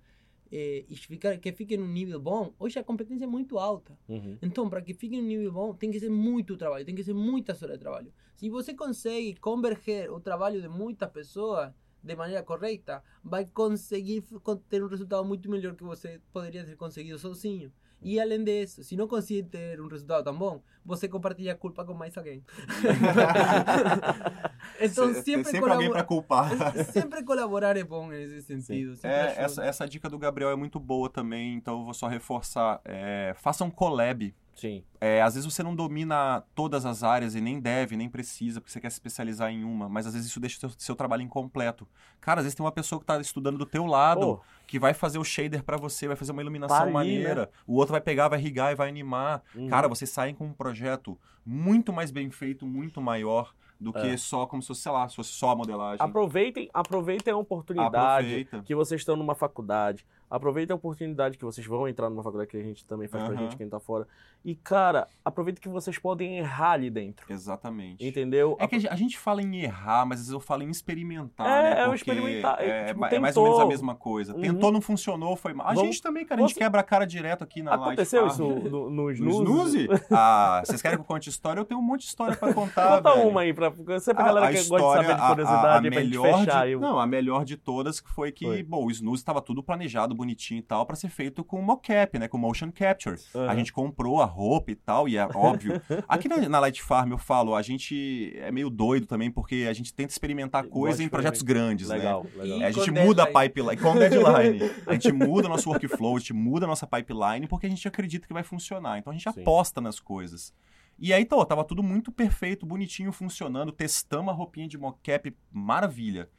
eh, 0.49 0.85
e 0.87 0.95
ficar, 0.95 1.37
que 1.37 1.51
fique 1.51 1.75
num 1.75 1.87
nível 1.87 2.17
bom, 2.17 2.53
hoje 2.57 2.79
a 2.79 2.83
competência 2.83 3.25
é 3.25 3.27
muito 3.27 3.59
alta. 3.59 3.99
Uhum. 4.07 4.37
Então, 4.41 4.69
para 4.69 4.81
que 4.81 4.93
fique 4.93 5.17
em 5.17 5.21
um 5.21 5.27
nível 5.27 5.51
bom, 5.51 5.73
tem 5.73 5.91
que 5.91 5.99
ser 5.99 6.09
muito 6.09 6.55
trabalho, 6.55 6.85
tem 6.85 6.95
que 6.95 7.03
ser 7.03 7.13
muitas 7.13 7.61
horas 7.61 7.75
de 7.77 7.81
trabalho. 7.81 8.13
Se 8.37 8.49
você 8.49 8.73
consegue 8.73 9.35
converger 9.35 10.09
o 10.09 10.21
trabalho 10.21 10.61
de 10.61 10.69
muitas 10.69 11.11
pessoas 11.11 11.73
de 12.01 12.15
maneira 12.15 12.41
correta, 12.41 13.03
vai 13.21 13.45
conseguir 13.45 14.23
ter 14.69 14.81
um 14.81 14.87
resultado 14.87 15.25
muito 15.25 15.49
melhor 15.49 15.75
que 15.75 15.83
você 15.83 16.21
poderia 16.31 16.63
ter 16.63 16.77
conseguido 16.77 17.19
sozinho. 17.19 17.69
E 18.01 18.19
além 18.19 18.43
disso, 18.43 18.83
se 18.83 18.95
não 18.95 19.07
conseguir 19.07 19.43
ter 19.43 19.79
um 19.79 19.87
resultado 19.87 20.23
tão 20.23 20.35
bom, 20.35 20.63
você 20.83 21.07
compartilha 21.07 21.53
a 21.53 21.55
culpa 21.55 21.85
com 21.85 21.93
mais 21.93 22.17
alguém. 22.17 22.43
então, 24.79 25.13
Tem 25.13 25.23
sempre, 25.23 25.51
sempre 25.51 25.71
alguém 25.71 25.89
colabora- 25.89 26.03
culpar. 26.03 26.73
sempre 26.91 27.23
colaborar 27.23 27.77
é 27.77 27.83
bom 27.83 28.07
nesse 28.07 28.41
sentido. 28.41 28.97
É, 29.03 29.43
essa, 29.43 29.63
essa 29.63 29.87
dica 29.87 30.09
do 30.09 30.17
Gabriel 30.17 30.49
é 30.49 30.55
muito 30.55 30.79
boa 30.79 31.09
também, 31.09 31.55
então 31.55 31.79
eu 31.79 31.85
vou 31.85 31.93
só 31.93 32.07
reforçar. 32.07 32.81
É, 32.83 33.33
faça 33.37 33.63
um 33.63 33.69
collab. 33.69 34.33
Sim. 34.55 34.83
É, 34.99 35.21
às 35.21 35.33
vezes 35.33 35.51
você 35.51 35.63
não 35.63 35.75
domina 35.75 36.43
todas 36.53 36.85
as 36.85 37.03
áreas 37.03 37.33
e 37.35 37.41
nem 37.41 37.59
deve, 37.59 37.97
nem 37.97 38.07
precisa, 38.09 38.59
porque 38.61 38.71
você 38.71 38.79
quer 38.79 38.89
se 38.89 38.95
especializar 38.95 39.49
em 39.49 39.63
uma, 39.63 39.89
mas 39.89 40.05
às 40.05 40.13
vezes 40.13 40.29
isso 40.29 40.39
deixa 40.39 40.57
o 40.57 40.59
seu, 40.59 40.69
seu 40.77 40.95
trabalho 40.95 41.23
incompleto. 41.23 41.87
Cara, 42.19 42.41
às 42.41 42.45
vezes 42.45 42.55
tem 42.55 42.63
uma 42.63 42.71
pessoa 42.71 42.99
que 42.99 43.03
está 43.03 43.19
estudando 43.19 43.57
do 43.57 43.65
teu 43.65 43.85
lado, 43.85 44.37
Pô, 44.37 44.41
que 44.67 44.77
vai 44.77 44.93
fazer 44.93 45.17
o 45.17 45.23
shader 45.23 45.63
pra 45.63 45.77
você, 45.77 46.07
vai 46.07 46.15
fazer 46.15 46.31
uma 46.31 46.41
iluminação 46.41 46.77
Tá 46.77 46.83
ali, 46.83 46.91
maneira, 46.93 47.49
o 47.65 47.75
outro 47.75 47.91
vai 47.93 48.01
pegar, 48.01 48.27
vai 48.27 48.39
irrigar 48.39 48.71
e 48.71 48.75
vai 48.75 48.89
animar. 48.89 49.41
Uhum. 49.55 49.67
Cara, 49.67 49.87
vocês 49.87 50.09
saem 50.09 50.35
com 50.35 50.45
um 50.45 50.53
projeto 50.53 51.17
muito 51.45 51.91
mais 51.91 52.11
bem 52.11 52.29
feito, 52.29 52.65
muito 52.67 53.01
maior 53.01 53.53
do 53.79 53.91
que 53.91 53.99
É. 54.09 54.15
só 54.17 54.45
como 54.45 54.61
se 54.61 54.67
fosse, 54.67 54.81
sei 54.81 54.91
lá, 54.91 55.09
se 55.09 55.15
fosse 55.15 55.31
só 55.31 55.49
a 55.51 55.55
modelagem. 55.55 55.97
aproveitem, 56.05 56.69
aproveitem 56.71 57.33
a 57.33 57.37
oportunidade 57.37 58.27
Aproveita. 58.27 58.61
que 58.63 58.75
vocês 58.75 59.01
estão 59.01 59.15
numa 59.15 59.33
faculdade. 59.33 60.05
Aproveita 60.31 60.73
a 60.73 60.75
oportunidade 60.77 61.37
que 61.37 61.43
vocês 61.45 61.67
vão 61.67 61.87
entrar 61.87 62.09
numa 62.09 62.23
faculdade 62.23 62.49
que 62.49 62.57
a 62.57 62.63
gente 62.63 62.85
também 62.85 63.07
faz 63.07 63.23
pra 63.25 63.33
Aham. 63.33 63.43
gente, 63.43 63.57
quem 63.57 63.67
tá 63.69 63.79
fora. 63.79 64.07
E, 64.43 64.55
cara, 64.55 65.07
aproveita 65.23 65.61
que 65.61 65.69
vocês 65.69 65.99
podem 65.99 66.39
errar 66.39 66.71
ali 66.71 66.89
dentro. 66.89 67.31
Exatamente. 67.31 68.03
Entendeu? 68.07 68.55
É 68.59 68.65
que 68.67 68.75
a 68.75 68.79
gen- 68.79 68.89
a 68.89 68.95
gente 68.95 69.19
fala 69.19 69.41
em 69.41 69.57
errar, 69.61 70.05
mas 70.05 70.19
às 70.19 70.25
vezes 70.25 70.33
eu 70.33 70.39
falo 70.39 70.63
em 70.63 70.69
experimentar, 70.69 71.45
É, 71.45 71.61
né? 71.63 71.69
é 71.81 71.83
o 71.83 71.89
Porque 71.91 71.95
experimentar, 71.97 72.59
é, 72.59 72.85
tipo, 72.85 73.05
é 73.05 73.19
mais 73.19 73.37
ou 73.37 73.43
menos 73.43 73.59
a 73.59 73.65
mesma 73.67 73.93
coisa. 73.93 74.33
Uhum. 74.33 74.41
Tentou, 74.41 74.71
não 74.71 74.81
funcionou, 74.81 75.35
foi 75.35 75.53
mal. 75.53 75.67
A 75.67 75.73
Vamos- 75.73 75.83
gente 75.91 76.01
também, 76.01 76.25
cara, 76.25 76.41
a 76.41 76.47
gente 76.47 76.53
você- 76.55 76.59
quebra 76.59 76.81
a 76.81 76.83
cara 76.83 77.05
direto 77.05 77.43
aqui 77.43 77.61
na 77.61 77.75
Aconteceu 77.75 78.21
Light 78.23 78.33
isso 78.33 78.41
no, 78.47 78.89
no 78.89 78.89
No 78.89 79.11
snooze? 79.11 79.83
Snooze? 79.83 79.87
Ah, 80.11 80.61
vocês 80.65 80.81
querem 80.81 80.97
que 80.97 81.01
eu 81.01 81.05
conte 81.05 81.29
história? 81.29 81.59
Eu 81.59 81.65
tenho 81.65 81.79
um 81.79 81.83
monte 81.83 82.01
de 82.01 82.07
história 82.07 82.35
pra 82.35 82.53
contar, 82.53 82.97
Conta 82.97 83.13
velho. 83.15 83.27
uma 83.29 83.41
aí, 83.41 83.53
pra, 83.53 83.71
sempre 83.99 84.23
a 84.23 84.25
galera 84.25 84.47
que 84.51 84.63
gosta 84.67 84.87
de 85.01 85.05
saber 85.07 85.15
de 85.15 85.21
a- 85.21 85.27
curiosidade, 85.27 85.65
a, 85.67 85.77
a 85.77 85.81
pra 85.81 85.81
gente 85.83 85.95
melhor 85.95 86.39
fechar. 86.39 86.67
de, 86.67 86.75
o- 86.75 86.79
Não, 86.79 86.99
a 86.99 87.05
melhor 87.05 87.45
de 87.45 87.57
todas 87.57 87.99
que 87.99 88.09
foi 88.09 88.31
que, 88.31 88.45
Foi. 88.45 88.63
bom, 88.63 88.85
o 88.85 88.91
Snooze 88.91 89.21
estava 89.21 89.41
tudo 89.41 89.61
planejado, 89.61 90.15
bonitinho 90.21 90.59
e 90.59 90.61
tal, 90.61 90.85
pra 90.85 90.95
ser 90.95 91.09
feito 91.09 91.43
com 91.43 91.61
mocap, 91.61 92.17
né, 92.19 92.27
com 92.27 92.37
motion 92.37 92.71
capture. 92.71 93.19
Aham. 93.35 93.49
A 93.49 93.55
gente 93.55 93.73
comprou 93.73 94.21
a 94.21 94.25
roupa 94.25 94.71
e 94.71 94.75
tal, 94.75 95.07
e 95.09 95.17
é 95.17 95.25
óbvio. 95.35 95.81
Aqui 96.07 96.27
na, 96.29 96.37
na 96.47 96.59
Light 96.59 96.81
Farm 96.81 97.11
eu 97.11 97.17
falo, 97.17 97.55
a 97.55 97.61
gente 97.61 98.31
é 98.37 98.51
meio 98.51 98.69
doido 98.69 99.05
também, 99.05 99.31
porque 99.31 99.65
a 99.69 99.73
gente 99.73 99.93
tenta 99.93 100.11
experimentar 100.11 100.65
coisa 100.67 101.03
em 101.03 101.09
projetos 101.09 101.41
grandes, 101.41 101.89
né? 101.89 101.95
Legal, 101.97 102.25
legal. 102.35 102.59
E- 102.59 102.63
É, 102.63 102.65
a 102.67 102.71
gente 102.71 102.91
muda 102.91 103.23
a 103.23 103.25
deadline. 103.25 103.49
pipeline, 103.49 103.81
com 103.81 103.93
deadline. 103.95 104.71
A 104.85 104.93
gente 104.93 105.11
muda 105.11 105.49
nosso 105.49 105.69
workflow, 105.69 106.15
a 106.15 106.19
gente 106.19 106.33
muda 106.33 106.65
a 106.65 106.67
nossa 106.67 106.85
pipeline 106.87 107.47
porque 107.47 107.65
a 107.65 107.69
gente 107.69 107.87
acredita 107.87 108.27
que 108.27 108.33
vai 108.33 108.43
funcionar. 108.43 108.97
Então 108.99 109.11
a 109.11 109.15
gente 109.15 109.29
Sim. 109.31 109.41
aposta 109.41 109.81
nas 109.81 109.99
coisas. 109.99 110.53
E 110.99 111.11
aí, 111.13 111.25
tô, 111.25 111.43
tava 111.43 111.63
tudo 111.63 111.81
muito 111.81 112.11
perfeito, 112.11 112.63
bonitinho, 112.63 113.11
funcionando. 113.11 113.71
Testamos 113.71 114.31
a 114.31 114.35
roupinha 114.37 114.67
de 114.67 114.77
mocap, 114.77 115.35
maravilha. 115.51 116.29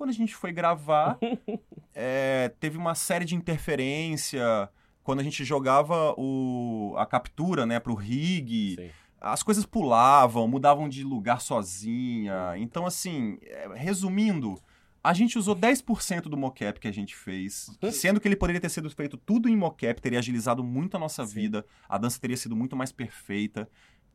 Quando 0.00 0.08
a 0.08 0.14
gente 0.14 0.34
foi 0.34 0.50
gravar, 0.50 1.18
é, 1.94 2.50
teve 2.58 2.78
uma 2.78 2.94
série 2.94 3.26
de 3.26 3.36
interferência. 3.36 4.70
Quando 5.02 5.20
a 5.20 5.22
gente 5.22 5.44
jogava 5.44 6.14
o, 6.16 6.94
a 6.96 7.04
captura 7.04 7.66
né, 7.66 7.78
pro 7.78 7.94
rig, 7.94 8.76
Sim. 8.76 8.90
as 9.20 9.42
coisas 9.42 9.66
pulavam, 9.66 10.48
mudavam 10.48 10.88
de 10.88 11.04
lugar 11.04 11.42
sozinha. 11.42 12.54
Então, 12.56 12.86
assim, 12.86 13.36
é, 13.42 13.68
resumindo, 13.74 14.58
a 15.04 15.12
gente 15.12 15.38
usou 15.38 15.54
10% 15.54 16.22
do 16.22 16.36
mocap 16.38 16.80
que 16.80 16.88
a 16.88 16.92
gente 16.92 17.14
fez, 17.14 17.70
que 17.78 17.92
sendo 17.92 18.18
que 18.18 18.26
ele 18.26 18.36
poderia 18.36 18.58
ter 18.62 18.70
sido 18.70 18.88
feito 18.88 19.18
tudo 19.18 19.50
em 19.50 19.56
mocap, 19.56 20.00
teria 20.00 20.18
agilizado 20.18 20.64
muito 20.64 20.96
a 20.96 20.98
nossa 20.98 21.26
Sim. 21.26 21.34
vida, 21.34 21.66
a 21.86 21.98
dança 21.98 22.18
teria 22.18 22.38
sido 22.38 22.56
muito 22.56 22.74
mais 22.74 22.90
perfeita. 22.90 23.68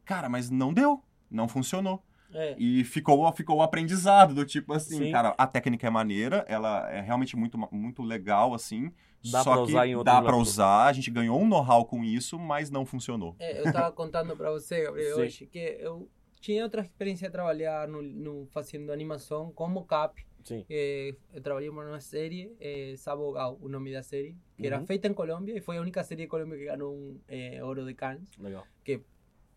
Cara, 0.03 0.29
mas 0.29 0.49
não 0.49 0.73
deu, 0.73 1.03
não 1.29 1.47
funcionou. 1.47 2.03
É. 2.33 2.55
E 2.57 2.83
ficou, 2.83 3.31
ficou 3.33 3.57
o 3.57 3.61
aprendizado 3.61 4.33
do 4.33 4.45
tipo 4.45 4.73
assim, 4.73 4.97
Sim. 5.05 5.11
cara, 5.11 5.33
a 5.37 5.47
técnica 5.47 5.87
é 5.87 5.89
maneira, 5.89 6.45
ela 6.47 6.89
é 6.91 7.01
realmente 7.01 7.35
muito, 7.35 7.57
muito 7.71 8.01
legal, 8.03 8.53
assim. 8.53 8.91
Dá 9.31 9.43
só 9.43 9.53
pra 9.53 9.65
que 9.65 9.71
usar 9.71 9.87
em 9.87 9.95
outros 9.95 10.15
dá 10.15 10.21
pra 10.21 10.35
usar, 10.35 10.85
a 10.85 10.93
gente 10.93 11.09
ganhou 11.09 11.39
um 11.39 11.47
know-how 11.47 11.85
com 11.85 12.03
isso, 12.03 12.37
mas 12.37 12.69
não 12.69 12.85
funcionou. 12.85 13.35
É, 13.39 13.59
eu 13.59 13.65
estava 13.65 13.91
contando 13.93 14.35
para 14.35 14.51
você, 14.51 14.83
Gabriel, 14.83 15.15
Sim. 15.15 15.21
hoje, 15.21 15.45
que 15.47 15.59
eu 15.79 16.09
tinha 16.39 16.63
outra 16.63 16.81
experiência 16.81 17.27
de 17.27 17.31
trabalhar 17.31 17.87
no, 17.87 18.01
no, 18.03 18.45
fazendo 18.47 18.91
animação 18.91 19.51
com 19.51 19.67
mocap. 19.67 20.23
Sim. 20.43 20.63
Eh, 20.69 21.15
eu 21.33 21.41
trabalhei 21.41 21.71
numa 21.71 21.99
série, 21.99 22.55
eh, 22.59 22.93
Sabogal, 22.97 23.57
o 23.59 23.67
nome 23.67 23.91
da 23.91 24.03
série, 24.03 24.37
que 24.55 24.67
era 24.67 24.79
Uhum. 24.79 24.85
feita 24.85 25.07
em 25.07 25.13
Colômbia 25.13 25.57
e 25.57 25.61
foi 25.61 25.77
a 25.77 25.81
única 25.81 26.03
série 26.03 26.21
de 26.21 26.27
Colômbia 26.27 26.59
que 26.59 26.65
ganhou 26.65 26.93
um 26.93 27.19
eh, 27.27 27.63
ouro 27.63 27.83
de 27.83 27.95
Cannes. 27.95 28.29
Legal. 28.37 28.63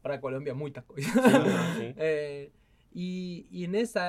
Para 0.03 0.14
a 0.14 0.18
Colômbia, 0.18 0.55
muitas 0.55 0.84
coisas. 0.86 1.12
Sim. 1.12 1.94
Eh, 1.96 2.51
e, 2.94 3.46
e 3.51 3.66
nessa, 3.66 4.01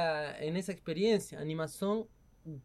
nessa 0.52 0.72
experiência, 0.72 1.38
a 1.38 1.42
animação 1.42 2.08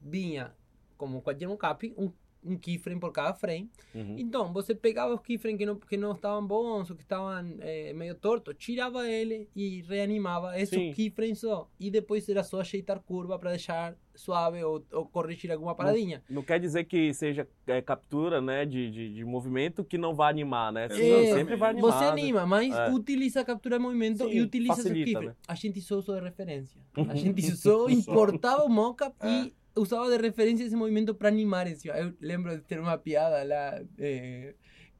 vinha, 0.00 0.54
como 0.96 1.20
qualquer 1.20 1.48
mocap, 1.48 1.92
um, 1.98 2.10
um 2.44 2.56
keyframe 2.58 3.00
por 3.00 3.10
cada 3.12 3.32
frame. 3.34 3.70
Uhum. 3.94 4.16
Então, 4.18 4.52
você 4.52 4.74
pegava 4.74 5.14
os 5.14 5.20
keyframes 5.20 5.58
que 5.58 5.66
não, 5.66 5.76
que 5.76 5.96
não 5.96 6.12
estavam 6.12 6.46
bons 6.46 6.90
ou 6.90 6.96
que 6.96 7.02
estavam 7.02 7.32
eh, 7.60 7.92
meio 7.94 8.14
tortos, 8.14 8.54
tirava 8.58 9.08
ele 9.08 9.48
e 9.56 9.82
reanimava 9.82 10.58
esses 10.58 10.78
Sim. 10.78 10.92
keyframes 10.92 11.40
só. 11.40 11.68
E 11.80 11.90
depois 11.90 12.28
era 12.28 12.42
só 12.44 12.60
ajeitar 12.60 13.00
curva 13.00 13.38
para 13.38 13.50
deixar 13.50 13.96
suave 14.14 14.62
ou, 14.62 14.84
ou 14.92 15.06
corrigir 15.06 15.50
alguma 15.50 15.74
paradinha. 15.74 16.22
Não 16.30 16.42
quer 16.42 16.60
dizer 16.60 16.84
que 16.84 17.12
seja 17.12 17.48
é, 17.66 17.82
captura 17.82 18.40
né, 18.40 18.64
de, 18.64 18.90
de, 18.90 19.14
de 19.14 19.24
movimento 19.24 19.82
que 19.82 19.98
não 19.98 20.14
vai 20.14 20.30
animar, 20.30 20.72
né? 20.72 20.88
Sim, 20.88 21.00
Exatamente. 21.02 21.34
sempre 21.34 21.56
vai 21.56 21.70
animar. 21.70 21.92
Você 21.92 22.04
anima, 22.04 22.46
mas 22.46 22.72
É. 22.74 22.90
utiliza 22.90 23.40
a 23.40 23.44
captura 23.44 23.76
de 23.78 23.82
movimento 23.82 24.18
Sim, 24.18 24.30
e 24.30 24.40
utiliza 24.42 24.76
facilita, 24.76 24.98
esse 25.00 25.04
keyframe. 25.06 25.26
né? 25.28 25.34
A 25.48 25.54
gente 25.54 25.80
só 25.80 25.96
usou 25.96 26.14
de 26.16 26.22
referência. 26.22 26.80
A 27.08 27.14
gente 27.16 27.56
só 27.56 27.88
importava 27.88 28.62
o 28.64 28.68
mockup 28.68 29.16
É. 29.20 29.28
e 29.28 29.54
usava 29.76 30.10
de 30.10 30.22
referência 30.22 30.64
esse 30.64 30.76
movimento 30.76 31.14
para 31.14 31.28
animar. 31.28 31.66
Eu 31.68 32.14
lembro 32.20 32.56
de 32.56 32.62
ter 32.62 32.78
uma 32.78 32.96
piada 32.98 33.42
lá 33.44 33.80
eh, 33.98 34.54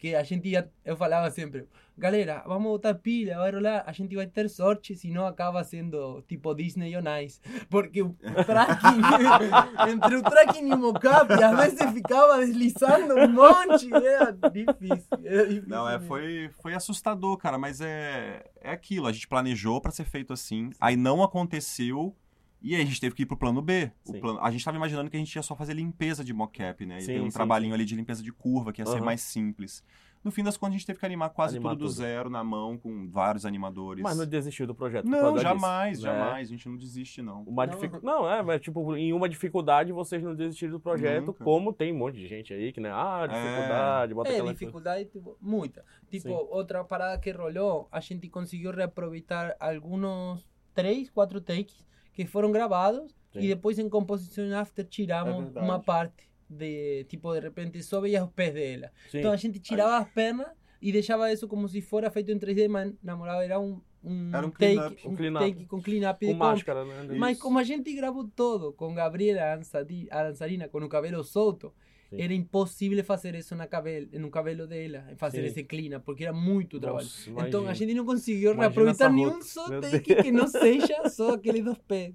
que 0.05 0.15
a 0.15 0.23
gente 0.23 0.49
ia, 0.49 0.71
eu 0.85 0.97
falava 0.97 1.31
sempre, 1.31 1.67
galera, 1.97 2.43
vamos 2.47 2.71
botar 2.73 2.95
pilha, 2.95 3.39
rolar, 3.39 3.85
a 3.87 3.93
gente 3.93 4.15
vai 4.15 4.27
ter 4.27 4.51
sorte, 4.51 4.95
senão 4.95 5.27
acaba 5.27 5.65
sendo 5.65 6.23
tipo 6.29 6.55
Disney 6.55 6.95
on 6.97 7.05
Ice. 7.25 7.41
Porque 7.71 8.03
o 8.03 8.15
tracking, 8.45 9.01
entre 9.91 10.17
o 10.17 10.23
tracking 10.23 10.69
e 10.69 10.75
o 10.75 10.79
mockup, 10.79 11.33
às 11.33 11.57
vezes 11.57 11.93
ficava 11.93 12.39
deslizando 12.39 13.15
um 13.15 13.29
monte, 13.29 13.89
era 13.95 14.31
difícil. 14.33 15.09
Era 15.25 15.47
difícil 15.47 15.69
Não, 15.69 15.89
é, 15.89 15.99
foi, 16.01 16.51
foi 16.61 16.75
assustador, 16.75 17.39
cara, 17.39 17.57
mas 17.57 17.81
é, 17.81 18.45
é 18.61 18.73
aquilo. 18.73 19.07
A 19.07 19.13
gente 19.13 19.29
planejou 19.29 19.81
pra 19.81 19.91
ser 19.91 20.05
feito 20.05 20.33
assim, 20.33 20.71
aí 20.79 20.97
não 20.97 21.23
aconteceu, 21.23 22.15
e 22.65 22.75
aí 22.75 22.81
a 22.81 22.85
gente 22.85 22.99
teve 23.01 23.15
que 23.15 23.23
ir 23.23 23.27
pro 23.27 23.37
plano 23.37 23.61
B. 23.61 23.93
O 24.09 24.19
plano, 24.19 24.39
a 24.41 24.51
gente 24.51 24.65
tava 24.65 24.77
imaginando 24.77 25.11
que 25.11 25.17
a 25.17 25.21
gente 25.21 25.35
ia 25.37 25.43
só 25.43 25.55
fazer 25.55 25.75
limpeza 25.75 26.25
de 26.25 26.33
mocap, 26.33 26.87
né? 26.87 26.97
E 26.99 27.03
Sim, 27.03 27.07
tem 27.13 27.21
um 27.21 27.31
sim, 27.31 27.37
trabalhinho 27.37 27.73
sim. 27.73 27.75
ali 27.75 27.85
de 27.85 27.95
limpeza 27.95 28.23
de 28.23 28.33
curva, 28.33 28.73
que 28.73 28.81
ia 28.81 28.87
ser 28.87 28.97
Aham. 28.97 29.05
mais 29.05 29.21
simples. 29.21 29.85
No 30.25 30.31
fim 30.31 30.43
das 30.43 30.57
contas, 30.57 30.77
a 30.77 30.79
gente 30.79 30.87
teve 30.87 30.99
que 30.99 31.05
animar 31.05 31.29
quase 31.29 31.57
Animar 31.57 31.75
tudo 31.75 31.81
do 31.81 31.85
tudo. 31.91 31.97
zero, 31.99 32.31
na 32.31 32.43
mão, 32.43 32.79
com 32.79 33.07
vários 33.11 33.45
animadores. 33.45 34.03
Mas 34.03 34.17
não 34.17 34.25
desistiu 34.25 34.67
do 34.67 34.75
projeto. 34.75 35.05
Não, 35.07 35.37
jamais, 35.37 35.99
disso, 35.99 36.07
né? 36.07 36.13
jamais. 36.19 36.49
A 36.49 36.51
gente 36.51 36.67
não 36.67 36.79
desiste, 36.79 37.21
não. 37.21 37.43
Uma 37.43 37.67
Não. 37.67 37.75
dificu... 37.75 38.01
não, 38.03 38.27
é, 38.27 38.43
mas 38.43 38.63
tipo, 38.63 38.97
em 38.97 39.13
uma 39.13 39.29
dificuldade 39.29 39.93
vocês 39.93 40.23
não 40.23 40.35
desistiram 40.35 40.73
do 40.73 40.81
projeto, 40.81 41.27
Nunca. 41.27 41.45
como 41.45 41.71
tem 41.75 41.93
um 41.93 41.99
monte 41.99 42.15
de 42.17 42.27
gente 42.27 42.55
aí 42.55 42.73
que, 42.73 42.81
né? 42.81 42.91
Ah, 42.91 43.27
dificuldade, 43.27 44.15
bota 44.15 44.31
É, 44.31 44.33
aquela 44.33 44.53
dificuldade, 44.55 45.05
tipo, 45.11 45.37
muita. 45.39 45.85
Tipo, 46.09 46.29
Sim. 46.29 46.47
outra 46.49 46.83
parada 46.83 47.21
que 47.21 47.31
rolou, 47.31 47.87
a 47.93 48.01
gente 48.01 48.27
conseguiu 48.31 48.71
reaproveitar 48.73 49.55
alguns 49.61 50.49
três, 50.75 51.11
quatro 51.11 51.39
takes 51.39 51.85
que 52.15 52.25
foram 52.27 52.51
gravados 52.53 53.13
Sim. 53.33 53.41
e 53.41 53.49
depois 53.49 53.79
em 53.79 53.89
composição 53.89 54.57
after 54.57 54.85
É 54.85 54.89
tiramos 54.89 55.45
verdade. 55.45 55.67
uma 55.67 55.81
parte 55.81 56.29
de, 56.49 57.05
tipo, 57.05 57.33
de 57.35 57.41
repente 57.41 57.83
só 57.83 58.01
veia 58.01 58.25
os 58.25 58.31
pés 58.31 58.55
dela. 58.55 58.91
Sim. 59.11 59.19
Então 59.19 59.33
a 59.33 59.37
gente 59.37 59.59
tirava 59.59 59.99
as 59.99 60.09
pernas 60.11 60.47
e 60.81 60.93
deixava 60.93 61.33
isso 61.33 61.49
como 61.49 61.69
se 61.69 61.81
fora 61.81 62.11
feito 62.11 62.31
em 62.31 62.39
3D, 62.39 62.69
mas 62.69 62.93
na 63.03 63.17
moral 63.17 63.41
era 63.41 63.59
um, 63.59 63.81
um, 64.03 64.29
Era 64.33 64.47
um 64.47 64.51
take, 64.51 65.09
um 65.09 65.11
Um 65.13 65.17
clean-up. 65.17 65.51
take 65.53 65.67
com 65.67 65.83
clean-up 65.83 66.27
com 66.27 66.33
de 66.33 66.39
máscara, 66.39 66.85
né? 66.85 67.17
mas 67.19 67.33
Isso. 67.37 67.43
como 67.43 67.59
a 67.59 67.65
gente 67.65 67.93
gravou 67.95 68.29
todo 68.29 68.73
com 68.75 68.95
Gabriela, 68.95 69.55
a 70.11 70.23
dançarina, 70.25 70.69
com 70.69 70.79
o 70.79 70.89
cabelo 70.89 71.25
solto, 71.25 71.73
Sim. 72.17 72.23
era 72.23 72.33
impossível 72.35 73.05
fazer 73.05 73.35
isso 73.35 73.55
na 73.57 73.67
cabelo, 73.67 74.09
no 74.13 74.31
cabelo 74.31 74.67
dela, 74.67 75.05
fazer 75.17 75.41
Sim. 75.43 75.47
esse 75.47 75.65
clean, 75.65 76.01
porque 76.01 76.25
era 76.25 76.33
muito 76.33 76.79
trabalho. 76.81 77.05
Nossa, 77.05 77.31
Então 77.31 77.61
a 77.61 77.65
imagina. 77.65 77.75
gente 77.75 77.95
não 77.95 78.05
conseguiu 78.05 78.53
Imagina 78.53 78.63
reaproveitar 78.63 79.05
essa 79.07 79.15
nenhum 79.15 79.43
só 79.43 79.81
take 79.81 80.15
que 80.23 80.31
não 80.33 80.47
seja 80.47 81.09
só 81.09 81.35
aqueles 81.35 81.65
dos 81.65 81.79
pés. 81.79 82.15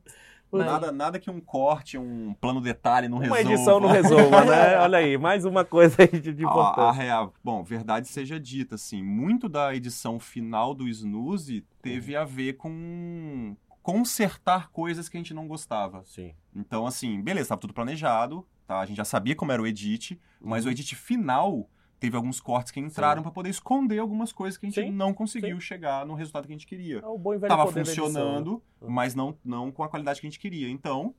Mas- 0.51 0.65
Nada, 0.65 0.91
nada 0.91 1.19
que 1.19 1.29
um 1.29 1.39
corte, 1.39 1.95
um 1.95 2.33
plano 2.33 2.59
detalhe 2.59 3.07
não 3.07 3.17
Uma 3.17 3.35
resolva. 3.37 3.53
edição 3.53 3.79
não 3.79 3.87
resolva, 3.89 4.43
né? 4.45 4.77
Olha 4.81 4.97
aí, 4.97 5.15
mais 5.15 5.45
uma 5.45 5.63
coisa 5.63 5.95
aí 6.01 6.19
de, 6.19 6.33
de 6.33 6.43
A, 6.43 6.47
a 6.47 6.51
importância. 6.51 6.91
real, 7.03 7.33
bom, 7.43 7.63
verdade 7.63 8.07
seja 8.07 8.39
dita, 8.39 8.73
assim, 8.73 9.03
muito 9.03 9.47
da 9.47 9.75
edição 9.75 10.19
final 10.19 10.73
do 10.73 10.87
Snooze 10.87 11.63
teve 11.83 12.15
a 12.15 12.23
ver 12.25 12.53
com 12.53 13.55
consertar 13.83 14.69
coisas 14.71 15.07
que 15.07 15.17
a 15.17 15.19
gente 15.19 15.33
não 15.35 15.47
gostava. 15.47 16.03
Sim. 16.05 16.33
Então, 16.55 16.85
assim, 16.87 17.21
beleza, 17.21 17.43
estava 17.45 17.61
tudo 17.61 17.73
planejado, 17.73 18.45
tá? 18.69 18.79
A 18.79 18.85
gente 18.85 18.97
já 18.97 19.03
sabia 19.03 19.35
como 19.35 19.51
era 19.51 19.59
o 19.59 19.65
edit, 19.65 20.21
mas 20.39 20.63
o 20.63 20.69
edit 20.69 20.95
final 20.95 21.67
teve 21.99 22.15
alguns 22.15 22.39
cortes 22.39 22.71
que 22.71 22.79
entraram 22.79 23.21
Sim. 23.21 23.23
para 23.23 23.31
poder 23.31 23.49
esconder 23.49 23.97
algumas 23.97 24.31
coisas 24.31 24.59
que 24.59 24.67
a 24.67 24.69
gente 24.69 24.79
Sim, 24.79 24.91
não 24.91 25.11
conseguiu 25.11 25.59
chegar 25.59 26.05
no 26.05 26.13
resultado 26.13 26.45
que 26.45 26.53
a 26.53 26.55
gente 26.55 26.67
queria. 26.67 26.99
É 26.99 27.05
o 27.07 27.17
bom 27.17 27.33
e 27.33 27.39
velho 27.39 27.49
Tava 27.49 27.65
né? 27.71 27.83
funcionando, 27.83 28.61
Uhum. 28.79 28.89
mas 28.91 29.15
não, 29.15 29.35
não 29.43 29.71
com 29.71 29.83
a 29.83 29.89
qualidade 29.89 30.21
que 30.21 30.27
a 30.27 30.29
gente 30.29 30.39
queria. 30.39 30.69
Então, 30.69 31.15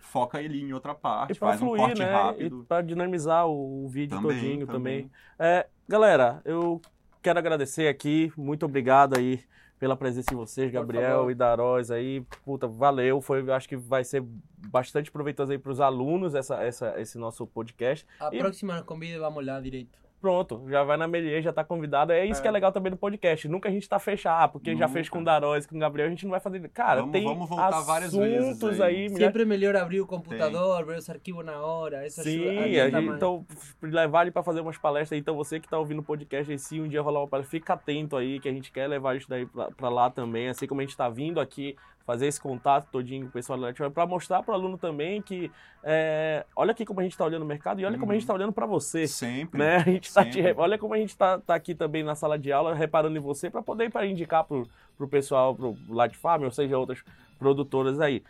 foca 0.00 0.42
ele 0.42 0.60
em 0.60 0.74
outra 0.74 0.94
parte, 0.94 1.32
faz 1.38 1.62
um 1.62 1.68
fluir, 1.68 1.80
corte 1.80 1.98
né? 2.00 2.12
rápido. 2.12 2.66
Pra 2.68 2.82
dinamizar 2.82 3.46
o, 3.46 3.86
o 3.86 3.88
vídeo 3.88 4.18
Também, 4.20 4.36
todinho 4.36 4.66
também. 4.66 5.02
também. 5.04 5.10
É, 5.38 5.66
galera, 5.88 6.42
eu 6.44 6.78
quero 7.22 7.38
agradecer 7.38 7.88
aqui. 7.88 8.30
Muito 8.36 8.66
obrigado 8.66 9.18
aí 9.18 9.40
pela 9.82 9.96
presença 9.96 10.28
de 10.30 10.36
vocês, 10.36 10.70
Gabriel 10.70 11.28
e 11.28 11.34
Daróis 11.34 11.90
aí. 11.90 12.20
Puta, 12.44 12.68
valeu. 12.68 13.20
Foi, 13.20 13.50
acho 13.50 13.68
que 13.68 13.76
vai 13.76 14.04
ser 14.04 14.22
bastante 14.70 15.10
proveitoso 15.10 15.50
aí 15.50 15.58
pros 15.58 15.80
alunos 15.80 16.36
essa, 16.36 16.62
essa, 16.62 17.00
esse 17.00 17.18
nosso 17.18 17.44
podcast. 17.48 18.06
A 18.20 18.28
E- 18.32 18.38
próxima 18.38 18.80
convida 18.84 19.18
vamos 19.18 19.44
lá 19.44 19.60
direito. 19.60 19.98
Pronto, 20.22 20.62
já 20.68 20.84
vai 20.84 20.96
na 20.96 21.08
Melier, 21.08 21.42
já 21.42 21.52
tá 21.52 21.64
convidado. 21.64 22.12
É 22.12 22.24
isso 22.24 22.38
é. 22.38 22.42
que 22.42 22.46
é 22.46 22.50
legal 22.52 22.70
também 22.70 22.92
do 22.92 22.96
podcast. 22.96 23.48
Nunca 23.48 23.68
a 23.68 23.72
gente 23.72 23.88
tá 23.88 23.98
fechado, 23.98 24.44
ah, 24.44 24.46
porque 24.46 24.70
Nunca. 24.70 24.86
já 24.86 24.88
fez 24.88 25.08
com 25.08 25.18
o 25.18 25.24
Daróis, 25.24 25.66
com 25.66 25.74
o 25.74 25.80
Gabriel, 25.80 26.06
a 26.06 26.10
gente 26.10 26.22
não 26.22 26.30
vai 26.30 26.38
fazer. 26.38 26.60
Cara, 26.68 27.00
vamos, 27.00 27.12
tem 27.12 27.24
vamos 27.24 27.48
voltar 27.48 27.80
várias 27.80 28.14
vezes 28.14 28.80
aí. 28.80 29.06
aí 29.06 29.10
Sempre 29.10 29.42
é 29.42 29.44
melhor 29.44 29.74
abrir 29.74 30.00
o 30.00 30.06
computador, 30.06 30.76
tem. 30.76 30.86
ver 30.86 30.98
os 30.98 31.10
arquivos 31.10 31.44
na 31.44 31.60
hora. 31.60 32.06
Isso 32.06 32.22
Sim, 32.22 32.48
ajuda, 32.48 32.90
gente, 33.00 33.16
então 33.16 33.44
levar 33.82 34.22
ele 34.22 34.30
para 34.30 34.44
fazer 34.44 34.60
umas 34.60 34.78
palestras. 34.78 35.18
Então 35.18 35.34
você 35.34 35.58
que 35.58 35.68
tá 35.68 35.76
ouvindo 35.76 35.98
o 35.98 36.04
podcast, 36.04 36.56
se 36.56 36.80
um 36.80 36.86
dia 36.86 37.02
rolar 37.02 37.22
uma 37.22 37.28
palestra, 37.28 37.50
fica 37.50 37.72
atento 37.72 38.16
aí, 38.16 38.38
que 38.38 38.48
a 38.48 38.52
gente 38.52 38.70
quer 38.70 38.86
levar 38.86 39.16
isso 39.16 39.28
daí 39.28 39.44
para 39.76 39.88
lá 39.88 40.08
também. 40.08 40.48
Assim 40.48 40.68
como 40.68 40.80
a 40.80 40.84
gente 40.84 40.96
tá 40.96 41.08
vindo 41.08 41.40
aqui 41.40 41.74
fazer 42.06 42.26
esse 42.26 42.40
contato 42.40 42.88
todinho 42.90 43.22
com 43.22 43.28
o 43.28 43.32
pessoal 43.32 43.58
da 43.58 43.66
Letiva 43.66 43.90
para 43.90 44.06
mostrar 44.06 44.42
para 44.42 44.52
o 44.52 44.54
aluno 44.54 44.76
também 44.76 45.22
que 45.22 45.50
é, 45.82 46.44
olha 46.54 46.72
aqui 46.72 46.84
como 46.84 47.00
a 47.00 47.02
gente 47.02 47.12
está 47.12 47.24
olhando 47.24 47.42
o 47.42 47.46
mercado 47.46 47.80
e 47.80 47.84
olha 47.84 47.98
como 47.98 48.12
a 48.12 48.14
gente 48.14 48.22
está 48.22 48.34
olhando 48.34 48.52
para 48.52 48.66
você. 48.66 49.06
Sempre. 49.06 49.58
Né? 49.58 49.76
A 49.76 49.90
gente 49.90 50.12
tá 50.12 50.24
te, 50.24 50.40
olha 50.56 50.78
como 50.78 50.94
a 50.94 50.98
gente 50.98 51.10
está 51.10 51.38
tá 51.38 51.54
aqui 51.54 51.74
também 51.74 52.02
na 52.02 52.14
sala 52.14 52.38
de 52.38 52.52
aula 52.52 52.74
reparando 52.74 53.16
em 53.16 53.20
você 53.20 53.50
para 53.50 53.62
poder 53.62 53.90
para 53.90 54.06
indicar 54.06 54.44
para 54.44 54.56
o 54.56 55.08
pessoal, 55.08 55.54
para 55.54 55.66
o 55.66 55.76
Farm, 56.14 56.44
ou 56.44 56.50
seja, 56.50 56.78
outras 56.78 57.02
produtoras 57.38 58.00
aí. 58.00 58.22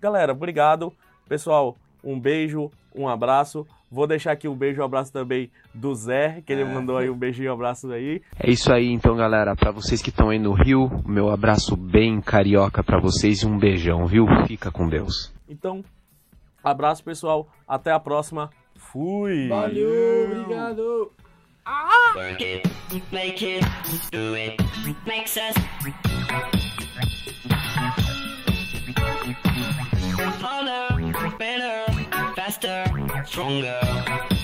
Galera, 0.00 0.32
obrigado. 0.32 0.92
Pessoal, 1.28 1.76
um 2.02 2.18
beijo, 2.18 2.70
um 2.94 3.08
abraço. 3.08 3.66
Vou 3.90 4.06
deixar 4.06 4.32
aqui 4.32 4.46
um 4.46 4.54
beijo 4.54 4.80
e 4.80 4.82
um 4.82 4.84
abraço 4.84 5.12
também 5.12 5.50
do 5.74 5.94
Zé, 5.94 6.42
que 6.46 6.52
ele 6.52 6.62
é. 6.62 6.64
mandou 6.64 6.96
aí 6.96 7.10
um 7.10 7.16
beijinho 7.16 7.46
e 7.46 7.50
um 7.50 7.54
abraço 7.54 7.90
aí. 7.92 8.22
É 8.38 8.50
isso 8.50 8.72
aí, 8.72 8.86
então, 8.92 9.16
galera. 9.16 9.56
Para 9.56 9.72
vocês 9.72 10.00
que 10.00 10.10
estão 10.10 10.30
aí 10.30 10.38
no 10.38 10.52
Rio, 10.52 10.88
meu 11.06 11.28
abraço 11.28 11.76
bem 11.76 12.20
carioca 12.20 12.82
para 12.84 13.00
vocês 13.00 13.42
e 13.42 13.46
um 13.46 13.58
beijão, 13.58 14.06
viu? 14.06 14.26
Fica 14.46 14.70
com 14.70 14.88
Deus. 14.88 15.32
Então, 15.48 15.84
abraço, 16.62 17.02
pessoal. 17.02 17.48
Até 17.66 17.90
a 17.90 17.98
próxima. 17.98 18.50
Fui! 18.76 19.48
Valeu, 19.48 20.30
obrigado! 20.30 21.12
Ah! 21.64 22.14
Work 22.16 22.42
it, 22.42 22.68
make 23.12 23.44
it, 23.44 23.64
do 24.10 24.34
it, 24.34 24.56
makes 25.06 25.36
us 25.36 25.54
harder, 30.40 31.38
better. 31.38 31.89
Faster, 32.60 33.24
stronger. 33.24 34.39